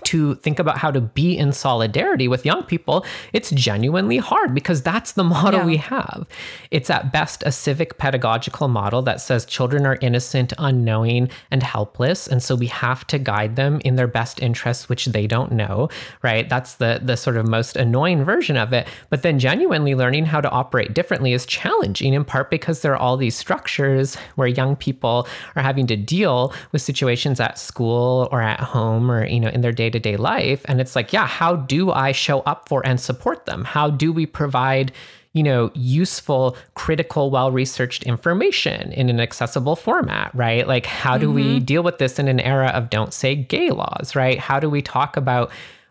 to 0.06 0.36
think 0.36 0.60
about 0.60 0.78
how 0.78 0.92
to 0.92 1.02
be 1.02 1.38
in 1.38 1.52
solidarity 1.52 2.28
with 2.28 2.46
young 2.46 2.64
people, 2.64 3.06
it's 3.34 3.52
genuinely 3.52 4.18
hard 4.18 4.54
because 4.54 4.82
that's 4.82 5.14
the 5.14 5.24
model 5.24 5.62
yeah. 5.62 5.66
we 5.66 5.78
have. 5.78 6.26
It's 6.72 6.90
at 6.90 7.12
best 7.12 7.44
a 7.46 7.52
civic 7.52 7.98
pedagogical 7.98 8.68
model 8.68 9.02
that 9.04 9.22
says 9.22 9.46
children 9.46 9.86
are 9.86 9.98
innocent, 10.02 10.54
unknowing, 10.58 11.30
and 11.52 11.64
helpless. 11.64 12.28
And 12.28 12.42
so 12.42 12.56
we 12.56 12.68
have 12.68 13.06
to 13.08 13.18
guide 13.18 13.56
them 13.56 13.82
in 13.86 13.96
their 13.96 14.08
best 14.08 14.42
interests, 14.42 14.90
which 14.90 15.06
they 15.06 15.28
don't 15.28 15.52
know, 15.52 15.90
right? 16.22 16.48
That's 16.50 16.76
the, 16.76 17.00
the 17.02 17.18
sort 17.18 17.38
of 17.38 17.48
most 17.48 17.76
annoying 17.76 18.24
version 18.24 18.58
of 18.58 18.74
it. 18.74 18.88
But 19.10 19.22
then 19.22 19.40
genuinely 19.40 19.96
learning 19.96 20.26
how 20.26 20.42
to 20.42 20.50
operate 20.50 20.94
differently 20.94 21.34
is 21.34 21.46
challenging, 21.46 22.14
in 22.14 22.26
part 22.26 22.50
because 22.50 22.82
there 22.82 22.94
are 22.94 22.98
all 22.98 23.18
these 23.18 23.36
structures 23.36 24.16
where 24.36 24.48
young 24.48 24.76
people 24.76 25.28
are 25.56 25.64
having 25.64 25.88
to 25.88 25.96
deal 25.96 26.54
with 26.72 26.82
situations 26.82 27.40
at 27.40 27.58
school 27.58 28.28
or 28.32 28.42
at 28.42 28.60
home 28.60 29.10
or, 29.12 29.26
you 29.26 29.40
know, 29.40 29.50
in 29.50 29.62
their 29.62 29.72
day 29.72 29.90
to 29.94 30.00
day 30.00 30.18
life. 30.18 30.62
And 30.66 30.82
it's 30.82 30.96
like, 30.96 31.14
yeah, 31.14 31.26
how 31.26 31.56
do 31.56 31.92
I 31.92 32.12
show 32.12 32.42
up 32.42 32.68
for 32.68 32.86
and 32.86 33.00
support 33.00 33.46
them? 33.46 33.64
How 33.64 33.90
do 33.90 34.12
we 34.12 34.26
provide, 34.26 34.92
you 35.32 35.42
know, 35.42 35.72
useful, 35.74 36.58
critical, 36.76 37.32
well 37.32 37.52
researched 37.52 38.04
information 38.04 38.92
in 38.92 39.10
an 39.10 39.20
accessible 39.20 39.76
format, 39.76 40.32
right? 40.36 40.68
Like, 40.68 40.86
how 40.86 41.18
do 41.18 41.28
mm-hmm. 41.28 41.36
we 41.36 41.60
deal 41.60 41.84
with 41.84 41.98
this 41.98 42.20
in 42.20 42.28
an 42.28 42.42
era 42.42 42.68
of 42.68 42.90
don't 42.90 43.14
say 43.14 43.36
gay 43.36 43.70
laws, 43.70 44.16
right? 44.16 44.38
How 44.38 44.60
do 44.60 44.70
we 44.70 44.82
talk 44.82 45.16
about, 45.16 45.50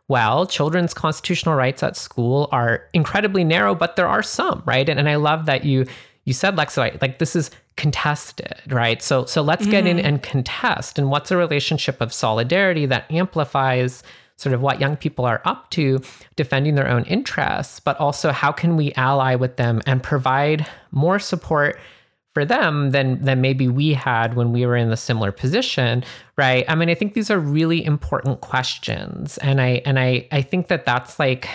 well, 0.09 0.47
children's 0.47 0.93
constitutional 0.93 1.55
rights 1.55 1.83
at 1.83 1.97
school 1.97 2.49
are 2.53 2.85
incredibly 2.93 3.45
narrow, 3.45 3.75
but 3.75 3.97
there 3.97 4.09
are 4.09 4.23
some, 4.23 4.63
right? 4.67 4.89
And, 4.89 5.01
and 5.01 5.09
I 5.09 5.17
love 5.17 5.47
that 5.47 5.65
you 5.65 5.87
you 6.25 6.33
said 6.33 6.55
Lexi, 6.55 7.01
like 7.03 7.19
this 7.19 7.35
is 7.35 7.51
contested, 7.77 8.61
right? 8.69 9.03
So 9.03 9.25
so 9.25 9.43
let's 9.43 9.67
get 9.67 9.85
mm-hmm. 9.85 9.99
in 9.99 10.05
and 10.05 10.23
contest. 10.23 10.99
And 10.99 11.11
what's 11.11 11.31
a 11.31 11.37
relationship 11.37 12.01
of 12.01 12.13
solidarity 12.13 12.87
that 12.87 13.11
amplifies 13.11 14.03
sort 14.37 14.55
of 14.55 14.61
what 14.61 14.81
young 14.81 14.97
people 14.97 15.25
are 15.25 15.41
up 15.45 15.71
to, 15.71 16.01
defending 16.37 16.75
their 16.75 16.89
own 16.89 17.05
interests, 17.05 17.79
but 17.81 17.99
also 18.01 18.33
how 18.33 18.51
can 18.51 18.77
we 18.77 18.93
ally 18.95 19.35
with 19.35 19.57
them 19.57 19.81
and 19.87 20.03
provide 20.03 20.67
more 20.91 21.19
support 21.19 21.79
for 22.35 22.45
them 22.45 22.91
than 22.91 23.23
than 23.23 23.41
maybe 23.41 23.69
we 23.69 23.93
had 23.93 24.35
when 24.35 24.53
we 24.53 24.65
were 24.67 24.77
in 24.77 24.91
the 24.91 24.97
similar 24.97 25.33
position, 25.33 26.03
right? 26.37 26.65
I 26.67 26.75
mean, 26.75 26.89
I 26.89 26.95
think 26.95 27.15
these 27.15 27.31
are 27.31 27.39
really 27.39 27.85
important 27.85 28.41
questions, 28.41 29.39
and 29.39 29.61
I 29.61 29.83
and 29.85 29.99
I 29.99 30.27
I 30.33 30.43
think 30.43 30.69
that 30.69 30.87
that's 30.87 31.19
like 31.19 31.49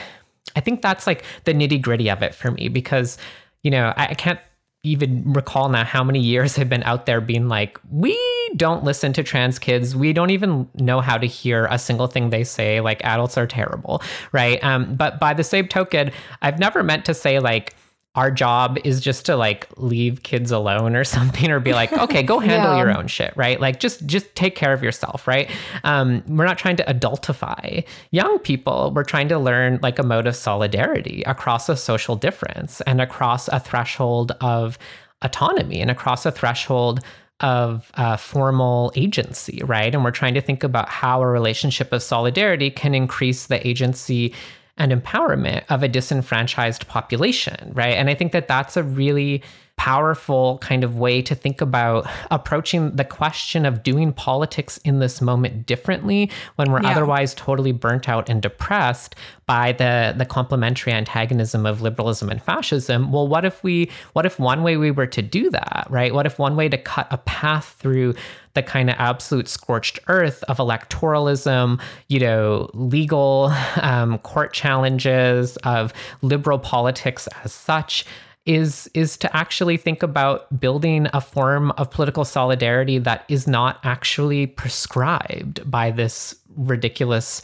I 0.55 0.61
think 0.61 0.81
that's 0.81 1.07
like 1.07 1.23
the 1.45 1.53
nitty 1.53 1.81
gritty 1.81 2.09
of 2.09 2.21
it 2.21 2.35
for 2.35 2.51
me 2.51 2.69
because 2.69 3.17
you 3.63 3.71
know 3.71 3.93
I, 3.97 4.09
I 4.09 4.13
can't 4.13 4.39
even 4.83 5.33
recall 5.33 5.69
now 5.69 5.83
how 5.83 6.03
many 6.03 6.19
years 6.19 6.57
I've 6.57 6.69
been 6.69 6.83
out 6.83 7.05
there 7.05 7.19
being 7.19 7.47
like, 7.47 7.79
we 7.91 8.17
don't 8.55 8.83
listen 8.83 9.11
to 9.13 9.23
trans 9.23 9.59
kids. 9.59 9.95
We 9.95 10.13
don't 10.13 10.29
even 10.29 10.69
know 10.75 11.01
how 11.01 11.17
to 11.17 11.27
hear 11.27 11.67
a 11.69 11.77
single 11.77 12.07
thing 12.07 12.29
they 12.29 12.43
say. 12.43 12.79
Like 12.79 13.03
adults 13.03 13.37
are 13.37 13.47
terrible, 13.47 14.01
right? 14.31 14.63
Um, 14.63 14.95
but 14.95 15.19
by 15.19 15.33
the 15.33 15.43
same 15.43 15.67
token, 15.67 16.11
I've 16.41 16.59
never 16.59 16.83
meant 16.83 17.05
to 17.05 17.13
say 17.13 17.39
like, 17.39 17.75
our 18.17 18.31
job 18.31 18.79
is 18.83 18.99
just 18.99 19.27
to 19.27 19.35
like 19.37 19.67
leave 19.77 20.23
kids 20.23 20.51
alone 20.51 20.95
or 20.95 21.03
something 21.17 21.49
or 21.51 21.59
be 21.59 21.71
like 21.71 21.93
okay 21.93 22.23
go 22.23 22.39
handle 22.39 22.73
yeah. 22.73 22.79
your 22.79 22.97
own 22.97 23.07
shit 23.07 23.31
right 23.37 23.61
like 23.61 23.79
just 23.79 24.05
just 24.05 24.33
take 24.35 24.55
care 24.55 24.73
of 24.73 24.83
yourself 24.83 25.27
right 25.27 25.49
um, 25.85 26.23
we're 26.27 26.45
not 26.45 26.57
trying 26.57 26.75
to 26.75 26.83
adultify 26.85 27.85
young 28.11 28.39
people 28.39 28.91
we're 28.93 29.03
trying 29.03 29.29
to 29.29 29.39
learn 29.39 29.79
like 29.81 29.99
a 29.99 30.03
mode 30.03 30.27
of 30.27 30.35
solidarity 30.35 31.23
across 31.25 31.69
a 31.69 31.77
social 31.77 32.15
difference 32.15 32.81
and 32.81 32.99
across 32.99 33.47
a 33.49 33.59
threshold 33.59 34.31
of 34.41 34.77
autonomy 35.21 35.79
and 35.79 35.91
across 35.91 36.25
a 36.25 36.31
threshold 36.31 36.99
of 37.39 37.91
uh, 37.93 38.17
formal 38.17 38.91
agency, 38.95 39.61
right? 39.63 39.93
And 39.93 40.03
we're 40.03 40.09
trying 40.09 40.33
to 40.33 40.41
think 40.41 40.63
about 40.63 40.89
how 40.89 41.21
a 41.21 41.27
relationship 41.27 41.93
of 41.93 42.01
solidarity 42.01 42.71
can 42.71 42.95
increase 42.95 43.45
the 43.45 43.65
agency 43.67 44.33
and 44.77 44.91
empowerment 44.91 45.63
of 45.69 45.83
a 45.83 45.87
disenfranchised 45.87 46.87
population, 46.87 47.71
right? 47.73 47.95
And 47.95 48.09
I 48.09 48.15
think 48.15 48.31
that 48.31 48.47
that's 48.47 48.77
a 48.77 48.83
really 48.83 49.43
powerful 49.77 50.57
kind 50.57 50.83
of 50.83 50.97
way 50.97 51.21
to 51.21 51.35
think 51.35 51.61
about 51.61 52.05
approaching 52.31 52.95
the 52.95 53.05
question 53.05 53.65
of 53.65 53.83
doing 53.83 54.11
politics 54.11 54.77
in 54.79 54.99
this 54.99 55.21
moment 55.21 55.65
differently 55.65 56.29
when 56.55 56.71
we're 56.71 56.81
yeah. 56.81 56.89
otherwise 56.89 57.33
totally 57.35 57.71
burnt 57.71 58.09
out 58.09 58.27
and 58.27 58.41
depressed 58.41 59.15
by 59.45 59.71
the 59.73 60.13
the 60.17 60.25
complementary 60.25 60.91
antagonism 60.91 61.65
of 61.65 61.81
liberalism 61.81 62.29
and 62.29 62.41
fascism 62.41 63.11
well 63.11 63.27
what 63.27 63.45
if 63.45 63.63
we 63.63 63.89
what 64.13 64.25
if 64.25 64.39
one 64.39 64.63
way 64.63 64.77
we 64.77 64.91
were 64.91 65.07
to 65.07 65.21
do 65.21 65.49
that 65.49 65.87
right 65.89 66.13
what 66.13 66.25
if 66.25 66.39
one 66.39 66.55
way 66.55 66.67
to 66.67 66.77
cut 66.77 67.07
a 67.11 67.17
path 67.19 67.75
through 67.79 68.13
the 68.57 68.63
kind 68.63 68.89
of 68.89 68.95
absolute 68.97 69.47
scorched 69.47 69.99
earth 70.07 70.43
of 70.47 70.57
electoralism, 70.57 71.79
you 72.07 72.19
know, 72.19 72.71
legal 72.73 73.53
um, 73.83 74.17
court 74.17 74.51
challenges, 74.51 75.57
of 75.57 75.93
liberal 76.23 76.57
politics 76.57 77.27
as 77.43 77.53
such, 77.53 78.03
is 78.47 78.89
is 78.93 79.17
to 79.17 79.35
actually 79.35 79.77
think 79.77 80.01
about 80.01 80.59
building 80.59 81.07
a 81.13 81.21
form 81.21 81.71
of 81.71 81.91
political 81.91 82.25
solidarity 82.25 82.97
that 82.97 83.25
is 83.27 83.47
not 83.47 83.79
actually 83.83 84.47
prescribed 84.47 85.69
by 85.69 85.91
this 85.91 86.35
ridiculous 86.55 87.41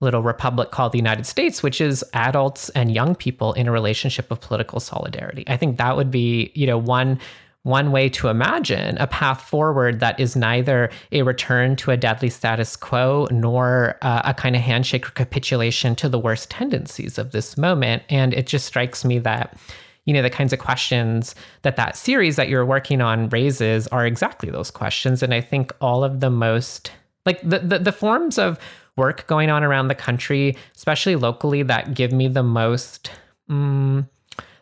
little 0.00 0.22
republic 0.22 0.70
called 0.70 0.92
the 0.92 0.98
United 0.98 1.26
States, 1.26 1.62
which 1.62 1.80
is 1.80 2.04
adults 2.14 2.70
and 2.70 2.92
young 2.92 3.14
people 3.14 3.52
in 3.52 3.68
a 3.68 3.72
relationship 3.72 4.30
of 4.30 4.40
political 4.40 4.80
solidarity. 4.80 5.44
I 5.46 5.56
think 5.56 5.76
that 5.76 5.96
would 5.96 6.10
be, 6.10 6.50
you 6.54 6.66
know, 6.66 6.78
one 6.78 7.20
one 7.62 7.92
way 7.92 8.08
to 8.08 8.28
imagine 8.28 8.96
a 8.98 9.06
path 9.06 9.42
forward 9.42 10.00
that 10.00 10.18
is 10.18 10.34
neither 10.34 10.90
a 11.12 11.20
return 11.22 11.76
to 11.76 11.90
a 11.90 11.96
deadly 11.96 12.30
status 12.30 12.74
quo 12.74 13.28
nor 13.30 13.98
uh, 14.00 14.22
a 14.24 14.32
kind 14.32 14.56
of 14.56 14.62
handshake 14.62 15.14
capitulation 15.14 15.94
to 15.94 16.08
the 16.08 16.18
worst 16.18 16.50
tendencies 16.50 17.18
of 17.18 17.32
this 17.32 17.58
moment. 17.58 18.02
And 18.08 18.32
it 18.32 18.46
just 18.46 18.64
strikes 18.64 19.04
me 19.04 19.18
that 19.18 19.58
you 20.04 20.12
know 20.12 20.22
the 20.22 20.30
kinds 20.30 20.52
of 20.52 20.58
questions 20.58 21.34
that 21.62 21.76
that 21.76 21.96
series 21.96 22.36
that 22.36 22.48
you're 22.48 22.66
working 22.66 23.00
on 23.00 23.28
raises 23.28 23.86
are 23.88 24.06
exactly 24.06 24.50
those 24.50 24.70
questions. 24.70 25.22
And 25.22 25.34
i 25.34 25.40
think 25.40 25.72
all 25.80 26.04
of 26.04 26.20
the 26.20 26.30
most 26.30 26.92
like 27.26 27.40
the 27.42 27.58
the, 27.58 27.78
the 27.78 27.92
forms 27.92 28.38
of 28.38 28.58
work 28.96 29.26
going 29.26 29.50
on 29.50 29.64
around 29.64 29.88
the 29.88 29.94
country 29.94 30.56
especially 30.76 31.16
locally 31.16 31.62
that 31.62 31.94
give 31.94 32.12
me 32.12 32.28
the 32.28 32.42
most 32.42 33.10
um, 33.48 34.08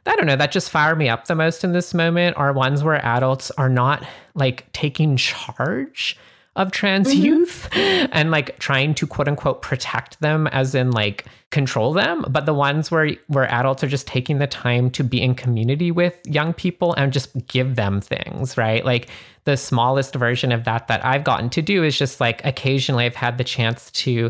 I 0.09 0.17
don't 0.17 0.27
know, 0.27 0.37
that 0.37 0.53
just 0.53 0.71
fire 0.71 0.97
me 0.97 1.11
up 1.11 1.27
the 1.27 1.35
most 1.35 1.65
in 1.65 1.73
this 1.73 1.93
moment 1.93 2.39
are 2.39 2.53
ones 2.53 2.83
where 2.83 3.05
adults 3.05 3.51
are 3.53 3.69
not 3.69 4.07
like 4.35 4.71
taking 4.73 5.17
charge 5.17 6.17
of 6.59 6.73
trans 6.73 7.09
mm-hmm. 7.09 7.25
youth 7.25 7.69
and 7.73 8.31
like 8.31 8.59
trying 8.59 8.93
to 8.95 9.07
quote 9.07 9.29
unquote 9.29 9.63
protect 9.63 10.21
them 10.21 10.47
as 10.49 10.75
in 10.75 10.91
like 10.91 11.25
control 11.51 11.95
them. 11.95 12.27
But 12.29 12.45
the 12.45 12.53
ones 12.53 12.91
where 12.91 13.13
where 13.29 13.51
adults 13.51 13.83
are 13.83 13.89
just 13.89 14.07
taking 14.07 14.39
the 14.39 14.47
time 14.47 14.91
to 14.91 15.05
be 15.05 15.23
in 15.23 15.35
community 15.35 15.91
with 15.91 16.21
young 16.27 16.53
people 16.53 16.93
and 16.95 17.13
just 17.13 17.47
give 17.47 17.77
them 17.77 18.01
things 18.01 18.59
right? 18.59 18.85
Like 18.85 19.09
the 19.45 19.57
smallest 19.57 20.15
version 20.15 20.53
of 20.53 20.65
that 20.65 20.89
that 20.89 21.05
I've 21.05 21.25
gotten 21.25 21.49
to 21.51 21.63
do 21.63 21.85
is 21.85 21.97
just 21.97 22.21
like 22.21 22.45
occasionally 22.45 23.07
I've 23.07 23.15
had 23.15 23.39
the 23.39 23.45
chance 23.45 23.91
to 23.93 24.29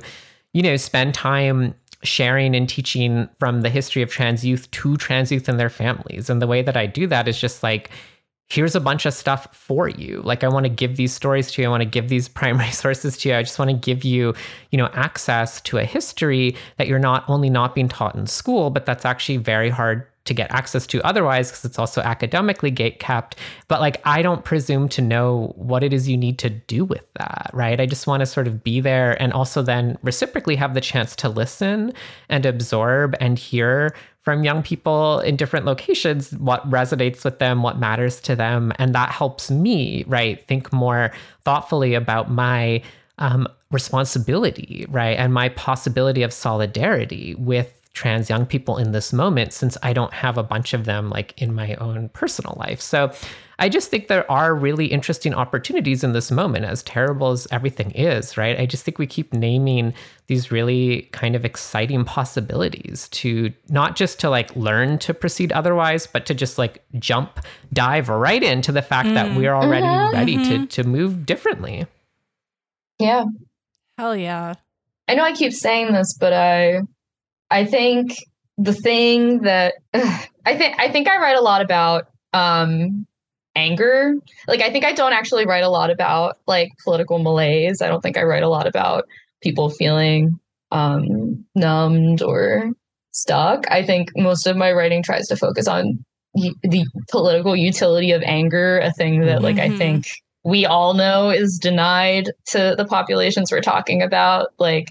you 0.53 0.63
know 0.63 0.77
spend 0.77 1.15
time 1.15 1.75
sharing 2.05 2.55
and 2.55 2.69
teaching 2.69 3.29
from 3.41 3.63
the 3.63 3.71
history 3.71 4.03
of 4.03 4.11
trans 4.11 4.45
youth 4.45 4.71
to 4.71 4.97
trans 4.99 5.33
youth 5.33 5.49
and 5.49 5.59
their 5.59 5.71
families. 5.71 6.31
And 6.31 6.41
the 6.41 6.47
way 6.47 6.63
that 6.63 6.77
I 6.77 6.87
do 6.87 7.07
that 7.09 7.27
is 7.27 7.41
just 7.41 7.63
like 7.63 7.91
here's 8.51 8.75
a 8.75 8.81
bunch 8.81 9.05
of 9.05 9.13
stuff 9.13 9.49
for 9.53 9.89
you. 9.89 10.23
Like 10.23 10.43
I 10.43 10.49
want 10.49 10.65
to 10.65 10.71
give 10.71 10.97
these 10.97 11.13
stories 11.13 11.53
to 11.53 11.63
you. 11.63 11.69
I 11.69 11.71
want 11.71 11.83
to 11.83 11.89
give 11.89 12.09
these 12.09 12.29
primary 12.41 12.71
sources 12.71 13.17
to 13.19 13.29
you. 13.29 13.35
I 13.35 13.43
just 13.43 13.59
want 13.59 13.71
to 13.71 13.77
give 13.77 14.05
you, 14.05 14.35
you 14.71 14.79
know, 14.79 14.89
access 14.95 15.61
to 15.63 15.79
a 15.79 15.85
history 15.85 16.57
that 16.79 16.89
you're 16.89 16.99
not 16.99 17.25
only 17.29 17.51
not 17.51 17.75
being 17.75 17.89
taught 17.89 18.15
in 18.15 18.27
school, 18.27 18.71
but 18.71 18.87
that's 18.87 19.05
actually 19.05 19.39
very 19.39 19.71
hard 19.71 20.07
to 20.25 20.35
get 20.35 20.51
access 20.53 20.87
to 20.87 21.03
otherwise 21.03 21.51
because 21.51 21.65
it's 21.65 21.79
also 21.79 22.03
academically 22.03 22.71
gate 22.71 23.01
capped 23.01 23.35
but 23.67 23.81
like 23.81 23.99
i 24.05 24.21
don't 24.21 24.45
presume 24.45 24.87
to 24.87 25.01
know 25.01 25.55
what 25.57 25.83
it 25.83 25.91
is 25.91 26.07
you 26.07 26.19
need 26.19 26.39
to 26.39 26.51
do 26.51 26.85
with 26.85 27.07
that 27.15 27.51
right 27.55 27.81
i 27.81 27.87
just 27.87 28.07
want 28.07 28.21
to 28.21 28.27
sort 28.27 28.47
of 28.47 28.63
be 28.63 28.79
there 28.79 29.21
and 29.23 29.33
also 29.33 29.63
then 29.63 29.97
reciprocally 30.03 30.55
have 30.55 30.75
the 30.75 30.83
chance 30.83 31.17
to 31.17 31.31
listen 31.31 31.95
and 32.29 32.45
absorb 32.45 33.17
and 33.21 33.39
hear 33.39 33.95
from 34.29 34.45
young 34.45 34.63
people 34.63 35.21
in 35.21 35.37
different 35.37 35.65
locations 35.65 36.35
what 36.35 36.71
resonates 36.71 37.25
with 37.25 37.39
them, 37.39 37.63
what 37.63 37.79
matters 37.79 38.21
to 38.21 38.37
them. 38.37 38.75
And 38.79 38.95
that 38.95 39.09
helps 39.09 39.51
me, 39.51 40.05
right, 40.07 40.47
think 40.47 40.71
more 40.71 41.13
thoughtfully 41.45 41.95
about 41.95 42.31
my 42.31 42.83
um, 43.17 43.49
responsibility, 43.71 44.85
right, 44.91 45.17
and 45.19 45.33
my 45.33 45.49
possibility 45.49 46.23
of 46.23 46.35
solidarity 46.35 47.37
with 47.37 47.78
trans 47.99 48.31
young 48.31 48.47
people 48.47 48.79
in 48.79 48.93
this 48.93 49.13
moment 49.13 49.53
since 49.53 49.77
I 49.83 49.93
don't 49.93 50.13
have 50.15 50.39
a 50.39 50.45
bunch 50.45 50.73
of 50.73 50.85
them 50.85 51.11
like 51.11 51.35
in 51.43 51.53
my 51.53 51.75
own 51.75 52.11
personal 52.11 52.55
life. 52.57 52.81
So 52.81 53.13
I 53.59 53.69
just 53.69 53.91
think 53.91 54.07
there 54.07 54.31
are 54.31 54.55
really 54.55 54.87
interesting 54.87 55.35
opportunities 55.35 56.05
in 56.05 56.13
this 56.13 56.31
moment, 56.31 56.65
as 56.65 56.85
terrible 56.85 57.33
as 57.33 57.49
everything 57.51 57.91
is, 57.91 58.37
right? 58.37 58.57
I 58.57 58.67
just 58.67 58.85
think 58.85 58.99
we 58.99 59.07
keep 59.09 59.33
naming 59.33 59.95
these 60.29 60.53
really 60.53 61.09
kind 61.11 61.35
of 61.35 61.45
exciting 61.45 62.05
possibilities 62.05 63.09
to 63.09 63.53
not 63.69 63.97
just 63.97 64.21
to 64.21 64.31
like 64.31 64.55
learn 64.55 65.01
to 65.01 65.13
proceed 65.13 65.51
otherwise, 65.51 66.07
but 66.07 66.25
to 66.27 66.35
just 66.35 66.57
like 66.57 66.85
jump, 67.01 67.41
dive 67.73 68.09
right 68.09 68.45
into 68.45 68.71
the 68.71 68.81
fact 68.81 69.09
mm. 69.09 69.15
that 69.15 69.37
we're 69.37 69.55
already 69.55 69.87
mm-hmm. 69.87 70.15
ready 70.17 70.37
to, 70.37 70.43
mm-hmm. 70.43 70.65
to 70.67 70.85
move 70.85 71.27
differently. 71.27 71.85
Yeah. 73.01 73.25
Hell 73.99 74.15
yeah. 74.15 74.55
I 75.09 75.15
know 75.15 75.25
I 75.25 75.33
keep 75.33 75.53
saying 75.53 75.93
this, 75.93 76.17
but 76.17 76.33
I 76.33 76.83
I 77.51 77.65
think 77.65 78.13
the 78.57 78.75
thing 78.75 79.43
that 79.43 79.75
ugh, 79.95 80.27
I 80.47 80.57
think 80.57 80.77
I 80.79 80.91
think 80.91 81.09
I 81.09 81.19
write 81.19 81.37
a 81.37 81.43
lot 81.43 81.61
about 81.63 82.07
um 82.33 83.07
anger. 83.55 84.15
Like 84.47 84.61
I 84.61 84.71
think 84.71 84.85
I 84.85 84.93
don't 84.93 85.13
actually 85.13 85.47
write 85.47 85.65
a 85.65 85.69
lot 85.69 85.91
about 85.91 86.39
like 86.47 86.71
political 86.85 87.19
malaise. 87.19 87.83
I 87.83 87.89
don't 87.89 88.01
think 88.01 88.17
I 88.17 88.23
write 88.23 88.43
a 88.43 88.49
lot 88.49 88.67
about 88.67 89.05
people 89.43 89.71
feeling 89.71 90.39
um 90.71 91.45
numbed 91.55 92.23
or 92.23 92.71
stuck. 93.13 93.65
I 93.71 93.85
think 93.85 94.11
most 94.17 94.47
of 94.47 94.57
my 94.57 94.73
writing 94.73 95.03
tries 95.03 95.27
to 95.29 95.37
focus 95.37 95.67
on 95.69 96.05
the 96.35 96.87
political 97.11 97.57
utility 97.57 98.13
of 98.13 98.23
anger, 98.23 98.79
a 98.79 98.93
thing 98.93 99.21
that 99.23 99.43
like 99.43 99.57
mm-hmm. 99.57 99.75
I 99.75 99.77
think 99.77 100.07
we 100.45 100.67
all 100.67 100.95
know 100.95 101.31
is 101.31 101.59
denied 101.61 102.31
to 102.47 102.75
the 102.77 102.85
populations 102.85 103.51
we're 103.51 103.61
talking 103.61 104.03
about, 104.03 104.49
like 104.59 104.87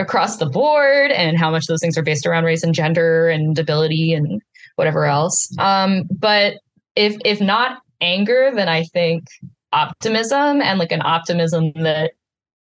across 0.00 0.38
the 0.38 0.46
board, 0.46 1.10
and 1.10 1.38
how 1.38 1.50
much 1.50 1.66
those 1.66 1.80
things 1.80 1.96
are 1.96 2.02
based 2.02 2.26
around 2.26 2.44
race 2.44 2.62
and 2.62 2.74
gender 2.74 3.28
and 3.28 3.58
ability 3.58 4.12
and 4.14 4.40
whatever 4.76 5.04
else. 5.04 5.54
Um, 5.58 6.04
but 6.10 6.54
if 6.96 7.16
if 7.24 7.40
not 7.40 7.82
anger, 8.00 8.50
then 8.54 8.68
I 8.68 8.84
think 8.84 9.24
optimism 9.72 10.60
and 10.60 10.78
like 10.78 10.92
an 10.92 11.02
optimism 11.02 11.72
that 11.76 12.12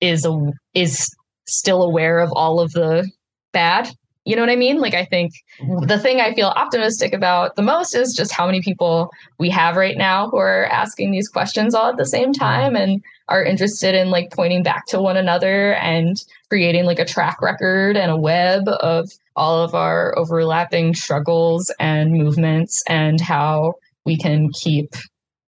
is 0.01 0.25
a, 0.25 0.51
is 0.73 1.09
still 1.47 1.81
aware 1.81 2.19
of 2.19 2.31
all 2.33 2.59
of 2.59 2.71
the 2.73 3.09
bad 3.51 3.89
you 4.29 4.35
know 4.35 4.43
what 4.43 4.51
I 4.51 4.55
mean? 4.55 4.79
Like, 4.79 4.93
I 4.93 5.05
think 5.05 5.33
mm-hmm. 5.59 5.87
the 5.87 5.97
thing 5.97 6.21
I 6.21 6.35
feel 6.35 6.49
optimistic 6.49 7.13
about 7.13 7.55
the 7.55 7.63
most 7.63 7.95
is 7.95 8.13
just 8.13 8.31
how 8.31 8.45
many 8.45 8.61
people 8.61 9.09
we 9.39 9.49
have 9.49 9.75
right 9.75 9.97
now 9.97 10.29
who 10.29 10.37
are 10.37 10.65
asking 10.65 11.09
these 11.09 11.27
questions 11.27 11.73
all 11.73 11.89
at 11.89 11.97
the 11.97 12.05
same 12.05 12.31
mm-hmm. 12.31 12.43
time 12.43 12.75
and 12.75 13.03
are 13.27 13.43
interested 13.43 13.95
in 13.95 14.11
like 14.11 14.31
pointing 14.31 14.61
back 14.61 14.85
to 14.89 15.01
one 15.01 15.17
another 15.17 15.73
and 15.73 16.23
creating 16.47 16.85
like 16.85 16.99
a 16.99 17.05
track 17.05 17.41
record 17.41 17.97
and 17.97 18.11
a 18.11 18.17
web 18.17 18.67
of 18.67 19.09
all 19.35 19.63
of 19.63 19.73
our 19.73 20.15
overlapping 20.15 20.93
struggles 20.93 21.73
and 21.79 22.11
movements 22.11 22.83
and 22.87 23.19
how 23.19 23.73
we 24.05 24.15
can 24.15 24.49
keep 24.61 24.93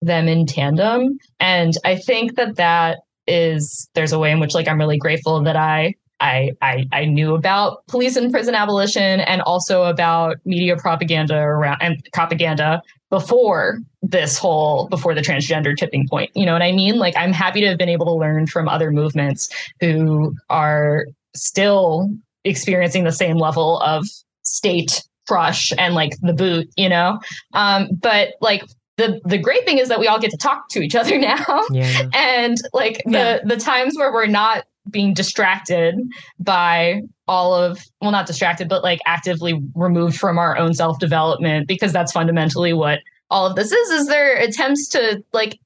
them 0.01 0.27
in 0.27 0.47
tandem. 0.47 1.19
And 1.39 1.73
I 1.85 1.97
think 1.97 2.35
that 2.35 2.55
that 2.55 2.97
is 3.27 3.87
there's 3.93 4.11
a 4.11 4.17
way 4.17 4.31
in 4.31 4.39
which 4.39 4.55
like 4.55 4.67
I'm 4.67 4.79
really 4.79 4.97
grateful 4.97 5.43
that 5.43 5.55
I 5.55 5.93
I, 6.21 6.51
I, 6.61 6.85
I 6.91 7.05
knew 7.05 7.35
about 7.35 7.85
police 7.87 8.15
and 8.15 8.31
prison 8.31 8.55
abolition 8.55 9.19
and 9.21 9.41
also 9.41 9.83
about 9.83 10.37
media 10.45 10.77
propaganda 10.77 11.35
around 11.35 11.77
and 11.81 11.97
propaganda 12.13 12.81
before 13.09 13.79
this 14.01 14.37
whole 14.37 14.87
before 14.87 15.13
the 15.13 15.21
transgender 15.21 15.75
tipping 15.75 16.07
point. 16.07 16.31
You 16.33 16.45
know 16.45 16.53
what 16.53 16.61
I 16.61 16.71
mean? 16.71 16.97
Like 16.97 17.15
I'm 17.17 17.33
happy 17.33 17.61
to 17.61 17.67
have 17.67 17.77
been 17.77 17.89
able 17.89 18.05
to 18.05 18.13
learn 18.13 18.47
from 18.47 18.69
other 18.69 18.91
movements 18.91 19.49
who 19.79 20.35
are 20.49 21.07
still 21.35 22.09
experiencing 22.43 23.03
the 23.03 23.11
same 23.11 23.37
level 23.37 23.79
of 23.79 24.05
state 24.43 25.03
crush 25.27 25.73
and 25.77 25.93
like 25.95 26.13
the 26.21 26.33
boot, 26.33 26.69
you 26.77 26.89
know? 26.89 27.19
Um, 27.53 27.89
but 27.99 28.29
like 28.41 28.63
the 28.97 29.19
the 29.25 29.37
great 29.37 29.65
thing 29.65 29.77
is 29.77 29.89
that 29.89 29.99
we 29.99 30.07
all 30.07 30.19
get 30.19 30.31
to 30.31 30.37
talk 30.37 30.69
to 30.69 30.81
each 30.81 30.95
other 30.95 31.17
now. 31.19 31.65
Yeah. 31.71 32.09
and 32.13 32.57
like 32.73 33.01
the 33.05 33.11
yeah. 33.11 33.39
the 33.43 33.57
times 33.57 33.97
where 33.97 34.13
we're 34.13 34.27
not 34.27 34.65
being 34.89 35.13
distracted 35.13 35.95
by 36.39 37.01
all 37.27 37.53
of 37.53 37.79
well 38.01 38.11
not 38.11 38.25
distracted 38.25 38.67
but 38.67 38.83
like 38.83 38.99
actively 39.05 39.61
removed 39.75 40.17
from 40.17 40.37
our 40.37 40.57
own 40.57 40.73
self 40.73 40.97
development 40.99 41.67
because 41.67 41.93
that's 41.93 42.11
fundamentally 42.11 42.73
what 42.73 42.99
all 43.29 43.45
of 43.45 43.55
this 43.55 43.71
is 43.71 43.89
is 43.91 44.07
their 44.07 44.35
attempts 44.37 44.87
to 44.89 45.23
like 45.33 45.59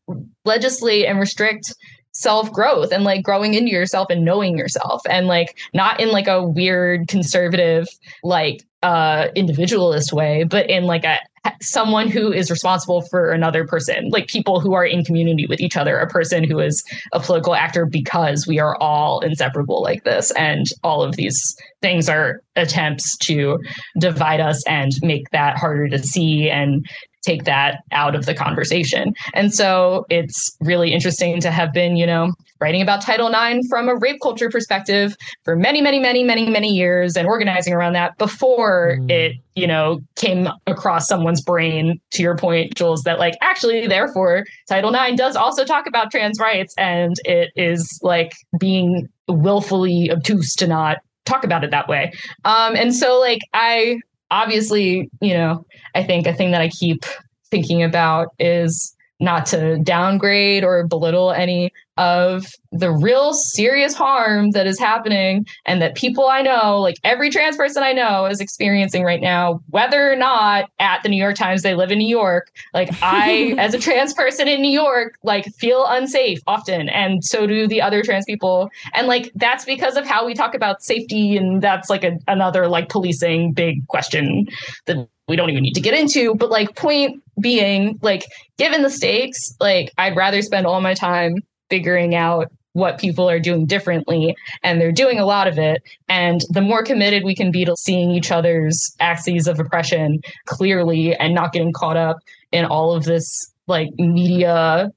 legislate 0.44 1.06
and 1.06 1.20
restrict 1.20 1.74
self 2.12 2.52
growth 2.52 2.92
and 2.92 3.04
like 3.04 3.24
growing 3.24 3.54
into 3.54 3.72
yourself 3.72 4.08
and 4.10 4.24
knowing 4.24 4.58
yourself 4.58 5.02
and 5.10 5.28
like 5.28 5.58
not 5.74 6.00
in 6.00 6.12
like 6.12 6.28
a 6.28 6.44
weird 6.44 7.08
conservative 7.08 7.88
like 8.24 8.64
uh 8.86 9.28
individualist 9.36 10.14
way 10.14 10.44
but 10.44 10.70
in 10.70 10.84
like 10.84 11.03
a 11.03 11.18
someone 11.62 12.10
who 12.10 12.32
is 12.32 12.49
responsible 12.49 13.02
for 13.03 13.32
another 13.32 13.66
person, 13.66 14.10
like 14.10 14.28
people 14.28 14.60
who 14.60 14.74
are 14.74 14.86
in 14.86 15.03
community 15.03 15.45
with 15.48 15.60
each 15.60 15.78
other, 15.78 15.98
a 15.98 16.07
person 16.07 16.44
who 16.44 16.60
is 16.60 16.84
a 17.14 17.20
political 17.20 17.56
actor 17.56 17.86
because 17.86 18.48
we 18.48 18.60
are 18.60 18.78
all 18.82 19.20
inseparable 19.20 19.82
like 19.82 20.03
this. 20.03 20.32
And 20.32 20.68
all 20.84 21.03
of 21.03 21.16
these 21.16 21.56
things 21.82 22.10
are 22.10 22.41
attempts 22.56 23.18
to 23.18 23.60
divide 23.99 24.40
us 24.40 24.66
and 24.68 24.91
make 25.02 25.30
that 25.32 25.57
harder 25.57 25.88
to 25.90 25.99
see 25.99 26.49
and 26.49 26.86
take 27.24 27.44
that 27.45 27.80
out 27.91 28.16
of 28.16 28.26
the 28.26 28.36
conversation. 28.36 29.14
And 29.34 29.53
so 29.53 30.06
it's 30.10 30.56
really 30.62 30.94
interesting 30.94 31.41
to 31.41 31.52
have 31.52 31.74
been, 31.74 31.95
you 31.95 32.06
know, 32.06 32.34
writing 32.60 32.82
about 32.82 33.02
Title 33.02 33.27
IX 33.27 33.68
from 33.68 33.90
a 33.90 33.95
rape 33.95 34.19
culture 34.22 34.49
perspective 34.49 35.15
for 35.44 35.56
many, 35.56 35.82
many, 35.82 35.99
many, 35.99 36.23
many, 36.23 36.49
many 36.49 36.69
years 36.69 37.18
and 37.18 37.27
organizing 37.27 37.73
around 37.73 37.94
that 37.94 38.18
before 38.18 38.98
mm. 38.99 39.11
it, 39.11 39.38
you 39.56 39.68
know, 39.68 39.99
came 40.15 40.48
across 40.68 41.07
someone's 41.07 41.41
brain, 41.41 41.99
to 42.11 42.22
your 42.22 42.38
point, 42.38 42.76
Jules, 42.76 43.03
that 43.03 43.19
like 43.19 43.36
actually, 43.41 43.88
therefore, 43.88 44.45
Title 44.68 44.94
IX 44.94 45.18
does 45.18 45.36
also 45.36 45.65
talk 45.65 45.86
about 45.88 46.11
trans 46.11 46.40
rights 46.40 46.73
and 46.77 47.15
it 47.26 47.52
is 47.56 47.99
like 48.02 48.34
being 48.60 49.07
willfully 49.27 50.10
obtuse 50.11 50.53
to 50.56 50.68
not 50.68 50.98
talk 51.26 51.44
about 51.44 51.64
it 51.64 51.72
that 51.72 51.88
way. 51.88 52.14
Um, 52.45 52.76
and 52.76 52.94
so 52.95 53.19
like 53.19 53.41
I 53.53 53.99
obviously, 54.32 55.10
you 55.22 55.34
know, 55.34 55.65
I 55.94 56.03
think 56.03 56.27
a 56.27 56.34
thing 56.34 56.52
that 56.52 56.61
I 56.61 56.69
keep 56.69 57.03
thinking 57.49 57.84
about 57.84 58.30
is 58.40 58.95
not 59.20 59.46
to 59.48 59.80
downgrade 59.80 60.64
or 60.64 60.86
belittle 60.88 61.32
any 61.32 61.72
of 61.98 62.48
the 62.74 62.92
real 62.92 63.34
serious 63.34 63.94
harm 63.94 64.52
that 64.52 64.68
is 64.68 64.78
happening 64.78 65.46
and 65.66 65.82
that 65.82 65.96
people 65.96 66.28
I 66.28 66.42
know, 66.42 66.82
like 66.82 66.98
every 67.06 67.30
trans 67.30 67.56
person 67.56 67.84
I 67.84 67.94
know, 67.94 68.26
is 68.26 68.42
experiencing 68.42 69.04
right 69.04 69.22
now, 69.22 69.62
whether 69.70 70.12
or 70.12 70.16
not 70.18 70.70
at 70.80 71.02
the 71.04 71.10
New 71.10 71.22
York 71.22 71.38
Times 71.38 71.62
they 71.62 71.74
live 71.74 71.92
in 71.92 72.00
New 72.00 72.10
York. 72.10 72.52
Like 72.74 72.90
I, 73.02 73.56
as 73.58 73.74
a 73.74 73.80
trans 73.80 74.14
person 74.14 74.50
in 74.50 74.62
New 74.62 74.72
York, 74.72 75.18
like 75.24 75.46
feel 75.56 75.86
unsafe 75.88 76.40
often, 76.48 76.90
and 76.90 77.24
so 77.24 77.48
do 77.48 77.66
the 77.68 77.82
other 77.82 78.04
trans 78.04 78.26
people. 78.26 78.70
And 78.94 79.08
like 79.08 79.32
that's 79.36 79.64
because 79.64 79.96
of 79.96 80.06
how 80.06 80.26
we 80.26 80.34
talk 80.34 80.54
about 80.54 80.84
safety, 80.84 81.38
and 81.38 81.62
that's 81.62 81.90
like 81.90 82.04
a, 82.04 82.18
another 82.28 82.68
like 82.68 82.90
policing 82.90 83.54
big 83.54 83.88
question 83.88 84.48
that 84.86 85.08
we 85.28 85.36
don't 85.36 85.50
even 85.50 85.64
need 85.64 85.74
to 85.74 85.82
get 85.82 85.94
into. 85.94 86.36
But 86.36 86.52
like 86.52 86.76
point 86.76 87.24
being, 87.40 88.00
like 88.02 88.26
given 88.58 88.82
the 88.82 88.90
stakes, 88.90 89.56
like 89.60 89.92
I'd 89.98 90.16
rather 90.16 90.42
spend 90.42 90.66
all 90.66 90.82
my 90.82 90.94
time 90.94 91.36
figuring 91.70 92.16
out 92.16 92.52
what 92.76 93.00
people 93.00 93.30
are 93.30 93.40
doing 93.40 93.66
differently 93.66 94.36
and 94.62 94.82
they're 94.82 94.92
doing 94.92 95.18
a 95.18 95.26
lot 95.26 95.48
of 95.48 95.58
it 95.58 95.82
and 96.10 96.42
the 96.50 96.60
more 96.60 96.84
committed 96.84 97.24
we 97.24 97.34
can 97.34 97.50
be 97.50 97.64
to 97.64 97.74
seeing 97.78 98.12
each 98.12 98.32
other's 98.32 98.94
axes 99.00 99.48
of 99.48 99.62
oppression 99.62 100.20
clearly 100.46 101.16
and 101.16 101.34
not 101.34 101.54
getting 101.54 101.72
caught 101.72 101.96
up 101.96 102.18
in 102.52 102.66
all 102.66 102.94
of 102.94 103.06
this 103.06 103.50
like 103.68 103.88
media 103.98 104.92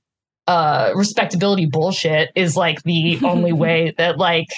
uh 0.49 0.91
respectability 0.97 1.67
bullshit 1.67 2.31
is 2.35 2.57
like 2.57 2.83
the 2.83 3.17
only 3.23 3.53
way 3.65 3.95
that 3.97 4.19
like 4.19 4.49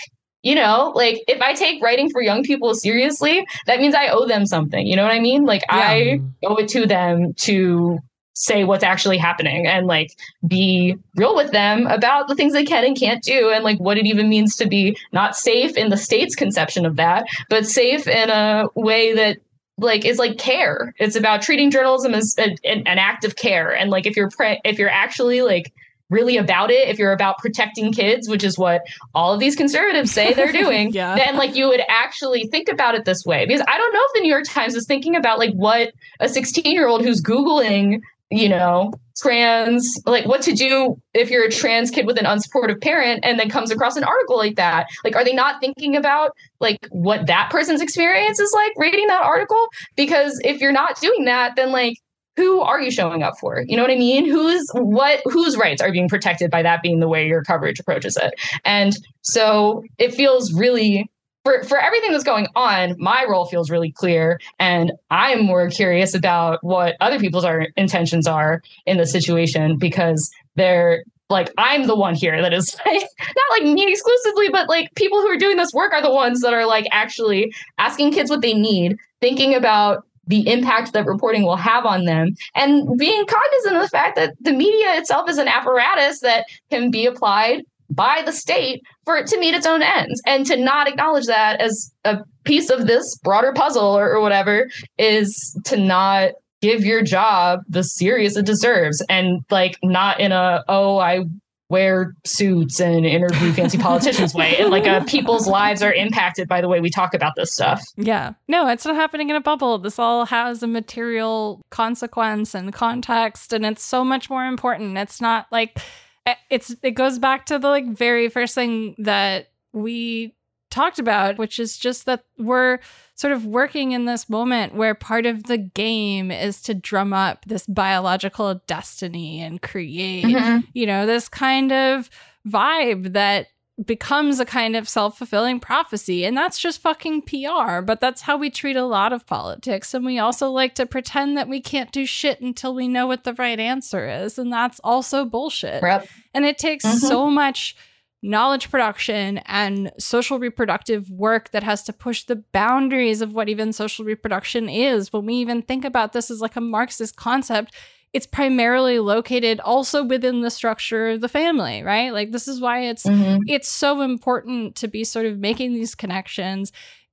you 0.42 0.54
know 0.54 0.92
like 0.94 1.22
if 1.28 1.40
i 1.40 1.52
take 1.52 1.82
writing 1.82 2.10
for 2.10 2.22
young 2.22 2.42
people 2.42 2.74
seriously 2.74 3.46
that 3.66 3.80
means 3.80 3.94
i 3.94 4.08
owe 4.08 4.26
them 4.26 4.46
something 4.46 4.86
you 4.86 4.96
know 4.96 5.02
what 5.02 5.12
i 5.12 5.20
mean? 5.20 5.44
Like 5.44 5.62
yeah. 5.70 5.76
i 5.76 6.20
owe 6.44 6.56
it 6.56 6.68
to 6.68 6.86
them 6.86 7.34
to 7.34 7.98
say 8.32 8.64
what's 8.64 8.84
actually 8.84 9.18
happening 9.18 9.66
and 9.66 9.86
like 9.86 10.12
be 10.46 10.96
real 11.16 11.34
with 11.34 11.50
them 11.50 11.86
about 11.88 12.26
the 12.26 12.34
things 12.34 12.54
they 12.54 12.64
can 12.64 12.84
and 12.84 12.98
can't 12.98 13.22
do 13.22 13.50
and 13.50 13.64
like 13.64 13.78
what 13.78 13.98
it 13.98 14.06
even 14.06 14.28
means 14.28 14.56
to 14.56 14.66
be 14.66 14.96
not 15.12 15.36
safe 15.36 15.76
in 15.76 15.90
the 15.90 15.96
state's 15.96 16.34
conception 16.34 16.86
of 16.86 16.96
that 16.96 17.24
but 17.50 17.66
safe 17.66 18.06
in 18.06 18.30
a 18.30 18.66
way 18.74 19.14
that 19.14 19.36
like 19.80 20.04
is 20.04 20.18
like 20.18 20.38
care. 20.38 20.94
It's 20.98 21.16
about 21.16 21.42
treating 21.42 21.70
journalism 21.70 22.14
as 22.14 22.34
a, 22.38 22.56
an, 22.64 22.86
an 22.86 22.98
act 22.98 23.24
of 23.24 23.36
care. 23.36 23.74
And 23.74 23.90
like 23.90 24.06
if 24.06 24.16
you're 24.16 24.30
pre- 24.30 24.60
if 24.64 24.78
you're 24.78 24.90
actually 24.90 25.42
like 25.42 25.72
really 26.10 26.36
about 26.36 26.70
it 26.70 26.88
if 26.88 26.98
you're 26.98 27.12
about 27.12 27.38
protecting 27.38 27.92
kids 27.92 28.28
which 28.28 28.44
is 28.44 28.58
what 28.58 28.82
all 29.14 29.32
of 29.32 29.40
these 29.40 29.56
conservatives 29.56 30.10
say 30.10 30.32
they're 30.34 30.52
doing 30.64 30.90
yeah. 30.92 31.14
then 31.16 31.36
like 31.36 31.54
you 31.54 31.68
would 31.68 31.82
actually 31.88 32.46
think 32.48 32.68
about 32.68 32.94
it 32.94 33.04
this 33.04 33.24
way 33.24 33.46
because 33.46 33.62
i 33.68 33.78
don't 33.78 33.92
know 33.92 34.00
if 34.02 34.12
the 34.14 34.20
new 34.20 34.30
york 34.30 34.44
times 34.44 34.74
is 34.74 34.86
thinking 34.86 35.16
about 35.16 35.38
like 35.38 35.52
what 35.54 35.92
a 36.20 36.28
16 36.28 36.64
year 36.64 36.86
old 36.86 37.02
who's 37.02 37.22
googling 37.22 38.00
you 38.30 38.48
know, 38.48 38.92
trans, 39.20 39.92
like 40.06 40.24
what 40.24 40.40
to 40.42 40.52
do 40.52 40.96
if 41.14 41.30
you're 41.30 41.44
a 41.44 41.50
trans 41.50 41.90
kid 41.90 42.06
with 42.06 42.16
an 42.16 42.26
unsupportive 42.26 42.80
parent 42.80 43.20
and 43.24 43.38
then 43.38 43.50
comes 43.50 43.72
across 43.72 43.96
an 43.96 44.04
article 44.04 44.36
like 44.36 44.54
that. 44.54 44.86
Like, 45.04 45.16
are 45.16 45.24
they 45.24 45.34
not 45.34 45.60
thinking 45.60 45.96
about 45.96 46.30
like 46.60 46.78
what 46.90 47.26
that 47.26 47.50
person's 47.50 47.80
experience 47.80 48.38
is 48.38 48.52
like 48.54 48.72
reading 48.76 49.08
that 49.08 49.24
article? 49.24 49.66
Because 49.96 50.40
if 50.44 50.60
you're 50.60 50.72
not 50.72 51.00
doing 51.00 51.24
that, 51.24 51.56
then 51.56 51.72
like 51.72 51.96
who 52.40 52.60
are 52.62 52.80
you 52.80 52.90
showing 52.90 53.22
up 53.22 53.34
for? 53.38 53.62
You 53.66 53.76
know 53.76 53.82
what 53.82 53.90
I 53.90 53.96
mean? 53.96 54.24
Who's 54.24 54.66
what 54.72 55.20
whose 55.26 55.58
rights 55.58 55.82
are 55.82 55.92
being 55.92 56.08
protected 56.08 56.50
by 56.50 56.62
that 56.62 56.80
being 56.80 56.98
the 56.98 57.08
way 57.08 57.26
your 57.26 57.42
coverage 57.42 57.78
approaches 57.78 58.16
it? 58.16 58.32
And 58.64 58.96
so 59.20 59.84
it 59.98 60.14
feels 60.14 60.54
really 60.54 61.10
for, 61.44 61.62
for 61.64 61.78
everything 61.78 62.12
that's 62.12 62.24
going 62.24 62.46
on, 62.54 62.96
my 62.98 63.26
role 63.28 63.44
feels 63.44 63.70
really 63.70 63.92
clear. 63.92 64.40
And 64.58 64.92
I'm 65.10 65.44
more 65.44 65.68
curious 65.68 66.14
about 66.14 66.62
what 66.62 66.96
other 67.00 67.18
people's 67.18 67.44
are, 67.44 67.66
intentions 67.76 68.26
are 68.26 68.62
in 68.86 68.96
the 68.96 69.06
situation 69.06 69.76
because 69.76 70.30
they're 70.56 71.04
like 71.28 71.52
I'm 71.58 71.86
the 71.86 71.94
one 71.94 72.14
here 72.14 72.40
that 72.40 72.54
is 72.54 72.74
like, 72.86 73.02
not 73.02 73.50
like 73.50 73.62
me 73.64 73.86
exclusively, 73.86 74.48
but 74.48 74.68
like 74.68 74.94
people 74.94 75.20
who 75.20 75.28
are 75.28 75.36
doing 75.36 75.58
this 75.58 75.72
work 75.74 75.92
are 75.92 76.02
the 76.02 76.12
ones 76.12 76.40
that 76.40 76.54
are 76.54 76.66
like 76.66 76.86
actually 76.90 77.52
asking 77.76 78.12
kids 78.12 78.30
what 78.30 78.40
they 78.40 78.54
need, 78.54 78.96
thinking 79.20 79.54
about 79.54 80.06
the 80.30 80.48
impact 80.48 80.92
that 80.92 81.06
reporting 81.06 81.42
will 81.42 81.56
have 81.56 81.84
on 81.84 82.04
them. 82.04 82.34
And 82.54 82.96
being 82.96 83.26
cognizant 83.26 83.76
of 83.76 83.82
the 83.82 83.88
fact 83.88 84.16
that 84.16 84.34
the 84.40 84.52
media 84.52 84.96
itself 84.96 85.28
is 85.28 85.38
an 85.38 85.48
apparatus 85.48 86.20
that 86.20 86.46
can 86.70 86.90
be 86.90 87.04
applied 87.04 87.64
by 87.90 88.22
the 88.24 88.32
state 88.32 88.82
for 89.04 89.16
it 89.16 89.26
to 89.26 89.38
meet 89.38 89.54
its 89.54 89.66
own 89.66 89.82
ends. 89.82 90.22
And 90.24 90.46
to 90.46 90.56
not 90.56 90.88
acknowledge 90.88 91.26
that 91.26 91.60
as 91.60 91.92
a 92.04 92.18
piece 92.44 92.70
of 92.70 92.86
this 92.86 93.18
broader 93.18 93.52
puzzle 93.52 93.98
or, 93.98 94.08
or 94.10 94.20
whatever 94.20 94.70
is 94.98 95.58
to 95.64 95.76
not 95.76 96.30
give 96.62 96.84
your 96.84 97.02
job 97.02 97.60
the 97.68 97.82
serious 97.82 98.36
it 98.36 98.46
deserves. 98.46 99.04
And 99.08 99.44
like 99.50 99.76
not 99.82 100.20
in 100.20 100.30
a 100.30 100.62
oh 100.68 100.98
i 100.98 101.24
wear 101.70 102.14
suits 102.26 102.80
and 102.80 103.06
interview 103.06 103.52
fancy 103.54 103.78
politicians 103.78 104.34
way 104.34 104.56
and 104.58 104.70
like 104.70 104.86
uh, 104.86 105.02
people's 105.04 105.46
lives 105.46 105.82
are 105.82 105.92
impacted 105.92 106.48
by 106.48 106.60
the 106.60 106.68
way 106.68 106.80
we 106.80 106.90
talk 106.90 107.14
about 107.14 107.32
this 107.36 107.52
stuff. 107.52 107.82
Yeah. 107.96 108.34
No 108.48 108.68
it's 108.68 108.84
not 108.84 108.96
happening 108.96 109.30
in 109.30 109.36
a 109.36 109.40
bubble. 109.40 109.78
This 109.78 109.98
all 109.98 110.26
has 110.26 110.62
a 110.62 110.66
material 110.66 111.62
consequence 111.70 112.54
and 112.54 112.72
context 112.72 113.52
and 113.52 113.64
it's 113.64 113.82
so 113.82 114.04
much 114.04 114.28
more 114.28 114.44
important. 114.44 114.98
It's 114.98 115.20
not 115.20 115.46
like 115.50 115.78
eh, 116.26 116.34
it's 116.50 116.74
it 116.82 116.92
goes 116.92 117.18
back 117.18 117.46
to 117.46 117.58
the 117.58 117.68
like 117.68 117.86
very 117.86 118.28
first 118.28 118.54
thing 118.54 118.96
that 118.98 119.52
we 119.72 120.34
talked 120.70 120.98
about 120.98 121.36
which 121.38 121.58
is 121.58 121.76
just 121.78 122.06
that 122.06 122.24
we're 122.38 122.78
sort 123.20 123.34
of 123.34 123.44
working 123.44 123.92
in 123.92 124.06
this 124.06 124.30
moment 124.30 124.74
where 124.74 124.94
part 124.94 125.26
of 125.26 125.44
the 125.44 125.58
game 125.58 126.30
is 126.30 126.62
to 126.62 126.72
drum 126.72 127.12
up 127.12 127.44
this 127.44 127.66
biological 127.66 128.54
destiny 128.66 129.42
and 129.42 129.60
create, 129.60 130.24
mm-hmm. 130.24 130.60
you 130.72 130.86
know, 130.86 131.04
this 131.04 131.28
kind 131.28 131.70
of 131.70 132.08
vibe 132.48 133.12
that 133.12 133.48
becomes 133.84 134.40
a 134.40 134.46
kind 134.46 134.74
of 134.74 134.88
self 134.88 135.18
fulfilling 135.18 135.60
prophecy. 135.60 136.24
And 136.24 136.34
that's 136.34 136.58
just 136.58 136.80
fucking 136.80 137.22
PR. 137.22 137.82
But 137.82 138.00
that's 138.00 138.22
how 138.22 138.38
we 138.38 138.48
treat 138.48 138.76
a 138.76 138.86
lot 138.86 139.12
of 139.12 139.26
politics. 139.26 139.92
And 139.92 140.06
we 140.06 140.18
also 140.18 140.50
like 140.50 140.74
to 140.76 140.86
pretend 140.86 141.36
that 141.36 141.46
we 141.46 141.60
can't 141.60 141.92
do 141.92 142.06
shit 142.06 142.40
until 142.40 142.74
we 142.74 142.88
know 142.88 143.06
what 143.06 143.24
the 143.24 143.34
right 143.34 143.60
answer 143.60 144.08
is. 144.08 144.38
And 144.38 144.50
that's 144.50 144.80
also 144.80 145.26
bullshit. 145.26 145.82
Yep. 145.82 146.08
And 146.32 146.46
it 146.46 146.56
takes 146.56 146.86
mm-hmm. 146.86 146.96
so 146.96 147.28
much 147.28 147.76
knowledge 148.22 148.70
production 148.70 149.38
and 149.46 149.90
social 149.98 150.38
reproductive 150.38 151.10
work 151.10 151.50
that 151.52 151.62
has 151.62 151.82
to 151.84 151.92
push 151.92 152.24
the 152.24 152.36
boundaries 152.52 153.22
of 153.22 153.32
what 153.32 153.48
even 153.48 153.72
social 153.72 154.04
reproduction 154.04 154.68
is. 154.68 155.12
When 155.12 155.24
we 155.26 155.34
even 155.34 155.62
think 155.62 155.84
about 155.84 156.12
this 156.12 156.30
as 156.30 156.40
like 156.40 156.56
a 156.56 156.60
Marxist 156.60 157.16
concept, 157.16 157.74
it's 158.12 158.26
primarily 158.26 158.98
located 158.98 159.60
also 159.60 160.04
within 160.04 160.42
the 160.42 160.50
structure 160.50 161.10
of 161.10 161.20
the 161.20 161.28
family, 161.28 161.82
right? 161.82 162.12
Like 162.12 162.32
this 162.32 162.48
is 162.48 162.60
why 162.60 162.82
it's 162.82 163.04
mm-hmm. 163.04 163.42
it's 163.46 163.68
so 163.68 164.00
important 164.00 164.74
to 164.76 164.88
be 164.88 165.04
sort 165.04 165.26
of 165.26 165.38
making 165.38 165.74
these 165.74 165.94
connections, 165.94 166.72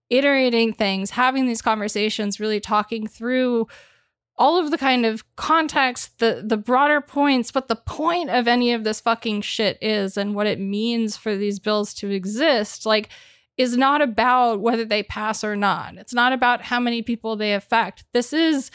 iterating 0.10 0.74
things, 0.74 1.12
having 1.12 1.46
these 1.46 1.62
conversations, 1.62 2.40
really 2.40 2.60
talking 2.60 3.08
through 3.08 3.68
all 4.38 4.58
of 4.58 4.72
the 4.72 4.78
kind 4.78 5.06
of 5.06 5.24
context, 5.36 6.20
the 6.20 6.44
the 6.46 6.58
broader 6.58 7.02
points, 7.02 7.52
but 7.52 7.68
the 7.68 7.76
point 7.76 8.30
of 8.30 8.48
any 8.48 8.74
of 8.74 8.84
this 8.84 9.02
fucking 9.02 9.42
shit 9.42 9.78
is 9.82 10.18
and 10.18 10.36
what 10.36 10.48
it 10.48 10.60
means 10.60 11.18
for 11.18 11.36
these 11.36 11.60
bills 11.60 11.94
to 11.96 12.12
exist, 12.12 12.86
like 12.86 13.10
is 13.58 13.76
not 13.76 14.02
about 14.02 14.60
whether 14.62 14.86
they 14.86 15.02
pass 15.02 15.44
or 15.44 15.56
not. 15.56 15.96
It's 15.98 16.14
not 16.14 16.32
about 16.32 16.62
how 16.62 16.80
many 16.80 17.02
people 17.02 17.36
they 17.36 17.54
affect. 17.54 18.06
This 18.14 18.32
is 18.32 18.70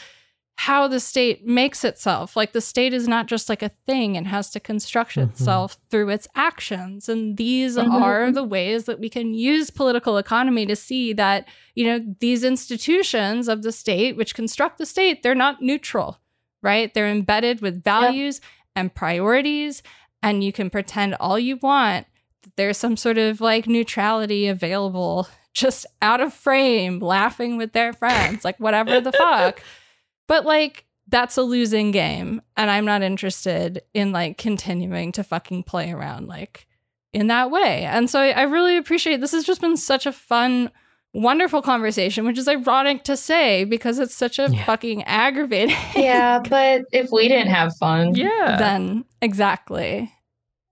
how 0.57 0.87
the 0.87 0.99
state 0.99 1.45
makes 1.45 1.83
itself. 1.83 2.35
Like 2.35 2.53
the 2.53 2.61
state 2.61 2.93
is 2.93 3.07
not 3.07 3.27
just 3.27 3.49
like 3.49 3.63
a 3.63 3.71
thing 3.87 4.15
and 4.15 4.27
has 4.27 4.49
to 4.51 4.59
construct 4.59 5.11
mm-hmm. 5.11 5.29
itself 5.29 5.77
through 5.89 6.09
its 6.09 6.27
actions. 6.35 7.09
And 7.09 7.37
these 7.37 7.75
mm-hmm. 7.75 7.91
are 7.91 8.31
the 8.31 8.43
ways 8.43 8.85
that 8.85 8.99
we 8.99 9.09
can 9.09 9.33
use 9.33 9.69
political 9.69 10.17
economy 10.17 10.65
to 10.67 10.75
see 10.75 11.11
that, 11.13 11.47
you 11.75 11.85
know, 11.85 12.15
these 12.19 12.43
institutions 12.43 13.47
of 13.47 13.63
the 13.63 13.71
state, 13.71 14.15
which 14.15 14.35
construct 14.35 14.77
the 14.77 14.85
state, 14.85 15.23
they're 15.23 15.35
not 15.35 15.61
neutral, 15.61 16.19
right? 16.61 16.93
They're 16.93 17.09
embedded 17.09 17.61
with 17.61 17.83
values 17.83 18.39
yep. 18.41 18.49
and 18.75 18.95
priorities. 18.95 19.81
And 20.21 20.43
you 20.43 20.53
can 20.53 20.69
pretend 20.69 21.15
all 21.15 21.39
you 21.39 21.57
want 21.57 22.05
that 22.43 22.55
there's 22.55 22.77
some 22.77 22.95
sort 22.95 23.17
of 23.17 23.41
like 23.41 23.67
neutrality 23.67 24.47
available 24.47 25.27
just 25.53 25.85
out 26.01 26.21
of 26.21 26.33
frame, 26.33 26.99
laughing 26.99 27.57
with 27.57 27.73
their 27.73 27.93
friends, 27.93 28.45
like 28.45 28.59
whatever 28.59 29.01
the 29.01 29.11
fuck. 29.11 29.61
But 30.27 30.45
like 30.45 30.85
that's 31.07 31.37
a 31.37 31.43
losing 31.43 31.91
game 31.91 32.41
and 32.55 32.71
I'm 32.71 32.85
not 32.85 33.01
interested 33.01 33.81
in 33.93 34.11
like 34.11 34.37
continuing 34.37 35.11
to 35.13 35.23
fucking 35.23 35.63
play 35.63 35.91
around 35.91 36.27
like 36.27 36.67
in 37.11 37.27
that 37.27 37.51
way. 37.51 37.83
And 37.83 38.09
so 38.09 38.19
I, 38.19 38.29
I 38.29 38.41
really 38.43 38.77
appreciate 38.77 39.21
this 39.21 39.31
has 39.31 39.43
just 39.43 39.61
been 39.61 39.77
such 39.77 40.05
a 40.05 40.11
fun 40.11 40.71
wonderful 41.13 41.61
conversation, 41.61 42.25
which 42.25 42.37
is 42.37 42.47
ironic 42.47 43.03
to 43.03 43.15
say 43.15 43.63
because 43.65 43.99
it's 43.99 44.15
such 44.15 44.39
a 44.39 44.49
yeah. 44.49 44.65
fucking 44.65 45.03
aggravating. 45.03 45.75
Yeah, 45.95 46.39
but 46.49 46.83
if 46.91 47.11
we 47.11 47.27
didn't 47.27 47.51
have 47.51 47.75
fun, 47.77 48.15
yeah, 48.15 48.57
then 48.57 49.05
exactly. 49.21 50.11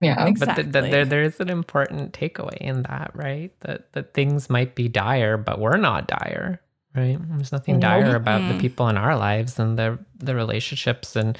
Yeah, 0.00 0.26
exactly. 0.26 0.64
But 0.64 0.90
there 0.90 1.04
there 1.04 1.22
is 1.22 1.38
an 1.38 1.48
important 1.48 2.12
takeaway 2.12 2.56
in 2.56 2.82
that, 2.82 3.12
right? 3.14 3.52
That 3.60 3.92
that 3.92 4.14
things 4.14 4.50
might 4.50 4.74
be 4.74 4.88
dire, 4.88 5.36
but 5.36 5.60
we're 5.60 5.76
not 5.76 6.08
dire 6.08 6.60
right? 6.94 7.18
There's 7.20 7.52
nothing 7.52 7.80
dire 7.80 8.16
about 8.16 8.38
the 8.38 8.54
mm-hmm. 8.54 8.60
people 8.60 8.88
in 8.88 8.96
our 8.96 9.16
lives 9.16 9.58
and 9.58 9.78
the 9.78 9.98
the 10.18 10.34
relationships 10.34 11.16
and 11.16 11.38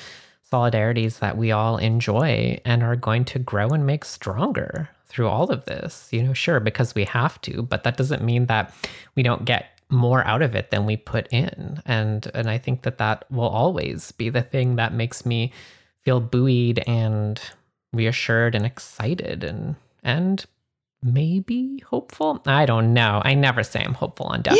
solidarities 0.51 1.19
that 1.21 1.37
we 1.37 1.51
all 1.51 1.79
enjoy 1.79 2.61
and 2.65 2.83
are 2.83 2.97
going 2.97 3.25
to 3.25 3.39
grow 3.39 3.69
and 3.69 3.87
make 3.87 4.05
stronger 4.05 4.89
through 5.07 5.29
all 5.29 5.51
of 5.51 5.65
this. 5.65 6.09
You 6.11 6.23
know, 6.23 6.33
sure, 6.33 6.61
because 6.61 6.95
we 6.95 7.05
have 7.05 7.41
to, 7.43 7.63
but 7.63 7.85
that 7.85 7.97
doesn't 7.97 8.23
mean 8.23 8.47
that 8.47 8.75
we 9.15 9.23
don't 9.23 9.45
get 9.45 9.81
more 9.91 10.27
out 10.27 10.43
of 10.43 10.55
it 10.55 10.71
than 10.71 10.87
we 10.87 10.97
put 10.97 11.29
in. 11.33 11.81
And 11.85 12.31
and 12.35 12.49
I 12.49 12.59
think 12.59 12.83
that 12.83 12.99
that 12.99 13.25
will 13.31 13.49
always 13.49 14.13
be 14.13 14.31
the 14.31 14.43
thing 14.43 14.77
that 14.77 14.95
makes 14.95 15.25
me 15.27 15.53
feel 16.01 16.21
buoyed 16.21 16.83
and 16.87 17.41
reassured 17.93 18.55
and 18.55 18.65
excited 18.65 19.45
and 19.45 19.77
and 20.03 20.45
maybe 21.03 21.83
hopeful. 21.87 22.43
I 22.47 22.67
don't 22.67 22.93
know. 22.93 23.21
I 23.25 23.35
never 23.35 23.63
say 23.63 23.83
I'm 23.85 23.95
hopeful 23.95 24.27
on 24.27 24.43
death. 24.43 24.57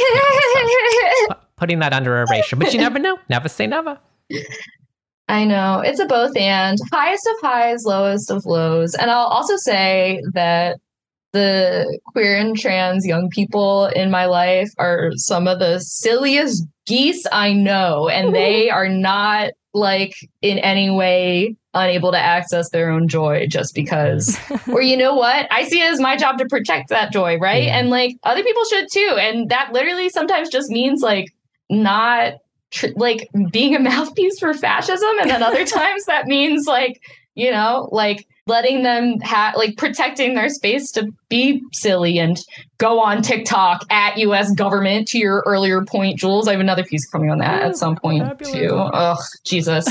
so 1.29 1.37
putting 1.57 1.79
that 1.81 1.93
under 1.93 2.21
erasure, 2.21 2.57
but 2.57 2.73
you 2.73 2.81
never 2.81 2.99
know. 2.99 3.19
Never 3.29 3.49
say 3.49 3.67
never. 3.67 3.99
I 5.29 5.45
know 5.45 5.81
it's 5.81 6.01
a 6.01 6.07
both 6.07 6.37
and 6.37 6.79
highest 6.93 7.27
of 7.27 7.37
highs, 7.41 7.85
lowest 7.85 8.31
of 8.31 8.45
lows. 8.45 8.95
And 8.95 9.11
I'll 9.11 9.27
also 9.27 9.57
say 9.57 10.21
that 10.35 10.79
the 11.33 11.99
queer 12.07 12.37
and 12.37 12.57
trans 12.57 13.07
young 13.07 13.31
people 13.31 13.87
in 13.87 14.11
my 14.11 14.27
life 14.27 14.71
are 14.79 15.11
some 15.15 15.47
of 15.49 15.59
the 15.59 15.79
silliest 15.81 16.67
geese 16.87 17.25
I 17.33 17.53
know. 17.53 18.09
And 18.09 18.35
they 18.35 18.69
are 18.79 18.89
not 18.89 19.53
like 19.73 20.15
in 20.43 20.59
any 20.59 20.91
way 20.91 21.57
unable 21.75 22.13
to 22.13 22.19
access 22.19 22.71
their 22.71 22.91
own 22.91 23.09
joy 23.09 23.47
just 23.49 23.75
because 23.75 24.39
or 24.69 24.83
you 24.83 24.97
know 24.97 25.15
what 25.15 25.47
i 25.51 25.65
see 25.65 25.81
it 25.81 25.91
as 25.91 26.01
my 26.01 26.17
job 26.17 26.39
to 26.39 26.45
protect 26.47 26.89
that 26.89 27.13
joy 27.13 27.39
right 27.39 27.65
yeah. 27.65 27.79
and 27.79 27.89
like 27.89 28.17
other 28.25 28.43
people 28.43 28.63
should 28.65 28.87
too 28.93 29.17
and 29.19 29.49
that 29.49 29.73
literally 29.73 30.09
sometimes 30.09 30.49
just 30.51 30.71
means 30.71 31.01
like 31.01 31.33
not 31.71 32.35
tr- 32.71 32.87
like 32.97 33.29
being 33.51 33.75
a 33.75 33.79
mouthpiece 33.81 34.39
for 34.39 34.53
fascism 34.53 35.11
and 35.21 35.31
then 35.31 35.43
other 35.43 35.65
times 35.67 36.05
that 36.05 36.27
means 36.27 36.67
like 36.67 37.01
you 37.35 37.51
know 37.51 37.89
like 37.91 38.27
letting 38.47 38.83
them 38.83 39.21
have 39.21 39.55
like 39.57 39.77
protecting 39.77 40.35
their 40.35 40.49
space 40.49 40.91
to 40.91 41.09
be 41.29 41.63
silly 41.73 42.19
and 42.19 42.39
go 42.79 42.99
on 42.99 43.23
TikTok 43.23 43.85
at 43.91 44.19
US 44.19 44.53
government 44.53 45.07
to 45.09 45.19
your 45.19 45.43
earlier 45.47 45.85
point, 45.85 46.19
Jules. 46.19 46.49
I 46.49 46.53
have 46.53 46.61
another 46.61 46.85
piece 46.85 47.09
coming 47.09 47.31
on 47.31 47.39
that 47.39 47.63
at 47.63 47.77
some 47.77 47.97
point 47.97 48.25
fabulous. 48.25 48.53
too. 48.53 48.71
Oh, 48.73 49.17
Jesus. 49.45 49.87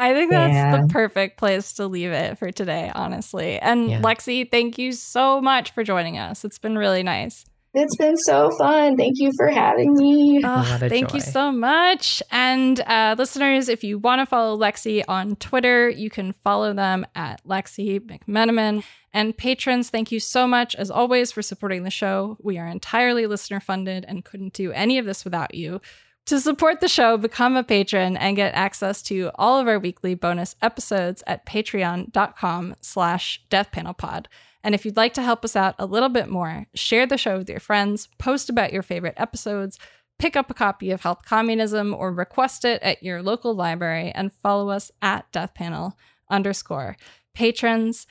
I 0.00 0.14
think 0.14 0.30
that's 0.30 0.54
yeah. 0.54 0.80
the 0.80 0.88
perfect 0.88 1.36
place 1.36 1.74
to 1.74 1.86
leave 1.86 2.10
it 2.10 2.38
for 2.38 2.50
today, 2.50 2.90
honestly. 2.94 3.58
And 3.58 3.90
yeah. 3.90 4.00
Lexi, 4.00 4.50
thank 4.50 4.78
you 4.78 4.92
so 4.92 5.42
much 5.42 5.72
for 5.72 5.84
joining 5.84 6.16
us. 6.16 6.42
It's 6.44 6.58
been 6.58 6.78
really 6.78 7.02
nice. 7.02 7.44
It's 7.72 7.96
been 7.96 8.16
so 8.16 8.50
fun. 8.58 8.96
Thank 8.96 9.18
you 9.18 9.30
for 9.36 9.48
having 9.48 9.94
me. 9.94 10.40
Oh, 10.42 10.78
thank 10.80 11.10
joy. 11.10 11.16
you 11.16 11.20
so 11.20 11.52
much. 11.52 12.20
And 12.32 12.80
uh, 12.80 13.14
listeners, 13.16 13.68
if 13.68 13.84
you 13.84 13.98
want 13.98 14.20
to 14.20 14.26
follow 14.26 14.58
Lexi 14.58 15.04
on 15.06 15.36
Twitter, 15.36 15.88
you 15.88 16.10
can 16.10 16.32
follow 16.32 16.72
them 16.72 17.06
at 17.14 17.44
Lexi 17.44 18.00
McMenamin. 18.00 18.82
And 19.12 19.36
patrons, 19.36 19.90
thank 19.90 20.10
you 20.10 20.18
so 20.18 20.48
much, 20.48 20.74
as 20.74 20.90
always, 20.90 21.30
for 21.30 21.42
supporting 21.42 21.84
the 21.84 21.90
show. 21.90 22.38
We 22.42 22.58
are 22.58 22.66
entirely 22.66 23.26
listener 23.26 23.60
funded 23.60 24.04
and 24.08 24.24
couldn't 24.24 24.54
do 24.54 24.72
any 24.72 24.98
of 24.98 25.06
this 25.06 25.24
without 25.24 25.54
you. 25.54 25.80
To 26.26 26.40
support 26.40 26.80
the 26.80 26.88
show, 26.88 27.16
become 27.16 27.56
a 27.56 27.64
patron 27.64 28.16
and 28.16 28.36
get 28.36 28.54
access 28.54 29.02
to 29.02 29.30
all 29.34 29.58
of 29.58 29.66
our 29.66 29.78
weekly 29.80 30.14
bonus 30.14 30.54
episodes 30.62 31.22
at 31.26 31.44
patreon.com 31.44 32.76
slash 32.80 33.42
deathpanelpod. 33.50 34.26
And 34.62 34.74
if 34.74 34.84
you'd 34.84 34.96
like 34.96 35.14
to 35.14 35.22
help 35.22 35.44
us 35.44 35.56
out 35.56 35.74
a 35.78 35.86
little 35.86 36.08
bit 36.08 36.28
more, 36.28 36.66
share 36.74 37.06
the 37.06 37.18
show 37.18 37.38
with 37.38 37.48
your 37.48 37.60
friends, 37.60 38.08
post 38.18 38.48
about 38.48 38.72
your 38.72 38.82
favorite 38.82 39.14
episodes, 39.16 39.78
pick 40.18 40.36
up 40.36 40.50
a 40.50 40.54
copy 40.54 40.90
of 40.90 41.00
Health 41.00 41.22
Communism 41.24 41.94
or 41.94 42.12
request 42.12 42.64
it 42.64 42.80
at 42.82 43.02
your 43.02 43.22
local 43.22 43.54
library, 43.54 44.12
and 44.14 44.32
follow 44.32 44.68
us 44.68 44.92
at 45.00 45.30
Death 45.32 45.54
Panel 45.54 45.96
underscore. 46.30 46.96
Patrons, 47.34 48.06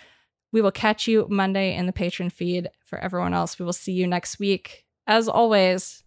we 0.51 0.61
will 0.61 0.71
catch 0.71 1.07
you 1.07 1.27
Monday 1.29 1.75
in 1.75 1.85
the 1.85 1.93
patron 1.93 2.31
feed. 2.31 2.69
For 2.83 2.97
everyone 2.97 3.35
else, 3.35 3.59
we 3.59 3.65
will 3.65 3.73
see 3.73 3.93
you 3.93 4.07
next 4.07 4.39
week. 4.39 4.85
As 5.05 5.29
always, 5.29 6.03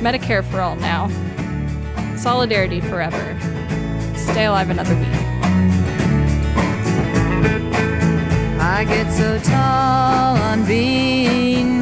Medicare 0.00 0.42
for 0.42 0.60
all 0.60 0.76
now. 0.76 1.08
Solidarity 2.16 2.80
forever. 2.80 3.38
Stay 4.16 4.46
alive 4.46 4.70
another 4.70 4.94
week. 4.96 5.08
I 8.62 8.84
get 8.84 9.12
so 9.12 9.38
tall 9.40 10.36
on 10.36 10.66
being 10.66 11.79